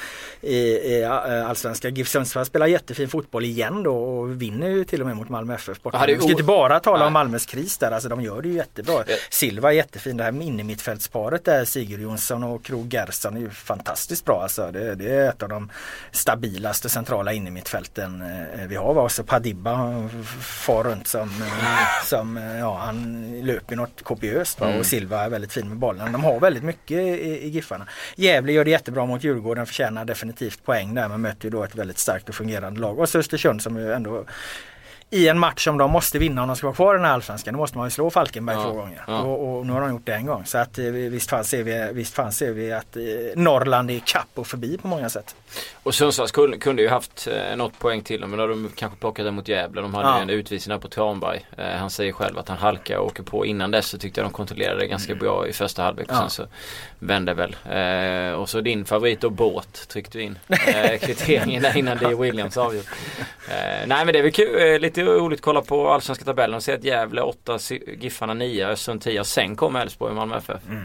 i, 0.41 0.57
i 0.57 1.01
eh, 1.03 1.49
allsvenska. 1.49 1.89
GIF 1.89 2.07
Sundsvall 2.07 2.45
spelar 2.45 2.67
jättefin 2.67 3.09
fotboll 3.09 3.45
igen 3.45 3.83
då 3.83 3.95
och 3.95 4.41
vinner 4.41 4.69
ju 4.69 4.85
till 4.85 5.01
och 5.01 5.07
med 5.07 5.17
mot 5.17 5.29
Malmö 5.29 5.55
FF 5.55 5.81
borta. 5.81 6.05
Vi 6.07 6.17
ska 6.17 6.29
inte 6.29 6.43
bara 6.43 6.79
tala 6.79 6.97
Nej. 6.97 7.07
om 7.07 7.13
Malmös 7.13 7.45
kris 7.45 7.77
där, 7.77 7.91
alltså 7.91 8.09
de 8.09 8.21
gör 8.21 8.41
det 8.41 8.47
ju 8.47 8.53
jättebra. 8.55 9.03
Ja. 9.07 9.15
Silva 9.29 9.69
är 9.71 9.75
jättefin, 9.75 10.17
det 10.17 10.23
här 10.23 10.41
innermittfältsparet 10.41 11.45
där 11.45 11.65
Sigurd 11.65 11.99
Jonsson 11.99 12.43
och 12.43 12.63
Krog 12.65 12.87
Gerson 13.23 13.37
är 13.37 13.41
ju 13.41 13.49
fantastiskt 13.49 14.25
bra 14.25 14.41
alltså. 14.41 14.71
Det, 14.71 14.95
det 14.95 15.15
är 15.15 15.29
ett 15.29 15.43
av 15.43 15.49
de 15.49 15.69
stabilaste 16.11 16.89
centrala 16.89 17.33
innermittfälten 17.33 18.21
eh, 18.21 18.67
vi 18.67 18.75
har. 18.75 18.97
Och 18.97 19.11
så 19.11 19.23
Padibba 19.23 20.09
far 20.41 20.83
runt 20.83 21.07
som, 21.07 21.29
eh, 21.29 22.05
som 22.05 22.37
eh, 22.37 22.59
ja 22.59 22.77
han 22.77 23.27
löper 23.41 23.75
något 23.75 24.03
kopiöst 24.03 24.59
va? 24.59 24.67
Mm. 24.67 24.79
och 24.79 24.85
Silva 24.85 25.23
är 25.23 25.29
väldigt 25.29 25.53
fin 25.53 25.69
med 25.69 25.77
bollen. 25.77 26.11
De 26.11 26.23
har 26.23 26.39
väldigt 26.39 26.63
mycket 26.63 26.97
i, 26.97 27.45
i 27.45 27.49
Giffarna. 27.49 27.87
Gävle 28.15 28.51
gör 28.51 28.65
det 28.65 28.71
jättebra 28.71 29.05
mot 29.05 29.23
Djurgården, 29.23 29.65
förtjänar 29.65 30.05
definitivt 30.05 30.65
poäng 30.65 30.93
där 30.93 31.07
men 31.07 31.21
möter 31.21 31.43
ju 31.43 31.49
då 31.49 31.63
ett 31.63 31.75
väldigt 31.75 31.99
starkt 31.99 32.29
och 32.29 32.35
fungerande 32.35 32.79
lag. 32.79 32.99
Och 32.99 33.09
så 33.09 33.19
Östersund 33.19 33.61
som 33.61 33.77
ju 33.77 33.93
ändå 33.93 34.25
i 35.13 35.27
en 35.27 35.39
match 35.39 35.63
som 35.63 35.77
de 35.77 35.91
måste 35.91 36.19
vinna 36.19 36.41
om 36.41 36.47
de 36.47 36.55
ska 36.57 36.67
vara 36.67 36.75
kvar 36.75 36.95
i 36.95 36.97
den 36.97 37.05
här 37.05 37.13
allsvenskan. 37.13 37.53
Då 37.53 37.59
måste 37.59 37.77
man 37.77 37.87
ju 37.87 37.91
slå 37.91 38.09
Falkenberg 38.09 38.55
Ja, 38.55 38.63
två 38.63 38.71
gånger. 38.73 39.03
ja. 39.07 39.21
Och, 39.21 39.57
och 39.57 39.65
nu 39.65 39.73
har 39.73 39.81
de 39.81 39.89
gjort 39.89 40.05
det 40.05 40.13
en 40.13 40.25
gång. 40.25 40.45
Så 40.45 40.57
att 40.57 40.79
eh, 40.79 40.85
visst 40.85 41.29
fan 41.29 41.43
ser 41.43 41.63
vi, 41.63 41.89
visst 41.93 42.13
fan 42.15 42.31
ser 42.31 42.51
vi 42.51 42.71
att 42.73 42.95
eh, 42.97 43.01
Norrland 43.35 43.91
är 43.91 43.99
kapp 44.05 44.27
och 44.35 44.47
förbi 44.47 44.77
på 44.77 44.87
många 44.87 45.09
sätt. 45.09 45.35
Och 45.83 45.95
Sundsvall 45.95 46.27
kunde, 46.29 46.57
kunde 46.57 46.81
ju 46.81 46.89
haft 46.89 47.27
eh, 47.27 47.55
något 47.57 47.79
poäng 47.79 48.01
till 48.01 48.19
men 48.19 48.31
då 48.31 48.43
hade 48.43 48.53
de 48.53 48.71
kanske 48.75 48.99
plockat 48.99 49.25
det 49.25 49.31
mot 49.31 49.47
Gävle. 49.47 49.81
De 49.81 49.93
hade 49.93 50.07
Ja. 50.07 50.17
ju 50.17 50.21
en 50.23 50.29
utvisning 50.29 50.75
där 50.75 50.81
på 50.81 50.87
Tranberg. 50.89 51.45
Eh, 51.57 51.65
han 51.65 51.89
säger 51.89 52.11
själv 52.11 52.37
att 52.39 52.49
han 52.49 52.57
halkar 52.57 52.97
och 52.97 53.05
åker 53.07 53.23
på. 53.23 53.45
Innan 53.45 53.71
dess 53.71 53.87
så 53.87 53.97
tyckte 53.97 54.21
jag 54.21 54.25
de 54.29 54.33
kontrollerade 54.33 54.79
det 54.79 54.87
ganska 54.87 55.15
bra 55.15 55.47
i 55.47 55.53
första 55.53 55.83
halvlek. 55.83 56.07
Mm. 56.09 56.21
Ja. 56.21 56.29
Sen 56.29 56.45
så 56.45 56.51
vände 56.99 57.33
väl. 57.33 57.55
Eh, 57.71 58.33
och 58.39 58.49
så 58.49 58.61
din 58.61 58.85
favorit 58.85 59.21
då 59.21 59.29
båt 59.29 59.87
tryckte 59.87 60.17
vi 60.17 60.23
in. 60.23 60.39
Eh, 60.47 60.97
kvitteringen 61.01 61.61
där 61.63 61.77
innan 61.77 61.97
det 61.97 62.15
Williams 62.15 62.57
avgjorde. 62.57 62.87
Nej 63.87 64.05
men 64.05 64.07
det 64.07 64.19
är 64.19 64.23
väl 64.23 64.31
kul, 64.31 64.73
eh, 64.73 64.79
lite 65.03 65.17
roligt 65.17 65.39
att 65.39 65.43
kolla 65.43 65.61
på 65.61 65.89
allsvenska 65.89 66.25
tabellen 66.25 66.55
och 66.55 66.63
se 66.63 66.73
att 66.73 66.83
Gävle 66.83 67.21
8, 67.21 67.59
Giffarna 67.97 68.33
9, 68.33 68.67
Östersund 68.67 69.01
10 69.01 69.23
sen 69.23 69.55
kommer 69.55 69.81
Elfsborg 69.81 70.09
och 70.09 70.15
Malmö 70.15 70.37
FF. 70.37 70.61
Mm. 70.69 70.83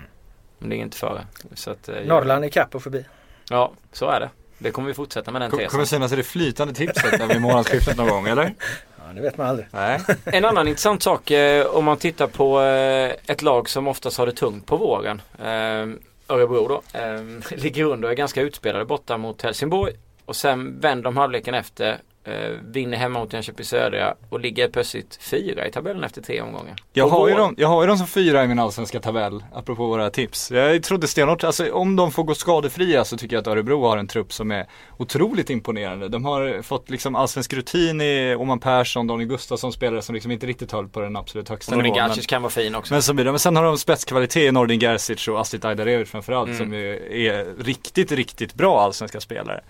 Men 0.59 0.69
det 0.69 0.77
är 0.77 0.79
inte 0.79 0.97
före. 0.97 1.27
Så 1.55 1.71
att, 1.71 1.89
eh, 1.89 1.95
Norrland 2.05 2.45
är 2.45 2.49
kapp 2.49 2.75
och 2.75 2.83
förbi. 2.83 3.05
Ja, 3.51 3.73
så 3.93 4.07
är 4.07 4.21
det. 4.21 4.31
Det 4.59 4.71
kommer 4.71 4.89
vi 4.89 4.95
fortsätta 4.95 5.31
med 5.31 5.43
den 5.43 5.51
tesen. 5.51 5.69
Kommer 5.69 5.85
synas 5.85 6.12
i 6.12 6.16
det 6.16 6.23
flytande 6.23 6.75
tipset 6.75 7.19
där 7.19 7.27
vid 7.27 7.41
månadsskiftet 7.41 7.97
någon 7.97 8.09
gång 8.09 8.27
eller? 8.27 8.55
Ja, 8.97 9.12
det 9.14 9.21
vet 9.21 9.37
man 9.37 9.47
aldrig. 9.47 9.66
Nej. 9.71 10.01
En 10.25 10.45
annan 10.45 10.69
intressant 10.69 11.03
sak 11.03 11.31
eh, 11.31 11.66
om 11.66 11.85
man 11.85 11.97
tittar 11.97 12.27
på 12.27 12.61
eh, 12.61 13.12
ett 13.27 13.43
lag 13.43 13.69
som 13.69 13.89
oftast 13.89 14.19
har 14.19 14.27
det 14.27 14.33
tungt 14.33 14.66
på 14.66 14.77
våren. 14.77 15.23
Eh, 15.39 15.87
Örebro 16.29 16.69
då. 16.69 16.83
Eh, 16.99 17.23
ligger 17.59 17.85
under 17.85 18.09
och 18.09 18.12
är 18.12 18.16
ganska 18.16 18.43
utspelade 18.43 18.85
borta 18.85 19.16
mot 19.16 19.43
Helsingborg. 19.43 19.93
Och 20.25 20.37
sen 20.37 20.81
vänder 20.81 21.05
de 21.05 21.16
halvleken 21.16 21.55
efter. 21.55 21.99
Eh, 22.29 22.51
vinner 22.62 22.99
hemma 22.99 23.18
mot 23.18 23.33
Jönköping 23.33 23.64
Södra 23.64 24.14
och 24.31 24.41
ligger 24.41 24.68
plötsligt 24.68 25.18
fyra 25.22 25.66
i 25.66 25.70
tabellen 25.70 26.05
efter 26.05 26.22
tre 26.22 26.41
omgångar. 26.41 26.74
Jag 26.93 27.09
har, 27.09 27.29
ju 27.29 27.35
dem, 27.35 27.55
jag 27.59 27.68
har 27.68 27.83
ju 27.83 27.89
dem 27.89 27.99
som 27.99 28.07
fyra 28.07 28.45
i 28.45 28.49
min 28.49 28.59
allsvenska 28.59 29.01
tabell, 29.01 29.45
apropå 29.53 29.87
våra 29.87 30.11
tips. 30.11 30.51
Jag 30.51 30.83
trodde 30.83 31.07
stenhårt, 31.07 31.45
alltså 31.45 31.72
om 31.72 31.97
de 31.97 32.12
får 32.12 32.24
gå 32.24 32.35
skadefria 32.35 33.05
så 33.05 33.16
tycker 33.16 33.37
jag 33.37 33.41
att 33.41 33.47
Örebro 33.47 33.83
har 33.87 33.97
en 33.97 34.07
trupp 34.07 34.33
som 34.33 34.51
är 34.51 34.66
otroligt 34.97 35.51
imponerande. 35.51 36.09
De 36.09 36.24
har 36.24 36.62
fått 36.62 36.91
liksom 36.91 37.16
allsvensk 37.16 37.53
rutin 37.53 38.01
i 38.01 38.35
Oman 38.39 38.61
Persson, 38.61 39.07
Daniel 39.07 39.29
Gustafsson 39.29 39.72
spelare 39.72 40.03
som 40.03 40.14
liksom 40.14 40.31
inte 40.33 40.47
riktigt 40.47 40.72
höll 40.72 40.89
på 40.89 41.01
den 41.01 41.16
absolut 41.16 41.49
högsta 41.49 41.74
Nordin 41.74 41.93
nivån. 41.93 41.99
Men, 41.99 42.09
Gacic 42.09 42.26
kan 42.26 42.43
vara 42.43 42.51
fin 42.51 42.74
också. 42.74 42.95
men, 42.95 43.16
det. 43.16 43.24
men 43.24 43.39
sen 43.39 43.57
har 43.57 43.64
de 43.64 43.79
spetskvalitet 43.79 44.43
i 44.43 44.53
Nordin 44.53 44.81
Gerzic 44.81 45.29
och 45.29 45.41
Astrid 45.41 45.64
Ajdarevic 45.64 46.11
framförallt 46.11 46.49
Mm. 46.49 46.59
som 46.59 46.74
är 46.74 47.62
riktigt, 47.64 48.12
riktigt 48.12 48.55
bra 48.55 48.81
allsvenska 48.81 49.20
spelare. 49.20 49.61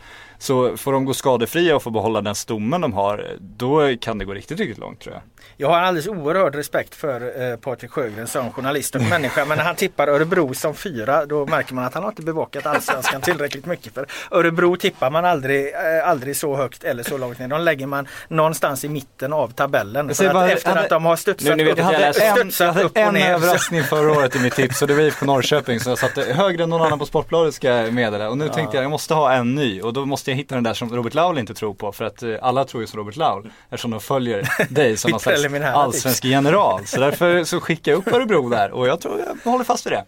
Så 0.41 0.76
får 0.76 0.93
de 0.93 1.05
gå 1.05 1.14
skadefria 1.14 1.76
och 1.76 1.82
få 1.82 1.91
behålla 1.91 2.20
den 2.20 2.34
stommen 2.34 2.80
de 2.80 2.93
har, 2.93 3.26
då 3.41 3.97
kan 4.01 4.18
det 4.18 4.24
gå 4.24 4.32
riktigt, 4.34 4.59
riktigt 4.61 4.78
långt 4.78 5.01
tror 5.01 5.14
jag. 5.14 5.22
Jag 5.57 5.68
har 5.68 5.78
alldeles 5.78 6.07
oerhörd 6.09 6.55
respekt 6.55 6.95
för 6.95 7.51
eh, 7.51 7.57
Patrik 7.57 7.91
Sjögren 7.91 8.26
som 8.26 8.53
journalist 8.53 8.95
och 8.95 9.03
människa. 9.03 9.45
Men 9.45 9.59
när 9.59 9.64
han 9.64 9.76
tippar 9.76 10.09
Örebro 10.09 10.55
som 10.55 10.74
fyra 10.74 11.26
då 11.26 11.47
märker 11.47 11.74
man 11.74 11.84
att 11.84 11.95
han 11.95 12.03
har 12.03 12.11
inte 12.11 12.22
bevakat 12.22 12.66
allsvenskan 12.66 13.20
tillräckligt 13.20 13.66
mycket. 13.66 13.95
För 13.95 14.07
Örebro 14.30 14.76
tippar 14.76 15.11
man 15.11 15.24
aldrig, 15.24 15.74
eh, 15.74 16.09
aldrig 16.09 16.36
så 16.36 16.57
högt 16.57 16.84
eller 16.84 17.03
så 17.03 17.18
långt 17.18 17.39
ner. 17.39 17.49
De 17.49 17.61
lägger 17.61 17.86
man 17.86 18.09
någonstans 18.28 18.84
i 18.84 18.89
mitten 18.89 19.32
av 19.32 19.49
tabellen. 19.49 20.14
För 20.14 20.32
bara- 20.32 20.45
att, 20.45 20.51
efter 20.51 20.68
hade- 20.68 20.80
att 20.80 20.89
de 20.89 21.05
har 21.05 21.16
studsat 21.16 21.57
Nu- 21.57 21.70
upp, 21.70 21.78
jag 21.78 21.86
att 21.95 21.95
En, 21.95 22.03
jag 22.03 22.14
studsat 22.39 22.74
hade 22.74 22.86
upp 22.86 22.93
och 22.93 22.99
en 22.99 23.14
ner. 23.14 23.32
överraskning 23.34 23.82
förra 23.82 24.12
året 24.12 24.36
i 24.36 24.39
mitt 24.39 24.55
tips 24.55 24.82
och 24.82 24.89
det 24.89 24.95
var 24.95 25.01
IFK 25.03 25.26
Norrköping 25.26 25.80
så 25.80 25.91
jag 25.91 25.99
satte 25.99 26.22
högre 26.22 26.62
än 26.62 26.70
någon 26.70 26.82
annan 26.82 26.99
på 26.99 27.07
Sportbladet 27.07 27.55
ska 27.55 27.68
jag 27.68 27.93
meddela. 27.95 28.28
Och 28.30 28.39
nu 28.39 28.49
tänkte 28.49 28.76
jag 28.76 28.84
jag 28.84 28.91
måste 28.91 29.14
ha 29.14 29.32
en 29.32 29.55
ny 29.55 29.80
och 29.82 29.93
då 29.93 30.07
måste 30.07 30.27
jag 30.30 30.36
hitta 30.36 30.54
den 30.54 30.64
där 30.64 30.74
som 30.74 30.94
Robert 30.96 31.14
Laul 31.14 31.38
inte 31.38 31.54
tror 31.54 31.74
på 31.74 31.92
för 31.92 32.04
att 32.04 32.22
eh, 32.22 32.34
alla 32.42 32.64
tror 32.64 32.82
ju 32.82 32.86
som 32.86 32.98
Robert 32.98 33.16
Laul 33.16 33.50
eftersom 33.70 33.90
de 33.90 34.00
följer 34.00 34.48
dig 34.74 34.96
som 34.96 35.10
någon 35.10 35.20
slags 35.20 35.44
allsvensk 35.64 36.24
general. 36.24 36.86
Så 36.86 37.00
därför 37.00 37.44
så 37.44 37.60
skickar 37.60 37.92
jag 37.92 37.98
upp 37.98 38.08
Örebro 38.14 38.48
där 38.48 38.70
och 38.70 38.88
jag 38.88 39.00
tror 39.00 39.20
jag 39.44 39.50
håller 39.50 39.64
fast 39.64 39.86
vid 39.86 39.92
det. 39.92 40.04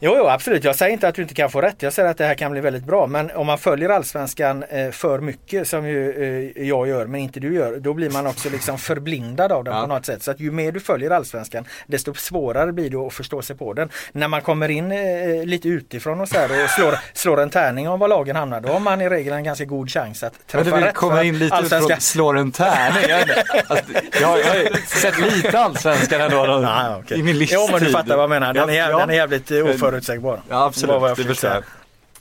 Jo, 0.00 0.14
jo, 0.18 0.26
absolut. 0.28 0.64
Jag 0.64 0.76
säger 0.76 0.92
inte 0.92 1.08
att 1.08 1.14
du 1.14 1.22
inte 1.22 1.34
kan 1.34 1.50
få 1.50 1.60
rätt. 1.60 1.82
Jag 1.82 1.92
säger 1.92 2.08
att 2.08 2.18
det 2.18 2.24
här 2.24 2.34
kan 2.34 2.52
bli 2.52 2.60
väldigt 2.60 2.84
bra. 2.84 3.06
Men 3.06 3.30
om 3.30 3.46
man 3.46 3.58
följer 3.58 3.88
allsvenskan 3.88 4.62
eh, 4.62 4.90
för 4.90 5.18
mycket 5.20 5.68
som 5.68 5.86
ju 5.88 6.10
eh, 6.56 6.62
jag 6.68 6.88
gör 6.88 7.06
men 7.06 7.20
inte 7.20 7.40
du 7.40 7.54
gör. 7.54 7.76
Då 7.76 7.94
blir 7.94 8.10
man 8.10 8.26
också 8.26 8.50
liksom 8.50 8.78
förblindad 8.78 9.52
av 9.52 9.64
den 9.64 9.74
Ja. 9.74 9.80
på 9.80 9.86
något 9.86 10.06
sätt. 10.06 10.22
Så 10.22 10.30
att 10.30 10.40
ju 10.40 10.50
mer 10.50 10.72
du 10.72 10.80
följer 10.80 11.10
allsvenskan 11.10 11.64
desto 11.86 12.14
svårare 12.14 12.72
blir 12.72 12.90
det 12.90 12.96
att 12.96 13.12
förstå 13.12 13.42
sig 13.42 13.56
på 13.56 13.72
den. 13.72 13.88
När 14.12 14.28
man 14.28 14.42
kommer 14.42 14.68
in 14.68 14.92
eh, 14.92 15.44
lite 15.44 15.68
utifrån 15.68 16.20
och 16.20 16.28
så 16.28 16.44
och 16.44 16.70
slår, 16.70 16.98
slår 17.12 17.40
en 17.40 17.50
tärning 17.50 17.88
om 17.88 17.98
var 17.98 18.08
lagen 18.08 18.36
hamnar. 18.36 18.60
Då 18.60 18.68
har 18.68 18.80
man 18.80 19.00
i 19.00 19.08
regel 19.08 19.32
en 19.32 19.44
ganska 19.44 19.64
god 19.64 19.90
chans 19.90 20.22
att 20.22 20.32
Men 20.52 20.64
träffa 20.64 20.76
du 20.80 20.84
rätt. 20.84 20.94
kommer 20.94 21.16
för 21.16 21.24
in 21.24 21.38
lite 21.38 21.54
allsvenska- 21.56 21.76
utifrån, 21.94 22.00
slår 22.00 22.38
en 22.38 22.52
tärning. 22.52 23.04
Alltså, 23.66 23.84
jag, 24.20 24.28
har- 24.28 24.38
jag 24.38 24.46
har 24.46 24.86
sett 25.00 25.18
lite 25.34 25.58
allsvenskan 25.58 26.20
ändå 26.20 26.46
då, 26.46 26.52
Ja, 26.62 26.96
okej. 27.04 27.18
i 27.18 27.22
min 27.22 27.38
livstid. 27.38 27.58
Jo 27.62 27.68
men 27.72 27.84
du 27.84 27.92
fattar 27.92 28.16
vad 28.16 28.22
jag 28.22 28.30
menar. 28.30 28.54
Den 28.54 28.68
är, 28.70 28.74
Ja, 28.74 28.90
ja. 28.90 28.98
den 28.98 29.10
är 29.10 29.14
jävligt 29.14 29.50
eh, 29.50 29.58
oförutsägbar. 29.88 30.40
Ja 30.48 30.72
Det 30.80 30.86
var 30.86 31.08
absolut, 31.08 31.18
jag 31.18 31.26
det 31.26 31.28
jag. 31.28 31.36
säga. 31.36 31.62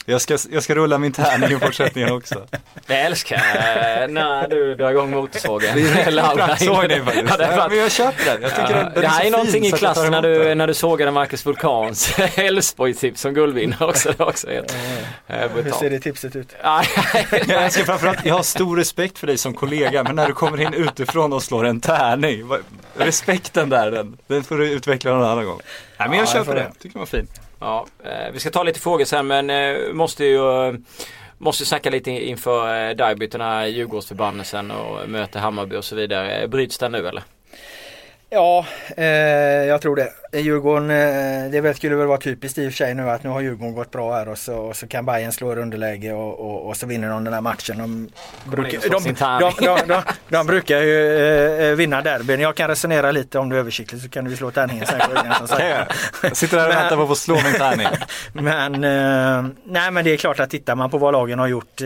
Jag 0.10 0.22
ska, 0.22 0.38
jag 0.52 0.64
ska 0.64 0.76
rulla 0.76 0.98
min 0.98 1.12
tärning 1.12 1.52
i 1.52 1.60
fortsättningen 1.66 2.12
också. 2.14 2.48
Jag 2.88 3.02
älskar 3.02 3.36
eh, 3.36 4.08
när 4.08 4.48
du 4.48 4.76
drar 4.76 4.92
igång 4.92 5.12
motorsågen. 5.12 5.76
Det 5.76 5.82
är 5.82 5.96
riktigt 5.96 6.36
bra 6.36 6.56
sågning 6.58 7.06
faktiskt. 7.06 7.26
Ja, 7.30 7.38
det 7.38 7.44
är 7.44 7.70
men 7.70 7.78
jag 7.78 7.92
köper 7.92 8.26
den. 8.26 8.42
Jag 8.42 8.52
tycker 8.56 8.62
Ja, 8.62 8.76
den, 8.84 8.84
den 8.86 8.94
det 8.94 9.00
är 9.06 9.08
här 9.10 9.20
så 9.22 9.28
är 9.28 9.32
någonting 9.32 9.66
i 9.66 9.70
jag 9.70 9.80
klass 9.80 10.10
när 10.10 10.22
du, 10.22 10.56
när 10.56 10.68
du 10.68 10.74
sågade 10.74 11.12
Marcus 11.12 11.46
Vulkans 11.46 12.20
Elfsborg-tips 12.36 13.22
som 13.22 13.34
guldvinnare 13.34 13.86
också. 13.90 14.14
Det 14.18 14.24
också 14.24 14.50
helt 14.50 14.76
Hur 15.28 15.72
ser 15.72 15.90
det 15.90 16.00
tipset 16.00 16.36
ut? 16.36 16.56
Ja, 16.64 16.84
Jag 17.32 17.64
älskar 17.64 17.84
framförallt, 17.84 18.26
jag 18.26 18.36
har 18.36 18.44
stor 18.44 18.78
respekt 18.78 19.18
för 19.20 19.28
dig 19.28 19.38
som 19.38 19.54
kollega 19.54 20.04
men 20.04 20.16
när 20.16 20.28
du 20.28 20.34
kommer 20.34 20.62
in 20.62 20.74
utifrån 20.74 21.34
och 21.34 21.44
slår 21.44 21.66
en 21.66 21.82
tärning. 21.82 22.50
Respekten 22.98 23.70
där, 23.70 23.92
den, 23.92 24.18
den 24.28 24.44
får 24.44 24.58
du 24.58 24.72
utveckla 24.72 25.12
någon 25.14 25.24
annan 25.30 25.46
gång. 25.46 25.60
Nej 25.98 26.10
men 26.10 26.18
jag 26.18 26.28
Ja, 26.28 26.32
jag 26.36 26.46
köper 26.46 26.56
det, 26.56 26.62
det. 26.62 26.74
tycker 26.80 26.94
den 26.94 27.00
var 27.00 27.06
fin. 27.06 27.28
Ja, 27.60 27.86
eh, 28.04 28.32
vi 28.34 28.40
ska 28.40 28.50
ta 28.50 28.64
lite 28.64 28.80
frågor 28.80 29.06
sen 29.06 29.28
men 29.28 29.50
eh, 29.50 29.94
måste 29.94 30.26
ju 30.26 30.68
eh, 30.68 30.74
Måste 31.40 31.66
snacka 31.66 31.90
lite 31.90 32.12
inför 32.12 32.94
derbyt, 32.94 33.32
den 33.32 33.42
här 33.42 33.66
Djurgårdsförbannelsen 33.66 34.72
och 34.72 35.10
möter 35.10 35.40
Hammarby 35.40 35.76
och 35.76 35.86
så 35.86 35.96
vidare. 35.96 36.48
Bryts 36.48 36.78
den 36.78 36.92
nu 36.92 37.08
eller? 37.08 37.24
Ja, 38.30 38.66
eh, 38.98 39.06
jag 39.68 39.82
tror 39.82 39.96
det. 39.96 40.40
Djurgården, 40.40 40.90
eh, 40.90 41.62
det 41.62 41.74
skulle 41.74 41.96
väl 41.96 42.08
vara 42.08 42.18
typiskt 42.18 42.58
i 42.58 42.68
och 42.68 42.72
för 42.72 42.78
sig 42.78 42.96
nu 42.96 43.10
att 43.10 43.24
nu 43.24 43.30
har 43.30 43.42
Djurgården 43.42 43.76
gått 43.76 43.92
bra 43.92 44.14
här 44.14 44.30
och 44.30 44.38
så, 44.38 44.56
och 44.56 44.76
så 44.76 44.88
kan 44.88 45.06
Bayern 45.06 45.32
slå 45.32 45.54
i 45.54 45.56
underläge 45.56 46.14
och, 46.14 46.40
och, 46.40 46.68
och 46.68 46.78
så 46.78 46.88
vinner 46.88 47.10
de 47.10 47.24
den 47.24 47.34
här 47.34 47.42
matchen. 47.42 47.78
De, 47.78 48.10
brukar, 48.52 48.90
de, 48.90 49.16
de, 49.66 49.88
de, 49.88 50.02
de, 50.30 50.48
brukar 50.48 50.82
ju 50.82 51.18
eh, 51.70 51.76
vinna 51.76 52.02
derbyn. 52.02 52.40
Jag 52.40 52.56
kan 52.56 52.68
resonera 52.68 53.12
lite 53.12 53.40
om 53.40 53.50
du 53.50 53.56
är 53.56 53.60
översiktligt 53.60 54.04
så 54.04 54.10
kan 54.10 54.26
du 54.26 54.36
slå 54.36 54.52
tärningen 54.52 54.86
sen. 54.86 55.00
Jag? 56.22 56.38
Sitter 56.38 56.58
där 56.58 56.68
och 56.68 56.74
väntar 56.74 56.96
på 56.96 57.02
att 57.02 57.08
få 57.08 57.16
slå 57.16 57.36
min 57.36 57.54
tärning. 57.54 57.88
Men, 58.34 58.74
eh, 58.74 59.52
nej, 59.64 59.92
men 59.92 60.06
det 60.06 60.14
är 60.14 60.18
klart 60.18 60.40
att 60.40 60.50
tittar 60.50 60.76
man 60.76 60.90
på 60.90 60.98
vad 60.98 61.14
lagen 61.14 61.40
har 61.40 61.48
gjort 61.48 61.82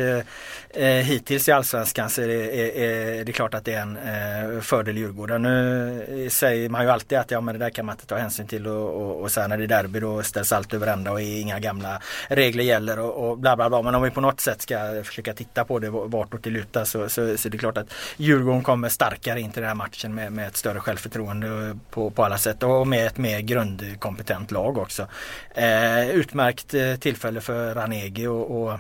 eh, 0.74 0.86
hittills 0.86 1.50
i 1.50 1.52
Allsvenskan 1.52 2.10
så 2.10 2.22
är 2.22 2.28
det, 2.28 2.34
är, 2.34 3.20
är 3.20 3.24
det 3.24 3.32
klart 3.32 3.54
att 3.54 3.66
det 3.66 3.74
är 3.74 3.82
en 3.82 3.98
eh, 3.98 4.62
fördel 4.62 4.98
Djurgården. 4.98 5.42
Nu 5.42 6.28
säger 6.30 6.70
man 6.70 6.84
ju 6.84 6.90
alltid 6.90 7.18
att 7.18 7.32
ja, 7.32 7.42
men 7.42 7.54
det 7.56 7.66
där 7.66 7.70
kan 7.70 7.86
man 7.86 7.96
inte 7.96 8.06
ta 8.06 8.18
hänsyn 8.18 8.48
till 8.48 8.68
och, 8.68 9.02
och, 9.02 9.22
och 9.22 9.32
sen 9.32 9.50
när 9.50 9.58
det 9.58 9.64
är 9.64 9.68
derby 9.68 10.00
då 10.00 10.24
ställs 10.24 10.52
allt 10.52 10.74
över 10.74 10.88
ända 10.88 11.12
och 11.12 11.22
inga 11.22 11.60
gamla 11.60 12.02
regler 12.28 12.64
gäller 12.64 13.00
och, 13.00 13.30
och 13.30 13.38
bla 13.38 13.56
bla 13.56 13.70
bla. 13.70 13.82
Men 13.82 13.96
om 13.96 14.02
vi 14.04 14.10
på 14.10 14.22
något 14.22 14.42
sätt 14.42 14.62
ska 14.62 15.04
försöka 15.04 15.34
titta 15.34 15.66
på 15.66 15.80
det 15.80 15.90
vartåt 15.90 16.44
det 16.44 16.50
lutar 16.50 16.86
så, 16.86 17.10
så, 17.10 17.38
så 17.38 17.48
är 17.48 17.50
det 17.50 17.58
klart 17.58 17.78
att 17.78 17.94
Djurgården 18.18 18.64
kommer 18.64 18.90
starkare 18.90 19.42
in 19.42 19.52
till 19.52 19.62
den 19.62 19.70
här 19.70 19.76
matchen 19.76 20.16
med, 20.16 20.32
med 20.32 20.48
ett 20.48 20.58
större 20.58 20.80
självförtroende 20.80 21.78
på, 21.90 22.10
på 22.10 22.24
alla 22.24 22.38
sätt 22.38 22.64
och 22.64 22.88
med 22.88 23.08
ett 23.08 23.18
mer 23.18 23.40
grundkompetent 23.40 24.52
lag 24.52 24.78
också. 24.78 25.08
Eh, 25.56 26.10
utmärkt 26.10 26.74
eh, 26.74 26.96
tillfälle 26.96 27.42
för 27.42 27.76
Ranegi 27.76 28.28
och, 28.28 28.64
och, 28.64 28.80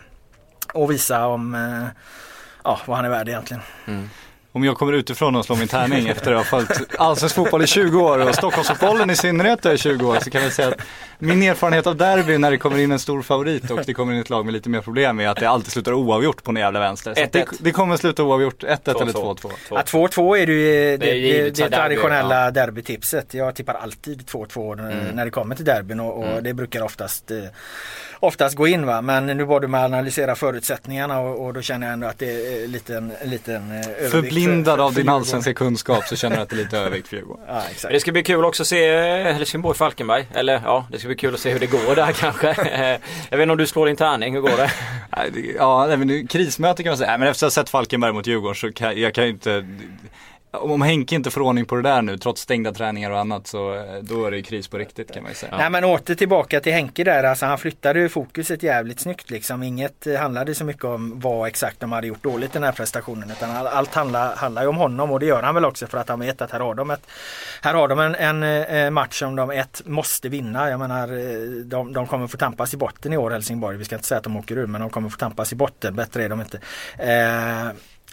och 0.74 0.91
visa 0.91 1.28
om 1.28 1.55
eh, 1.55 1.88
ja, 2.63 2.80
vad 2.86 2.95
han 2.95 3.05
är 3.05 3.09
värd 3.09 3.30
egentligen. 3.30 3.61
Om 4.53 4.63
jag 4.63 4.78
kommer 4.78 4.93
utifrån 4.93 5.36
och 5.36 5.45
slår 5.45 5.55
min 5.55 5.67
tärning 5.67 6.07
efter 6.07 6.32
att 6.32 6.38
ha 6.38 6.43
följt 6.43 6.95
allsvensk 6.97 7.36
fotboll 7.36 7.63
i 7.63 7.67
20 7.67 8.01
år 8.01 8.30
och 8.30 8.36
Stockholmsfotbollen 8.36 9.09
i 9.09 9.15
synnerhet 9.15 9.65
i 9.65 9.78
20 9.78 10.05
år 10.07 10.19
så 10.19 10.30
kan 10.30 10.43
jag 10.43 10.51
säga 10.51 10.67
att 10.67 10.82
min 11.19 11.43
erfarenhet 11.43 11.88
av 11.88 11.95
derby 11.95 12.38
när 12.38 12.51
det 12.51 12.57
kommer 12.57 12.78
in 12.78 12.91
en 12.91 12.99
stor 12.99 13.22
favorit 13.22 13.72
och 13.72 13.80
det 13.86 13.93
kommer 13.93 14.13
in 14.13 14.19
ett 14.19 14.30
lag 14.30 14.45
med 14.45 14.53
lite 14.53 14.69
mer 14.69 14.82
problem 14.82 15.19
är 15.19 15.28
att 15.28 15.38
det 15.38 15.49
alltid 15.49 15.72
slutar 15.72 15.93
oavgjort 15.93 16.43
på 16.43 16.51
den 16.51 16.61
jävla 16.61 16.80
vänster. 16.80 17.13
Så 17.15 17.22
det, 17.32 17.43
1-1. 17.43 17.57
det 17.59 17.72
kommer 17.72 17.97
sluta 17.97 18.24
oavgjort 18.24 18.63
1-1 18.63 19.01
eller 19.01 19.13
2-2. 19.13 19.38
2-2. 19.38 19.51
Ja, 19.69 19.82
2-2 19.82 20.38
är 20.38 20.45
det 20.45 20.53
ju 20.53 20.97
det, 20.97 21.05
Det 21.05 21.49
det, 21.49 21.57
så 21.57 21.63
derby, 21.63 21.76
traditionella 21.76 22.51
derbytipset. 22.51 23.34
Jag 23.34 23.55
tippar 23.55 23.74
alltid 23.74 24.22
2-2 24.22 24.76
när, 24.76 25.11
när 25.13 25.26
det 25.26 25.32
kommer 25.32 25.55
till 25.55 25.65
derbyn 25.65 25.99
och, 25.99 26.24
och 26.24 26.43
det 26.43 26.53
brukar 26.53 26.82
oftast 26.82 27.32
eh, 27.32 27.38
Oftast 28.24 28.55
gå 28.55 28.67
in 28.67 28.86
va 28.86 29.01
men 29.01 29.26
nu 29.26 29.43
var 29.43 29.59
du 29.59 29.67
att 29.67 29.74
analysera 29.84 30.36
förutsättningarna 30.36 31.19
och, 31.19 31.45
och 31.45 31.53
då 31.53 31.61
känner 31.61 31.88
jag 31.88 31.93
ändå 31.93 32.07
att 32.07 32.19
det 32.19 32.26
är 32.59 32.63
en 32.65 32.72
liten, 32.72 33.11
en 33.22 33.30
liten 33.30 33.72
eh, 33.72 33.78
övervikt 33.78 33.99
för- 34.11 34.22
Förblindad 34.22 34.78
för- 34.78 34.84
av 34.86 34.91
för 34.91 35.01
din 35.01 35.09
allsvenska 35.09 35.53
kunskap 35.53 36.03
så 36.07 36.15
känner 36.15 36.36
du 36.36 36.41
att 36.41 36.49
det 36.49 36.55
är 36.55 36.57
lite 36.57 36.78
övervikt 36.78 37.07
för 37.07 37.15
Djurgården. 37.17 37.43
Ja, 37.47 37.61
exakt. 37.72 37.93
Det 37.93 37.99
ska 37.99 38.11
bli 38.11 38.24
kul 38.24 38.45
också 38.45 38.63
att 38.63 38.67
se 38.67 38.88
eh, 38.89 39.36
Helsingborg-Falkenberg. 39.36 40.26
Eller 40.34 40.61
ja, 40.65 40.86
det 40.91 40.99
ska 40.99 41.07
bli 41.07 41.17
kul 41.17 41.34
att 41.34 41.39
se 41.39 41.51
hur 41.51 41.59
det 41.59 41.65
går 41.67 41.95
där 41.95 42.11
kanske. 42.11 42.49
Eh, 42.72 42.99
Jag 43.30 43.38
vet 43.38 43.41
inte 43.43 43.51
om 43.51 43.57
du 43.57 43.67
slår 43.67 43.86
din 43.86 43.95
tärning, 43.95 44.34
hur 44.34 44.41
går 44.41 44.57
det? 44.57 44.72
Ja, 45.57 45.86
nej, 45.88 45.97
men 45.97 46.07
nu, 46.07 46.28
krismöte 46.28 46.84
kan 46.84 46.89
man 46.89 46.97
säga. 46.97 47.09
Nej, 47.09 47.19
men 47.19 47.28
efter 47.28 47.47
att 47.47 47.55
ha 47.55 47.61
sett 47.63 47.69
Falkenberg 47.69 48.11
mot 48.13 48.28
Djurgården 48.28 48.55
så 48.55 48.72
kan 48.72 48.99
jag 49.01 49.13
kan 49.13 49.24
ju 49.24 49.30
inte 49.30 49.65
om 50.52 50.82
Henke 50.82 51.16
inte 51.16 51.32
får 51.32 51.41
ordning 51.41 51.66
på 51.66 51.76
det 51.76 51.82
där 51.82 52.02
nu 52.02 52.18
trots 52.18 52.41
stängda 52.41 52.72
träningar 52.72 53.12
och 53.12 53.20
annat 53.20 53.47
så 53.47 53.74
eh, 53.74 53.84
då 54.02 54.26
är 54.26 54.32
det 54.32 54.38
ju 54.38 54.43
kris 54.43 54.68
på 54.68 54.78
riktigt 54.78 55.14
kan 55.14 55.24
man 55.24 55.32
ju 55.32 55.36
säga. 55.36 55.58
Nej 55.58 55.70
men 55.70 55.84
åter 55.84 56.16
tillbaka 56.16 56.60
till 56.60 56.74
Henke 56.74 57.04
där, 57.04 57.24
alltså 57.24 57.45
han 57.45 57.58
flyttade 57.58 57.99
ju 57.99 58.10
fokuset 58.10 58.64
jävligt 58.64 58.99
snyggt 58.99 59.30
liksom. 59.30 59.64
Inget 59.64 60.08
eh, 60.08 60.16
handlade 60.16 60.56
så 60.56 60.66
mycket 60.66 60.84
om 60.84 61.20
vad 61.20 61.47
exakt 61.47 61.80
de 61.80 61.91
hade 61.91 62.08
gjort 62.08 62.24
dåligt 62.24 62.49
i 62.49 62.54
den 62.54 62.64
här 62.64 62.72
prestationen 62.72 63.32
utan 63.32 63.68
allt 63.68 63.93
handlar, 63.93 64.36
handlar 64.36 64.62
ju 64.62 64.68
om 64.68 64.78
honom 64.78 65.12
och 65.12 65.20
det 65.20 65.26
gör 65.26 65.43
han 65.43 65.56
väl 65.56 65.66
också 65.66 65.88
för 65.88 65.97
att 65.97 66.10
han 66.10 66.20
vet 66.20 66.41
att 66.41 66.52
här 66.52 66.60
har 66.60 66.76
de, 66.76 66.91
ett, 66.91 67.08
här 67.62 67.74
har 67.74 67.88
de 67.88 67.99
en, 67.99 68.16
en 68.16 68.43
eh, 68.64 68.89
match 68.89 69.20
som 69.20 69.36
de 69.36 69.52
ett 69.52 69.82
måste 69.86 70.30
vinna. 70.30 70.70
Jag 70.70 70.80
menar 70.80 71.08
de, 71.64 71.93
de 71.93 72.08
kommer 72.08 72.28
få 72.28 72.38
tampas 72.38 72.74
i 72.74 72.78
botten 72.78 73.14
i 73.14 73.18
år 73.18 73.32
Helsingborg. 73.32 73.78
Vi 73.78 73.86
ska 73.86 73.95
inte 73.95 74.08
säga 74.08 74.18
att 74.18 74.24
de 74.24 74.38
åker 74.38 74.58
ur 74.58 74.68
men 74.68 74.82
de 74.82 74.89
kommer 74.89 75.10
få 75.10 75.18
tampas 75.18 75.54
i 75.54 75.56
botten, 75.56 75.95
bättre 75.95 76.24
är 76.24 76.30
de 76.30 76.41
inte. 76.41 76.60
Eh, 76.97 77.72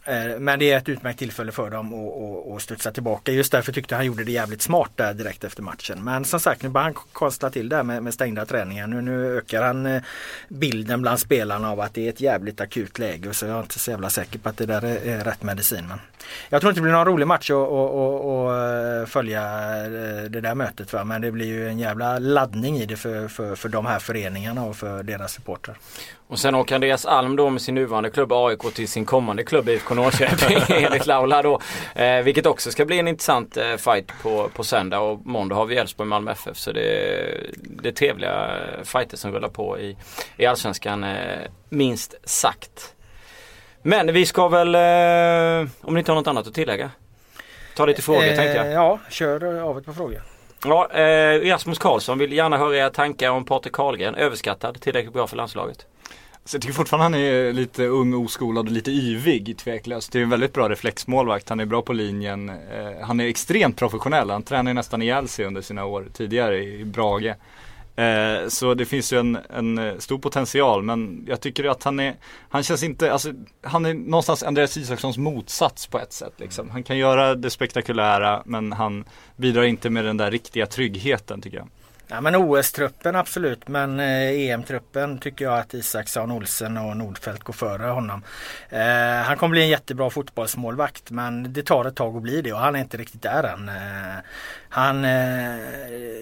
Eh, 0.09 0.39
men 0.39 0.59
det 0.59 0.73
är 0.73 0.79
ett 0.79 0.89
utmärkt 0.89 1.19
tillfälle 1.19 1.53
för 1.53 1.71
dem 1.71 1.95
att, 1.95 2.23
att, 2.23 2.57
att 2.57 2.63
studsa 2.63 2.93
tillbaka. 2.93 3.33
Just 3.33 3.53
därför 3.53 3.73
tyckte 3.73 3.95
han 3.95 4.07
gjorde 4.07 4.25
det 4.25 4.33
jävligt 4.33 4.63
smart 4.63 4.91
där 4.97 5.15
direkt 5.15 5.45
efter 5.45 5.63
matchen. 5.63 6.05
Men 6.05 6.25
som 6.25 6.41
sagt 6.41 6.63
nu 6.63 6.69
börjar 6.69 6.85
han 6.85 6.95
konstla 7.13 7.51
till 7.51 7.69
det 7.69 7.83
med, 7.83 8.03
med 8.03 8.15
stängda 8.15 8.47
träningar. 8.47 8.87
Nu, 8.87 9.01
nu 9.01 9.37
ökar 9.37 9.63
han 9.63 9.87
eh, 9.87 10.03
bilden 10.49 11.03
bland 11.03 11.21
spelarna 11.21 11.71
av 11.71 11.81
att 11.81 11.95
det 11.95 12.07
är 12.07 12.09
ett 12.09 12.21
jävligt 12.21 12.61
akut 12.61 12.99
läge. 12.99 13.35
Så 13.35 13.47
jag 13.47 13.57
är 13.57 13.61
inte 13.61 13.79
så 13.79 13.91
jävla 13.91 14.11
säker 14.11 14.39
på 14.39 14.49
att 14.49 14.57
det 14.57 14.67
där 14.67 14.85
är, 14.85 15.25
rätt 15.25 15.43
medicin. 15.43 15.89
Men 15.89 15.99
jag 16.49 16.61
tror 16.61 16.71
inte 16.71 16.81
det 16.81 16.83
blir 16.83 16.93
någon 16.93 17.07
rolig 17.07 17.27
match 17.27 17.51
att, 17.51 17.57
att, 17.57 17.95
att, 17.95 18.25
att 18.25 19.03
eh, 19.03 19.07
följa 19.07 19.43
det 20.29 20.41
där 20.41 20.55
mötet. 20.55 20.93
Va? 20.93 21.05
Men 21.05 21.21
det 21.21 21.31
blir 21.31 21.47
ju 21.47 21.69
en 21.69 21.79
jävla 21.79 22.19
laddning 22.19 22.77
i 22.77 22.87
det 22.87 22.97
för, 22.97 23.29
för, 23.29 23.55
för 23.55 23.69
de 23.69 23.87
här 23.87 23.99
föreningarna 23.99 24.65
och 24.65 24.77
för 24.77 25.03
deras 25.03 25.33
supportrar. 25.33 25.79
Och 26.29 26.39
sen 26.39 26.55
åker 26.55 26.75
Andreas 26.75 27.07
Alm 27.07 27.37
då 27.37 27.51
med 27.51 27.63
sin 27.63 27.75
nuvarande 27.75 28.11
klubb 28.11 28.33
AIK 28.33 28.75
till 28.75 28.89
sin 28.89 29.05
kommande 29.05 29.45
klubb 29.45 29.69
IFK 29.69 29.95
Norrköping 30.03 30.59
enligt 30.85 31.07
Laula 31.07 31.43
då. 31.43 31.61
Eh, 31.95 32.23
vilket 32.23 32.47
också 32.47 32.71
ska 32.71 32.85
bli 32.85 32.99
en 32.99 33.09
intressant 33.09 33.57
eh, 33.57 33.77
fight 33.77 34.13
på, 34.23 34.49
på 34.55 34.65
söndag 34.65 34.99
och 35.01 35.27
måndag 35.27 35.55
har 35.57 35.67
vi 35.67 35.77
Elfsborg 35.77 36.09
Malmö 36.09 36.33
FF. 36.33 36.57
Så 36.57 36.73
det, 36.73 36.81
det 37.57 37.89
är 37.89 37.93
trevliga 37.93 38.47
eh, 38.47 38.85
fighter 38.85 39.17
som 39.17 39.33
rullar 39.33 39.49
på 39.49 39.79
i, 39.79 39.97
i 40.37 40.47
Allsvenskan 40.47 41.05
eh, 41.05 41.39
minst 41.69 42.15
sagt. 42.25 42.95
Men 43.83 44.13
vi 44.13 44.27
ska 44.27 44.49
väl, 44.49 44.75
eh, 44.75 45.71
om 45.81 45.95
ni 45.95 45.99
inte 45.99 46.13
har 46.13 46.17
något 46.17 46.27
annat 46.27 46.47
att 46.47 46.55
tillägga? 46.55 46.91
Ta 47.77 47.87
lite 47.87 48.03
frågor 48.03 48.21
tänkte 48.21 48.43
jag. 48.43 48.67
Eh, 48.67 48.73
Ja, 48.73 48.99
kör 49.11 49.61
av 49.61 49.79
ett 49.79 49.87
par 49.87 49.93
frågor. 49.93 50.23
Ja, 50.65 50.93
eh, 50.93 51.41
Rasmus 51.51 51.79
Karlsson 51.79 52.19
vill 52.19 52.33
gärna 52.33 52.59
höra 52.59 52.77
era 52.77 52.91
tankar 52.91 53.31
om 53.31 53.45
Patrik 53.45 53.73
Karlgren. 53.75 54.15
Överskattad, 54.15 54.81
tillräckligt 54.81 55.13
bra 55.13 55.27
för 55.27 55.37
landslaget. 55.37 55.87
Så 56.49 56.55
jag 56.55 56.63
tycker 56.63 56.75
fortfarande 56.75 57.05
han 57.05 57.15
är 57.15 57.53
lite 57.53 57.87
ung, 57.87 58.15
oskolad 58.15 58.67
och 58.67 58.73
lite 58.73 58.91
yvig 58.91 59.57
tveklöst. 59.57 60.13
Det 60.13 60.19
är 60.19 60.23
en 60.23 60.31
väldigt 60.31 60.53
bra 60.53 60.69
reflexmålvakt, 60.69 61.49
han 61.49 61.61
är 61.61 61.67
bra 61.67 61.83
på 61.83 61.93
linjen. 61.93 62.49
Eh, 62.49 63.01
han 63.03 63.21
är 63.21 63.27
extremt 63.27 63.77
professionell, 63.77 64.31
han 64.31 64.43
tränar 64.43 64.75
nästan 64.75 65.03
ihjäl 65.03 65.29
sig 65.29 65.45
under 65.45 65.61
sina 65.61 65.85
år 65.85 66.07
tidigare 66.13 66.65
i 66.65 66.85
Brage. 66.85 67.35
Eh, 67.97 68.49
så 68.49 68.75
det 68.75 68.85
finns 68.85 69.13
ju 69.13 69.19
en, 69.19 69.39
en, 69.51 69.79
eh, 69.79 69.99
stor 69.99 70.19
potential 70.19 70.83
men 70.83 71.25
jag 71.29 71.41
tycker 71.41 71.65
att 71.65 71.85
han 71.85 72.01
är, 72.01 72.15
han 72.49 72.63
känns 72.63 72.83
inte, 72.83 73.13
alltså 73.13 73.33
han 73.63 73.87
är 73.87 73.95
någonstans 73.95 74.43
Andreas 74.43 74.77
Isakssons 74.77 75.19
motsats 75.19 75.87
på 75.87 75.99
ett 75.99 76.13
sätt 76.13 76.33
liksom. 76.37 76.71
Han 76.71 76.83
kan 76.83 76.99
göra 76.99 77.35
det 77.35 77.51
spektakulära 77.51 78.43
men 78.45 78.73
han 78.73 79.05
bidrar 79.37 79.63
inte 79.63 79.91
med 79.91 80.05
den 80.05 80.17
där 80.17 80.31
riktiga 80.31 80.67
tryggheten 80.67 81.41
tycker 81.41 81.57
jag. 81.57 81.69
Ja 82.11 82.21
men 82.21 82.37
OS-truppen 82.37 83.17
absolut 83.17 83.69
men 83.69 84.01
eh, 84.01 84.31
EM-truppen 84.31 85.19
tycker 85.19 85.45
jag 85.45 85.59
att 85.59 85.75
Isaksson, 85.75 86.31
Olsen 86.33 86.77
och 86.77 86.97
Nordfeldt 86.97 87.45
går 87.45 87.53
före 87.53 87.87
honom. 87.87 88.23
Eh, 88.71 89.23
han 89.25 89.37
kommer 89.37 89.51
bli 89.51 89.63
en 89.63 89.69
jättebra 89.69 90.11
fotbollsmålvakt 90.11 91.11
men 91.11 91.53
det 91.53 91.63
tar 91.63 91.85
ett 91.85 91.97
tag 91.97 92.17
att 92.17 92.23
bli 92.23 92.43
det 92.43 92.53
och 92.53 92.59
han 92.59 92.77
är 92.77 92.81
inte 92.81 92.97
riktigt 92.97 93.23
där 93.23 93.45
än. 93.45 93.69
Eh, 93.69 94.17
han, 94.69 95.05
eh, 95.05 95.59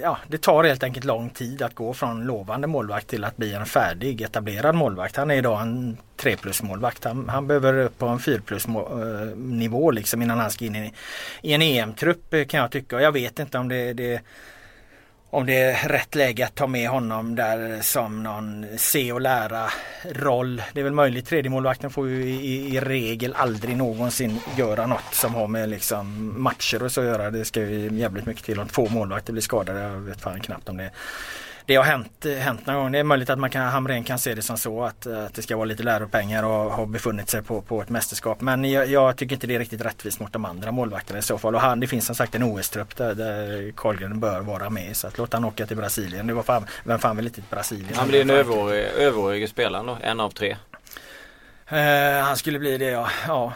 ja, 0.02 0.18
det 0.28 0.38
tar 0.38 0.64
helt 0.64 0.82
enkelt 0.82 1.04
lång 1.04 1.30
tid 1.30 1.62
att 1.62 1.74
gå 1.74 1.94
från 1.94 2.24
lovande 2.24 2.66
målvakt 2.66 3.06
till 3.06 3.24
att 3.24 3.36
bli 3.36 3.54
en 3.54 3.66
färdig 3.66 4.20
etablerad 4.20 4.74
målvakt. 4.74 5.16
Han 5.16 5.30
är 5.30 5.34
idag 5.34 5.62
en 5.62 5.96
3 6.16 6.36
plus 6.36 6.62
målvakt. 6.62 7.04
Han, 7.04 7.28
han 7.28 7.46
behöver 7.46 7.78
upp 7.78 7.98
på 7.98 8.06
en 8.06 8.18
4 8.18 8.40
plus 8.46 8.66
eh, 8.66 8.72
nivå 9.36 9.90
liksom 9.90 10.22
innan 10.22 10.38
han 10.38 10.50
ska 10.50 10.64
in 10.64 10.76
i, 10.76 10.92
i 11.42 11.52
en 11.52 11.62
EM-trupp 11.62 12.34
kan 12.48 12.60
jag 12.60 12.70
tycka. 12.70 12.96
Och 12.96 13.02
jag 13.02 13.12
vet 13.12 13.38
inte 13.38 13.58
om 13.58 13.68
det, 13.68 13.92
det 13.92 14.20
om 15.30 15.46
det 15.46 15.56
är 15.56 15.88
rätt 15.88 16.14
läge 16.14 16.44
att 16.44 16.54
ta 16.54 16.66
med 16.66 16.88
honom 16.88 17.34
där 17.34 17.82
som 17.82 18.22
någon 18.22 18.66
se 18.76 19.12
och 19.12 19.20
lära 19.20 19.70
roll. 20.04 20.62
Det 20.72 20.80
är 20.80 20.84
väl 20.84 20.92
möjligt. 20.92 21.26
Tredjemålvakten 21.26 21.90
får 21.90 22.08
ju 22.08 22.24
i, 22.24 22.74
i, 22.74 22.80
regel 22.80 23.34
aldrig 23.34 23.76
någonsin 23.76 24.40
göra 24.56 24.86
något 24.86 25.14
som 25.14 25.34
har 25.34 25.46
med 25.46 25.68
liksom 25.68 26.34
matcher 26.42 26.82
och 26.82 26.92
så 26.92 27.00
att 27.00 27.06
göra. 27.06 27.30
Det 27.30 27.44
ska 27.44 27.60
ju 27.60 27.98
jävligt 27.98 28.26
mycket 28.26 28.44
till 28.44 28.60
om 28.60 28.68
två 28.68 28.88
målvakter 28.88 29.32
blir 29.32 29.42
skadade. 29.42 29.80
Jag 29.80 29.90
vet 29.90 30.20
fan 30.20 30.40
knappt 30.40 30.68
om 30.68 30.76
det 30.76 30.90
det 31.66 31.76
har 31.76 31.84
hänt, 31.84 32.26
hänt 32.38 32.66
någon 32.66 32.76
gång. 32.76 32.92
Det 32.92 32.98
är 32.98 33.04
möjligt 33.04 33.30
att 33.30 33.38
man 33.38 33.50
kan, 33.50 33.62
Hamrén 33.62 34.04
kan 34.04 34.18
se 34.18 34.34
det 34.34 34.42
som 34.42 34.58
så 34.58 34.84
att, 34.84 35.06
att 35.06 35.34
det 35.34 35.42
ska 35.42 35.56
vara 35.56 35.64
lite 35.64 35.82
läropengar 35.82 36.42
och 36.42 36.72
ha 36.72 36.86
befunnit 36.86 37.30
sig 37.30 37.42
på, 37.42 37.60
på 37.60 37.82
ett 37.82 37.88
mästerskap. 37.88 38.40
Men 38.40 38.64
jag, 38.64 38.86
jag, 38.86 39.16
tycker 39.16 39.34
inte 39.36 39.46
det 39.46 39.54
är 39.54 39.58
riktigt 39.58 39.80
rättvist 39.80 40.20
mot 40.20 40.32
de 40.32 40.44
andra 40.44 40.72
målvakterna 40.72 41.18
i 41.18 41.22
så 41.22 41.38
fall. 41.38 41.54
Och 41.54 41.60
han, 41.60 41.80
det 41.80 41.86
finns 41.86 42.06
som 42.06 42.14
sagt 42.14 42.34
en 42.34 42.42
OS-trupp 42.42 42.96
där, 42.96 43.14
där 43.14 43.72
Carlgren 43.76 44.20
bör 44.20 44.40
vara 44.40 44.70
med. 44.70 44.96
Så 44.96 45.06
att 45.06 45.18
låta 45.18 45.36
han 45.36 45.44
åka 45.44 45.66
till 45.66 45.76
Brasilien. 45.76 46.26
Det 46.26 46.34
var 46.34 46.42
fan, 46.42 46.66
vem 46.84 46.98
fan 46.98 47.16
vill 47.16 47.26
inte 47.26 47.34
till 47.34 47.50
Brasilien? 47.50 47.94
Han 47.96 48.08
blir 48.08 48.20
en 48.20 48.30
överårig, 48.30 48.84
överårig 48.84 49.48
spelare 49.48 49.86
då, 49.86 49.98
en 50.02 50.20
av 50.20 50.30
tre. 50.30 50.56
Uh, 51.72 52.22
han 52.22 52.36
skulle 52.36 52.58
bli 52.58 52.78
det 52.78 52.90
ja. 52.90 53.08
ja. 53.26 53.52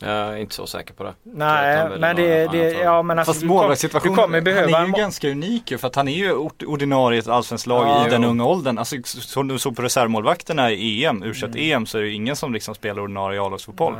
Jag 0.00 0.10
är 0.10 0.36
inte 0.36 0.54
så 0.54 0.66
säker 0.66 0.94
på 0.94 1.04
det. 1.04 1.14
Nej, 1.22 1.88
men 1.98 2.16
det, 2.16 2.46
det 2.46 2.72
ja 2.72 3.02
men 3.02 3.18
alltså 3.18 3.32
Fast 3.32 3.44
målvaktssituationen, 3.44 4.18
han 4.18 4.84
är 4.84 4.86
ju 4.86 4.92
ganska 4.92 5.30
unik 5.30 5.72
för 5.78 5.86
att 5.86 5.96
han 5.96 6.08
är 6.08 6.12
ju 6.12 6.32
ordinarie 6.66 7.16
i 7.16 7.20
ett 7.20 7.28
allsvenskt 7.28 7.66
lag 7.66 7.86
ja, 7.86 8.06
i 8.06 8.10
den 8.10 8.24
unga 8.24 8.44
åldern. 8.44 8.78
Alltså 8.78 8.96
som 9.04 9.48
du 9.48 9.58
såg 9.58 9.76
på 9.76 9.82
reservmålvakterna 9.82 10.70
i 10.70 11.04
EM, 11.04 11.22
u 11.22 11.34
mm. 11.42 11.52
EM 11.56 11.86
så 11.86 11.98
är 11.98 12.02
det 12.02 12.10
ingen 12.10 12.36
som 12.36 12.52
liksom 12.52 12.74
spelar 12.74 13.02
ordinarie 13.02 13.42
A-lagsfotboll. 13.42 13.94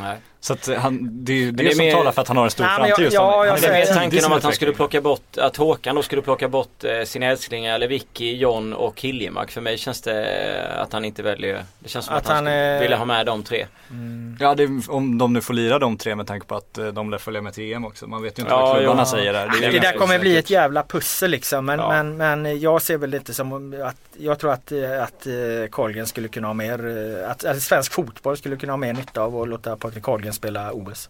Nej. 0.00 0.18
Så 0.44 0.52
att 0.52 0.68
han, 0.78 1.08
det 1.24 1.32
är 1.32 1.52
det, 1.52 1.64
det 1.64 1.74
som 1.74 1.84
mer, 1.84 1.92
talar 1.92 2.12
för 2.12 2.22
att 2.22 2.28
han 2.28 2.36
har 2.36 2.44
en 2.44 2.50
stor 2.50 2.66
ja, 2.66 2.76
framtid. 2.76 3.08
Ja, 3.12 3.46
ja, 3.46 3.56
det 3.60 3.66
är 3.66 3.72
mer 3.72 3.94
tanken 3.94 4.24
om 4.24 4.32
att 4.32 4.42
han 4.42 4.52
skulle 4.52 4.72
plocka 4.72 5.00
bort, 5.00 5.38
att 5.38 5.56
Håkan 5.56 5.96
då 5.96 6.02
skulle 6.02 6.22
plocka 6.22 6.48
bort 6.48 6.84
eh, 6.84 7.04
sina 7.04 7.26
älsklingar 7.26 7.74
eller 7.74 7.88
Vicky, 7.88 8.36
John 8.36 8.72
och 8.72 9.00
Hiljemark. 9.00 9.50
För 9.50 9.60
mig 9.60 9.78
känns 9.78 10.00
det 10.00 10.24
eh, 10.24 10.82
att 10.82 10.92
han 10.92 11.04
inte 11.04 11.22
väljer, 11.22 11.64
det 11.78 11.88
känns 11.88 12.04
som 12.04 12.14
att, 12.14 12.22
att 12.22 12.28
han, 12.28 12.36
han 12.36 12.54
skulle 12.54 12.80
vilja 12.80 12.96
ha 12.96 13.04
med 13.04 13.26
de 13.26 13.42
tre. 13.42 13.66
Mm. 13.90 14.36
Ja, 14.40 14.54
det, 14.54 14.68
om 14.88 15.18
de 15.18 15.32
nu 15.32 15.40
får 15.40 15.54
lira 15.54 15.78
de 15.78 15.96
tre 15.96 16.14
med 16.14 16.26
tanke 16.26 16.46
på 16.46 16.54
att 16.54 16.78
eh, 16.78 16.86
de 16.86 17.10
lär 17.10 17.18
följa 17.18 17.40
med 17.40 17.54
till 17.54 17.72
EM 17.72 17.84
också. 17.84 18.06
Man 18.06 18.22
vet 18.22 18.38
ju 18.38 18.42
inte 18.42 18.54
ja, 18.54 18.60
vad 18.60 18.76
klubbarna 18.76 19.00
ja. 19.00 19.06
säger 19.06 19.32
där. 19.32 19.48
Det, 19.60 19.70
det 19.70 19.78
där 19.78 19.92
kommer 19.92 20.18
bli 20.18 20.36
ett 20.36 20.50
jävla 20.50 20.82
pussel 20.82 21.30
liksom. 21.30 21.66
Men, 21.66 21.78
men, 21.78 22.16
men 22.16 22.60
jag 22.60 22.82
ser 22.82 22.98
väl 22.98 23.14
inte 23.14 23.34
som 23.34 23.74
att 23.84 23.96
jag 24.18 24.38
tror 24.38 24.52
att, 24.52 24.72
att 25.02 25.26
Carlgren 25.72 26.06
skulle 26.06 26.28
kunna 26.28 26.46
ha 26.46 26.54
mer, 26.54 26.78
att, 27.28 27.44
att 27.44 27.62
svensk 27.62 27.92
fotboll 27.92 28.36
skulle 28.36 28.56
kunna 28.56 28.72
ha 28.72 28.76
mer 28.76 28.92
nytta 28.92 29.22
av 29.22 29.42
att 29.42 29.48
låta 29.48 29.76
Patrik 29.76 30.04
Carlgren 30.04 30.33
spela 30.34 30.72
OS. 30.72 31.08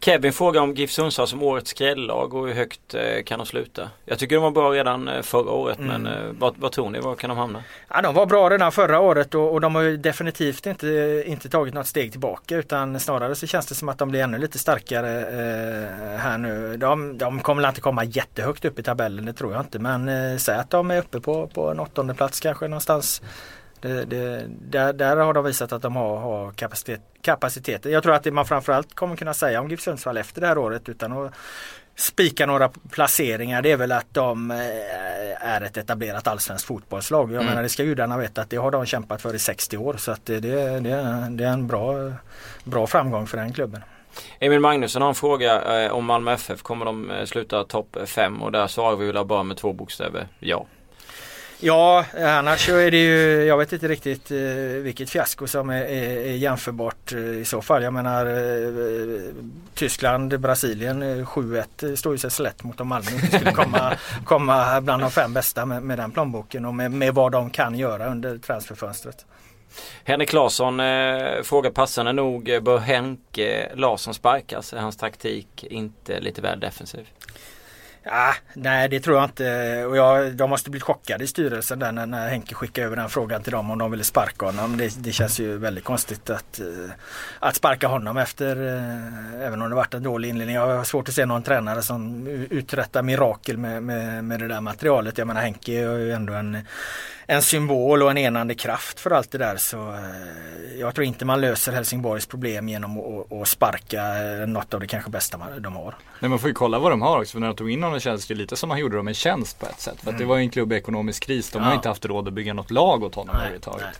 Kevin 0.00 0.32
frågar 0.32 0.60
om 0.62 0.74
GIF 0.74 0.90
Sundsvall 0.90 1.28
som 1.28 1.42
årets 1.42 1.70
skrällag 1.70 2.34
och 2.34 2.46
hur 2.46 2.54
högt 2.54 2.94
eh, 2.94 3.22
kan 3.24 3.38
de 3.38 3.46
sluta? 3.46 3.90
Jag 4.04 4.18
tycker 4.18 4.36
de 4.36 4.42
var 4.42 4.50
bra 4.50 4.70
redan 4.70 5.08
eh, 5.08 5.22
förra 5.22 5.50
året 5.50 5.78
mm. 5.78 6.02
men 6.02 6.12
eh, 6.12 6.32
vad, 6.38 6.54
vad 6.58 6.72
tror 6.72 6.90
ni? 6.90 7.00
Var 7.00 7.14
kan 7.14 7.30
de 7.30 7.38
hamna? 7.38 7.62
Ja, 7.88 8.02
de 8.02 8.14
var 8.14 8.26
bra 8.26 8.50
redan 8.50 8.72
förra 8.72 9.00
året 9.00 9.34
och, 9.34 9.52
och 9.52 9.60
de 9.60 9.74
har 9.74 9.84
definitivt 9.84 10.66
inte, 10.66 11.22
inte 11.26 11.48
tagit 11.48 11.74
något 11.74 11.86
steg 11.86 12.10
tillbaka 12.10 12.56
utan 12.56 13.00
snarare 13.00 13.34
så 13.34 13.46
känns 13.46 13.66
det 13.66 13.74
som 13.74 13.88
att 13.88 13.98
de 13.98 14.08
blir 14.08 14.20
ännu 14.20 14.38
lite 14.38 14.58
starkare 14.58 15.20
eh, 15.20 16.18
här 16.18 16.38
nu. 16.38 16.76
De, 16.76 17.18
de 17.18 17.40
kommer 17.40 17.68
inte 17.68 17.80
komma 17.80 18.04
jättehögt 18.04 18.64
upp 18.64 18.78
i 18.78 18.82
tabellen, 18.82 19.24
det 19.24 19.32
tror 19.32 19.52
jag 19.52 19.60
inte 19.60 19.78
men 19.78 20.08
eh, 20.08 20.36
säg 20.36 20.56
att 20.56 20.70
de 20.70 20.90
är 20.90 20.98
uppe 20.98 21.20
på, 21.20 21.46
på 21.46 21.70
en 21.70 21.80
åttonde 21.80 22.14
plats 22.14 22.40
kanske 22.40 22.68
någonstans. 22.68 23.22
Det, 23.80 24.04
det, 24.04 24.46
där, 24.48 24.92
där, 24.92 25.16
har 25.16 25.34
de 25.34 25.44
visat 25.44 25.72
att 25.72 25.82
de 25.82 25.96
har, 25.96 26.16
har 26.16 26.52
kapacitet, 26.52 27.00
kapaciteten. 27.22 27.92
Jag 27.92 28.02
tror 28.02 28.14
att 28.14 28.22
det 28.22 28.30
man 28.30 28.46
framförallt 28.46 28.94
kommer 28.94 29.16
kunna 29.16 29.34
säga 29.34 29.60
om 29.60 29.68
GIF 29.68 29.80
Sundsvall 29.80 30.16
efter 30.16 30.40
det 30.40 30.46
här 30.46 30.58
året 30.58 30.88
utan 30.88 31.12
att 31.12 31.32
spika 31.96 32.46
några 32.46 32.68
placeringar 32.68 33.62
det 33.62 33.72
är 33.72 33.76
väl 33.76 33.92
att 33.92 34.14
de 34.14 34.50
eh, 34.50 35.48
är 35.48 35.60
ett 35.60 35.76
etablerat 35.76 36.26
allsvenskt 36.26 36.66
fotbollslag. 36.66 37.28
Jag 37.28 37.34
mm. 37.34 37.46
menar 37.46 37.62
det 37.62 37.68
ska 37.68 37.82
gudarna 37.82 38.18
veta 38.18 38.40
att 38.40 38.50
det 38.50 38.56
har 38.56 38.70
de 38.70 38.86
kämpat 38.86 39.22
för 39.22 39.34
i 39.34 39.38
60 39.38 39.76
år 39.76 39.96
så 39.98 40.12
att 40.12 40.26
det, 40.26 40.40
det, 40.40 40.80
det, 41.30 41.44
är 41.44 41.52
en 41.52 41.66
bra, 41.66 42.12
bra 42.64 42.86
framgång 42.86 43.26
för 43.26 43.36
den 43.36 43.52
klubben. 43.52 43.82
Emil 44.38 44.60
Magnusson 44.60 45.02
har 45.02 45.08
en 45.08 45.14
fråga 45.14 45.82
eh, 45.84 45.92
om 45.92 46.04
Malmö 46.04 46.32
FF. 46.32 46.62
Kommer 46.62 46.84
de 46.84 47.10
eh, 47.10 47.24
sluta 47.24 47.64
topp 47.64 47.96
5? 48.06 48.42
Och 48.42 48.52
där 48.52 48.66
svarar 48.66 48.96
vi 48.96 49.12
väl 49.12 49.24
bara 49.24 49.42
med 49.42 49.56
två 49.56 49.72
bokstäver 49.72 50.28
ja. 50.38 50.66
Ja, 51.60 52.04
annars 52.14 52.66
så 52.66 52.76
är 52.76 52.90
det 52.90 52.96
ju, 52.96 53.44
jag 53.44 53.58
vet 53.58 53.72
inte 53.72 53.88
riktigt 53.88 54.30
eh, 54.30 54.38
vilket 54.82 55.10
fiasko 55.10 55.46
som 55.46 55.70
är, 55.70 55.82
är, 55.82 56.16
är 56.16 56.32
jämförbart 56.32 57.12
eh, 57.12 57.18
i 57.18 57.44
så 57.44 57.62
fall. 57.62 57.82
Jag 57.82 57.92
menar 57.92 58.26
eh, 58.26 59.32
Tyskland, 59.74 60.40
Brasilien 60.40 61.02
7-1 61.26 61.96
står 61.96 62.12
ju 62.12 62.18
sig 62.18 62.30
slätt 62.30 62.64
mot 62.64 62.80
om 62.80 62.88
Malmö 62.88 63.10
inte 63.10 63.26
skulle 63.26 63.52
komma, 63.52 63.96
komma 64.24 64.80
bland 64.80 65.02
de 65.02 65.10
fem 65.10 65.32
bästa 65.32 65.66
med, 65.66 65.82
med 65.82 65.98
den 65.98 66.10
plånboken 66.10 66.64
och 66.64 66.74
med, 66.74 66.92
med 66.92 67.14
vad 67.14 67.32
de 67.32 67.50
kan 67.50 67.78
göra 67.78 68.06
under 68.06 68.38
transferfönstret. 68.38 69.26
Henrik 70.04 70.32
Larsson 70.32 70.80
eh, 70.80 71.42
frågar 71.42 71.70
passande 71.70 72.12
nog, 72.12 72.62
bör 72.62 72.78
Henke 72.78 73.72
Larsson 73.74 74.14
sparkas? 74.14 74.72
Är 74.72 74.78
hans 74.78 74.96
taktik 74.96 75.64
inte 75.64 76.20
lite 76.20 76.42
väl 76.42 76.60
defensiv? 76.60 77.06
Ja, 78.08 78.34
nej 78.54 78.88
det 78.88 79.00
tror 79.00 79.16
jag 79.16 79.24
inte. 79.24 79.84
Och 79.84 79.96
jag, 79.96 80.32
de 80.34 80.50
måste 80.50 80.70
blivit 80.70 80.84
chockade 80.84 81.24
i 81.24 81.26
styrelsen 81.26 81.78
där 81.78 81.92
när, 81.92 82.06
när 82.06 82.28
Henke 82.28 82.54
skickade 82.54 82.86
över 82.86 82.96
den 82.96 83.08
frågan 83.08 83.42
till 83.42 83.52
dem 83.52 83.70
om 83.70 83.78
de 83.78 83.90
ville 83.90 84.04
sparka 84.04 84.46
honom. 84.46 84.76
Det, 84.76 85.02
det 85.02 85.12
känns 85.12 85.40
ju 85.40 85.58
väldigt 85.58 85.84
konstigt 85.84 86.30
att, 86.30 86.60
eh, 86.60 86.90
att 87.38 87.56
sparka 87.56 87.88
honom 87.88 88.16
efter, 88.16 88.56
eh, 88.56 89.46
även 89.46 89.62
om 89.62 89.70
det 89.70 89.76
varit 89.76 89.94
en 89.94 90.02
dålig 90.02 90.28
inledning. 90.28 90.56
Jag 90.56 90.76
har 90.76 90.84
svårt 90.84 91.08
att 91.08 91.14
se 91.14 91.26
någon 91.26 91.42
tränare 91.42 91.82
som 91.82 92.26
uträttar 92.50 93.02
mirakel 93.02 93.56
med, 93.56 93.82
med, 93.82 94.24
med 94.24 94.40
det 94.40 94.48
där 94.48 94.60
materialet. 94.60 95.18
Jag 95.18 95.26
menar 95.26 95.40
Henke 95.40 95.72
är 95.72 95.98
ju 95.98 96.12
ändå 96.12 96.32
en 96.32 96.58
en 97.26 97.42
symbol 97.42 98.02
och 98.02 98.10
en 98.10 98.18
enande 98.18 98.54
kraft 98.54 99.00
för 99.00 99.10
allt 99.10 99.30
det 99.30 99.38
där 99.38 99.56
så 99.56 99.92
eh, 99.92 100.78
jag 100.80 100.94
tror 100.94 101.04
inte 101.04 101.24
man 101.24 101.40
löser 101.40 101.72
Helsingborgs 101.72 102.26
problem 102.26 102.68
genom 102.68 102.98
att, 103.42 103.48
sparka 103.48 104.02
något 104.46 104.74
av 104.74 104.80
det 104.80 104.86
kanske 104.86 105.10
bästa 105.10 105.38
de 105.58 105.76
har. 105.76 105.94
Nej 106.20 106.28
man 106.28 106.38
får 106.38 106.48
ju 106.48 106.54
kolla 106.54 106.78
vad 106.78 106.92
de 106.92 107.02
har 107.02 107.18
också 107.20 107.32
för 107.32 107.40
när 107.40 107.46
de 107.46 107.56
tog 107.56 107.70
in 107.70 107.82
honom 107.82 108.00
känns 108.00 108.26
det 108.26 108.34
lite 108.34 108.56
som 108.56 108.68
man 108.68 108.78
gjorde 108.78 108.96
dem 108.96 109.08
en 109.08 109.14
tjänst 109.14 109.60
på 109.60 109.66
ett 109.66 109.80
sätt. 109.80 110.00
För 110.00 110.08
att 110.08 110.08
mm. 110.08 110.18
det 110.20 110.24
var 110.24 110.36
ju 110.36 110.42
en 110.42 110.50
klubb 110.50 110.72
i 110.72 110.76
ekonomisk 110.76 111.22
kris. 111.22 111.50
De 111.50 111.62
ja. 111.62 111.68
har 111.68 111.74
inte 111.74 111.88
haft 111.88 112.04
råd 112.04 112.28
att 112.28 112.34
bygga 112.34 112.54
något 112.54 112.70
lag 112.70 113.02
åt 113.02 113.14
honom 113.14 113.36
överhuvudtaget. 113.36 113.82
Nej. 113.82 113.92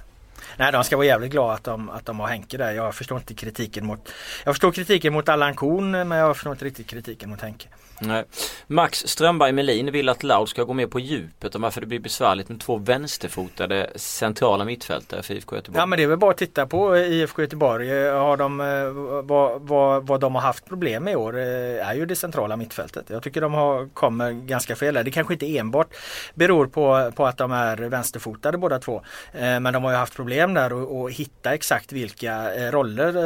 Nej, 0.56 0.72
de 0.72 0.84
ska 0.84 0.96
vara 0.96 1.06
jävligt 1.06 1.30
glada 1.30 1.54
att 1.54 1.64
de, 1.64 1.90
att 1.90 2.06
de 2.06 2.20
har 2.20 2.28
Henke 2.28 2.56
där. 2.56 2.72
Jag 2.72 2.94
förstår 2.94 3.18
inte 3.18 3.34
kritiken 3.34 3.86
mot 3.86 4.12
Jag 4.44 4.54
förstår 4.54 4.72
kritiken 4.72 5.12
mot 5.12 5.28
Allan 5.28 5.56
Kuhn 5.56 5.90
men 5.90 6.10
jag 6.10 6.36
förstår 6.36 6.52
inte 6.52 6.64
riktigt 6.64 6.86
kritiken 6.86 7.30
mot 7.30 7.40
Henke. 7.40 7.68
Nej. 8.00 8.24
Max 8.66 8.98
Strömberg 9.06 9.52
Melin 9.52 9.90
vill 9.90 10.08
att 10.08 10.22
Laud 10.22 10.48
ska 10.48 10.62
gå 10.64 10.72
mer 10.72 10.86
på 10.86 11.00
djupet 11.00 11.54
om 11.54 11.62
varför 11.62 11.80
det 11.80 11.86
blir 11.86 11.98
besvärligt 11.98 12.48
med 12.48 12.60
två 12.60 12.76
vänsterfotade 12.76 13.90
centrala 13.96 14.64
mittfältare 14.64 15.22
för 15.22 15.34
IFK 15.34 15.56
Göteborg. 15.56 15.80
Ja 15.80 15.86
men 15.86 15.96
det 15.96 16.02
är 16.02 16.06
väl 16.06 16.18
bara 16.18 16.30
att 16.30 16.36
titta 16.36 16.66
på 16.66 16.94
eh, 16.94 17.12
IFK 17.12 17.42
Göteborg. 17.42 17.90
Eh, 17.90 18.18
har 18.18 18.36
de, 18.36 18.60
eh, 18.60 18.66
vad, 19.22 19.60
vad, 19.60 20.06
vad 20.06 20.20
de 20.20 20.34
har 20.34 20.42
haft 20.42 20.68
problem 20.68 21.04
med 21.04 21.12
i 21.12 21.16
år 21.16 21.38
är 21.38 21.94
ju 21.94 22.06
det 22.06 22.16
centrala 22.16 22.56
mittfältet. 22.56 23.10
Jag 23.10 23.22
tycker 23.22 23.40
de 23.40 23.54
har, 23.54 23.88
kommer 23.88 24.32
ganska 24.32 24.76
fel 24.76 24.94
där. 24.94 25.04
Det 25.04 25.10
kanske 25.10 25.34
inte 25.34 25.58
enbart 25.58 25.88
beror 26.34 26.66
på, 26.66 27.12
på 27.16 27.26
att 27.26 27.36
de 27.36 27.52
är 27.52 27.76
vänsterfotade 27.76 28.58
båda 28.58 28.78
två. 28.78 29.02
Men 29.32 29.72
de 29.72 29.84
har 29.84 29.90
ju 29.90 29.96
haft 29.96 30.14
problem 30.14 30.54
där 30.54 30.72
och, 30.72 31.00
och 31.00 31.10
hitta 31.10 31.54
exakt 31.54 31.92
vilka 31.92 32.50
roller 32.70 33.16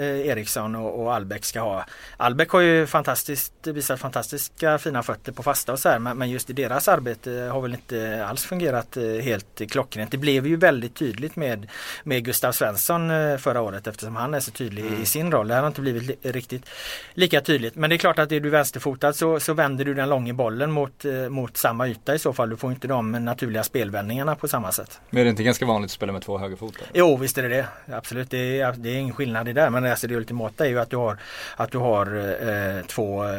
Eriksson 0.00 0.74
och, 0.74 1.02
och 1.02 1.14
Albeck 1.14 1.44
ska 1.44 1.60
ha. 1.60 1.84
Albeck 2.16 2.50
har 2.50 2.60
ju 2.60 2.86
fantastiskt, 2.86 3.52
visat 3.66 4.01
fantastiska 4.02 4.78
fina 4.78 5.02
fötter 5.02 5.32
på 5.32 5.42
fasta 5.42 5.72
och 5.72 5.78
så 5.78 5.88
här 5.88 5.98
men, 5.98 6.18
men 6.18 6.30
just 6.30 6.50
i 6.50 6.52
deras 6.52 6.88
arbete 6.88 7.30
har 7.30 7.60
väl 7.60 7.74
inte 7.74 8.26
alls 8.26 8.44
fungerat 8.44 8.96
helt 9.22 9.70
klockrent. 9.70 10.10
Det 10.10 10.18
blev 10.18 10.46
ju 10.46 10.56
väldigt 10.56 10.94
tydligt 10.94 11.36
med, 11.36 11.70
med 12.04 12.24
Gustav 12.24 12.52
Svensson 12.52 13.10
förra 13.38 13.60
året 13.60 13.86
eftersom 13.86 14.16
han 14.16 14.34
är 14.34 14.40
så 14.40 14.50
tydlig 14.50 14.86
mm. 14.86 15.02
i 15.02 15.06
sin 15.06 15.32
roll. 15.32 15.48
Det 15.48 15.54
har 15.54 15.66
inte 15.66 15.80
blivit 15.80 16.26
riktigt 16.26 16.68
lika 17.14 17.40
tydligt. 17.40 17.74
Men 17.74 17.90
det 17.90 17.96
är 17.96 17.98
klart 17.98 18.18
att 18.18 18.32
är 18.32 18.40
du 18.40 18.50
vänsterfotad 18.50 19.12
så, 19.12 19.40
så 19.40 19.54
vänder 19.54 19.84
du 19.84 19.94
den 19.94 20.08
långa 20.08 20.34
bollen 20.34 20.70
mot, 20.70 21.04
mot 21.28 21.56
samma 21.56 21.88
yta 21.88 22.14
i 22.14 22.18
så 22.18 22.32
fall. 22.32 22.50
Du 22.50 22.56
får 22.56 22.70
inte 22.70 22.88
de 22.88 23.12
naturliga 23.12 23.62
spelvändningarna 23.62 24.36
på 24.36 24.48
samma 24.48 24.72
sätt. 24.72 25.00
Men 25.10 25.20
är 25.20 25.24
det 25.24 25.30
inte 25.30 25.42
ganska 25.42 25.66
vanligt 25.66 25.88
att 25.88 25.92
spela 25.92 26.12
med 26.12 26.22
två 26.22 26.38
högerfotade? 26.38 26.84
Jo 26.94 27.16
visst 27.16 27.38
är 27.38 27.42
det 27.42 27.48
det. 27.48 27.66
Absolut, 27.94 28.30
det 28.30 28.60
är, 28.60 28.72
det 28.72 28.88
är 28.88 28.96
ingen 28.96 29.14
skillnad 29.14 29.48
i 29.48 29.52
det. 29.52 29.70
Men 29.70 29.86
alltså 29.86 30.06
det 30.06 30.14
ultimata 30.14 30.66
är 30.66 30.68
ju 30.68 30.80
att 30.80 30.90
du 30.90 30.96
har, 30.96 31.18
att 31.56 31.70
du 31.70 31.78
har 31.78 32.06
eh, 32.16 32.86
två... 32.86 33.24
Eh, 33.24 33.38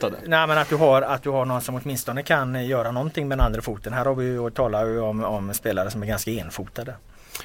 förväntade. 0.00 0.28
Nej 0.30 0.46
men 0.46 0.58
att 0.58 0.68
du, 0.68 0.76
har, 0.76 1.02
att 1.02 1.22
du 1.22 1.30
har 1.30 1.44
någon 1.44 1.60
som 1.60 1.74
åtminstone 1.74 2.22
kan 2.22 2.56
eh, 2.56 2.66
göra 2.66 2.90
någonting 2.90 3.28
med 3.28 3.38
den 3.38 3.46
andra 3.46 3.62
foten. 3.62 3.92
Här 3.92 4.04
har 4.04 4.14
vi 4.14 4.24
ju 4.24 4.50
talat 4.50 4.86
om, 4.86 5.24
om 5.24 5.54
spelare 5.54 5.90
som 5.90 6.02
är 6.02 6.06
ganska 6.06 6.30
enfotade. 6.30 6.94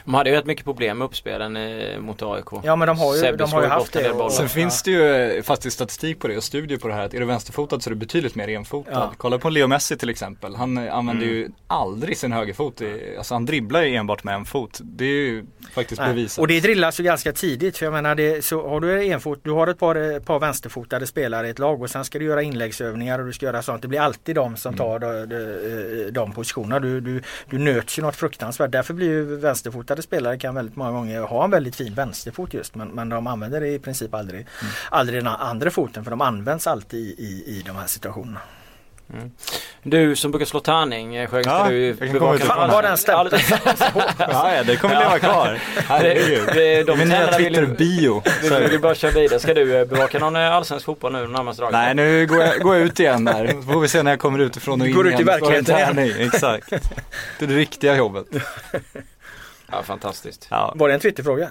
De 0.06 0.14
hade 0.14 0.30
ju 0.30 0.36
rätt 0.36 0.46
mycket 0.46 0.66
problem 0.66 0.98
med 0.98 1.06
uppspelen 1.06 1.58
eh, 1.58 2.00
mot 2.00 2.22
AIK. 2.22 2.46
Ja 2.64 2.76
men 2.76 2.88
de 2.88 3.00
har 3.00 3.16
ju, 3.16 3.36
de 3.36 3.52
har 3.52 3.62
ju 3.62 3.68
haft 3.68 3.94
det. 3.94 4.12
Och, 4.12 4.32
Sen 4.32 4.50
finns 4.50 4.84
det 4.84 4.92
ju 4.92 5.16
eh, 5.16 5.44
faktiskt 5.44 5.76
statistik 5.76 6.20
på 6.20 6.28
det 6.28 6.38
och 6.38 6.44
studier 6.44 6.78
på 6.78 6.88
det 6.88 6.94
här 6.94 7.06
att 7.06 7.14
är 7.14 7.20
du 7.20 7.26
vänsterfotad 7.26 7.80
så 7.80 7.90
är 7.90 7.92
du 7.92 8.00
betydligt 8.00 8.36
mer 8.36 8.48
enfotad. 8.48 8.94
Ja. 8.94 9.12
Kolla 9.18 9.38
på 9.38 9.50
Leo 9.50 9.68
Messi 9.68 9.98
till 9.98 10.10
exempel. 10.10 10.56
Han 10.56 10.78
eh, 10.78 10.96
använder 10.96 11.26
mm. 11.26 11.36
ju 11.36 11.50
aldrig 11.68 12.18
sin 12.18 12.32
högerfot. 12.32 12.82
Alltså 13.18 13.34
han 13.34 13.46
dribblar 13.46 13.82
ju 13.82 13.96
enbart 13.96 14.24
med 14.24 14.36
en 14.36 14.46
fot. 14.46 14.80
Det 14.84 15.06
är 15.06 15.08
ju 15.08 15.46
faktiskt 15.74 16.02
Nej. 16.02 16.10
bevisat. 16.10 16.42
Och 16.42 16.48
det 16.48 16.60
drillas 16.60 17.00
ju 17.00 17.04
ganska 17.04 17.32
tidigt. 17.34 17.78
För 17.78 17.86
jag 17.86 17.94
menar 17.94 18.16
det, 18.16 18.46
så 18.46 18.70
har 18.70 18.80
du 18.80 19.06
en 19.06 19.20
fot, 19.20 19.40
du 19.44 19.52
har 19.52 19.68
ett 19.68 19.80
par, 19.80 20.20
par 20.20 20.40
vänsterfotade 20.40 21.08
spelare 21.08 21.48
i 21.48 21.50
ett 21.50 21.60
lag 21.60 21.82
och 21.82 21.90
sen 21.90 22.06
ska 22.06 22.20
du 22.20 22.26
göra 22.26 22.42
inläggsövningar 22.42 23.20
och 23.20 23.26
du 23.26 23.34
ska 23.34 23.46
göra 23.46 23.62
sånt. 23.62 23.82
Det 23.82 23.88
blir 23.88 24.00
alltid 24.00 24.36
de 24.36 24.58
som 24.58 24.74
mm. 24.74 24.78
tar 24.78 24.96
mm. 24.96 25.30
de, 25.30 25.36
de, 25.36 26.12
de 26.12 26.32
positionerna. 26.32 26.80
Du, 26.80 27.02
du, 27.02 27.22
du 27.50 27.58
nöts 27.58 28.00
ju 28.00 28.02
något 28.02 28.16
fruktansvärt. 28.16 28.72
Därför 28.72 28.94
blir 28.94 29.08
ju 29.08 29.36
vänsterfotade 29.80 30.02
spelare 30.02 30.38
kan 30.38 30.56
väldigt 30.56 30.76
många 30.76 30.92
gånger 30.92 31.22
ha 31.22 31.44
en 31.44 31.52
väldigt 31.52 31.76
fin 31.76 31.94
vänsterfot 31.94 32.54
just 32.54 32.76
men, 32.76 32.88
men 32.88 33.10
de 33.10 33.28
använder 33.28 33.64
i 33.64 33.80
princip 33.80 34.14
aldrig, 34.14 34.40
mm. 34.40 34.74
aldrig 34.92 35.24
den 35.24 35.28
andra 35.28 35.72
foten 35.72 36.04
för 36.04 36.12
de 36.12 36.22
används 36.22 36.68
alltid 36.68 37.00
i, 37.00 37.16
i, 37.18 37.44
i 37.48 37.64
de 37.66 37.76
här 37.76 37.88
situationerna. 37.88 38.42
Mm. 39.14 39.32
Du 39.84 40.16
som 40.16 40.32
brukar 40.32 40.46
slå 40.46 40.60
tärning, 40.60 41.16
eh, 41.16 41.30
Sjögren, 41.30 41.44
ska 41.44 41.66
ja, 41.66 41.70
du 41.70 41.94
bevaka 41.94 42.46
Fan 42.46 42.70
vad 42.70 42.84
den 42.84 42.98
stämpeln 42.98 43.42
Ja, 44.20 44.64
det 44.66 44.76
kommer 44.76 44.96
leva 44.96 45.20
kvar. 45.20 45.60
Herregud. 45.88 46.50
Det, 46.54 46.84
de 46.84 46.98
Min 46.98 47.08
nya 47.08 47.28
Twitter-bio. 47.28 48.24
Vi 48.42 48.68
vill 48.68 48.80
bara 48.80 48.96
köra 48.96 49.12
vidare. 49.12 49.40
Ska 49.40 49.54
du 49.54 49.78
eh, 49.78 49.86
bevaka 49.86 50.20
någon 50.20 50.36
eh, 50.36 50.56
allsvensk 50.56 50.86
fotboll 50.86 51.12
nu 51.12 51.28
närmaste 51.28 51.62
dagen? 51.62 51.72
Nej, 51.72 51.96
nu 51.96 52.28
går 52.28 52.40
jag, 52.40 52.62
går 52.62 52.76
jag 52.76 52.86
ut 52.86 53.00
igen 53.00 53.26
där. 53.26 53.48
Så 53.48 53.62
får 53.74 53.80
vi 53.80 53.88
se 53.88 54.04
när 54.04 54.12
jag 54.12 54.20
kommer 54.20 54.40
utifrån 54.40 54.82
och 54.82 54.88
in 54.88 54.96
Går 54.96 55.08
ut 55.08 55.20
i 55.20 55.24
verkligheten 55.24 56.00
igen. 56.00 56.16
Exakt. 56.20 56.70
Det 57.40 57.46
är 57.46 57.48
det 57.48 57.56
riktiga 57.56 57.96
jobbet. 57.96 58.26
Ja, 59.72 59.84
fantastiskt. 59.84 60.48
Ja. 60.52 60.74
Var 60.76 60.88
det 60.88 60.94
en 60.94 61.00
Twitterfråga? 61.00 61.50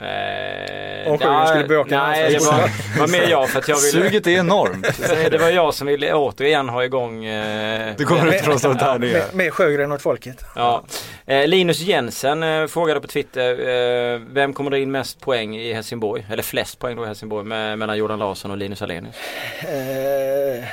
Eh, 0.00 1.12
Om 1.12 1.18
Sjögren 1.18 1.46
skulle 1.46 1.68
bevaka 1.68 1.98
Nej, 2.02 2.32
det 2.32 2.38
var, 2.38 2.98
var 2.98 3.08
mer 3.08 3.28
jag 3.30 3.48
för 3.48 3.58
att 3.58 3.68
jag 3.68 3.76
ville... 3.76 3.90
Suget 4.04 4.26
är 4.26 4.30
enormt. 4.30 4.98
det 5.30 5.38
var 5.40 5.48
jag 5.48 5.74
som 5.74 5.86
ville 5.86 6.14
återigen 6.14 6.68
ha 6.68 6.84
igång... 6.84 7.24
Eh, 7.24 7.94
du 7.96 8.04
kommer 8.04 8.34
ut 8.34 8.40
från 8.40 8.58
sånt 8.58 8.80
här 8.80 8.98
med, 8.98 9.22
med 9.32 9.52
Sjögren 9.52 9.92
åt 9.92 10.02
folket. 10.02 10.44
Ja. 10.54 10.84
Eh, 11.26 11.46
Linus 11.46 11.80
Jensen 11.80 12.42
eh, 12.42 12.66
frågade 12.66 13.00
på 13.00 13.06
Twitter, 13.06 13.68
eh, 13.68 14.20
vem 14.30 14.52
kommer 14.52 14.70
dra 14.70 14.78
in 14.78 14.90
mest 14.90 15.20
poäng 15.20 15.56
i 15.56 15.72
Helsingborg? 15.72 16.26
Eller 16.30 16.42
flest 16.42 16.78
poäng 16.78 16.96
då 16.96 17.04
i 17.04 17.06
Helsingborg 17.06 17.46
med, 17.46 17.78
mellan 17.78 17.98
Jordan 17.98 18.18
Larsson 18.18 18.50
och 18.50 18.56
Linus 18.56 18.82
Alenius? 18.82 19.14
Eh, 19.60 20.64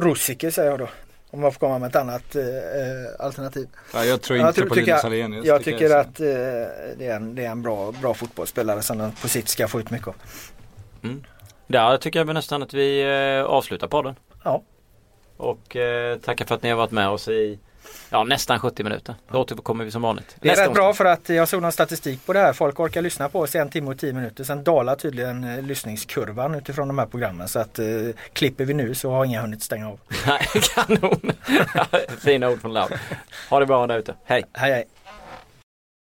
Rusiker 0.00 0.50
säger 0.50 0.70
jag 0.70 0.78
då. 0.78 0.88
Om 1.30 1.40
man 1.40 1.52
får 1.52 1.60
komma 1.60 1.78
med 1.78 1.88
ett 1.88 1.96
annat 1.96 2.36
eh, 2.36 2.44
alternativ. 3.18 3.68
Ja, 3.94 4.04
jag 4.04 4.22
tror 4.22 4.38
inte 4.38 4.60
jag 4.60 4.68
på 4.68 4.74
Linus 4.74 5.04
Alenius. 5.04 5.46
Jag, 5.46 5.64
tycker 5.64 5.90
jag 5.90 6.00
att 6.00 6.20
eh, 6.20 6.26
det, 6.96 7.06
är 7.06 7.16
en, 7.16 7.34
det 7.34 7.44
är 7.44 7.50
en 7.50 7.62
bra, 7.62 7.92
bra 7.92 8.14
fotbollsspelare 8.14 8.82
som 8.82 8.98
den 8.98 9.12
på 9.12 9.28
sikt 9.28 9.48
ska 9.48 9.68
få 9.68 9.80
ut 9.80 9.90
mycket 9.90 10.08
av. 10.08 10.14
Mm. 11.02 11.24
Där 11.66 11.98
tycker 11.98 12.18
jag 12.18 12.34
nästan 12.34 12.62
att 12.62 12.74
vi 12.74 13.02
eh, 13.02 13.44
avslutar 13.44 13.86
podden. 13.86 14.14
Ja. 14.44 14.62
Och 15.36 15.76
eh, 15.76 16.18
tackar 16.18 16.44
för 16.44 16.54
att 16.54 16.62
ni 16.62 16.70
har 16.70 16.76
varit 16.76 16.90
med 16.90 17.08
oss 17.08 17.28
i 17.28 17.58
Ja 18.10 18.24
nästan 18.24 18.58
70 18.58 18.84
minuter. 18.84 19.14
Då 19.30 19.38
återkommer 19.38 19.84
vi 19.84 19.90
som 19.90 20.02
vanligt. 20.02 20.36
Det 20.40 20.48
är 20.48 20.56
rätt 20.56 20.74
bra 20.74 20.94
för 20.94 21.04
att 21.04 21.28
jag 21.28 21.48
såg 21.48 21.62
någon 21.62 21.72
statistik 21.72 22.26
på 22.26 22.32
det 22.32 22.38
här. 22.38 22.52
Folk 22.52 22.80
orkar 22.80 23.02
lyssna 23.02 23.28
på 23.28 23.40
oss 23.40 23.54
i 23.54 23.58
en 23.58 23.68
timme 23.68 23.90
och 23.90 23.98
tio 23.98 24.12
minuter. 24.12 24.44
Sen 24.44 24.64
dalar 24.64 24.96
tydligen 24.96 25.44
eh, 25.44 25.62
lyssningskurvan 25.62 26.54
utifrån 26.54 26.88
de 26.88 26.98
här 26.98 27.06
programmen. 27.06 27.48
Så 27.48 27.58
att 27.58 27.78
eh, 27.78 27.86
klipper 28.32 28.64
vi 28.64 28.74
nu 28.74 28.94
så 28.94 29.10
har 29.10 29.24
ingen 29.24 29.40
hunnit 29.40 29.62
stänga 29.62 29.88
av. 29.88 30.00
Nej, 30.26 30.46
kanon! 30.74 31.32
Fina 32.18 32.48
ord 32.48 32.60
från 32.60 32.72
Laud. 32.72 32.92
Ha 33.50 33.60
det 33.60 33.66
bra 33.66 33.86
där 33.86 33.98
ute. 33.98 34.14
Hej! 34.24 34.44
Hej 34.52 34.72
hej! 34.72 34.84